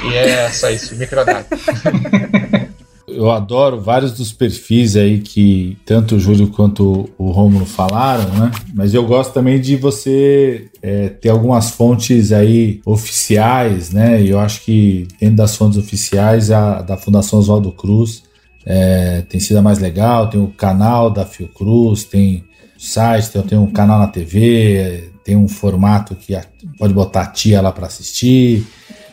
E 0.05 0.15
é 0.15 0.51
só 0.51 0.71
isso, 0.71 0.97
microdados. 0.97 1.47
Eu 3.15 3.31
adoro 3.31 3.81
vários 3.81 4.13
dos 4.13 4.33
perfis 4.33 4.97
aí 4.97 5.21
que 5.21 5.77
tanto 5.85 6.17
o 6.17 6.21
Júlio 6.21 6.49
quanto 6.49 7.11
o 7.19 7.31
Romulo 7.31 7.67
falaram, 7.67 8.29
né? 8.31 8.51
Mas 8.75 8.95
eu 8.95 9.07
gosto 9.07 9.33
também 9.33 9.61
de 9.61 9.77
você 9.77 10.69
é, 10.81 11.09
ter 11.09 11.29
algumas 11.29 11.71
fontes 11.71 12.33
aí 12.33 12.81
oficiais, 12.87 13.91
né? 13.91 14.23
E 14.23 14.31
eu 14.31 14.41
acho 14.41 14.63
que 14.63 15.07
dentro 15.21 15.37
das 15.37 15.57
fontes 15.57 15.79
oficiais, 15.79 16.51
a 16.51 16.81
da 16.81 16.97
Fundação 16.97 17.39
Oswaldo 17.39 17.73
Cruz 17.73 18.23
é, 18.65 19.23
tem 19.29 19.41
sido 19.41 19.59
a 19.59 19.63
mais 19.63 19.79
legal. 19.79 20.31
Tem 20.31 20.41
o 20.41 20.49
canal 20.49 21.11
da 21.11 21.27
Fiocruz, 21.27 22.05
tem 22.05 22.45
o 22.77 22.81
site, 22.81 23.31
tem, 23.31 23.43
tem 23.43 23.59
um 23.59 23.71
canal 23.71 23.99
na 23.99 24.07
TV, 24.07 25.11
tem 25.25 25.37
um 25.37 25.49
formato 25.49 26.15
que 26.15 26.39
pode 26.79 26.95
botar 26.95 27.23
a 27.23 27.27
tia 27.27 27.61
lá 27.61 27.71
para 27.73 27.87
assistir 27.87 28.67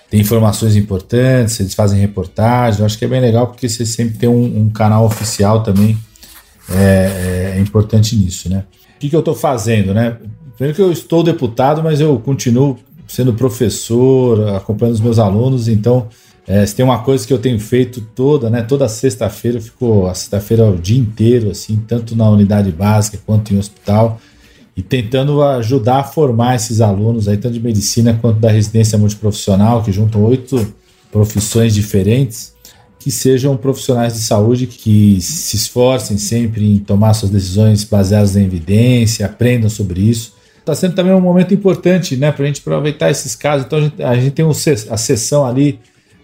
tem 0.10 0.20
informações 0.20 0.76
importantes, 0.76 1.60
eles 1.60 1.74
fazem 1.74 2.00
reportagens. 2.00 2.80
Eu 2.80 2.86
acho 2.86 2.98
que 2.98 3.06
é 3.06 3.08
bem 3.08 3.22
legal 3.22 3.48
porque 3.48 3.70
você 3.70 3.86
sempre 3.86 4.18
tem 4.18 4.28
um, 4.28 4.62
um 4.62 4.70
canal 4.70 5.06
oficial 5.06 5.62
também. 5.62 5.98
É, 6.72 7.56
é, 7.56 7.60
importante 7.60 8.16
nisso, 8.16 8.50
né? 8.50 8.64
O 8.96 9.00
que, 9.00 9.10
que 9.10 9.16
eu 9.16 9.20
estou 9.20 9.36
fazendo, 9.36 9.94
né? 9.94 10.18
Primeiro 10.56 10.76
que 10.76 10.82
eu 10.82 10.92
estou 10.92 11.24
deputado, 11.24 11.82
mas 11.82 12.02
eu 12.02 12.20
continuo 12.20 12.78
sendo 13.08 13.34
professor, 13.34 14.56
acompanhando 14.56 14.96
os 14.96 15.02
meus 15.02 15.20
alunos. 15.20 15.68
Então, 15.68 16.08
é, 16.48 16.66
se 16.66 16.76
tem 16.76 16.84
uma 16.84 17.00
coisa 17.00 17.26
que 17.26 17.34
eu 17.34 17.40
tenho 17.40 17.60
feito 17.60 18.02
toda, 18.02 18.50
né? 18.50 18.62
Toda 18.62 18.88
sexta-feira, 18.88 19.58
eu 19.58 19.62
fico 19.62 20.08
a 20.08 20.14
sexta-feira 20.14 20.66
o 20.66 20.78
dia 20.78 21.00
inteiro, 21.00 21.50
assim, 21.50 21.78
tanto 21.88 22.16
na 22.16 22.30
unidade 22.30 22.72
básica 22.72 23.20
quanto 23.26 23.54
em 23.54 23.58
hospital 23.58 24.20
e 24.76 24.82
tentando 24.82 25.42
ajudar 25.42 26.00
a 26.00 26.04
formar 26.04 26.56
esses 26.56 26.82
alunos 26.82 27.28
aí, 27.28 27.38
tanto 27.38 27.54
de 27.54 27.60
medicina 27.60 28.18
quanto 28.22 28.40
da 28.40 28.50
residência 28.50 28.98
multiprofissional, 28.98 29.84
que 29.84 29.92
juntam 29.92 30.24
oito 30.24 30.74
profissões 31.12 31.74
diferentes, 31.74 32.54
que 33.00 33.12
sejam 33.12 33.56
profissionais 33.56 34.14
de 34.14 34.20
saúde 34.20 34.68
que 34.68 35.20
se 35.22 35.56
esforcem 35.56 36.18
sempre 36.18 36.76
em 36.76 36.80
tomar 36.80 37.14
suas 37.14 37.32
decisões 37.32 37.84
baseadas 37.84 38.36
em 38.36 38.44
evidência, 38.44 39.26
aprendam 39.26 39.70
sobre 39.70 40.02
isso. 40.02 40.34
Está 40.60 40.76
sendo 40.76 40.96
também 40.96 41.14
um 41.14 41.22
momento 41.22 41.54
importante 41.54 42.16
né, 42.18 42.32
para 42.32 42.44
a 42.44 42.48
gente 42.48 42.60
aproveitar 42.60 43.10
esses 43.10 43.36
casos. 43.36 43.66
Então 43.66 43.80
a 43.80 43.82
gente, 43.82 44.04
a 44.04 44.16
gente 44.16 44.32
tem 44.32 44.46
um, 44.46 44.52
a 44.52 44.98
sessão 44.98 45.46
ali 45.46 45.80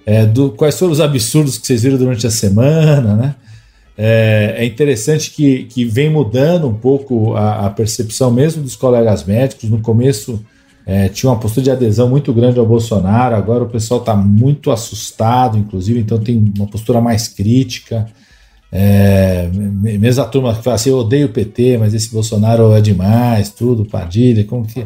é, 0.05 0.26
do 0.26 0.51
quais 0.51 0.77
foram 0.77 0.91
os 0.91 1.01
absurdos 1.01 1.57
que 1.57 1.65
vocês 1.65 1.81
viram 1.81 1.97
durante 1.97 2.27
a 2.27 2.31
semana, 2.31 3.15
né? 3.15 3.35
É, 3.97 4.55
é, 4.57 4.65
interessante 4.65 5.31
que, 5.31 5.63
que 5.63 5.85
vem 5.85 6.09
mudando 6.09 6.67
um 6.67 6.73
pouco 6.73 7.34
a, 7.34 7.67
a, 7.67 7.69
percepção 7.69 8.30
mesmo 8.30 8.61
dos 8.61 8.76
colegas 8.76 9.23
médicos. 9.23 9.69
No 9.69 9.80
começo 9.80 10.43
é, 10.85 11.07
tinha 11.07 11.31
uma 11.31 11.39
postura 11.39 11.63
de 11.63 11.72
adesão 11.72 12.09
muito 12.09 12.34
grande 12.34 12.59
ao 12.59 12.65
Bolsonaro, 12.65 13.35
agora 13.35 13.63
o 13.63 13.69
pessoal 13.69 14.01
está 14.01 14.13
muito 14.13 14.69
assustado, 14.69 15.57
inclusive, 15.57 15.99
então 15.99 16.19
tem 16.19 16.51
uma 16.57 16.67
postura 16.67 16.99
mais 16.99 17.27
crítica. 17.27 18.05
É, 18.72 19.49
mesmo 19.53 20.22
a 20.22 20.27
turma 20.27 20.53
que 20.53 20.61
fala 20.61 20.76
assim, 20.76 20.89
eu 20.89 20.97
odeio 20.97 21.27
o 21.27 21.31
PT, 21.31 21.77
mas 21.77 21.93
esse 21.93 22.11
Bolsonaro 22.11 22.73
é 22.73 22.81
demais, 22.81 23.49
tudo, 23.49 23.85
Padilha, 23.85 24.43
como 24.43 24.65
que 24.65 24.85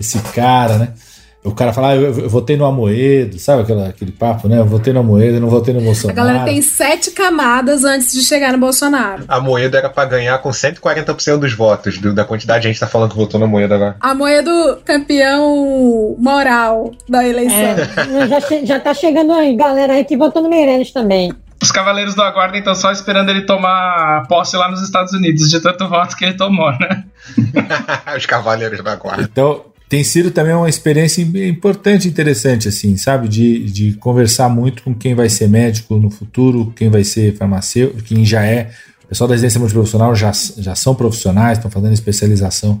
esse 0.00 0.18
cara, 0.32 0.76
né? 0.76 0.94
O 1.42 1.52
cara 1.52 1.72
fala, 1.72 1.90
ah, 1.90 1.96
eu, 1.96 2.02
eu 2.02 2.28
votei 2.28 2.54
no 2.54 2.66
Amoedo, 2.66 3.38
sabe 3.38 3.62
aquela, 3.62 3.88
aquele 3.88 4.12
papo, 4.12 4.46
né? 4.46 4.58
Eu 4.58 4.66
votei 4.66 4.92
no 4.92 5.00
Amoedo, 5.00 5.40
não 5.40 5.48
votei 5.48 5.72
no 5.72 5.80
Bolsonaro. 5.80 6.20
A 6.20 6.22
galera 6.22 6.44
tem 6.44 6.60
sete 6.60 7.12
camadas 7.12 7.82
antes 7.82 8.12
de 8.12 8.22
chegar 8.22 8.52
no 8.52 8.58
Bolsonaro. 8.58 9.24
Amoedo 9.26 9.74
era 9.74 9.88
para 9.88 10.06
ganhar 10.06 10.36
com 10.38 10.50
140% 10.50 11.38
dos 11.38 11.54
votos, 11.54 11.96
do, 11.96 12.12
da 12.12 12.26
quantidade 12.26 12.62
de 12.62 12.68
gente 12.68 12.78
tá 12.78 12.86
falando 12.86 13.12
que 13.12 13.16
votou 13.16 13.40
no 13.40 13.46
Amoedo 13.46 13.72
agora. 13.72 13.96
Amoedo, 14.00 14.80
campeão 14.84 16.14
moral 16.18 16.92
da 17.08 17.26
eleição. 17.26 17.56
É, 17.58 18.28
já, 18.28 18.40
já 18.64 18.80
tá 18.80 18.92
chegando 18.92 19.32
aí, 19.32 19.56
galera 19.56 19.94
aí 19.94 20.04
que 20.04 20.18
votou 20.18 20.42
no 20.42 20.50
Meirelles 20.50 20.92
também. 20.92 21.32
Os 21.62 21.70
Cavaleiros 21.70 22.14
do 22.14 22.22
Aguardo 22.22 22.56
estão 22.56 22.74
só 22.74 22.90
esperando 22.90 23.28
ele 23.28 23.42
tomar 23.42 24.26
posse 24.28 24.56
lá 24.56 24.70
nos 24.70 24.82
Estados 24.82 25.12
Unidos, 25.12 25.50
de 25.50 25.60
tanto 25.60 25.86
voto 25.88 26.16
que 26.16 26.24
ele 26.24 26.34
tomou, 26.34 26.70
né? 26.72 27.04
Os 28.16 28.24
cavaleiros 28.24 28.82
da 28.82 28.96
guarda. 28.96 29.22
Então, 29.22 29.66
tem 29.90 30.04
sido 30.04 30.30
também 30.30 30.54
uma 30.54 30.68
experiência 30.68 31.20
importante, 31.20 32.06
interessante, 32.06 32.68
assim, 32.68 32.96
sabe? 32.96 33.26
De, 33.26 33.64
de 33.64 33.92
conversar 33.94 34.48
muito 34.48 34.84
com 34.84 34.94
quem 34.94 35.16
vai 35.16 35.28
ser 35.28 35.48
médico 35.48 35.96
no 35.96 36.08
futuro, 36.08 36.72
quem 36.76 36.88
vai 36.88 37.02
ser 37.02 37.36
farmacêutico, 37.36 38.00
quem 38.04 38.24
já 38.24 38.46
é. 38.46 38.70
O 39.04 39.08
pessoal 39.08 39.26
da 39.26 39.34
residência 39.34 39.58
multiprofissional 39.58 40.14
já, 40.14 40.30
já 40.58 40.76
são 40.76 40.94
profissionais, 40.94 41.58
estão 41.58 41.68
fazendo 41.68 41.92
especialização 41.92 42.80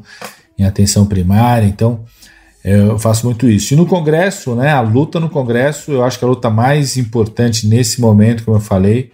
em 0.56 0.64
atenção 0.64 1.04
primária, 1.04 1.66
então 1.66 2.04
eu 2.62 2.96
faço 2.96 3.26
muito 3.26 3.48
isso. 3.48 3.74
E 3.74 3.76
no 3.76 3.86
Congresso, 3.86 4.54
né, 4.54 4.70
a 4.70 4.80
luta 4.80 5.18
no 5.18 5.28
Congresso, 5.28 5.90
eu 5.90 6.04
acho 6.04 6.16
que 6.16 6.24
a 6.24 6.28
luta 6.28 6.48
mais 6.48 6.96
importante 6.96 7.66
nesse 7.66 8.00
momento, 8.00 8.44
como 8.44 8.58
eu 8.58 8.60
falei, 8.60 9.00
é 9.00 9.10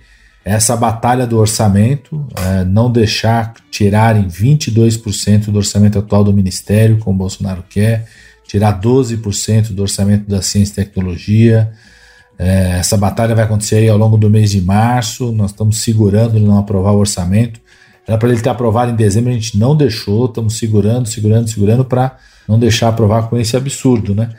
essa 0.46 0.76
batalha 0.76 1.26
do 1.26 1.36
orçamento, 1.36 2.24
é 2.36 2.64
não 2.64 2.88
deixar 2.88 3.52
tirarem 3.68 4.28
22% 4.28 5.46
do 5.46 5.56
orçamento 5.56 5.98
atual 5.98 6.22
do 6.22 6.32
Ministério, 6.32 6.98
como 6.98 7.16
o 7.16 7.18
Bolsonaro 7.18 7.64
quer, 7.68 8.06
tirar 8.46 8.80
12% 8.80 9.72
do 9.72 9.82
orçamento 9.82 10.30
da 10.30 10.40
ciência 10.40 10.70
e 10.70 10.84
tecnologia. 10.84 11.72
É, 12.38 12.78
essa 12.78 12.96
batalha 12.96 13.34
vai 13.34 13.44
acontecer 13.44 13.88
ao 13.88 13.98
longo 13.98 14.16
do 14.16 14.30
mês 14.30 14.52
de 14.52 14.60
março, 14.60 15.32
nós 15.32 15.50
estamos 15.50 15.78
segurando 15.78 16.36
ele 16.36 16.46
não 16.46 16.58
aprovar 16.58 16.92
o 16.92 16.98
orçamento. 16.98 17.60
Era 18.06 18.16
para 18.16 18.28
ele 18.28 18.40
ter 18.40 18.50
aprovado 18.50 18.92
em 18.92 18.94
dezembro, 18.94 19.30
a 19.30 19.34
gente 19.34 19.58
não 19.58 19.74
deixou, 19.74 20.26
estamos 20.26 20.56
segurando, 20.56 21.08
segurando, 21.08 21.48
segurando 21.48 21.84
para 21.84 22.16
não 22.46 22.56
deixar 22.56 22.86
aprovar 22.90 23.28
com 23.28 23.36
esse 23.36 23.56
absurdo, 23.56 24.14
né? 24.14 24.30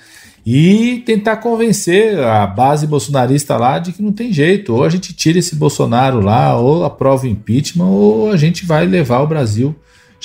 E 0.50 1.04
tentar 1.06 1.36
convencer 1.38 2.18
a 2.20 2.48
base 2.48 2.88
bolsonarista 2.88 3.58
lá 3.58 3.80
de 3.80 3.92
que 3.92 4.02
não 4.02 4.14
tem 4.14 4.32
jeito, 4.32 4.74
ou 4.74 4.86
a 4.86 4.90
gente 4.90 5.14
tira 5.14 5.38
esse 5.38 5.58
Bolsonaro 5.58 6.22
lá, 6.22 6.56
ou 6.56 6.86
aprova 6.86 7.26
o 7.26 7.28
impeachment, 7.28 7.86
ou 7.86 8.32
a 8.32 8.38
gente 8.38 8.66
vai 8.66 8.86
levar 8.86 9.20
o 9.20 9.28
Brasil, 9.28 9.76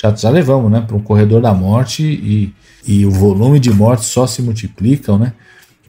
já, 0.01 0.15
já 0.15 0.29
levamos, 0.29 0.71
né, 0.71 0.79
para 0.79 0.95
um 0.95 1.01
corredor 1.01 1.41
da 1.41 1.53
morte 1.53 2.03
e, 2.03 2.53
e 2.87 3.05
o 3.05 3.11
volume 3.11 3.59
de 3.59 3.69
mortes 3.69 4.05
só 4.05 4.25
se 4.25 4.41
multiplicam, 4.41 5.19
né? 5.19 5.33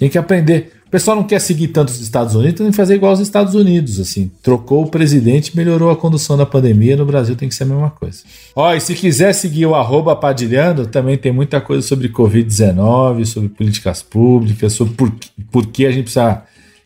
Tem 0.01 0.09
que 0.09 0.19
aprender 0.19 0.73
pessoal 0.95 1.17
não 1.17 1.25
quer 1.25 1.41
seguir 1.41 1.69
tanto 1.69 1.89
os 1.89 2.01
Estados 2.01 2.37
Unidos, 2.37 2.59
tem 2.59 2.71
que 2.71 2.77
fazer 2.77 2.95
igual 2.95 3.11
aos 3.11 3.19
Estados 3.19 3.57
Unidos, 3.57 3.99
assim. 3.99 4.31
Trocou 4.41 4.85
o 4.85 4.87
presidente, 4.89 5.57
melhorou 5.57 5.91
a 5.91 5.97
condução 5.97 6.37
da 6.37 6.47
pandemia, 6.47 6.97
no 6.97 7.05
Brasil 7.05 7.35
tem 7.35 7.49
que 7.49 7.55
ser 7.57 7.65
a 7.65 7.67
mesma 7.67 7.91
coisa. 7.91 8.23
Ó, 8.55 8.73
e 8.73 8.81
se 8.81 8.95
quiser 8.95 9.33
seguir 9.33 9.67
o 9.67 9.75
arroba 9.75 10.15
Padilhando, 10.15 10.87
também 10.87 11.19
tem 11.19 11.33
muita 11.33 11.61
coisa 11.61 11.85
sobre 11.85 12.09
Covid-19, 12.11 13.25
sobre 13.25 13.49
políticas 13.49 14.05
públicas, 14.05 14.73
sobre 14.73 14.95
por, 14.95 15.13
por 15.51 15.67
que 15.67 15.85
a 15.85 15.91
gente 15.91 16.05
precisa 16.05 16.45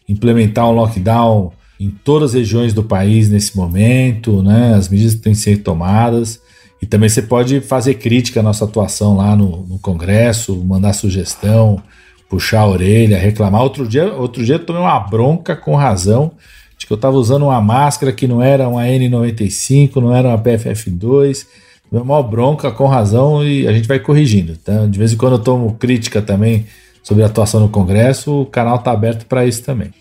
implementar 0.09 0.67
um 0.67 0.73
lockdown 0.73 1.53
em 1.79 1.91
todas 1.91 2.31
as 2.31 2.37
regiões 2.37 2.73
do 2.73 2.83
país 2.83 3.29
nesse 3.29 3.55
momento, 3.55 4.43
né? 4.43 4.73
As 4.75 4.89
medidas 4.89 5.17
que 5.17 5.21
têm 5.21 5.35
que 5.35 5.39
ser 5.39 5.59
tomadas. 5.59 6.41
E 6.81 6.87
também 6.87 7.11
você 7.11 7.21
pode 7.21 7.61
fazer 7.61 7.93
crítica 7.97 8.41
à 8.41 8.43
nossa 8.43 8.65
atuação 8.65 9.19
lá 9.19 9.37
no, 9.37 9.67
no 9.67 9.79
Congresso, 9.79 10.57
mandar 10.57 10.95
sugestão, 10.95 11.83
puxar 12.29 12.61
a 12.61 12.69
orelha, 12.69 13.19
reclamar. 13.19 13.63
Outro 13.63 13.87
dia, 13.87 14.13
outro 14.13 14.45
dia 14.45 14.57
eu 14.57 14.65
tomei 14.65 14.83
uma 14.83 15.01
bronca 15.01 15.57
com 15.57 15.75
razão 15.75 16.33
de 16.77 16.87
que 16.87 16.93
eu 16.93 16.97
estava 16.97 17.17
usando 17.17 17.47
uma 17.47 17.61
máscara 17.61 18.13
que 18.13 18.27
não 18.27 18.43
era 18.43 18.69
uma 18.69 18.83
N95, 18.83 19.97
não 19.97 20.15
era 20.15 20.29
uma 20.29 20.39
PFF2. 20.39 21.47
Tomei 21.91 22.05
uma 22.05 22.23
bronca 22.23 22.71
com 22.71 22.87
razão 22.87 23.45
e 23.45 23.67
a 23.67 23.73
gente 23.73 23.89
vai 23.89 23.99
corrigindo. 23.99 24.57
Tá? 24.57 24.87
De 24.87 24.99
vez 24.99 25.13
em 25.13 25.17
quando 25.17 25.35
eu 25.35 25.39
tomo 25.39 25.75
crítica 25.75 26.23
também 26.23 26.67
sobre 27.03 27.23
a 27.23 27.27
atuação 27.27 27.61
no 27.61 27.69
Congresso, 27.69 28.43
o 28.43 28.47
canal 28.47 28.77
está 28.77 28.93
aberto 28.93 29.25
para 29.27 29.47
isso 29.47 29.63
também. 29.63 29.93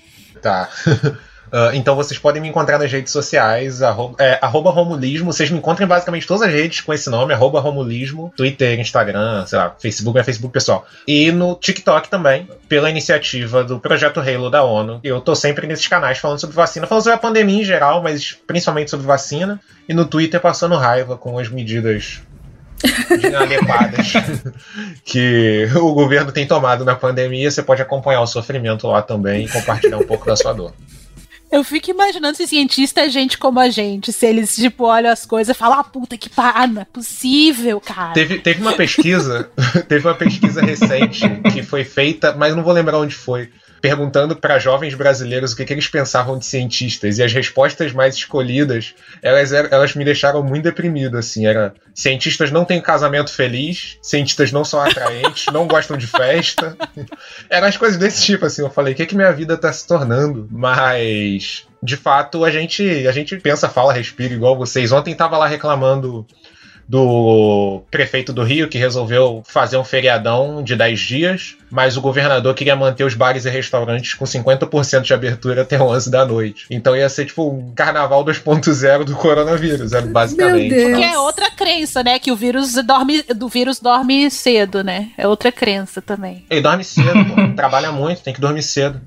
Tá. 0.42 0.70
Uh, 1.48 1.74
então 1.74 1.96
vocês 1.96 2.20
podem 2.20 2.42
me 2.42 2.50
encontrar 2.50 2.78
nas 2.78 2.92
redes 2.92 3.12
sociais, 3.12 3.82
arroba, 3.82 4.16
é, 4.20 4.38
arroba 4.42 4.70
Romulismo. 4.70 5.32
Vocês 5.32 5.50
me 5.50 5.58
encontram 5.58 5.86
em 5.86 5.88
basicamente 5.88 6.28
todas 6.28 6.44
as 6.44 6.54
redes 6.54 6.82
com 6.82 6.94
esse 6.94 7.10
nome, 7.10 7.34
arroba 7.34 7.60
Romulismo, 7.60 8.34
Twitter, 8.36 8.80
Instagram, 8.80 9.46
sei 9.46 9.58
lá, 9.58 9.76
Facebook, 9.80 10.20
é 10.20 10.24
Facebook 10.24 10.54
pessoal. 10.54 10.86
E 11.08 11.32
no 11.32 11.56
TikTok 11.56 12.10
também, 12.10 12.48
pela 12.68 12.90
iniciativa 12.90 13.64
do 13.64 13.80
Projeto 13.80 14.20
Halo 14.20 14.50
da 14.50 14.64
ONU. 14.64 15.00
Eu 15.04 15.22
tô 15.22 15.36
sempre 15.36 15.68
nesses 15.68 15.88
canais 15.88 16.18
falando 16.18 16.40
sobre 16.40 16.56
vacina, 16.56 16.86
falando 16.86 17.04
sobre 17.04 17.16
a 17.16 17.20
pandemia 17.20 17.62
em 17.62 17.66
geral, 17.66 18.04
mas 18.04 18.38
principalmente 18.46 18.92
sobre 18.92 19.06
vacina. 19.06 19.60
E 19.88 19.94
no 19.94 20.06
Twitter 20.06 20.42
passando 20.42 20.76
raiva 20.76 21.16
com 21.16 21.40
as 21.40 21.48
medidas 21.50 22.22
inadequadas 23.24 24.14
que 25.04 25.68
o 25.76 25.94
governo 25.94 26.32
tem 26.32 26.46
tomado 26.46 26.84
na 26.84 26.96
pandemia. 26.96 27.50
Você 27.50 27.64
pode 27.64 27.82
acompanhar 27.82 28.22
o 28.22 28.28
sofrimento 28.28 28.88
lá 28.88 29.02
também 29.02 29.46
e 29.46 29.50
compartilhar 29.50 29.98
um 29.98 30.06
pouco 30.06 30.26
da 30.26 30.36
sua 30.36 30.54
dor. 30.54 30.74
Eu 31.50 31.64
fico 31.64 31.90
imaginando 31.90 32.36
se 32.36 32.46
cientista 32.46 33.02
é 33.02 33.10
gente 33.10 33.38
como 33.38 33.60
a 33.60 33.70
gente, 33.70 34.12
se 34.12 34.26
eles, 34.26 34.56
tipo, 34.56 34.84
olham 34.84 35.12
as 35.12 35.26
coisas 35.26 35.56
e 35.56 35.58
falam, 35.58 35.80
ah, 35.80 35.84
puta 35.84 36.18
que 36.18 36.30
pá, 36.30 36.68
não 36.68 36.82
é 36.82 36.86
possível, 36.86 37.80
cara. 37.80 38.14
Teve, 38.14 38.40
teve 38.40 38.62
uma 38.62 38.74
pesquisa, 38.74 39.50
teve 39.88 40.06
uma 40.06 40.16
pesquisa 40.16 40.62
recente 40.62 41.22
que 41.54 41.64
foi 41.64 41.86
feita, 41.86 42.36
mas 42.36 42.56
não 42.56 42.64
vou 42.64 42.74
lembrar 42.74 43.00
onde 43.00 43.16
foi, 43.16 43.50
perguntando 43.82 44.36
para 44.36 44.60
jovens 44.60 44.94
brasileiros 44.94 45.54
o 45.54 45.56
que, 45.56 45.66
que, 45.66 45.74
eles 45.74 45.88
pensavam 45.88 46.38
de 46.38 46.46
cientistas. 46.46 47.18
E 47.18 47.24
as 47.24 47.32
respostas 47.34 47.92
mais 47.94 48.16
escolhidas, 48.16 48.94
elas, 49.22 49.52
elas 49.52 49.96
me 49.96 50.04
deixaram 50.04 50.44
muito 50.44 50.64
deprimido, 50.64 51.18
assim. 51.18 51.46
Era, 51.46 51.74
cientistas 51.94 52.52
não 52.52 52.66
têm 52.66 52.82
casamento 52.82 53.32
feliz, 53.32 53.98
cientistas 54.02 54.52
não 54.52 54.66
são 54.66 54.82
atraentes, 54.82 55.46
não 55.54 55.68
gostam 55.68 55.98
de 55.98 56.08
festa. 56.08 56.76
Eram 57.50 57.68
as 57.68 57.78
coisas 57.78 57.98
desse 57.98 58.24
tipo, 58.24 58.46
assim. 58.46 58.62
Eu 58.62 58.70
falei, 58.70 58.94
o 58.94 58.96
que, 58.96 59.06
que 59.06 59.16
minha 59.16 59.32
vida 59.32 59.54
está 59.54 59.72
se 59.72 59.88
tornando? 59.88 60.48
Mas 60.52 61.66
de 61.82 61.96
fato, 61.96 62.44
a 62.44 62.50
gente, 62.50 63.08
a 63.08 63.12
gente 63.12 63.38
pensa, 63.38 63.70
fala, 63.70 63.94
respira 63.94 64.34
igual 64.34 64.58
vocês. 64.58 64.92
Ontem 64.92 65.16
tava 65.16 65.38
lá 65.38 65.48
reclamando 65.48 66.26
do 66.88 67.82
prefeito 67.92 68.32
do 68.32 68.44
Rio 68.44 68.70
que 68.70 68.78
resolveu 68.78 69.44
fazer 69.46 69.78
um 69.78 69.84
feriadão 69.84 70.64
de 70.64 70.76
10 70.76 71.00
dias, 71.00 71.56
mas 71.70 71.98
o 71.98 72.02
governador 72.02 72.54
queria 72.54 72.76
manter 72.76 73.04
os 73.04 73.14
bares 73.14 73.46
e 73.46 73.50
restaurantes 73.50 74.14
com 74.14 74.26
50% 74.26 75.02
de 75.02 75.14
abertura 75.14 75.64
até 75.64 75.82
11 75.82 76.10
da 76.10 76.26
noite. 76.26 76.66
Então 76.70 76.96
ia 76.96 77.10
ser 77.10 77.26
tipo 77.26 77.50
um 77.50 77.74
carnaval 77.74 78.24
2.0 78.24 79.04
do 79.04 79.16
coronavírus, 79.16 79.92
era 79.92 80.06
basicamente. 80.06 80.74
Que 80.74 81.04
é 81.04 81.20
outra 81.20 81.52
crença, 81.52 82.04
né? 82.04 82.20
Que 82.20 82.32
o 82.32 82.36
vírus 82.36 82.74
dorme, 82.86 83.22
do 83.24 83.50
vírus 83.50 83.80
dorme 83.80 84.32
cedo, 84.32 84.84
né? 84.84 85.10
É 85.18 85.28
outra 85.28 85.52
crença 85.52 86.02
também. 86.02 86.46
Ele 86.50 86.62
dorme 86.62 86.84
cedo, 86.84 87.26
pô. 87.26 87.56
trabalha 87.56 87.92
muito, 87.92 88.22
tem 88.22 88.34
que 88.34 88.42
dormir 88.42 88.64
cedo. 88.64 89.02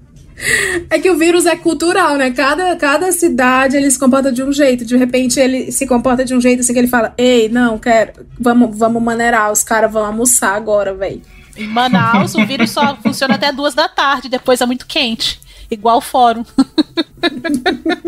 É 0.88 0.98
que 0.98 1.10
o 1.10 1.18
vírus 1.18 1.46
é 1.46 1.56
cultural, 1.56 2.16
né? 2.16 2.30
Cada, 2.30 2.74
cada 2.76 3.12
cidade 3.12 3.76
ele 3.76 3.90
se 3.90 3.98
comporta 3.98 4.32
de 4.32 4.42
um 4.42 4.52
jeito. 4.52 4.84
De 4.84 4.96
repente 4.96 5.38
ele 5.38 5.70
se 5.70 5.86
comporta 5.86 6.24
de 6.24 6.34
um 6.34 6.40
jeito 6.40 6.60
assim 6.60 6.72
que 6.72 6.78
ele 6.78 6.88
fala: 6.88 7.12
Ei, 7.16 7.48
não, 7.48 7.78
quero. 7.78 8.26
Vamos, 8.38 8.78
vamos 8.78 9.02
maneirar, 9.02 9.52
os 9.52 9.62
caras 9.62 9.92
vão 9.92 10.04
almoçar 10.04 10.54
agora, 10.54 10.94
velho. 10.94 11.22
Em 11.56 11.66
Manaus, 11.66 12.34
o 12.34 12.46
vírus 12.46 12.70
só 12.70 12.96
funciona 12.96 13.34
até 13.34 13.52
duas 13.52 13.74
da 13.74 13.88
tarde, 13.88 14.28
depois 14.28 14.60
é 14.60 14.66
muito 14.66 14.86
quente. 14.86 15.40
Igual 15.70 15.98
o 15.98 16.00
fórum. 16.00 16.44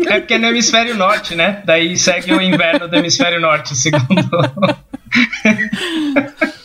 É 0.05 0.19
porque 0.19 0.33
é 0.33 0.37
no 0.37 0.47
hemisfério 0.47 0.95
norte, 0.95 1.35
né? 1.35 1.61
Daí 1.65 1.95
segue 1.95 2.33
o 2.33 2.41
inverno 2.41 2.87
do 2.87 2.95
hemisfério 2.95 3.39
norte, 3.39 3.75
segundo. 3.75 4.03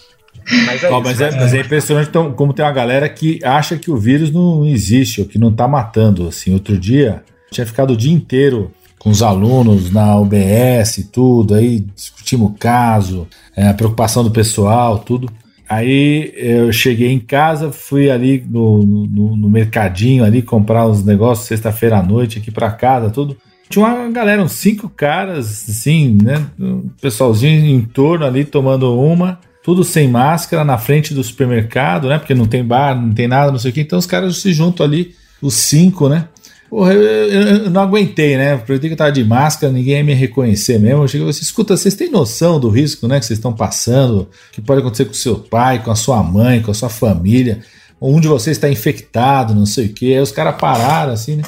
Mas 0.67 0.83
é, 0.83 0.91
oh, 0.91 1.01
mas, 1.01 1.21
é, 1.21 1.31
mas 1.31 1.55
é 1.55 1.61
impressionante 1.61 2.09
então, 2.09 2.33
como 2.33 2.53
tem 2.53 2.65
uma 2.65 2.73
galera 2.73 3.09
que 3.09 3.39
acha 3.45 3.77
que 3.77 3.91
o 3.91 3.97
vírus 3.97 4.31
não 4.31 4.65
existe, 4.67 5.21
ou 5.21 5.27
que 5.27 5.39
não 5.39 5.53
tá 5.53 5.69
matando. 5.69 6.27
Assim, 6.27 6.53
outro 6.53 6.79
dia, 6.79 7.23
tinha 7.51 7.67
ficado 7.67 7.93
o 7.93 7.97
dia 7.97 8.13
inteiro 8.13 8.71
com 8.99 9.11
os 9.11 9.23
alunos 9.23 9.91
na 9.93 10.19
UBS 10.19 10.99
e 10.99 11.05
tudo, 11.05 11.55
aí 11.55 11.81
discutimos 11.95 12.51
o 12.51 12.55
caso, 12.55 13.29
é, 13.57 13.69
a 13.69 13.75
preocupação 13.75 14.25
do 14.25 14.31
pessoal, 14.31 14.99
tudo. 14.99 15.31
Aí 15.69 16.33
eu 16.35 16.73
cheguei 16.73 17.13
em 17.13 17.21
casa, 17.21 17.71
fui 17.71 18.11
ali 18.11 18.45
no, 18.49 18.83
no, 18.83 19.37
no 19.37 19.51
mercadinho 19.51 20.25
ali 20.25 20.41
comprar 20.41 20.87
uns 20.87 21.05
negócios 21.05 21.47
sexta-feira 21.47 21.99
à 21.99 22.03
noite 22.03 22.39
aqui 22.39 22.51
para 22.51 22.71
casa, 22.71 23.11
tudo. 23.11 23.37
Tinha 23.69 23.85
uma 23.85 24.11
galera, 24.11 24.43
uns 24.43 24.53
cinco 24.53 24.89
caras, 24.89 25.69
assim, 25.69 26.17
né? 26.23 26.47
Um 26.59 26.89
pessoalzinho 27.01 27.67
em 27.67 27.83
torno 27.83 28.25
ali 28.25 28.47
tomando 28.47 28.99
uma 28.99 29.39
tudo 29.63 29.85
sem 29.85 30.09
máscara 30.09 30.65
na 30.65 30.79
frente 30.79 31.13
do 31.13 31.23
supermercado, 31.23 32.09
né? 32.09 32.19
Porque 32.19 32.35
não 32.35 32.47
tem 32.47 32.65
bar, 32.65 33.01
não 33.01 33.13
tem 33.13 33.29
nada, 33.29 33.53
não 33.53 33.59
sei 33.59 33.71
o 33.71 33.75
que. 33.75 33.81
Então 33.81 33.99
os 33.99 34.07
caras 34.07 34.39
se 34.39 34.53
juntam 34.53 34.85
ali, 34.85 35.15
os 35.43 35.55
cinco, 35.55 36.09
né? 36.09 36.29
Porra, 36.71 36.93
eu, 36.93 37.03
eu, 37.03 37.43
eu 37.65 37.71
não 37.71 37.81
aguentei, 37.81 38.37
né? 38.37 38.59
Porque 38.59 38.87
eu 38.87 38.97
tava 38.97 39.11
de 39.11 39.25
máscara, 39.25 39.73
ninguém 39.73 39.97
ia 39.97 40.05
me 40.05 40.13
reconhecer 40.13 40.79
mesmo. 40.79 41.03
Eu 41.03 41.09
cheguei 41.09 41.27
e 41.27 41.31
escuta, 41.31 41.77
vocês 41.77 41.95
têm 41.95 42.11
noção 42.11 42.61
do 42.61 42.69
risco, 42.69 43.09
né? 43.09 43.19
Que 43.19 43.27
vocês 43.27 43.39
estão 43.39 43.53
passando, 43.53 44.29
que 44.53 44.61
pode 44.61 44.81
acontecer 44.81 45.07
com 45.07 45.15
seu 45.15 45.37
pai, 45.37 45.83
com 45.83 45.91
a 45.91 45.97
sua 45.97 46.23
mãe, 46.23 46.61
com 46.61 46.71
a 46.71 46.75
sua 46.75 46.91
família. 46.91 47.61
Um 48.01 48.21
de 48.21 48.29
vocês 48.29 48.57
está 48.57 48.69
infectado, 48.69 49.55
não 49.55 49.67
sei 49.67 49.87
o 49.87 49.89
que. 49.89 50.15
Aí 50.15 50.21
os 50.21 50.31
caras 50.31 50.57
pararam 50.57 51.13
assim, 51.13 51.37
né? 51.37 51.43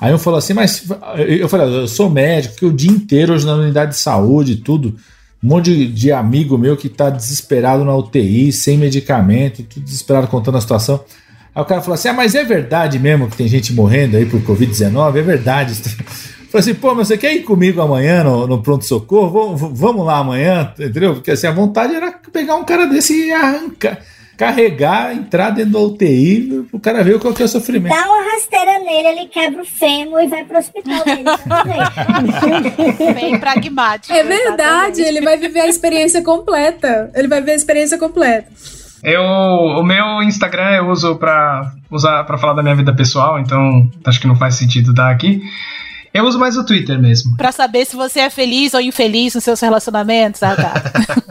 Aí 0.00 0.10
eu 0.10 0.18
falou 0.18 0.38
assim, 0.38 0.52
mas 0.52 0.84
eu 1.16 1.48
falei, 1.48 1.66
eu 1.68 1.88
sou 1.88 2.10
médico, 2.10 2.56
que 2.56 2.66
o 2.66 2.72
dia 2.72 2.90
inteiro 2.90 3.32
hoje 3.32 3.46
na 3.46 3.54
unidade 3.54 3.92
de 3.92 3.98
saúde 3.98 4.52
e 4.52 4.56
tudo 4.56 4.96
um 5.46 5.48
monte 5.48 5.72
de, 5.72 5.86
de 5.86 6.10
amigo 6.10 6.58
meu 6.58 6.76
que 6.76 6.88
tá 6.88 7.08
desesperado 7.08 7.84
na 7.84 7.94
UTI, 7.94 8.50
sem 8.50 8.76
medicamento, 8.76 9.62
tudo 9.62 9.84
desesperado 9.84 10.26
contando 10.26 10.58
a 10.58 10.60
situação. 10.60 11.04
Aí 11.54 11.62
o 11.62 11.64
cara 11.64 11.80
falou 11.80 11.94
assim: 11.94 12.08
Ah, 12.08 12.12
mas 12.12 12.34
é 12.34 12.42
verdade 12.42 12.98
mesmo 12.98 13.30
que 13.30 13.36
tem 13.36 13.46
gente 13.46 13.72
morrendo 13.72 14.16
aí 14.16 14.26
por 14.26 14.40
Covid-19? 14.40 15.16
É 15.16 15.22
verdade. 15.22 15.74
Falei 16.50 16.60
assim, 16.60 16.74
pô, 16.74 16.94
mas 16.94 17.08
você 17.08 17.18
quer 17.18 17.34
ir 17.34 17.42
comigo 17.42 17.80
amanhã 17.80 18.22
no, 18.24 18.46
no 18.46 18.62
pronto-socorro? 18.62 19.56
Vamos, 19.56 19.78
vamos 19.78 20.06
lá 20.06 20.18
amanhã, 20.18 20.72
entendeu? 20.78 21.14
Porque 21.14 21.32
assim, 21.32 21.46
a 21.46 21.52
vontade 21.52 21.94
era 21.94 22.12
pegar 22.32 22.54
um 22.54 22.64
cara 22.64 22.86
desse 22.86 23.26
e 23.26 23.32
arrancar 23.32 23.98
carregar, 24.36 25.14
entrar 25.14 25.50
dentro 25.50 25.72
do 25.72 25.86
UTI, 25.86 26.68
o 26.72 26.78
cara 26.78 27.02
ver 27.02 27.18
qual 27.18 27.32
que 27.32 27.42
é 27.42 27.44
o 27.44 27.48
sofrimento. 27.48 27.94
Dá 27.94 28.06
uma 28.06 28.32
rasteira 28.32 28.78
nele, 28.80 29.08
ele 29.08 29.28
quebra 29.28 29.62
o 29.62 29.64
fêmur 29.64 30.20
e 30.20 30.26
vai 30.26 30.44
pro 30.44 30.58
hospital 30.58 31.04
dele. 31.04 31.24
Bem 33.14 33.38
pragmático. 33.40 34.12
É 34.12 34.22
verdade, 34.22 35.00
ele 35.00 35.20
vai 35.22 35.36
viver 35.36 35.60
a 35.60 35.68
experiência 35.68 36.22
completa. 36.22 37.10
Ele 37.14 37.28
vai 37.28 37.40
ver 37.40 37.52
a 37.52 37.56
experiência 37.56 37.98
completa. 37.98 38.48
Eu, 39.02 39.22
o 39.22 39.82
meu 39.82 40.22
Instagram 40.22 40.70
eu 40.72 40.88
uso 40.88 41.16
pra 41.16 41.72
usar 41.90 42.24
para 42.24 42.38
falar 42.38 42.54
da 42.54 42.62
minha 42.62 42.74
vida 42.74 42.94
pessoal, 42.94 43.38
então 43.38 43.88
acho 44.04 44.20
que 44.20 44.26
não 44.26 44.36
faz 44.36 44.56
sentido 44.56 44.92
dar 44.92 45.10
aqui. 45.10 45.40
Eu 46.16 46.24
uso 46.24 46.38
mais 46.38 46.56
o 46.56 46.64
Twitter 46.64 46.98
mesmo. 47.00 47.36
Pra 47.36 47.52
saber 47.52 47.84
se 47.84 47.96
você 47.96 48.20
é 48.20 48.30
feliz 48.30 48.74
ou 48.74 48.80
infeliz 48.80 49.34
nos 49.34 49.44
seus 49.44 49.60
relacionamentos, 49.60 50.42
ah, 50.42 50.56
tá. 50.56 50.74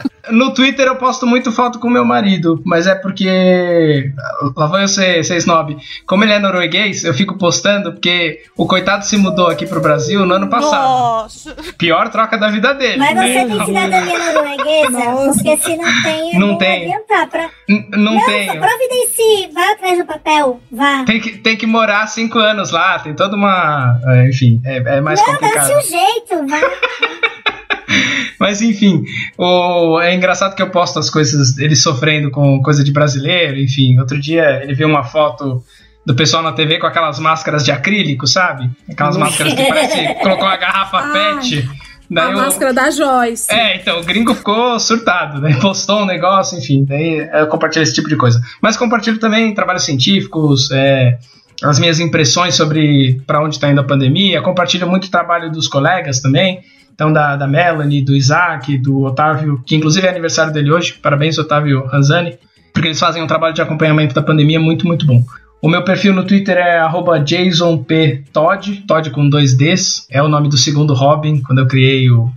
No 0.28 0.52
Twitter 0.52 0.84
eu 0.88 0.96
posto 0.96 1.24
muito 1.24 1.52
foto 1.52 1.78
com 1.78 1.88
meu 1.88 2.04
marido, 2.04 2.60
mas 2.66 2.88
é 2.88 2.96
porque. 2.96 4.12
Lá 4.56 4.66
vou 4.66 4.80
eu 4.80 4.88
ser, 4.88 5.24
ser 5.24 5.36
snob. 5.36 5.76
Como 6.04 6.24
ele 6.24 6.32
é 6.32 6.40
norueguês, 6.40 7.04
eu 7.04 7.14
fico 7.14 7.38
postando 7.38 7.92
porque 7.92 8.42
o 8.56 8.66
coitado 8.66 9.04
se 9.04 9.16
mudou 9.16 9.46
aqui 9.46 9.66
pro 9.66 9.80
Brasil 9.80 10.26
no 10.26 10.34
ano 10.34 10.48
passado. 10.48 10.82
Nossa. 10.82 11.54
Pior 11.78 12.08
troca 12.08 12.36
da 12.36 12.48
vida 12.48 12.74
dele. 12.74 12.98
Mas 12.98 13.14
você 13.14 13.44
né? 13.44 13.46
tem 13.56 13.66
cidadania 13.66 14.32
norueguesa? 14.32 15.32
Porque 15.32 15.56
se 15.58 15.76
não 15.76 16.02
tem, 16.02 16.38
Não 16.38 16.46
não 16.48 16.58
tenho. 16.58 16.82
adiantar 16.92 17.28
pra... 17.28 17.48
N- 17.68 17.88
Não 17.96 18.24
tenho. 18.26 18.60
Providencie, 18.60 19.48
vá 19.54 19.72
atrás 19.72 19.98
do 19.98 20.04
papel, 20.06 20.60
vá. 20.72 21.04
Tem 21.04 21.20
que, 21.20 21.38
tem 21.38 21.56
que 21.56 21.66
morar 21.66 22.04
cinco 22.08 22.40
anos 22.40 22.72
lá, 22.72 22.98
tem 22.98 23.14
toda 23.14 23.36
uma. 23.36 24.00
é, 24.08 24.28
Enfim, 24.28 24.60
é, 24.64 24.75
é 24.76 25.00
mais 25.00 25.20
não, 25.20 25.26
complicado. 25.26 25.68
dá-se 25.68 25.74
o 25.74 25.90
jeito, 25.90 26.46
vá. 26.46 26.60
Mas 28.38 28.60
enfim, 28.60 29.02
o, 29.38 30.00
é 30.00 30.14
engraçado 30.14 30.54
que 30.54 30.62
eu 30.62 30.70
posto 30.70 30.98
as 30.98 31.08
coisas, 31.08 31.56
ele 31.58 31.74
sofrendo 31.74 32.30
com 32.30 32.60
coisa 32.60 32.84
de 32.84 32.92
brasileiro, 32.92 33.58
enfim. 33.58 33.98
Outro 33.98 34.20
dia 34.20 34.62
ele 34.62 34.74
viu 34.74 34.88
uma 34.88 35.04
foto 35.04 35.62
do 36.04 36.14
pessoal 36.14 36.42
na 36.42 36.52
TV 36.52 36.78
com 36.78 36.86
aquelas 36.86 37.18
máscaras 37.18 37.64
de 37.64 37.72
acrílico, 37.72 38.26
sabe? 38.26 38.70
Aquelas 38.88 39.16
máscaras 39.16 39.54
que 39.54 39.64
parece 39.64 40.14
colocou 40.22 40.44
uma 40.44 40.56
garrafa 40.56 41.12
pet. 41.12 41.68
a 42.16 42.30
máscara 42.30 42.72
da 42.72 42.90
Joyce. 42.90 43.52
É, 43.52 43.76
então, 43.76 44.00
o 44.00 44.04
gringo 44.04 44.32
ficou 44.34 44.78
surtado, 44.78 45.40
né? 45.40 45.58
Postou 45.60 46.02
um 46.02 46.06
negócio, 46.06 46.56
enfim, 46.56 46.84
daí 46.84 47.28
eu 47.32 47.48
compartilho 47.48 47.82
esse 47.82 47.94
tipo 47.94 48.08
de 48.08 48.16
coisa. 48.16 48.40
Mas 48.62 48.76
compartilho 48.76 49.18
também 49.18 49.52
trabalhos 49.52 49.84
científicos, 49.84 50.70
é, 50.70 51.18
as 51.62 51.78
minhas 51.78 52.00
impressões 52.00 52.54
sobre 52.54 53.20
para 53.26 53.42
onde 53.42 53.54
está 53.56 53.70
indo 53.70 53.80
a 53.80 53.84
pandemia, 53.84 54.42
compartilho 54.42 54.88
muito 54.88 55.06
o 55.06 55.10
trabalho 55.10 55.50
dos 55.50 55.68
colegas 55.68 56.20
também, 56.20 56.60
então 56.94 57.12
da, 57.12 57.36
da 57.36 57.46
Melanie, 57.46 58.02
do 58.02 58.14
Isaac, 58.14 58.76
do 58.78 59.02
Otávio, 59.02 59.62
que 59.66 59.76
inclusive 59.76 60.06
é 60.06 60.10
aniversário 60.10 60.52
dele 60.52 60.70
hoje, 60.70 60.94
parabéns 60.94 61.38
Otávio 61.38 61.86
Ranzani, 61.86 62.38
porque 62.72 62.88
eles 62.88 63.00
fazem 63.00 63.22
um 63.22 63.26
trabalho 63.26 63.54
de 63.54 63.62
acompanhamento 63.62 64.14
da 64.14 64.22
pandemia 64.22 64.60
muito, 64.60 64.86
muito 64.86 65.06
bom. 65.06 65.22
O 65.62 65.68
meu 65.68 65.82
perfil 65.82 66.12
no 66.12 66.24
Twitter 66.24 66.56
é 66.58 66.78
JasonPTodd, 67.24 68.84
Todd 68.86 69.10
com 69.10 69.28
dois 69.28 69.54
Ds, 69.54 70.06
é 70.10 70.22
o 70.22 70.28
nome 70.28 70.48
do 70.48 70.56
segundo 70.56 70.92
Robin, 70.92 71.40
quando 71.40 71.60
eu 71.60 71.66
criei 71.66 72.10
o, 72.10 72.30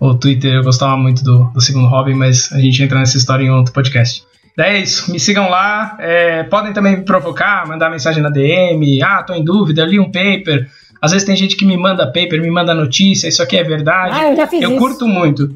o 0.00 0.14
Twitter 0.14 0.54
eu 0.54 0.64
gostava 0.64 0.96
muito 0.96 1.22
do, 1.22 1.44
do 1.44 1.60
segundo 1.60 1.86
Robin, 1.86 2.14
mas 2.14 2.52
a 2.52 2.58
gente 2.58 2.82
entra 2.82 2.98
nessa 2.98 3.16
história 3.16 3.44
em 3.44 3.50
outro 3.50 3.72
podcast. 3.72 4.24
Daí 4.56 4.76
é 4.76 4.78
isso, 4.80 5.12
me 5.12 5.20
sigam 5.20 5.50
lá, 5.50 5.96
é, 6.00 6.42
podem 6.44 6.72
também 6.72 6.96
me 6.96 7.04
provocar, 7.04 7.66
mandar 7.68 7.90
mensagem 7.90 8.22
na 8.22 8.30
DM, 8.30 9.02
ah, 9.02 9.22
tô 9.22 9.34
em 9.34 9.44
dúvida, 9.44 9.84
li 9.84 10.00
um 10.00 10.10
paper, 10.10 10.66
às 11.00 11.12
vezes 11.12 11.26
tem 11.26 11.36
gente 11.36 11.56
que 11.56 11.64
me 11.66 11.76
manda 11.76 12.06
paper, 12.06 12.40
me 12.40 12.50
manda 12.50 12.72
notícia, 12.72 13.28
isso 13.28 13.42
aqui 13.42 13.58
é 13.58 13.62
verdade, 13.62 14.18
Ah, 14.18 14.30
eu 14.30 14.36
já 14.36 14.46
fiz 14.46 14.62
isso. 14.62 14.76
curto 14.78 15.06
muito. 15.06 15.54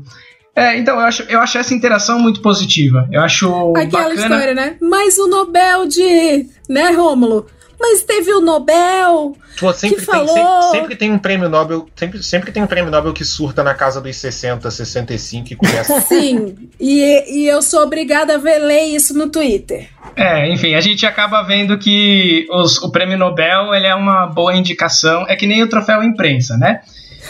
É, 0.54 0.76
então 0.76 0.96
eu 0.96 1.06
acho, 1.06 1.22
eu 1.30 1.40
acho 1.40 1.56
essa 1.56 1.72
interação 1.72 2.18
muito 2.18 2.42
positiva, 2.42 3.08
eu 3.10 3.22
acho 3.22 3.48
Aquela 3.74 4.10
bacana... 4.10 4.14
história, 4.14 4.54
né? 4.54 4.76
Mas 4.82 5.16
o 5.16 5.26
Nobel 5.28 5.86
de. 5.86 6.46
Né, 6.68 6.90
Rômulo? 6.90 7.46
Mas 7.82 8.02
teve 8.02 8.30
o 8.34 8.40
Nobel. 8.42 9.34
Pô, 9.58 9.72
sempre, 9.72 10.00
que 10.00 10.06
tem, 10.06 10.14
falou. 10.26 10.28
sempre, 10.62 10.70
sempre 10.80 10.96
tem 10.96 11.10
um 11.10 11.18
prêmio 11.18 11.48
Nobel. 11.48 11.86
Sempre, 11.96 12.22
sempre 12.22 12.52
tem 12.52 12.62
um 12.62 12.66
prêmio 12.66 12.90
Nobel 12.90 13.12
que 13.14 13.24
surta 13.24 13.62
na 13.62 13.72
casa 13.74 14.00
dos 14.02 14.14
60, 14.16 14.70
65 14.70 15.52
e 15.52 15.56
começa. 15.56 15.98
Sim, 16.02 16.68
e, 16.78 17.40
e 17.42 17.46
eu 17.48 17.62
sou 17.62 17.82
obrigada 17.82 18.34
a 18.34 18.38
ver 18.38 18.58
ler 18.58 18.82
isso 18.84 19.14
no 19.16 19.30
Twitter. 19.30 19.88
É, 20.14 20.52
enfim, 20.52 20.74
a 20.74 20.80
gente 20.80 21.06
acaba 21.06 21.42
vendo 21.42 21.78
que 21.78 22.46
os- 22.50 22.76
o 22.82 22.90
prêmio 22.92 23.16
Nobel 23.16 23.72
ele 23.74 23.86
é 23.86 23.94
uma 23.94 24.26
boa 24.26 24.54
indicação, 24.54 25.24
é 25.28 25.34
que 25.34 25.46
nem 25.46 25.62
o 25.62 25.68
troféu 25.68 26.02
imprensa, 26.02 26.56
né? 26.58 26.80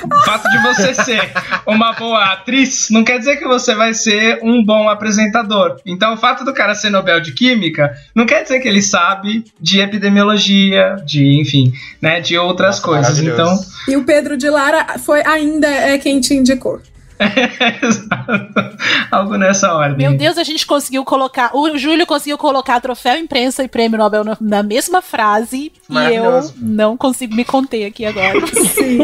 O 0.04 0.24
fato 0.24 0.48
de 0.50 0.58
você 0.62 0.94
ser 0.94 1.30
uma 1.66 1.92
boa 1.92 2.32
atriz 2.32 2.88
não 2.90 3.04
quer 3.04 3.18
dizer 3.18 3.36
que 3.36 3.46
você 3.46 3.74
vai 3.74 3.94
ser 3.94 4.38
um 4.42 4.64
bom 4.64 4.88
apresentador. 4.88 5.76
Então, 5.84 6.14
o 6.14 6.16
fato 6.16 6.44
do 6.44 6.54
cara 6.54 6.74
ser 6.74 6.90
Nobel 6.90 7.20
de 7.20 7.32
Química 7.32 7.94
não 8.14 8.26
quer 8.26 8.42
dizer 8.42 8.60
que 8.60 8.68
ele 8.68 8.82
sabe 8.82 9.44
de 9.60 9.80
epidemiologia, 9.80 10.96
de, 11.04 11.40
enfim, 11.40 11.72
né, 12.00 12.20
de 12.20 12.36
outras 12.36 12.80
coisas. 12.80 13.18
Então. 13.18 13.58
E 13.88 13.96
o 13.96 14.04
Pedro 14.04 14.36
de 14.36 14.48
Lara 14.48 14.98
foi 14.98 15.22
ainda 15.24 15.68
é 15.68 15.98
quem 15.98 16.20
te 16.20 16.34
indicou. 16.34 16.80
algo 19.10 19.36
nessa 19.36 19.72
ordem. 19.74 19.96
Meu 20.08 20.16
Deus, 20.16 20.38
a 20.38 20.44
gente 20.44 20.66
conseguiu 20.66 21.04
colocar. 21.04 21.50
O 21.54 21.76
Júlio 21.76 22.06
conseguiu 22.06 22.38
colocar 22.38 22.80
troféu 22.80 23.16
imprensa 23.18 23.62
e 23.62 23.68
prêmio 23.68 23.98
Nobel 23.98 24.24
no- 24.24 24.36
na 24.40 24.62
mesma 24.62 25.02
frase. 25.02 25.72
E 25.88 26.14
eu 26.14 26.52
não 26.56 26.96
consigo 26.96 27.34
me 27.34 27.44
conter 27.44 27.84
aqui 27.86 28.04
agora. 28.04 28.40
Sim. 28.74 28.98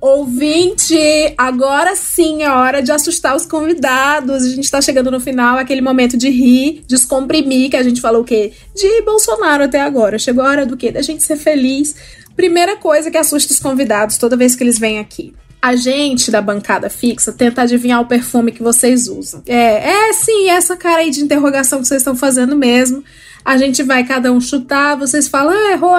Ouvinte, 0.00 0.96
agora 1.36 1.96
sim 1.96 2.44
é 2.44 2.50
hora 2.50 2.80
de 2.80 2.92
assustar 2.92 3.34
os 3.34 3.44
convidados. 3.44 4.44
A 4.44 4.48
gente 4.48 4.70
tá 4.70 4.80
chegando 4.80 5.10
no 5.10 5.18
final, 5.18 5.58
aquele 5.58 5.80
momento 5.80 6.16
de 6.16 6.30
rir, 6.30 6.84
descomprimir, 6.86 7.68
que 7.70 7.76
a 7.76 7.82
gente 7.82 8.00
falou 8.00 8.22
o 8.22 8.24
quê? 8.24 8.52
De 8.76 9.02
Bolsonaro 9.02 9.64
até 9.64 9.80
agora. 9.80 10.16
Chegou 10.18 10.44
a 10.44 10.48
hora 10.50 10.66
do 10.66 10.76
quê? 10.76 10.92
Da 10.92 11.02
gente 11.02 11.24
ser 11.24 11.36
feliz. 11.36 11.96
Primeira 12.36 12.76
coisa 12.76 13.10
que 13.10 13.18
assusta 13.18 13.52
os 13.52 13.58
convidados 13.58 14.16
toda 14.18 14.36
vez 14.36 14.54
que 14.54 14.62
eles 14.62 14.78
vêm 14.78 15.00
aqui. 15.00 15.34
A 15.60 15.74
gente 15.74 16.30
da 16.30 16.40
bancada 16.40 16.88
fixa 16.88 17.32
tenta 17.32 17.62
adivinhar 17.62 18.00
o 18.00 18.06
perfume 18.06 18.52
que 18.52 18.62
vocês 18.62 19.08
usam. 19.08 19.42
É, 19.46 20.08
é 20.08 20.12
sim, 20.12 20.48
essa 20.48 20.76
cara 20.76 20.98
aí 20.98 21.10
de 21.10 21.20
interrogação 21.20 21.80
que 21.80 21.88
vocês 21.88 22.00
estão 22.00 22.14
fazendo 22.14 22.54
mesmo. 22.54 23.02
A 23.44 23.56
gente 23.56 23.82
vai 23.82 24.04
cada 24.04 24.32
um 24.32 24.40
chutar, 24.40 24.96
vocês 24.96 25.26
falam, 25.26 25.52
ah, 25.52 25.72
errou, 25.72 25.94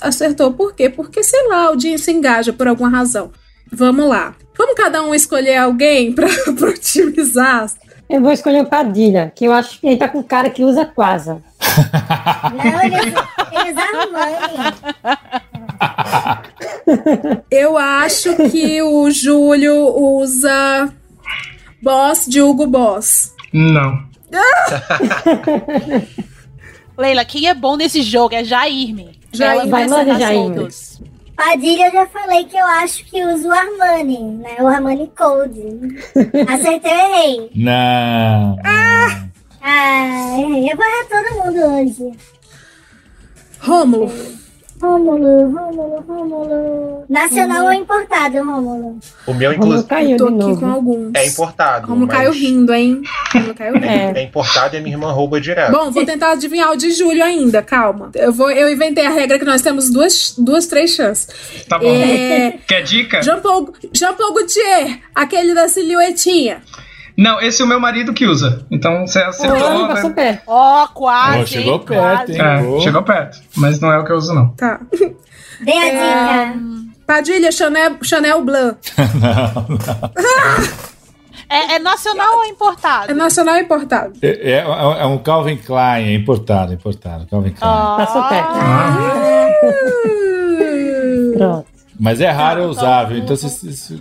acertou. 0.00 0.52
Por 0.52 0.74
quê? 0.74 0.88
Porque, 0.88 1.22
sei 1.22 1.48
lá, 1.48 1.70
o 1.70 1.76
dia 1.76 1.96
se 1.98 2.12
engaja 2.12 2.52
por 2.52 2.68
alguma 2.68 2.90
razão. 2.90 3.32
Vamos 3.72 4.08
lá. 4.08 4.36
Vamos 4.56 4.74
cada 4.74 5.02
um 5.02 5.14
escolher 5.14 5.56
alguém 5.56 6.12
pra 6.12 6.28
otimizar? 6.68 7.70
Eu 8.10 8.20
vou 8.20 8.32
escolher 8.32 8.62
o 8.62 8.66
Padilha, 8.66 9.32
que 9.36 9.44
eu 9.44 9.52
acho 9.52 9.78
que 9.80 9.86
ele 9.86 9.96
tá 9.96 10.08
com 10.08 10.20
cara 10.20 10.50
que 10.50 10.64
usa 10.64 10.84
quasa. 10.84 11.40
Não, 12.52 12.82
eles, 12.82 13.14
eles 13.52 13.76
arrumam. 13.78 14.28
Eu 17.48 17.78
acho 17.78 18.34
que 18.50 18.82
o 18.82 19.08
Júlio 19.12 19.96
usa 19.96 20.92
Boss 21.80 22.26
de 22.26 22.42
Hugo 22.42 22.66
Boss. 22.66 23.32
Não. 23.52 24.02
Leila, 26.98 27.24
quem 27.24 27.48
é 27.48 27.54
bom 27.54 27.76
nesse 27.76 28.02
jogo 28.02 28.34
é 28.34 28.42
Jairme. 28.42 29.20
Jair, 29.32 29.52
Ela 29.52 29.66
vai, 29.66 29.86
vai 29.86 29.88
manda, 29.88 30.14
acertar 30.14 30.20
Jairme. 30.20 30.68
Padilha, 31.40 31.86
eu 31.86 31.92
já 31.92 32.06
falei 32.06 32.44
que 32.44 32.56
eu 32.58 32.66
acho 32.66 33.02
que 33.06 33.24
usa 33.24 33.48
o 33.48 33.50
Armani, 33.50 34.20
né? 34.34 34.56
O 34.60 34.66
Armani 34.66 35.10
Code. 35.16 35.62
Acertei 36.46 36.92
ou 36.92 36.98
errei? 36.98 37.50
Não. 37.56 38.58
Ah, 38.62 40.38
errei. 40.38 40.70
Eu 40.70 40.76
vou 40.76 40.84
errar 40.84 41.06
todo 41.08 41.46
mundo 41.46 41.60
hoje. 41.64 42.18
Rômulo. 43.58 44.12
Rômulo, 44.80 45.52
Rômulo, 45.52 46.04
Rômulo. 46.08 47.04
Nacional 47.08 47.66
ou 47.66 47.72
importado, 47.72 48.38
Rômulo? 48.38 48.98
O 49.26 49.34
meu, 49.34 49.52
inclusive, 49.52 49.86
caiu 49.88 50.16
Tô 50.16 50.26
aqui 50.28 50.34
novo. 50.36 50.60
com 50.60 50.66
alguns. 50.70 51.10
é 51.14 51.26
importado. 51.26 51.86
Como 51.86 52.06
mas 52.06 52.16
caiu 52.16 52.32
rindo, 52.32 52.72
hein? 52.72 53.02
Como 53.30 53.54
caiu 53.54 53.74
rindo. 53.80 53.86
É. 54.18 54.22
importado 54.22 54.74
e 54.76 54.78
a 54.78 54.80
minha 54.80 54.94
irmã 54.94 55.12
rouba 55.12 55.40
direto. 55.40 55.72
Bom, 55.72 55.90
vou 55.90 56.04
tentar 56.06 56.32
adivinhar 56.32 56.70
o 56.72 56.76
de 56.76 56.90
Júlio 56.92 57.22
ainda, 57.22 57.62
calma. 57.62 58.10
Eu, 58.14 58.32
vou, 58.32 58.50
eu 58.50 58.72
inventei 58.72 59.04
a 59.04 59.10
regra 59.10 59.38
que 59.38 59.44
nós 59.44 59.60
temos 59.60 59.90
duas, 59.90 60.34
duas 60.38 60.66
três 60.66 60.90
chances. 60.94 61.28
Tá 61.68 61.78
bom. 61.78 61.86
É, 61.86 62.54
Quer 62.66 62.82
dica? 62.82 63.22
Jean 63.22 63.40
Paul, 63.40 63.72
Jean 63.92 64.14
Paul 64.14 64.32
Gaultier, 64.34 65.00
aquele 65.14 65.52
da 65.54 65.68
silhuetinha. 65.68 66.62
Não, 67.16 67.40
esse 67.40 67.60
é 67.60 67.64
o 67.64 67.68
meu 67.68 67.78
marido 67.80 68.12
que 68.14 68.26
usa. 68.26 68.64
Então 68.70 69.06
você 69.06 69.18
acertou. 69.20 69.88
né? 69.88 70.10
perto. 70.14 70.42
Ó, 70.46 70.86
quase. 70.88 71.38
Ó, 71.42 71.46
chegou 71.46 71.74
hein, 71.74 71.82
perto, 71.86 72.02
quase. 72.26 72.32
hein? 72.32 72.40
É, 72.40 72.80
chegou 72.80 73.02
perto. 73.02 73.38
Mas 73.56 73.80
não 73.80 73.92
é 73.92 73.98
o 73.98 74.04
que 74.04 74.12
eu 74.12 74.16
uso, 74.16 74.34
não. 74.34 74.48
Tá. 74.50 74.80
Dê 75.60 75.72
a 75.72 75.90
dica. 75.90 76.60
Padilha, 77.06 77.50
Chanel, 77.52 77.96
Chanel 78.02 78.42
Blanc. 78.42 78.78
não, 78.96 79.66
não. 79.68 80.90
É, 81.48 81.74
é 81.74 81.78
nacional 81.80 82.36
ou 82.38 82.44
importado? 82.44 83.10
É 83.10 83.14
nacional 83.14 83.56
ou 83.56 83.60
importado? 83.60 84.12
É, 84.22 84.52
é- 84.52 85.00
é 85.02 85.04
um 85.06 85.18
Calvin 85.18 85.56
Klein, 85.56 86.06
é 86.06 86.14
importado, 86.14 86.72
importado. 86.72 87.26
Calvin 87.28 87.50
Klein. 87.50 87.72
Passou 87.96 88.22
perto. 88.28 88.50
Ah. 88.54 89.48
Pronto. 91.36 91.66
Mas 92.00 92.18
é 92.22 92.30
raro 92.30 92.62
eu 92.62 92.68
usar, 92.70 93.04
viu? 93.04 93.18
Então 93.18 93.36
vocês, 93.36 93.60
vocês 93.60 93.92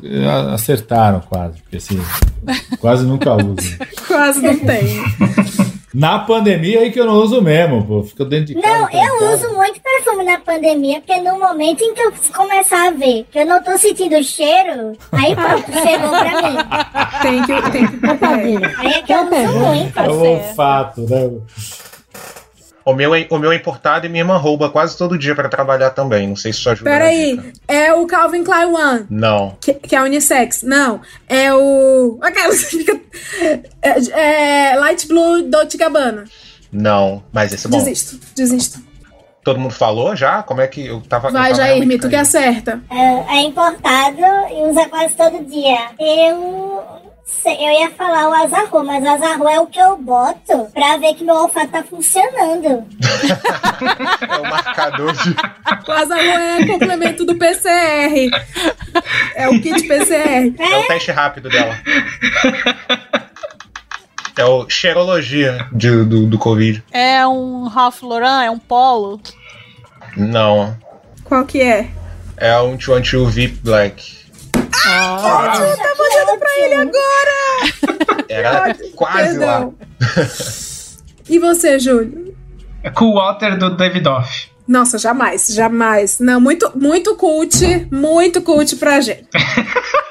acertaram 0.53 1.19
quase. 1.19 1.61
Porque 1.61 1.75
assim, 1.75 1.99
quase 2.79 3.05
nunca 3.05 3.35
uso. 3.35 3.77
Quase 4.07 4.41
não 4.41 4.57
tem. 4.57 5.03
Na 5.93 6.19
pandemia 6.19 6.79
aí 6.79 6.91
que 6.91 6.99
eu 6.99 7.05
não 7.05 7.15
uso 7.15 7.41
mesmo, 7.41 7.85
pô. 7.85 8.03
Fica 8.03 8.23
dentro 8.23 8.45
de 8.47 8.55
casa. 8.55 8.79
Não, 8.79 8.89
eu 8.89 9.33
uso 9.33 9.53
muito 9.53 9.81
perfume 9.81 10.23
na 10.23 10.39
pandemia, 10.39 11.01
porque 11.01 11.21
no 11.21 11.37
momento 11.37 11.83
em 11.83 11.93
que 11.93 12.01
eu 12.01 12.13
começar 12.33 12.87
a 12.87 12.91
ver 12.91 13.27
que 13.29 13.39
eu 13.39 13.45
não 13.45 13.61
tô 13.61 13.77
sentindo 13.77 14.15
o 14.15 14.23
cheiro, 14.23 14.97
aí 15.11 15.35
pronto, 15.35 15.69
chegou 15.83 16.09
pra 16.09 16.41
mim. 16.41 16.57
Tem 17.21 17.43
que, 17.43 17.71
tem 17.71 17.87
que 17.87 18.75
Aí 18.77 18.93
é 18.93 19.01
que 19.01 19.11
eu 19.11 19.23
uso 19.23 19.59
muito. 19.59 19.99
É 19.99 20.09
o 20.09 20.21
olfato, 20.21 21.01
né? 21.01 21.29
O 22.85 22.93
meu, 22.93 23.13
é, 23.13 23.27
o 23.29 23.37
meu 23.37 23.51
é 23.51 23.55
importado 23.55 24.05
e 24.05 24.09
minha 24.09 24.21
irmã 24.21 24.37
rouba 24.37 24.69
quase 24.69 24.97
todo 24.97 25.17
dia 25.17 25.35
pra 25.35 25.49
trabalhar 25.49 25.91
também. 25.91 26.27
Não 26.27 26.35
sei 26.35 26.51
se 26.51 26.59
isso 26.59 26.69
ajuda. 26.69 26.89
Peraí, 26.89 27.53
é 27.67 27.93
o 27.93 28.07
Calvin 28.07 28.43
Klein 28.43 28.73
One. 28.73 29.05
Não. 29.09 29.57
Que, 29.61 29.73
que 29.73 29.95
é 29.95 30.01
unissex. 30.01 30.63
Não, 30.63 31.01
é 31.27 31.53
o. 31.53 32.19
É, 33.81 34.71
é 34.71 34.75
Light 34.75 35.07
Blue 35.07 35.43
Dolce 35.43 35.77
Gabbana. 35.77 36.25
Não. 36.71 37.23
Mas 37.31 37.51
esse 37.51 37.67
é 37.67 37.69
bom. 37.69 37.77
Desisto, 37.77 38.19
desisto. 38.35 38.79
Todo 39.43 39.59
mundo 39.59 39.73
falou 39.73 40.15
já? 40.15 40.43
Como 40.43 40.61
é 40.61 40.67
que 40.67 40.85
eu 40.85 41.01
tava. 41.01 41.31
Vai, 41.31 41.51
eu 41.51 41.55
tava 41.57 41.67
Jair, 41.67 41.99
tu 41.99 42.09
que 42.09 42.15
acerta. 42.15 42.81
É, 42.89 43.37
é 43.37 43.41
importado 43.41 44.19
e 44.19 44.69
usa 44.69 44.87
quase 44.89 45.15
todo 45.15 45.43
dia. 45.45 45.91
Eu. 45.99 47.08
Eu 47.45 47.71
ia 47.81 47.89
falar 47.91 48.27
o 48.29 48.33
azarro, 48.33 48.83
mas 48.83 49.03
o 49.03 49.07
azarro 49.07 49.47
é 49.49 49.59
o 49.59 49.65
que 49.67 49.79
eu 49.79 49.97
boto 49.97 50.65
pra 50.73 50.97
ver 50.97 51.13
que 51.15 51.23
meu 51.23 51.35
olfato 51.35 51.67
tá 51.71 51.83
funcionando. 51.83 52.85
É 54.29 54.37
o 54.37 54.43
marcador 54.43 55.13
de. 55.13 55.29
O 55.87 55.91
azarro 55.91 56.21
é 56.21 56.65
complemento 56.67 57.25
do 57.25 57.35
PCR. 57.35 58.29
É 59.35 59.47
o 59.47 59.61
kit 59.61 59.87
PCR. 59.87 60.53
É 60.59 60.77
o 60.79 60.87
teste 60.87 61.11
rápido 61.11 61.49
dela. 61.49 61.75
É 64.37 64.45
o 64.45 64.69
cheirologia 64.69 65.65
de- 65.71 66.03
do, 66.03 66.25
do 66.27 66.37
Covid. 66.37 66.83
É 66.91 67.25
um 67.27 67.67
Ralph 67.67 68.01
Lauren? 68.03 68.43
É 68.45 68.51
um 68.51 68.59
polo? 68.59 69.19
Não. 70.17 70.77
Qual 71.23 71.45
que 71.45 71.61
é? 71.61 71.87
É 72.37 72.57
um 72.59 72.75
212 72.75 73.31
VIP 73.33 73.59
Black. 73.63 74.18
Ah, 74.91 75.53
eu 75.59 75.77
tava 75.77 76.03
olhando 76.03 76.39
pra 76.39 76.59
ele 76.59 76.73
agora! 76.75 78.25
Era 78.27 78.75
quase 78.95 79.37
lá. 79.37 79.59
Perdão. 79.59 79.75
E 81.29 81.37
você, 81.37 81.77
Júlio? 81.77 82.35
É 82.83 82.89
Cool 82.89 83.13
Water 83.13 83.57
do 83.57 83.69
David 83.75 84.07
Off. 84.07 84.49
Nossa, 84.67 84.97
jamais, 84.97 85.47
jamais. 85.47 86.19
Não, 86.19 86.39
muito, 86.39 86.71
muito 86.75 87.15
cult, 87.15 87.87
muito 87.91 88.41
cult 88.41 88.75
pra 88.77 89.01
gente. 89.01 89.27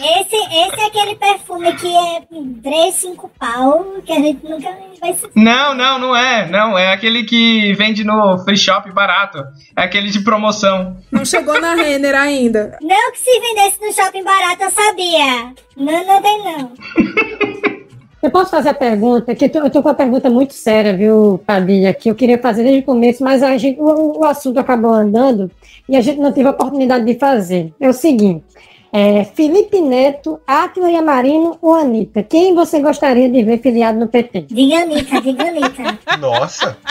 Esse, 0.00 0.36
esse 0.36 0.80
é 0.80 0.86
aquele 0.86 1.14
perfume 1.14 1.74
que 1.74 1.94
é 1.94 2.22
3, 2.62 2.94
5 2.94 3.30
pau, 3.38 3.84
que 4.04 4.12
a 4.12 4.16
gente 4.16 4.42
nunca 4.48 4.74
vai 4.98 5.12
se. 5.12 5.28
Não, 5.36 5.74
não, 5.74 5.98
não 5.98 6.16
é. 6.16 6.48
Não, 6.48 6.78
é 6.78 6.92
aquele 6.92 7.24
que 7.24 7.74
vende 7.74 8.02
no 8.02 8.38
free 8.38 8.56
shop 8.56 8.90
barato. 8.92 9.38
É 9.76 9.82
aquele 9.82 10.08
de 10.10 10.20
promoção. 10.20 10.96
Não 11.12 11.24
chegou 11.24 11.60
na 11.60 11.74
Renner 11.74 12.14
ainda. 12.14 12.78
Não 12.80 13.12
que 13.12 13.18
se 13.18 13.40
vendesse 13.40 13.78
no 13.80 13.92
shopping 13.92 14.24
barato, 14.24 14.62
eu 14.62 14.70
sabia. 14.70 15.52
Não, 15.76 16.06
não 16.06 16.22
tem 16.22 16.44
não. 16.44 16.72
Eu 18.22 18.30
posso 18.30 18.50
fazer 18.50 18.68
a 18.68 18.74
pergunta, 18.74 19.34
que 19.34 19.46
eu 19.46 19.48
tô, 19.48 19.58
eu 19.60 19.70
tô 19.70 19.82
com 19.82 19.88
uma 19.88 19.94
pergunta 19.94 20.28
muito 20.28 20.52
séria, 20.52 20.94
viu, 20.94 21.40
Padilha, 21.46 21.94
que 21.94 22.10
eu 22.10 22.14
queria 22.14 22.36
fazer 22.36 22.62
desde 22.62 22.80
o 22.80 22.84
começo, 22.84 23.24
mas 23.24 23.42
a 23.42 23.56
gente, 23.56 23.80
o, 23.80 24.18
o 24.18 24.24
assunto 24.26 24.60
acabou 24.60 24.92
andando 24.92 25.50
e 25.88 25.96
a 25.96 26.02
gente 26.02 26.20
não 26.20 26.30
teve 26.30 26.46
a 26.46 26.50
oportunidade 26.50 27.06
de 27.06 27.18
fazer. 27.18 27.72
É 27.80 27.88
o 27.88 27.94
seguinte, 27.94 28.44
é, 28.92 29.24
Felipe 29.24 29.80
Neto, 29.80 30.40
Átila 30.46 30.90
Yamarino 30.90 31.56
ou 31.62 31.74
Anitta? 31.74 32.22
Quem 32.22 32.54
você 32.54 32.80
gostaria 32.80 33.30
de 33.30 33.42
ver 33.42 33.60
filiado 33.60 33.98
no 33.98 34.08
PT? 34.08 34.42
Diga 34.48 34.82
Anitta, 34.82 35.20
diga 35.20 35.44
Anitta. 35.44 35.98
Nossa. 36.18 36.76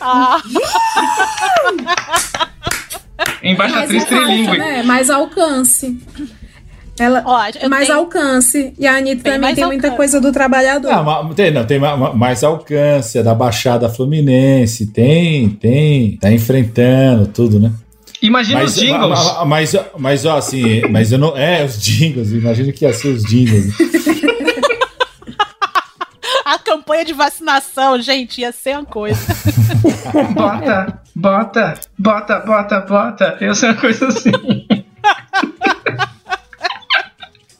Ah. 0.00 0.40
Embaixatriz 3.42 4.04
Mais 4.04 4.12
alcance, 4.12 4.26
trilingue. 4.26 4.58
né? 4.58 4.82
Mais 4.82 5.10
alcance. 5.10 5.98
Ela, 6.98 7.24
eu 7.60 7.68
mais 7.70 7.86
tenho- 7.86 7.98
alcance. 7.98 8.74
E 8.78 8.86
a 8.86 8.96
Anitta 8.96 9.22
Tem 9.24 9.32
também 9.32 9.54
tem 9.54 9.64
muita 9.64 9.88
alcance. 9.88 9.96
coisa 9.96 10.20
do 10.20 10.30
trabalhador. 10.30 10.90
Não, 10.92 11.34
tem, 11.34 11.50
não, 11.50 11.64
tem 11.64 11.78
ma- 11.78 11.96
ma- 11.96 12.12
mais 12.14 12.44
alcance, 12.44 13.18
é 13.18 13.22
da 13.22 13.34
Baixada 13.34 13.88
Fluminense, 13.88 14.86
tem, 14.86 15.48
tem, 15.50 16.16
tá 16.18 16.30
enfrentando 16.30 17.26
tudo, 17.26 17.58
né? 17.58 17.72
Imagina 18.22 18.62
os 18.62 18.74
jingles. 18.76 19.08
ma- 19.24 19.34
ma- 19.34 19.44
Mas, 19.44 19.74
mas, 19.98 20.24
ó, 20.24 20.36
assim, 20.38 20.82
mas 20.88 21.10
eu 21.12 21.18
não. 21.18 21.36
É, 21.36 21.64
os 21.64 21.80
jingles, 21.82 22.30
imagina 22.32 22.72
que 22.72 22.84
ia 22.84 22.92
ser 22.94 23.08
os 23.08 23.22
jingles. 23.24 23.74
A 26.44 26.58
campanha 26.58 27.04
de 27.04 27.12
vacinação, 27.12 28.00
gente, 28.02 28.40
ia 28.40 28.52
ser 28.52 28.76
uma 28.76 28.84
coisa. 28.84 29.18
Bota, 30.34 31.00
bota, 31.14 31.74
bota, 31.98 32.40
bota, 32.40 32.80
bota. 32.80 33.36
Eu 33.40 33.54
sei 33.54 33.70
uma 33.70 33.76
coisa 33.80 34.06
assim. 34.08 34.30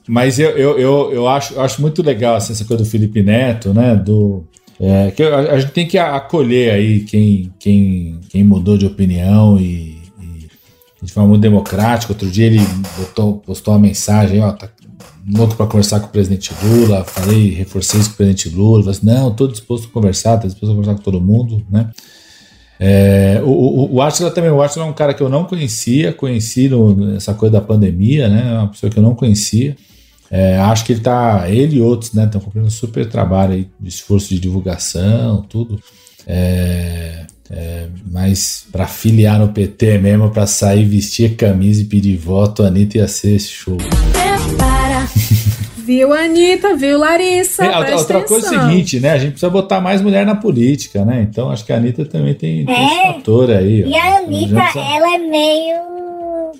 Mas 0.06 0.38
eu, 0.38 0.50
eu, 0.50 0.78
eu, 0.78 1.10
eu 1.12 1.28
acho, 1.28 1.54
eu 1.54 1.62
acho 1.62 1.80
muito 1.80 2.02
legal 2.02 2.34
assim, 2.34 2.52
essa 2.52 2.64
coisa 2.64 2.82
do 2.84 2.88
Felipe 2.90 3.22
Neto, 3.22 3.72
né? 3.72 3.94
Do, 3.96 4.44
é, 4.80 5.10
que 5.12 5.22
a, 5.22 5.38
a 5.38 5.60
gente 5.60 5.72
tem 5.72 5.86
que 5.86 5.96
acolher 5.96 6.72
aí 6.72 7.00
quem, 7.00 7.52
quem, 7.58 8.20
quem 8.28 8.44
mudou 8.44 8.76
de 8.76 8.84
opinião 8.84 9.58
e 9.58 10.01
de 11.02 11.12
forma 11.12 11.30
muito 11.30 11.42
democrática. 11.42 12.12
Outro 12.12 12.30
dia 12.30 12.46
ele 12.46 12.60
botou, 12.96 13.38
postou 13.38 13.74
uma 13.74 13.80
mensagem, 13.80 14.40
ó, 14.40 14.52
tá 14.52 14.68
louco 15.28 15.54
para 15.56 15.66
conversar 15.66 16.00
com 16.00 16.06
o 16.06 16.10
presidente 16.10 16.52
Lula. 16.62 17.04
Falei, 17.04 17.50
reforcei 17.50 18.00
isso 18.00 18.10
com 18.10 18.14
o 18.14 18.16
presidente 18.18 18.48
Lula. 18.48 18.82
Falei 18.82 18.98
assim, 18.98 19.06
não, 19.06 19.28
estou 19.30 19.48
disposto 19.48 19.88
a 19.88 19.90
conversar, 19.90 20.34
estou 20.34 20.50
disposto 20.50 20.72
a 20.72 20.74
conversar 20.74 20.94
com 20.96 21.02
todo 21.02 21.20
mundo, 21.20 21.64
né? 21.70 21.90
É, 22.84 23.40
o, 23.44 23.48
o, 23.48 23.94
o 23.94 24.02
Atila 24.02 24.30
também, 24.30 24.50
o 24.50 24.60
Atila 24.60 24.84
é 24.84 24.88
um 24.88 24.92
cara 24.92 25.14
que 25.14 25.22
eu 25.22 25.28
não 25.28 25.44
conhecia, 25.44 26.12
conheci 26.12 26.68
no, 26.68 26.94
nessa 26.94 27.32
coisa 27.32 27.52
da 27.52 27.60
pandemia, 27.60 28.28
né? 28.28 28.50
É 28.50 28.58
uma 28.58 28.68
pessoa 28.68 28.90
que 28.90 28.98
eu 28.98 29.02
não 29.02 29.14
conhecia. 29.14 29.76
É, 30.30 30.58
acho 30.58 30.84
que 30.86 30.94
ele 30.94 31.00
tá, 31.00 31.44
ele 31.48 31.76
e 31.76 31.80
outros, 31.82 32.14
né, 32.14 32.24
estão 32.24 32.40
cumprindo 32.40 32.66
um 32.66 32.70
super 32.70 33.06
trabalho 33.06 33.52
aí 33.52 33.68
de 33.78 33.88
esforço 33.90 34.30
de 34.30 34.40
divulgação, 34.40 35.42
tudo. 35.42 35.78
É, 36.26 37.26
é, 37.52 37.86
mas 38.10 38.64
para 38.72 38.86
filiar 38.86 39.38
no 39.38 39.48
PT 39.48 39.98
mesmo, 39.98 40.30
para 40.30 40.46
sair, 40.46 40.84
vestir 40.84 41.36
camisa 41.36 41.82
e 41.82 41.84
pedir 41.84 42.16
voto, 42.16 42.62
a 42.62 42.68
Anitta 42.68 42.96
ia 42.98 43.06
ser 43.06 43.34
esse 43.36 43.48
show. 43.50 43.76
Viu, 45.84 46.12
Anitta? 46.12 46.76
Viu, 46.76 46.96
Larissa? 46.98 47.64
É, 47.64 47.76
outra- 47.76 47.96
outra 47.96 48.20
coisa 48.22 48.46
é 48.46 48.50
o 48.50 48.52
atenção. 48.54 48.70
seguinte, 48.70 49.00
né? 49.00 49.10
A 49.10 49.18
gente 49.18 49.30
precisa 49.32 49.50
botar 49.50 49.80
mais 49.80 50.00
mulher 50.00 50.24
na 50.24 50.34
política, 50.36 51.04
né? 51.04 51.26
Então 51.28 51.50
acho 51.50 51.64
que 51.66 51.72
a 51.72 51.76
Anitta 51.76 52.04
também 52.04 52.34
tem, 52.34 52.64
tem 52.64 52.86
esse 52.86 52.94
É. 53.00 53.12
fator 53.14 53.50
aí. 53.50 53.82
ó. 53.84 53.88
E 53.88 53.94
a 53.96 54.16
Anitta, 54.18 54.60
adianta- 54.60 54.78
ela 54.78 55.14
é 55.16 55.18
meio 55.18 55.91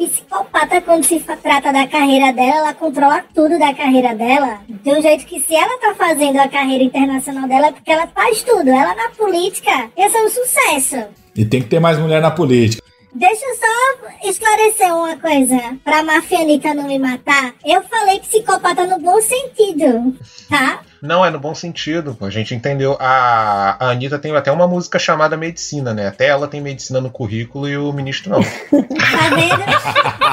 psicopata 0.09 0.81
quando 0.81 1.05
se 1.05 1.21
trata 1.21 1.73
da 1.73 1.87
carreira 1.87 2.33
dela, 2.33 2.57
ela 2.57 2.75
controla 2.75 3.25
tudo 3.35 3.59
da 3.59 3.75
carreira 3.75 4.15
dela. 4.15 4.61
De 4.69 4.91
um 4.91 5.01
jeito 5.01 5.25
que 5.27 5.41
se 5.41 5.55
ela 5.55 5.79
tá 5.79 5.95
fazendo 5.95 6.39
a 6.39 6.49
carreira 6.49 6.85
internacional 6.85 7.49
dela 7.49 7.69
é 7.69 7.73
porque 7.73 7.91
ela 7.91 8.07
faz 8.07 8.43
tudo. 8.43 8.69
Ela 8.69 8.95
na 8.95 9.11
política 9.11 9.91
ia 9.97 10.11
ser 10.11 10.25
um 10.25 10.29
sucesso. 10.29 10.97
E 11.35 11.45
tem 11.45 11.63
que 11.63 11.69
ter 11.69 11.81
mais 11.81 11.99
mulher 11.99 12.21
na 12.21 12.31
política. 12.31 12.82
Deixa 13.15 13.45
eu 13.45 13.57
só 13.57 14.29
esclarecer 14.31 14.95
uma 14.95 15.17
coisa 15.17 15.77
pra 15.85 16.03
máfia 16.03 16.41
Anitta 16.41 16.73
não 16.73 16.85
me 16.85 16.99
matar. 16.99 17.53
Eu 17.65 17.83
falei 17.83 18.19
psicopata 18.21 18.87
no 18.87 18.99
bom 18.99 19.21
sentido, 19.21 20.17
tá? 20.49 20.81
Não, 21.03 21.25
é 21.25 21.31
no 21.31 21.39
bom 21.39 21.55
sentido. 21.55 22.17
A 22.23 22.31
gente 22.31 22.55
entendeu. 22.55 22.97
A, 22.99 23.77
a 23.79 23.91
Anitta 23.91 24.19
tem 24.19 24.35
até 24.35 24.51
uma 24.51 24.67
música 24.67 24.99
chamada 24.99 25.37
Medicina, 25.37 25.93
né? 25.93 26.07
Até 26.07 26.29
ela 26.29 26.49
tem 26.49 26.61
medicina 26.61 27.01
no 27.01 27.11
currículo 27.11 27.69
e 27.69 27.77
o 27.77 27.93
ministro 27.93 28.31
não. 28.31 28.43
Tá 28.43 29.29
vendo? 29.35 29.63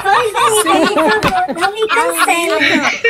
Pois 0.02 0.34
Anitta, 0.34 1.02
por 1.02 1.20
favor, 1.20 1.60
não 1.60 1.74
me 1.74 1.86
cancela. 1.88 2.58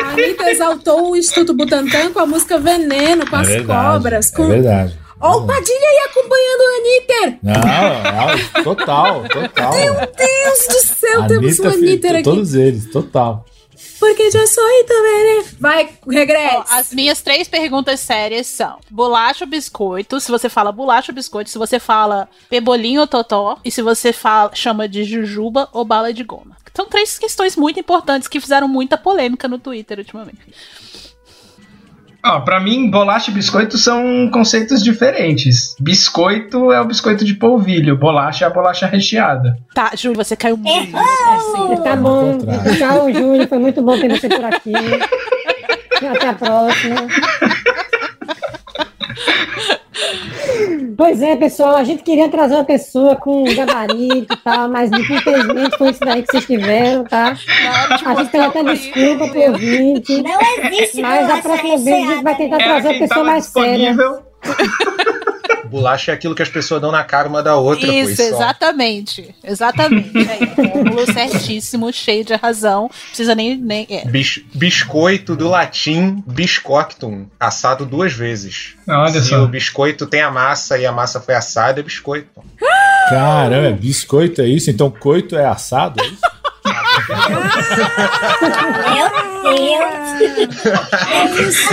A 0.03 0.09
Anitta 0.09 0.51
exaltou 0.51 1.11
o 1.13 1.17
Instituto 1.17 1.55
Butantan 1.55 2.13
com 2.13 2.19
a 2.21 2.27
música 2.27 2.59
Veneno, 2.59 3.29
com 3.29 3.37
É 3.37 3.41
as 3.41 3.49
verdade, 3.49 3.93
cobras. 3.95 4.31
Com... 4.31 4.45
É 4.45 4.49
verdade. 4.49 4.99
Ó, 5.21 5.39
o 5.39 5.47
Padilha 5.47 5.89
aí 5.89 5.99
acompanhando 6.09 6.63
a 6.63 6.77
Anitta! 6.79 7.39
Não, 7.43 8.57
não, 8.57 8.65
total, 8.65 9.29
total. 9.29 9.75
Meu 9.75 9.95
Deus 9.95 10.67
do 10.67 10.95
céu, 10.95 11.27
temos 11.27 11.45
Anitta, 11.45 11.63
uma 11.63 11.73
Anitta 11.73 12.13
aqui. 12.13 12.23
Todos 12.23 12.55
eles, 12.55 12.91
total. 12.91 13.45
Porque 13.99 14.23
eu 14.23 14.47
sou 14.47 14.65
também, 14.87 15.45
Vai, 15.59 15.91
regresse. 16.09 16.57
Ó, 16.57 16.65
as 16.71 16.93
minhas 16.93 17.21
três 17.21 17.49
perguntas 17.49 18.01
sérias 18.01 18.47
são: 18.47 18.79
bolacha 18.91 19.45
ou 19.45 19.51
biscoito? 19.51 20.19
Se 20.21 20.31
você 20.31 20.49
fala 20.49 20.73
bolacha 20.73 21.13
ou 21.13 21.15
biscoito, 21.15 21.51
se 21.51 21.59
você 21.59 21.79
fala 21.79 22.27
pebolinho 22.49 23.03
ou 23.03 23.07
totó, 23.07 23.59
e 23.63 23.71
se 23.71 23.83
você 23.83 24.13
fala, 24.13 24.55
chama 24.55 24.89
de 24.89 25.05
jujuba 25.05 25.69
ou 25.73 25.85
bala 25.85 26.15
de 26.15 26.25
goma. 26.25 26.57
São 26.75 26.87
três 26.87 27.19
questões 27.19 27.57
muito 27.57 27.79
importantes 27.79 28.27
que 28.27 28.41
fizeram 28.41 28.67
muita 28.67 28.97
polêmica 28.97 29.47
no 29.47 29.59
Twitter 29.59 29.99
ultimamente. 29.99 30.39
Ó, 32.25 32.41
pra 32.41 32.61
mim, 32.61 32.91
bolacha 32.91 33.31
e 33.31 33.35
biscoito 33.35 33.79
são 33.79 34.29
conceitos 34.31 34.83
diferentes. 34.83 35.75
Biscoito 35.81 36.71
é 36.71 36.81
o 36.81 36.85
biscoito 36.85 37.25
de 37.25 37.35
polvilho, 37.35 37.97
bolacha 37.97 38.45
é 38.45 38.49
a 38.49 38.51
bolacha 38.51 38.87
recheada. 38.87 39.57
Tá, 39.75 39.93
Júlio, 39.97 40.17
você 40.17 40.37
caiu 40.37 40.57
muito. 40.57 40.93
Tá 41.83 41.97
bom. 41.97 42.39
Tchau, 42.79 43.13
Júlio. 43.13 43.49
Foi 43.49 43.59
muito 43.59 43.81
bom 43.83 43.99
ter 43.99 44.09
você 44.11 44.29
por 44.29 44.45
aqui. 44.45 44.73
Até 46.07 46.29
a 46.29 46.35
próxima. 46.35 47.07
Pois 50.97 51.23
é, 51.23 51.37
pessoal, 51.37 51.77
a 51.77 51.85
gente 51.85 52.03
queria 52.03 52.29
trazer 52.29 52.55
uma 52.55 52.65
pessoa 52.65 53.17
com 53.17 53.45
gabarito 53.55 54.35
e 54.35 54.37
tal, 54.37 54.69
mas 54.69 54.91
infelizmente 54.93 55.79
foi 55.79 55.91
isso 55.91 56.01
daí 56.01 56.23
que 56.23 56.31
vocês 56.31 56.47
tiveram, 56.47 57.05
tá? 57.05 57.37
A 58.05 58.15
gente 58.15 58.31
tem 58.31 58.41
até 58.41 58.63
desculpa 58.63 59.29
pro 59.29 59.41
ouvinte. 59.41 60.23
Não 60.23 60.39
existe 60.65 61.01
Mas 61.01 61.31
a 61.31 61.39
próxima 61.39 61.79
vez 61.79 62.09
a 62.09 62.13
gente 62.13 62.23
vai 62.23 62.37
tentar 62.37 62.61
É, 62.61 62.65
trazer 62.65 62.89
uma 62.89 62.95
quem 62.99 63.09
pessoa 63.09 63.25
mais 63.25 63.45
séria. 63.47 63.97
Bolacha 65.71 66.11
é 66.11 66.15
aquilo 66.15 66.35
que 66.35 66.43
as 66.43 66.49
pessoas 66.49 66.81
dão 66.81 66.91
na 66.93 67.05
cara 67.05 67.29
uma 67.29 67.43
da 67.43 67.57
outra, 67.57 67.87
Isso, 67.87 68.17
pois 68.17 68.29
só. 68.29 68.35
exatamente. 68.37 69.35
Exatamente. 69.45 70.11
Aí, 70.29 70.69
Rômulo 70.69 71.13
certíssimo, 71.13 71.93
cheio 71.93 72.25
de 72.25 72.35
razão. 72.35 72.91
Precisa 73.09 73.35
nem. 73.35 73.57
nem 73.57 73.87
é. 73.89 74.05
Bis- 74.07 74.43
biscoito 74.55 75.35
do 75.37 75.49
latim 75.49 76.23
biscoctum, 76.27 77.27
assado 77.39 77.87
duas 77.87 78.13
vezes. 78.13 78.75
Olha 78.89 79.13
Se 79.21 79.29
só. 79.29 79.43
o 79.45 79.49
biscoito 79.49 80.07
tem 80.07 80.21
a 80.23 80.31
massa 80.31 80.77
e 80.79 80.85
a 80.85 80.93
massa 80.93 81.21
foi 81.21 81.35
assada, 81.35 81.81
é 81.81 81.83
biscoito. 81.83 82.29
Caramba, 83.09 83.69
é 83.69 83.73
biscoito 83.73 84.41
é 84.43 84.47
isso? 84.49 84.71
Então 84.71 84.91
coito 84.91 85.37
é 85.37 85.47
assado? 85.47 86.03
É 86.03 86.07
isso? 86.07 86.21
Meu 88.95 89.11
Deus! 89.43 90.67
É 91.11 91.43
isso 91.43 91.73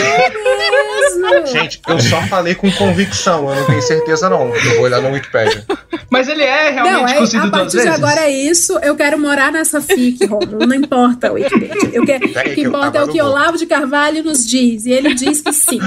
mesmo. 1.20 1.48
Gente, 1.48 1.82
eu 1.88 2.00
só 2.00 2.22
falei 2.24 2.56
com 2.56 2.72
convicção, 2.72 3.50
eu 3.50 3.56
não 3.56 3.66
tenho 3.66 3.82
certeza 3.82 4.30
não. 4.30 4.54
Eu 4.56 4.76
vou 4.76 4.84
olhar 4.84 5.02
no 5.02 5.10
Wikipedia. 5.12 5.66
Mas 6.10 6.28
ele 6.30 6.44
é 6.44 6.70
realmente 6.70 6.94
Não, 7.02 7.08
é, 7.08 7.14
cozido 7.16 7.44
a 7.44 7.50
duas 7.50 7.52
partir 7.64 7.78
de 7.78 7.84
vezes? 7.84 8.04
agora 8.04 8.22
é 8.22 8.32
isso. 8.32 8.80
Eu 8.80 8.96
quero 8.96 9.20
morar 9.20 9.52
nessa 9.52 9.82
FIC, 9.82 10.26
Romulo. 10.26 10.66
Não 10.66 10.76
importa 10.76 11.32
o 11.32 11.36
Wikipedia. 11.36 11.90
Eu 11.92 12.06
quero, 12.06 12.26
o 12.26 12.54
que 12.54 12.62
importa 12.62 12.98
é 13.00 13.04
o 13.04 13.08
que. 13.10 13.22
Olavo 13.22 13.58
de 13.58 13.66
Carvalho 13.66 14.24
nos 14.24 14.46
diz. 14.48 14.86
E 14.86 14.92
ele 14.92 15.14
diz 15.14 15.42
que 15.42 15.52
sim. 15.52 15.80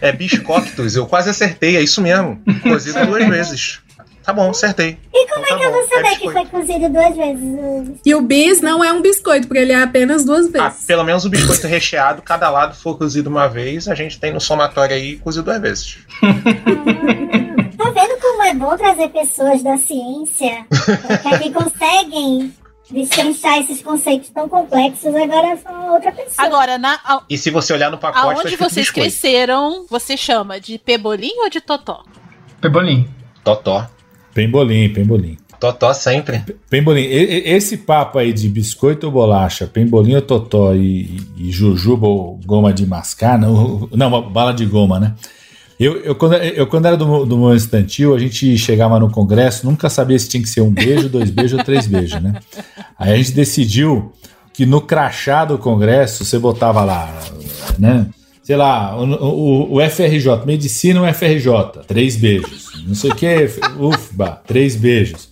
É 0.00 0.12
biscoctus, 0.12 0.94
eu 0.94 1.06
quase 1.06 1.30
acertei, 1.30 1.76
é 1.76 1.82
isso 1.82 2.00
mesmo. 2.00 2.40
Cozido 2.62 3.04
duas 3.06 3.26
vezes. 3.26 3.80
Tá 4.24 4.32
bom, 4.32 4.48
acertei. 4.50 4.98
E 5.12 5.28
como 5.28 5.44
Então 5.44 5.56
é 5.56 5.58
que 5.58 5.64
eu 5.66 5.70
tá 5.70 5.76
vou 5.76 5.82
bom, 5.82 5.88
saber 5.94 6.08
é 6.08 6.16
que 6.16 6.30
foi 6.30 6.46
cozido 6.46 6.88
duas 6.88 7.14
vezes? 7.16 8.00
E 8.06 8.14
o 8.14 8.22
bis 8.22 8.60
não 8.62 8.82
é 8.82 8.90
um 8.92 9.02
biscoito, 9.02 9.46
porque 9.46 9.60
ele 9.60 9.72
é 9.72 9.82
apenas 9.82 10.24
duas 10.24 10.46
Ah, 10.54 10.68
vezes. 10.68 10.86
pelo 10.86 11.04
menos 11.04 11.24
o 11.26 11.30
biscoito 11.30 11.66
recheado, 11.66 12.22
cada 12.22 12.48
lado 12.48 12.74
for 12.74 12.96
cozido 12.96 13.28
uma 13.28 13.46
vez, 13.48 13.86
a 13.86 13.94
gente 13.94 14.18
tem 14.18 14.32
no 14.32 14.40
somatório 14.40 14.94
aí 14.96 15.16
cozido 15.16 15.44
duas 15.44 15.60
vezes. 15.60 15.98
Tá 17.76 17.90
vendo 17.90 18.18
como 18.20 18.42
é 18.42 18.54
bom 18.54 18.76
trazer 18.78 19.08
pessoas 19.08 19.62
da 19.62 19.76
ciência 19.76 20.64
que, 21.22 21.38
que 21.38 21.50
conseguem 21.52 22.54
destrinchar 22.90 23.58
esses 23.58 23.82
conceitos 23.82 24.30
tão 24.30 24.48
complexos 24.48 25.14
agora 25.14 25.56
são 25.62 25.92
outra 25.92 26.10
pessoa. 26.12 26.46
Agora, 26.46 26.78
na, 26.78 26.94
a- 27.04 27.22
E 27.28 27.36
se 27.36 27.50
você 27.50 27.72
olhar 27.74 27.90
no 27.90 27.98
pacote, 27.98 28.22
tá 28.24 28.32
aonde 28.40 28.56
vocês 28.56 28.86
biscoito. 28.86 28.92
cresceram, 29.10 29.84
você 29.90 30.16
chama 30.16 30.58
de 30.60 30.78
pebolim 30.78 31.32
ou 31.42 31.50
de 31.50 31.60
totó? 31.60 32.04
Pebolim. 32.60 33.06
Totó. 33.42 33.86
Pembolim, 34.34 34.88
pembolim. 34.92 35.36
Totó 35.60 35.94
sempre. 35.94 36.42
Pembolim, 36.68 37.00
e- 37.02 37.24
e- 37.24 37.50
esse 37.54 37.78
papo 37.78 38.18
aí 38.18 38.32
de 38.32 38.48
biscoito 38.48 39.06
ou 39.06 39.12
bolacha, 39.12 39.66
pembolim 39.66 40.16
ou 40.16 40.22
totó 40.22 40.74
e, 40.74 41.20
e 41.38 41.50
jujuba 41.50 42.06
ou 42.06 42.38
goma 42.44 42.72
de 42.72 42.84
mascar, 42.84 43.38
não, 43.38 43.88
não, 43.94 44.30
bala 44.30 44.52
de 44.52 44.66
goma, 44.66 44.98
né? 45.00 45.14
Eu, 45.78 45.96
eu, 46.02 46.14
quando, 46.14 46.34
eu, 46.34 46.66
quando 46.66 46.86
era 46.86 46.96
do, 46.96 47.24
do 47.24 47.36
meu 47.36 47.54
estantil, 47.54 48.14
a 48.14 48.18
gente 48.18 48.56
chegava 48.58 48.98
no 49.00 49.10
congresso, 49.10 49.66
nunca 49.66 49.88
sabia 49.90 50.18
se 50.18 50.28
tinha 50.28 50.42
que 50.42 50.48
ser 50.48 50.60
um 50.60 50.70
beijo, 50.70 51.08
dois 51.08 51.30
beijos 51.30 51.58
ou 51.58 51.64
três 51.64 51.86
beijos, 51.86 52.20
né? 52.22 52.34
Aí 52.98 53.12
a 53.12 53.16
gente 53.16 53.32
decidiu 53.32 54.12
que 54.52 54.64
no 54.64 54.80
crachá 54.80 55.44
do 55.44 55.58
congresso 55.58 56.24
você 56.24 56.38
botava 56.38 56.84
lá, 56.84 57.12
né? 57.78 58.06
Sei 58.44 58.56
lá, 58.56 58.94
o, 58.96 59.04
o, 59.04 59.76
o 59.76 59.80
FRJ, 59.90 60.44
medicina 60.46 61.00
ou 61.00 61.12
FRJ, 61.12 61.80
três 61.86 62.14
beijos. 62.14 62.68
Não 62.86 62.94
sei 62.94 63.10
o 63.10 63.14
que, 63.16 63.48
UFBA, 63.80 64.42
três 64.46 64.76
beijos. 64.76 65.28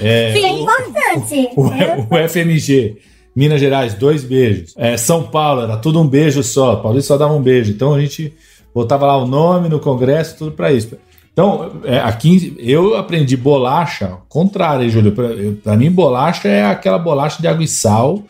É, 0.00 0.32
Sim, 0.32 0.44
é 0.44 0.52
importante. 0.60 1.48
o, 1.56 1.66
Eu- 1.72 2.06
o 2.08 2.28
FMG, 2.28 2.96
Minas 3.34 3.60
Gerais, 3.60 3.94
dois 3.94 4.22
beijos. 4.24 4.72
É, 4.76 4.96
São 4.96 5.24
Paulo, 5.24 5.62
era 5.62 5.76
tudo 5.76 6.00
um 6.00 6.06
beijo 6.06 6.42
só. 6.42 6.76
Paulista 6.76 7.08
só 7.08 7.18
dava 7.18 7.34
um 7.34 7.42
beijo. 7.42 7.72
Então 7.72 7.92
a 7.94 8.00
gente 8.00 8.32
botava 8.74 9.06
lá 9.06 9.16
o 9.16 9.26
nome 9.26 9.68
no 9.68 9.80
Congresso, 9.80 10.36
tudo 10.38 10.52
para 10.52 10.72
isso. 10.72 10.96
Então, 11.32 11.80
é, 11.84 11.98
aqui 11.98 12.54
eu 12.58 12.94
aprendi 12.96 13.36
bolacha, 13.36 14.18
contrário, 14.28 14.84
hein, 14.84 14.90
Júlio. 14.90 15.14
Pra 15.62 15.76
mim, 15.76 15.90
bolacha 15.90 16.46
é 16.46 16.64
aquela 16.64 16.98
bolacha 16.98 17.40
de 17.40 17.48
água 17.48 17.64
e 17.64 17.68
sal. 17.68 18.22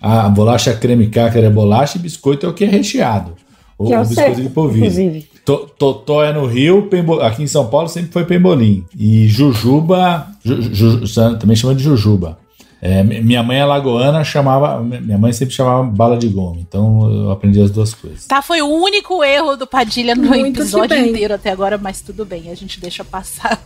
A 0.00 0.28
bolacha 0.28 0.74
creme 0.74 1.06
cácara 1.08 1.46
é 1.46 1.50
bolacha 1.50 1.96
e 1.96 2.00
biscoito 2.00 2.44
é 2.44 2.48
o 2.48 2.52
que 2.52 2.64
é 2.64 2.68
recheado. 2.68 3.34
O, 3.82 3.86
Que 3.86 3.94
é 3.94 3.98
o 3.98 4.00
biscoito 4.04 4.20
certo, 4.34 4.42
de 4.42 4.48
polvilho. 4.50 4.84
inclusive. 4.84 5.26
To- 5.42 5.66
Totó 5.78 6.22
é 6.22 6.34
no 6.34 6.44
Rio, 6.44 6.82
pembo- 6.82 7.18
aqui 7.20 7.42
em 7.42 7.46
São 7.46 7.66
Paulo 7.68 7.88
sempre 7.88 8.12
foi 8.12 8.24
pembolim. 8.26 8.84
E 8.94 9.26
jujuba, 9.26 10.26
ju- 10.44 10.60
ju- 10.60 11.06
ju- 11.06 11.38
também 11.38 11.56
chama 11.56 11.74
de 11.74 11.82
jujuba. 11.82 12.38
É, 12.82 13.02
mi- 13.02 13.22
minha 13.22 13.42
mãe 13.42 13.58
é 13.58 13.64
lagoana, 13.64 14.22
chamava, 14.22 14.82
minha 14.82 15.16
mãe 15.16 15.32
sempre 15.32 15.54
chamava 15.54 15.82
bala 15.82 16.18
de 16.18 16.28
goma. 16.28 16.56
Então 16.60 17.10
eu 17.10 17.30
aprendi 17.30 17.58
as 17.60 17.70
duas 17.70 17.94
coisas. 17.94 18.26
Tá, 18.26 18.42
foi 18.42 18.60
o 18.60 18.68
único 18.68 19.24
erro 19.24 19.56
do 19.56 19.66
Padilha 19.66 20.14
no 20.14 20.24
Muito 20.28 20.60
episódio 20.60 20.98
inteiro 20.98 21.32
até 21.34 21.50
agora, 21.50 21.78
mas 21.78 22.02
tudo 22.02 22.26
bem, 22.26 22.50
a 22.50 22.54
gente 22.54 22.78
deixa 22.80 23.02
passar. 23.02 23.62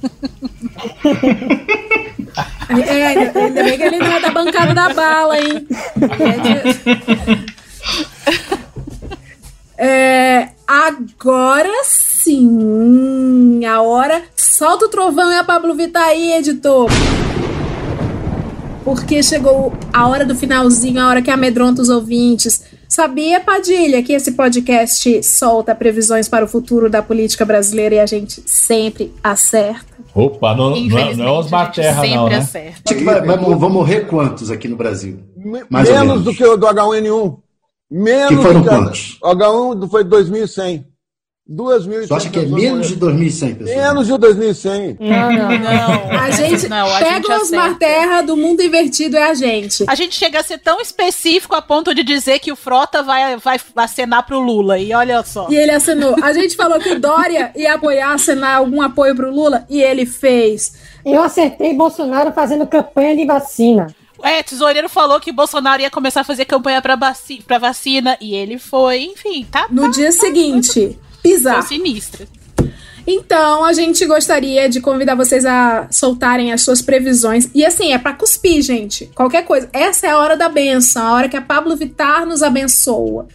É, 2.89 3.07
ainda 3.07 3.63
bem 3.65 3.77
que 3.77 3.83
ele 3.83 3.99
não 3.99 4.13
é 4.13 4.21
da 4.21 4.31
bancada 4.31 4.73
da 4.75 4.95
bala, 4.95 5.39
hein? 5.41 5.67
É, 6.21 7.45
agora 10.67 11.71
sim, 11.85 13.65
a 13.65 13.83
hora. 13.83 14.23
Solta 14.37 14.87
o 14.87 14.89
trovão 14.89 15.33
e 15.33 15.37
a 15.37 15.45
Pablo 15.45 15.75
Vittar 15.75 16.05
aí, 16.05 16.33
editor. 16.33 16.89
Porque 18.85 19.23
chegou 19.23 19.73
a 19.93 20.09
hora 20.09 20.25
do 20.25 20.35
finalzinho, 20.35 21.01
a 21.01 21.09
hora 21.09 21.23
que 21.23 21.31
amedronta 21.31 21.81
os 21.81 21.89
ouvintes. 21.89 22.65
Sabia, 22.89 23.41
Padilha, 23.41 24.03
que 24.03 24.13
esse 24.13 24.33
podcast 24.33 25.23
solta 25.23 25.75
previsões 25.75 26.29
para 26.29 26.45
o 26.45 26.49
futuro 26.49 26.89
da 26.89 27.03
política 27.03 27.45
brasileira 27.45 27.97
e 27.97 27.99
a 28.01 28.07
gente 28.07 28.43
sempre 28.47 29.13
acerta? 29.23 29.95
Opa, 30.15 30.55
não, 30.55 30.77
não 30.77 30.99
é, 30.99 31.17
não 31.17 31.25
é 31.25 31.31
Osmar 31.31 31.73
Terra, 31.73 32.07
não, 32.07 32.29
né? 32.29 32.37
acerta. 32.37 32.95
Vai, 33.03 33.23
vai, 33.23 33.37
vão 33.37 33.71
morrer 33.71 34.03
quantos 34.03 34.51
aqui 34.51 34.69
no 34.69 34.77
Brasil? 34.77 35.19
Mais 35.69 35.89
ou 35.89 35.95
Menos 35.95 36.09
menos. 36.09 36.25
do 36.25 36.35
que 36.35 36.45
o 36.45 36.57
do 36.57 36.67
H1N1. 36.67 37.37
Menos 37.91 38.29
Que 38.29 38.43
foram 38.43 38.63
quantos? 38.65 39.19
O 39.23 39.29
H1 39.29 39.91
foi 39.91 40.05
2.100. 40.05 40.85
2.100 41.47 42.07
Você 42.07 42.15
acha 42.15 42.31
que 42.31 42.39
é 42.39 42.47
menos 42.47 42.89
de 42.89 42.97
morreram. 42.97 43.19
2.100 43.19 43.59
pessoas? 43.59 43.77
Menos 43.77 44.07
de 44.07 44.13
2.100. 44.15 44.97
Não, 44.99 45.33
não, 45.33 45.59
não. 45.59 46.11
A 46.19 46.31
gente 46.31 46.69
Não, 46.69 46.87
a 46.87 46.99
pega 46.99 47.15
gente 47.17 47.31
o 47.31 47.35
Osmar 47.35 47.65
acerta. 47.67 47.79
Terra 47.81 48.23
do 48.23 48.35
mundo 48.35 48.63
invertido, 48.63 49.19
é 49.19 49.29
a 49.29 49.35
gente. 49.35 49.85
A 49.87 49.95
gente 49.95 50.15
chega 50.15 50.41
a 50.41 50.43
ser 50.43 50.57
tão 50.57 50.81
específico 50.81 51.55
a 51.55 51.61
ponto 51.61 51.95
de 51.95 52.03
dizer 52.03 52.39
que 52.39 52.51
o 52.51 52.57
Frota 52.57 53.03
vai, 53.03 53.37
vai 53.37 53.59
acenar 53.77 54.25
pro 54.25 54.41
Lula. 54.41 54.79
E 54.79 54.95
olha 54.95 55.23
só. 55.23 55.47
E 55.51 55.57
ele 55.57 55.73
assinou. 55.73 56.17
A 56.23 56.33
gente 56.33 56.57
falou 56.57 56.79
que 56.79 56.89
o 56.93 56.99
Dória 56.99 57.53
ia 57.55 57.75
apoiar, 57.75 58.15
assinar 58.15 58.57
algum 58.57 58.81
apoio 58.81 59.15
pro 59.15 59.31
Lula, 59.31 59.67
e 59.69 59.83
ele 59.83 60.07
fez. 60.07 60.73
Eu 61.05 61.23
acertei 61.23 61.75
Bolsonaro 61.75 62.33
fazendo 62.33 62.67
campanha 62.67 63.15
de 63.15 63.27
vacina. 63.27 63.89
É, 64.23 64.43
tesoureiro 64.43 64.89
falou 64.89 65.21
que 65.21 65.33
Bolsonaro 65.33 65.83
ia 65.83 65.91
começar 65.91 66.21
a 66.21 66.25
fazer 66.25 66.45
campanha 66.45 66.81
pra, 66.81 66.97
vaci 66.97 67.43
pra 67.47 67.59
vacina. 67.59 68.17
E 68.21 68.35
ele 68.35 68.59
foi, 68.59 69.03
enfim, 69.05 69.47
tá? 69.51 69.67
No 69.71 69.91
dia 69.91 70.13
seguinte, 70.13 70.73
Foi 70.73 70.99
pisar. 71.23 71.63
sinistra. 71.63 72.27
Então, 73.07 73.65
a 73.65 73.73
gente 73.75 74.07
gostaria 74.07 74.67
de 74.67 74.81
convidar 74.81 75.15
vocês 75.15 75.45
a 75.45 75.87
soltarem 75.91 76.53
as 76.53 76.63
suas 76.63 76.81
previsões. 76.81 77.51
E 77.55 77.65
assim, 77.65 77.93
é 77.93 77.99
pra 77.99 78.15
cuspir, 78.15 78.63
gente. 78.63 79.07
Qualquer 79.15 79.45
coisa. 79.45 79.69
Essa 79.73 80.07
é 80.07 80.11
a 80.11 80.19
hora 80.19 80.37
da 80.37 80.49
benção, 80.49 81.07
a 81.07 81.13
hora 81.13 81.29
que 81.29 81.37
a 81.37 81.43
Pablo 81.43 81.77
Vittar 81.77 82.25
nos 82.25 82.43
abençoa. 82.43 83.29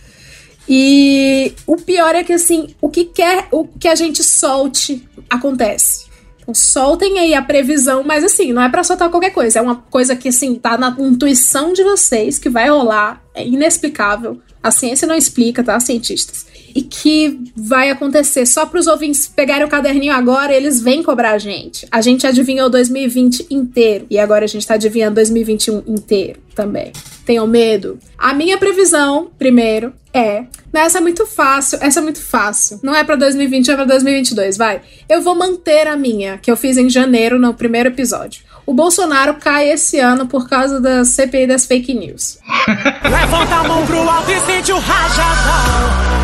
E 0.68 1.54
o 1.68 1.76
pior 1.76 2.16
é 2.16 2.24
que 2.24 2.34
assim, 2.34 2.76
o 2.82 2.90
que 2.90 3.06
quer, 3.06 3.48
o 3.52 3.66
que 3.66 3.88
a 3.88 3.96
gente 3.96 4.24
solte 4.24 5.08
acontece. 5.30 6.09
Soltem 6.54 7.20
aí 7.20 7.34
a 7.34 7.42
previsão, 7.42 8.04
mas 8.04 8.24
assim, 8.24 8.54
não 8.54 8.62
é 8.62 8.70
pra 8.70 8.84
soltar 8.84 9.10
qualquer 9.10 9.32
coisa, 9.32 9.60
é 9.60 9.62
uma 9.62 9.76
coisa 9.76 10.16
que 10.16 10.30
assim, 10.30 10.56
tá 10.56 10.78
na 10.78 10.96
intuição 11.00 11.74
de 11.74 11.84
vocês 11.84 12.40
que 12.40 12.50
vai 12.50 12.70
rolar, 12.70 13.22
é 13.34 13.46
inexplicável. 13.46 14.40
A 14.62 14.72
ciência 14.72 15.08
não 15.08 15.16
explica, 15.16 15.64
tá, 15.64 15.80
cientistas? 15.80 16.46
E 16.76 16.82
que 16.82 17.52
vai 17.56 17.90
acontecer 17.90 18.46
só 18.46 18.66
para 18.66 18.80
os 18.80 18.88
ouvintes 18.88 19.28
pegarem 19.28 19.66
o 19.66 19.70
caderninho 19.70 20.14
agora, 20.14 20.54
eles 20.54 20.82
vêm 20.82 21.04
cobrar 21.04 21.32
a 21.32 21.38
gente. 21.38 21.88
A 21.92 22.02
gente 22.02 22.26
adivinhou 22.26 22.70
2020 22.70 23.48
inteiro 23.50 24.06
e 24.10 24.20
agora 24.20 24.46
a 24.46 24.48
gente 24.48 24.66
tá 24.66 24.76
adivinhando 24.76 25.16
2021 25.16 25.84
inteiro 25.88 26.40
também. 26.56 26.92
Tenham 27.26 27.48
medo. 27.48 28.00
A 28.18 28.34
minha 28.34 28.58
previsão, 28.58 29.30
primeiro, 29.38 29.94
é 30.14 30.46
Não, 30.74 30.82
essa 30.82 30.98
é 30.98 31.02
muito 31.02 31.26
fácil. 31.26 31.80
Essa 31.82 32.00
é 32.00 32.04
muito 32.04 32.22
fácil. 32.22 32.80
Não 32.84 32.96
é 32.96 33.04
pra 33.04 33.16
2020, 33.16 33.72
é 33.72 33.76
pra 33.76 33.86
2022. 33.86 34.58
Vai. 34.58 34.82
Eu 35.08 35.22
vou 35.22 35.36
manter 35.36 35.88
a 35.88 35.96
minha, 35.96 36.38
que 36.38 36.52
eu 36.52 36.58
fiz 36.58 36.78
em 36.78 36.90
janeiro 36.90 37.40
no 37.40 37.54
primeiro 37.54 37.90
episódio. 37.90 38.44
O 38.66 38.74
Bolsonaro 38.74 39.36
cai 39.36 39.70
esse 39.70 40.00
ano 40.00 40.28
por 40.28 40.48
causa 40.48 40.80
da 40.80 41.04
CPI 41.04 41.48
das 41.48 41.66
fake 41.66 41.94
news. 41.94 42.38
Levanta 43.04 43.56
a 43.56 43.64
mão 43.64 43.86
pro 43.86 43.98
alto 43.98 44.32
e 44.32 44.40
sente 44.42 44.72
o 44.72 44.78
rajadão. 44.78 46.19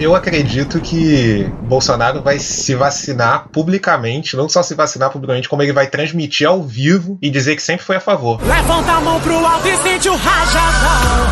Eu 0.00 0.14
acredito 0.14 0.80
que 0.80 1.44
Bolsonaro 1.64 2.22
vai 2.22 2.38
se 2.38 2.74
vacinar 2.74 3.48
publicamente, 3.52 4.34
não 4.34 4.48
só 4.48 4.62
se 4.62 4.74
vacinar 4.74 5.10
publicamente, 5.10 5.46
como 5.46 5.62
ele 5.62 5.74
vai 5.74 5.86
transmitir 5.88 6.48
ao 6.48 6.62
vivo 6.62 7.18
e 7.20 7.28
dizer 7.28 7.54
que 7.54 7.62
sempre 7.62 7.84
foi 7.84 7.96
a 7.96 8.00
favor. 8.00 8.40
Levanta 8.42 8.92
a 8.92 9.00
mão 9.02 9.20
pro 9.20 9.34
alto 9.34 9.68
e 9.68 9.76
sente 9.76 10.08
o 10.08 10.16
rajadão. 10.16 11.26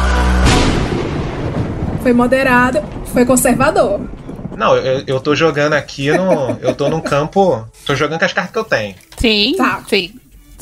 Foi 2.03 2.12
moderado, 2.12 2.82
foi 3.07 3.24
conservador. 3.24 4.01
Não, 4.55 4.77
eu, 4.77 5.03
eu 5.07 5.20
tô 5.20 5.35
jogando 5.35 5.73
aqui 5.73 6.11
no. 6.11 6.51
Eu 6.61 6.74
tô 6.74 6.90
num 6.90 7.01
campo. 7.01 7.65
Tô 7.86 7.95
jogando 7.95 8.19
com 8.19 8.24
as 8.27 8.32
cartas 8.35 8.53
que 8.53 8.59
eu 8.59 8.65
tenho. 8.65 8.95
Sim, 9.16 9.55
Tá. 9.57 9.82
sim. 9.89 10.12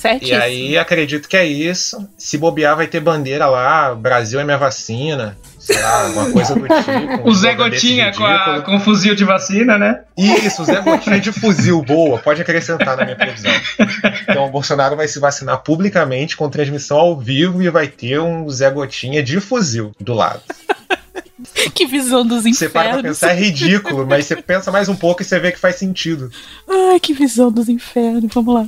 E 0.06 0.10
Certíssimo. 0.10 0.42
aí 0.42 0.78
acredito 0.78 1.28
que 1.28 1.36
é 1.36 1.44
isso. 1.44 2.08
Se 2.16 2.38
bobear, 2.38 2.76
vai 2.76 2.86
ter 2.86 3.00
bandeira 3.00 3.46
lá, 3.46 3.94
Brasil 3.94 4.38
é 4.40 4.44
minha 4.44 4.56
vacina. 4.58 5.36
Sei 5.58 5.76
lá, 5.80 6.04
alguma 6.04 6.30
coisa 6.30 6.54
do 6.54 6.60
tipo. 6.68 7.28
O 7.28 7.34
Zé 7.34 7.54
Gotinha 7.56 8.12
com, 8.14 8.24
a- 8.24 8.60
com 8.62 8.78
fuzil 8.78 9.16
de 9.16 9.24
vacina, 9.24 9.76
né? 9.76 10.02
Isso, 10.16 10.62
o 10.62 10.64
Zé 10.64 10.80
Gotinha 10.80 11.18
de 11.18 11.32
fuzil, 11.32 11.82
boa, 11.82 12.18
pode 12.18 12.40
acrescentar 12.40 12.96
na 12.96 13.04
minha 13.04 13.16
previsão. 13.16 13.50
Então 14.28 14.46
o 14.46 14.50
Bolsonaro 14.50 14.94
vai 14.96 15.08
se 15.08 15.18
vacinar 15.18 15.58
publicamente 15.62 16.36
com 16.36 16.48
transmissão 16.48 16.96
ao 16.98 17.18
vivo 17.18 17.60
e 17.62 17.68
vai 17.68 17.88
ter 17.88 18.20
um 18.20 18.48
Zé 18.48 18.70
Gotinha 18.70 19.22
de 19.24 19.40
fuzil 19.40 19.90
do 20.00 20.14
lado. 20.14 20.40
Que 21.74 21.86
visão 21.86 22.24
dos 22.24 22.44
Você 22.44 22.68
para 22.68 22.82
pra 22.82 22.90
infernos. 23.00 23.18
pensar, 23.20 23.32
é 23.32 23.40
ridículo, 23.40 24.06
mas 24.06 24.26
você 24.26 24.36
pensa 24.36 24.70
mais 24.70 24.88
um 24.88 24.96
pouco 24.96 25.22
e 25.22 25.24
você 25.24 25.38
vê 25.38 25.52
que 25.52 25.58
faz 25.58 25.76
sentido. 25.76 26.30
Ai, 26.68 26.98
que 26.98 27.12
visão 27.12 27.50
dos 27.50 27.68
infernos. 27.68 28.24
Vamos 28.32 28.54
lá. 28.54 28.66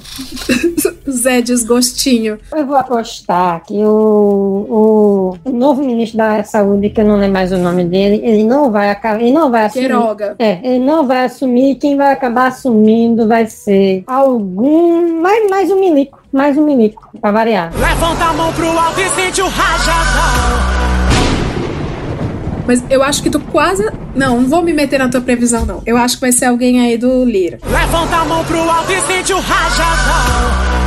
Zé 1.11 1.41
Desgostinho. 1.41 2.39
Eu 2.55 2.67
vou 2.67 2.77
apostar 2.77 3.63
que 3.65 3.75
o, 3.75 5.37
o, 5.45 5.49
o 5.49 5.53
novo 5.53 5.83
ministro 5.83 6.19
da 6.19 6.45
Saúde, 6.45 6.91
que 6.91 7.01
eu 7.01 7.07
não 7.07 7.17
lembro 7.17 7.33
mais 7.35 7.53
o 7.53 7.57
nome 7.59 7.85
dele, 7.85 8.21
ele 8.23 8.45
não 8.45 8.71
vai 8.71 8.91
acabar, 8.91 9.21
ele 9.21 9.33
não 9.33 9.51
vai 9.51 9.65
assumir. 9.65 9.87
Queiroga. 9.87 10.37
É, 10.39 10.61
ele 10.63 10.85
não 10.85 11.07
vai 11.07 11.25
assumir. 11.25 11.77
Quem 11.77 11.97
vai 11.97 12.13
acabar 12.13 12.49
assumindo 12.49 13.27
vai 13.27 13.47
ser 13.47 14.05
algum. 14.07 15.21
Mais, 15.21 15.49
mais 15.49 15.71
um 15.71 15.81
milico. 15.81 16.19
Mais 16.31 16.59
um 16.59 16.65
milico, 16.67 17.09
pra 17.21 17.31
variar. 17.33 17.73
Levanta 17.75 18.25
a 18.27 18.33
mão 18.35 18.53
pro 18.53 18.69
alto 18.69 19.01
e 19.01 19.09
sente 19.11 19.41
o 19.41 19.49
rajadão. 19.49 20.78
Mas 22.69 22.85
eu 22.91 23.03
acho 23.03 23.23
que 23.23 23.31
tu 23.31 23.41
quase. 23.41 23.83
Não, 24.15 24.43
não 24.43 24.49
vou 24.49 24.63
me 24.63 24.75
meter 24.75 24.99
na 24.99 25.09
tua 25.09 25.23
previsão, 25.23 25.65
não. 25.65 25.83
Eu 25.87 25.97
acho 25.97 26.17
que 26.17 26.21
vai 26.21 26.33
ser 26.33 26.45
alguém 26.45 26.81
aí 26.83 26.99
do 26.99 27.25
Lira. 27.25 27.59
Levanta 27.67 28.17
a 28.17 28.25
mão 28.27 28.45
pro 28.45 28.61
alto 28.61 28.93
e 28.93 29.01
sente 29.01 29.33
o 29.33 29.41
rajadão. 29.41 30.79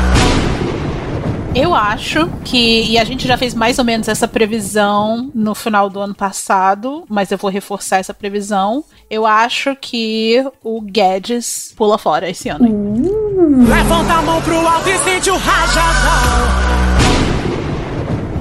Eu 1.54 1.76
acho 1.76 2.30
que, 2.46 2.84
e 2.84 2.98
a 2.98 3.04
gente 3.04 3.28
já 3.28 3.36
fez 3.38 3.54
mais 3.54 3.78
ou 3.80 3.84
menos 3.84 4.08
essa 4.08 4.26
previsão 4.28 5.30
no 5.36 5.54
final 5.54 5.90
do 5.90 6.00
ano 6.00 6.14
passado, 6.14 7.04
mas 7.10 7.30
eu 7.32 7.38
vou 7.38 7.50
reforçar 7.50 7.98
essa 7.98 8.14
previsão. 8.14 8.86
Eu 9.10 9.26
acho 9.26 9.76
que 9.76 10.46
o 10.64 10.80
Guedes 10.82 11.74
pula 11.76 11.98
fora 11.98 12.30
esse 12.30 12.48
ano. 12.48 12.66
hein? 12.68 13.04
Levanta 13.68 14.14
a 14.14 14.22
mão 14.22 14.42
pro 14.42 14.56
alto 14.56 14.88
e 14.88 14.98
sente 15.00 15.30
o 15.30 15.36
rajadão. 15.36 16.81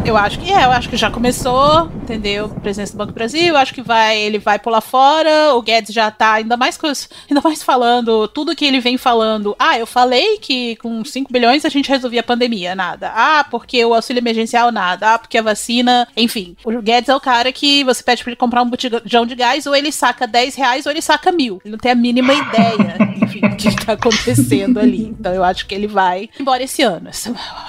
Eu 0.05 0.17
acho 0.17 0.39
que 0.41 0.51
é, 0.51 0.65
eu 0.65 0.73
acho 0.73 0.89
que 0.89 0.97
já 0.97 1.11
começou, 1.11 1.91
entendeu? 2.03 2.49
Presença 2.49 2.93
do 2.93 2.99
Banco 2.99 3.13
do 3.13 3.15
Brasil, 3.15 3.57
acho 3.57 3.75
que 3.75 3.83
vai, 3.83 4.19
ele 4.19 4.39
vai 4.39 4.59
pular 4.59 4.81
fora, 4.81 5.55
o 5.55 5.63
Guedes 5.63 5.95
já 5.95 6.11
tá 6.11 6.33
ainda 6.35 6.57
mais 6.57 6.79
ainda 7.29 7.41
mais 7.43 7.63
falando 7.63 8.27
tudo 8.29 8.57
que 8.57 8.65
ele 8.65 8.81
vem 8.81 8.97
falando. 8.97 9.55
Ah, 9.59 9.79
eu 9.79 9.87
falei 9.87 10.39
que 10.39 10.77
com 10.77 11.05
5 11.05 11.33
bilhões 11.33 11.65
a 11.65 11.69
gente 11.69 11.89
resolvia 11.89 12.21
a 12.21 12.25
pandemia, 12.25 12.75
nada. 12.75 13.13
Ah, 13.15 13.45
porque 13.51 13.85
o 13.85 13.95
auxílio 13.95 14.21
emergencial 14.21 14.73
nada. 14.73 15.15
Ah, 15.15 15.19
porque 15.19 15.39
a 15.39 15.43
vacina, 15.43 16.09
enfim. 16.17 16.57
O 16.65 16.81
Guedes 16.81 17.09
é 17.09 17.15
o 17.15 17.21
cara 17.21 17.53
que 17.53 17.85
você 17.85 18.03
pede 18.03 18.25
pra 18.25 18.31
ele 18.31 18.37
comprar 18.37 18.63
um 18.63 18.71
botijão 18.71 19.27
de 19.27 19.35
gás, 19.35 19.67
ou 19.67 19.77
ele 19.77 19.93
saca 19.93 20.27
10 20.27 20.55
reais 20.55 20.87
ou 20.87 20.93
ele 20.93 21.03
saca 21.03 21.31
mil. 21.31 21.61
Ele 21.65 21.73
não 21.73 21.79
tem 21.79 21.93
a 21.93 21.95
mínima 21.95 22.33
ideia, 22.33 22.97
enfim, 23.23 23.41
do 23.41 23.57
que 23.57 23.85
tá 23.85 23.93
acontecendo 23.93 24.81
ali. 24.81 25.15
Então 25.19 25.35
eu 25.35 25.45
acho 25.45 25.67
que 25.67 25.75
ele 25.75 25.87
vai 25.87 26.29
embora 26.39 26.63
esse 26.63 26.83
ano. 26.83 27.11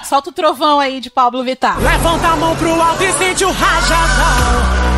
Solta 0.02 0.30
o 0.30 0.32
trovão 0.32 0.80
aí 0.80 0.98
de 0.98 1.10
Pablo 1.10 1.44
Vittar. 1.44 1.78
Levanta 1.78 2.21
a 2.24 2.36
mão 2.36 2.56
pro 2.56 2.80
alto 2.80 3.02
e 3.02 3.12
sente 3.12 3.44
o 3.44 3.50
rajadão. 3.50 4.92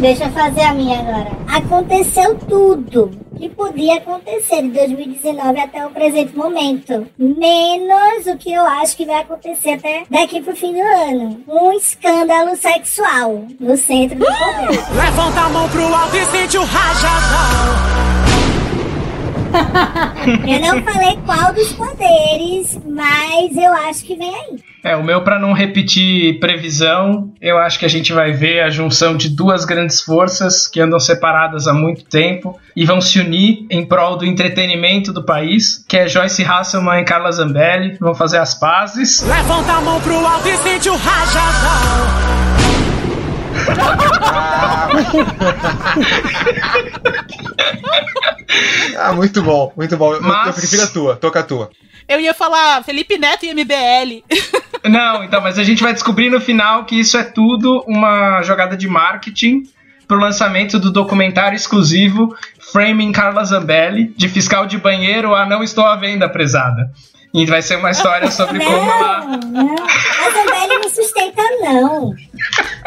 Deixa 0.00 0.24
eu 0.24 0.30
fazer 0.30 0.62
a 0.62 0.74
minha 0.74 1.00
agora. 1.00 1.32
Aconteceu 1.48 2.36
tudo 2.48 3.10
que 3.36 3.48
podia 3.48 3.96
acontecer 3.96 4.62
de 4.62 4.68
2019 4.68 5.60
até 5.60 5.86
o 5.86 5.90
presente 5.90 6.36
momento. 6.36 7.06
Menos 7.18 8.26
o 8.26 8.36
que 8.36 8.52
eu 8.52 8.64
acho 8.64 8.96
que 8.96 9.06
vai 9.06 9.20
acontecer 9.20 9.72
até 9.72 10.04
daqui 10.10 10.40
pro 10.40 10.54
fim 10.54 10.72
do 10.72 10.80
ano. 10.80 11.40
Um 11.48 11.72
escândalo 11.72 12.56
sexual 12.56 13.44
no 13.58 13.76
centro 13.76 14.18
do 14.18 14.24
poder. 14.24 14.84
Levanta 14.94 15.40
a 15.40 15.48
mão 15.48 15.68
pro 15.68 15.82
alto 15.82 16.16
e 16.16 16.24
sente 16.26 16.58
o 16.58 16.64
rajadão. 16.64 18.37
Eu 20.46 20.60
não 20.60 20.82
falei 20.82 21.18
qual 21.24 21.52
dos 21.52 21.72
poderes, 21.72 22.78
mas 22.86 23.56
eu 23.56 23.72
acho 23.72 24.04
que 24.04 24.14
vem 24.16 24.34
aí. 24.34 24.58
É, 24.82 24.96
o 24.96 25.02
meu, 25.02 25.22
pra 25.22 25.38
não 25.38 25.52
repetir 25.52 26.38
previsão, 26.38 27.32
eu 27.40 27.58
acho 27.58 27.78
que 27.78 27.84
a 27.84 27.88
gente 27.88 28.12
vai 28.12 28.32
ver 28.32 28.60
a 28.60 28.70
junção 28.70 29.16
de 29.16 29.28
duas 29.28 29.64
grandes 29.64 30.00
forças 30.00 30.68
que 30.68 30.80
andam 30.80 31.00
separadas 31.00 31.66
há 31.66 31.74
muito 31.74 32.04
tempo 32.04 32.58
e 32.76 32.84
vão 32.84 33.00
se 33.00 33.18
unir 33.18 33.66
em 33.70 33.84
prol 33.84 34.16
do 34.16 34.24
entretenimento 34.24 35.12
do 35.12 35.24
país, 35.24 35.84
que 35.88 35.96
é 35.96 36.06
Joyce 36.06 36.44
Hasselman 36.44 37.00
e 37.00 37.04
Carla 37.04 37.32
Zambelli, 37.32 37.96
vão 38.00 38.14
fazer 38.14 38.38
as 38.38 38.54
pazes. 38.54 39.20
Levanta 39.22 39.72
a 39.72 39.80
mão 39.80 40.00
pro 40.00 40.14
alto 40.14 40.48
e 40.48 40.56
sente 40.58 40.88
o 40.88 40.96
rajadão. 40.96 42.77
Ah, 48.96 49.12
muito 49.12 49.42
bom, 49.42 49.72
muito 49.76 49.96
bom. 49.96 50.18
Mas- 50.20 50.46
Eu 50.48 50.52
prefiro 50.54 50.82
a 50.82 50.86
tua, 50.86 51.16
toca 51.16 51.40
a 51.40 51.42
tua. 51.42 51.70
Eu 52.08 52.18
ia 52.20 52.32
falar 52.32 52.82
Felipe 52.84 53.18
Neto 53.18 53.44
e 53.44 53.50
MBL. 53.50 54.24
Não, 54.88 55.22
então, 55.24 55.40
mas 55.42 55.58
a 55.58 55.64
gente 55.64 55.82
vai 55.82 55.92
descobrir 55.92 56.30
no 56.30 56.40
final 56.40 56.84
que 56.84 56.98
isso 56.98 57.18
é 57.18 57.22
tudo 57.24 57.84
uma 57.86 58.40
jogada 58.42 58.76
de 58.76 58.88
marketing 58.88 59.64
pro 60.06 60.18
lançamento 60.18 60.78
do 60.78 60.90
documentário 60.90 61.54
exclusivo 61.56 62.34
Framing 62.72 63.12
Carla 63.12 63.44
Zambelli, 63.44 64.14
de 64.16 64.28
fiscal 64.28 64.64
de 64.66 64.78
banheiro 64.78 65.34
a 65.34 65.44
não 65.44 65.62
estou 65.62 65.84
à 65.84 65.96
venda, 65.96 66.28
prezada. 66.28 66.90
E 67.34 67.44
vai 67.44 67.60
ser 67.60 67.76
uma 67.76 67.90
história 67.90 68.30
sobre 68.30 68.58
como 68.64 68.90
ela. 68.90 69.20
Não, 69.26 69.38
não. 69.38 69.84
A 69.84 70.30
Zambelli 70.30 70.78
não 70.80 70.88
sustenta, 70.88 71.42
não. 71.60 72.14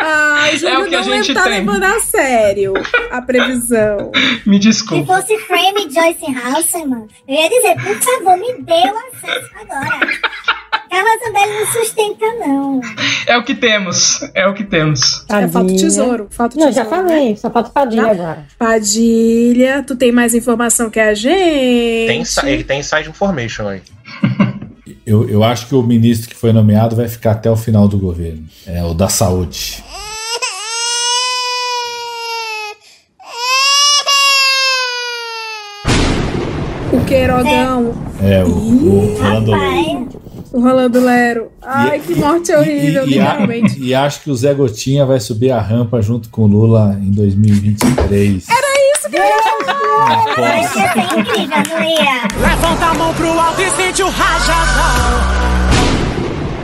Ai, 0.03 0.57
Júlio, 0.57 0.75
É 0.75 0.79
o 0.79 0.89
que 0.89 0.95
a 0.95 0.99
não 0.99 1.13
gente 1.13 1.33
tá 1.33 1.43
tem. 1.43 1.51
levando 1.59 1.83
a 1.83 1.99
sério 1.99 2.73
a 3.11 3.21
previsão. 3.21 4.11
Me 4.45 4.55
Se 4.55 4.59
desculpa. 4.59 5.15
fosse 5.21 5.37
Frame 5.39 5.81
Joyce 5.91 6.25
Hasselman, 6.43 7.07
eu 7.27 7.35
ia 7.35 7.49
dizer, 7.49 7.75
por 7.75 7.95
favor, 8.01 8.37
me 8.37 8.61
dê 8.63 8.73
o 8.73 8.97
acesso 8.97 9.49
agora. 9.59 10.07
Carla 10.89 11.09
Zambelli 11.23 11.59
não 11.59 11.67
sustenta, 11.67 12.25
não. 12.45 12.81
É 13.25 13.37
o 13.37 13.43
que 13.45 13.55
temos. 13.55 14.19
É 14.35 14.45
o 14.47 14.53
que 14.53 14.63
temos. 14.65 15.23
É, 15.29 15.33
falta 15.33 15.47
o 15.47 15.51
Padilha. 15.51 15.79
tesouro. 15.79 16.27
Falta 16.29 16.55
o 16.57 16.59
Não, 16.59 16.67
tesouro. 16.67 16.89
já 16.89 16.95
falei, 16.97 17.35
só 17.37 17.49
falta 17.49 17.69
Padilha 17.69 18.03
Já? 18.03 18.11
agora. 18.11 18.45
Padilha, 18.59 19.83
tu 19.87 19.95
tem 19.95 20.11
mais 20.11 20.33
informação 20.35 20.89
que 20.89 20.99
a 20.99 21.13
gente? 21.13 22.07
Tem, 22.07 22.23
ele 22.51 22.63
tem 22.65 22.79
inside 22.81 23.07
information 23.09 23.67
aí. 23.67 23.81
Eu, 25.03 25.27
eu 25.27 25.43
acho 25.43 25.67
que 25.67 25.73
o 25.75 25.81
ministro 25.81 26.29
que 26.29 26.35
foi 26.35 26.53
nomeado 26.53 26.95
vai 26.95 27.07
ficar 27.07 27.31
até 27.31 27.49
o 27.49 27.55
final 27.55 27.87
do 27.87 27.97
governo. 27.97 28.43
É 28.67 28.83
o 28.83 28.93
da 28.93 29.09
saúde. 29.09 29.83
O 37.41 37.43
Queirogão, 37.43 37.93
É, 38.21 38.43
o, 38.43 38.47
o 38.49 39.17
Rolando 39.21 39.51
Leite. 39.51 40.17
o 40.53 40.61
Rolando 40.61 40.99
Lero. 41.05 41.47
Ai, 41.61 41.99
que 41.99 42.15
morte 42.15 42.53
horrível, 42.53 43.07
E, 43.07 43.13
e, 43.15 43.19
a- 43.19 43.23
literalmente. 43.31 43.81
e 43.81 43.93
acho 43.95 44.21
que 44.21 44.29
o 44.31 44.35
Zé 44.35 44.53
Gotinha 44.53 45.05
vai 45.05 45.19
subir 45.19 45.51
a 45.51 45.59
rampa 45.61 46.01
junto 46.01 46.29
com 46.29 46.43
o 46.43 46.47
Lula 46.47 46.97
em 47.01 47.11
2023. 47.11 48.45
Era 48.49 48.97
isso 48.97 49.09
que 49.09 49.15
eu 49.17 49.23
ia? 49.23 49.41
Levanta 52.39 52.85
a 52.85 52.93
mão 52.93 53.13
pro 53.13 53.27
alto 53.39 53.61
e 53.61 53.69
sente 53.71 54.01
o 54.03 54.09
rajadão. 54.09 55.30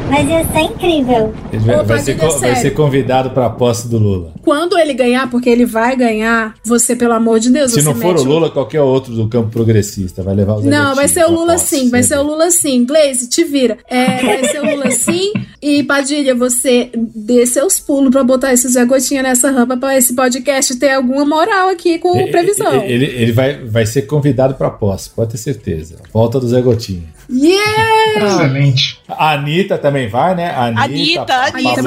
Mas 0.09 0.27
ia 0.29 0.45
ser 0.45 0.61
incrível. 0.61 1.33
Ele 1.51 1.63
vai, 1.65 1.83
vai 1.83 1.99
ser, 1.99 2.17
co- 2.17 2.39
vai 2.39 2.55
ser 2.55 2.71
convidado 2.71 3.31
pra 3.31 3.49
posse 3.49 3.87
do 3.89 3.97
Lula. 3.97 4.31
Quando 4.41 4.77
ele 4.77 4.93
ganhar, 4.93 5.29
porque 5.29 5.49
ele 5.49 5.65
vai 5.65 5.95
ganhar, 5.97 6.53
você, 6.63 6.95
pelo 6.95 7.13
amor 7.13 7.39
de 7.39 7.49
Deus, 7.49 7.71
Se 7.71 7.81
você 7.81 7.85
não 7.85 7.93
for 7.95 8.13
mete 8.13 8.19
o 8.19 8.23
um- 8.23 8.27
Lula, 8.33 8.49
qualquer 8.49 8.81
outro 8.81 9.13
do 9.13 9.27
campo 9.27 9.49
progressista 9.49 10.23
vai 10.23 10.33
levar 10.33 10.55
os 10.55 10.63
Não, 10.65 10.95
vai 10.95 11.07
ser 11.09 11.25
o 11.25 11.31
Lula 11.31 11.57
sim, 11.57 11.89
vai 11.89 12.03
ser 12.03 12.17
o 12.17 12.23
Lula 12.23 12.49
sim. 12.51 12.85
Glaze, 12.85 13.27
te 13.27 13.43
vira. 13.43 13.77
É, 13.89 14.23
vai 14.23 14.43
ser 14.47 14.61
o 14.61 14.65
Lula 14.75 14.89
sim. 14.91 15.33
E 15.61 15.83
Padilha, 15.83 16.33
você 16.35 16.89
dê 16.95 17.45
seus 17.45 17.79
pulos 17.79 18.09
pra 18.11 18.23
botar 18.23 18.53
esse 18.53 18.67
Zé 18.69 18.85
Gotinha 18.85 19.21
nessa 19.23 19.51
rampa 19.51 19.75
pra 19.75 19.97
esse 19.97 20.15
podcast 20.15 20.75
ter 20.77 20.91
alguma 20.91 21.25
moral 21.25 21.69
aqui 21.69 21.97
com 21.99 22.15
Ele, 22.17 22.31
previsão. 22.31 22.81
ele, 22.83 23.05
ele 23.05 23.31
vai, 23.33 23.55
vai 23.65 23.85
ser 23.85 24.03
convidado 24.03 24.53
pra 24.53 24.69
posse, 24.69 25.09
pode 25.09 25.31
ter 25.31 25.37
certeza. 25.37 25.95
Volta 26.13 26.39
do 26.39 26.47
Zé 26.47 26.61
Gotinha. 26.61 27.16
Yeah! 27.29 28.25
Excelente. 28.25 28.99
A 29.07 29.33
Anitta 29.33 29.77
também 29.77 30.07
vai, 30.07 30.33
né? 30.35 30.49
Anitta, 30.55 30.81
Anitta, 30.83 31.25
Pablo 31.25 31.57
Anitta 31.57 31.81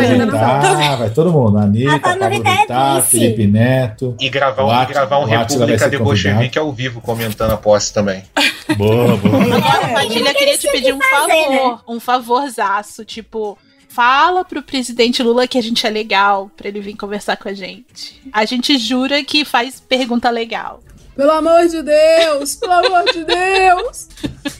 vai 0.75 0.97
vai 0.97 1.11
todo 1.11 1.33
mundo. 1.33 1.59
A 1.59 1.63
Anitta, 1.63 1.95
A 1.95 1.99
Pablo 1.99 2.29
Vittar. 2.31 3.03
Felipe 3.03 3.47
Neto. 3.47 4.17
E 4.21 4.29
gravar 4.29 4.65
um, 4.65 4.69
O 4.69 4.71
e 4.71 4.75
Átila- 4.75 4.95
gravar 5.01 5.19
um 5.19 5.25
República 5.25 5.91
de. 5.91 5.99
Bolchevique 5.99 6.59
ao 6.59 6.71
vivo 6.73 7.01
comentando 7.01 7.53
a 7.53 7.57
posse 7.57 7.93
também. 7.93 8.23
Boa, 8.77 9.17
boa. 9.17 9.43
Agora, 9.57 9.89
Padilha, 9.95 10.33
queria 10.33 10.57
te 10.57 10.71
pedir 10.71 10.95
um 10.95 11.01
favor, 11.01 11.51
né? 11.51 11.79
um 11.89 11.99
favorzaço, 11.99 13.05
tipo, 13.05 13.59
fala 13.89 14.45
pro 14.45 14.63
presidente 14.63 15.23
Lula 15.25 15.49
que 15.49 15.59
a 15.59 15.63
gente 15.63 15.85
é 15.85 15.91
legal, 15.91 16.49
pra 16.57 16.69
ele 16.69 16.81
vir 16.81 16.95
conversar 16.97 17.37
com 17.37 17.49
a 17.49 17.53
gente. 17.53 18.23
A 18.33 18.45
gente 18.45 18.79
jura 18.79 19.25
que 19.25 19.45
faz 19.45 19.81
pergunta 19.81 20.31
legal. 20.31 20.81
Pelo 21.17 21.31
amor 21.33 21.67
de 21.69 21.83
Deus, 21.83 22.55
pelo 22.57 22.73
amor 22.73 23.05
de 23.13 23.25
Deus. 23.25 24.09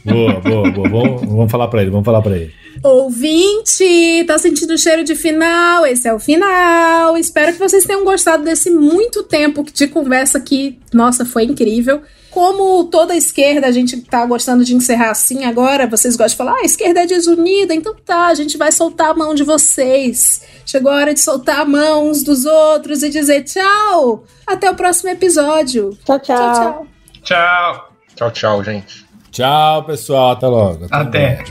Boa, 0.05 0.41
boa, 0.41 0.71
boa. 0.71 0.89
Vamos, 0.89 1.21
vamos 1.23 1.51
falar 1.51 1.69
pra 1.69 1.83
ele, 1.83 1.91
vamos 1.91 2.05
falar 2.05 2.23
pra 2.23 2.37
ele. 2.37 2.53
Ouvinte, 2.83 4.25
tá 4.27 4.39
sentindo 4.39 4.75
o 4.75 4.79
cheiro 4.79 5.05
de 5.05 5.15
final? 5.15 5.87
Esse 5.87 6.09
é 6.09 6.15
o 6.15 6.19
final. 6.19 7.17
Espero 7.17 7.53
que 7.53 7.59
vocês 7.59 7.85
tenham 7.85 8.05
gostado 8.05 8.45
desse 8.45 8.71
muito 8.71 9.23
tempo 9.23 9.65
de 9.73 9.87
conversa 9.89 10.41
que, 10.41 10.79
nossa, 10.93 11.25
foi 11.25 11.45
incrível. 11.45 12.03
Como 12.31 12.85
toda 12.85 13.13
a 13.13 13.17
esquerda, 13.17 13.67
a 13.67 13.73
gente 13.73 14.01
tá 14.03 14.25
gostando 14.25 14.65
de 14.65 14.75
encerrar 14.75 15.11
assim 15.11 15.45
agora. 15.45 15.87
Vocês 15.87 16.17
gostam 16.17 16.29
de 16.29 16.37
falar, 16.37 16.53
ah, 16.53 16.63
a 16.63 16.65
esquerda 16.65 17.01
é 17.01 17.07
desunida. 17.07 17.75
Então 17.75 17.95
tá, 17.95 18.27
a 18.27 18.35
gente 18.35 18.57
vai 18.57 18.71
soltar 18.71 19.11
a 19.11 19.15
mão 19.15 19.35
de 19.35 19.43
vocês. 19.43 20.43
Chegou 20.65 20.93
a 20.93 20.97
hora 20.97 21.13
de 21.13 21.21
soltar 21.21 21.61
a 21.61 21.65
mão 21.65 22.09
uns 22.09 22.23
dos 22.23 22.45
outros 22.45 23.03
e 23.03 23.11
dizer 23.11 23.43
tchau. 23.43 24.25
Até 24.47 24.71
o 24.71 24.75
próximo 24.75 25.11
episódio. 25.11 25.91
Tchau, 26.05 26.21
tchau. 26.21 26.37
Tchau, 26.37 26.55
tchau. 26.55 26.87
Tchau. 27.23 27.91
Tchau, 28.15 28.31
tchau, 28.31 28.65
gente. 28.65 29.07
Tchau, 29.33 29.85
pessoal. 29.85 30.33
Até 30.33 30.47
logo. 30.47 30.87
Até. 30.91 31.45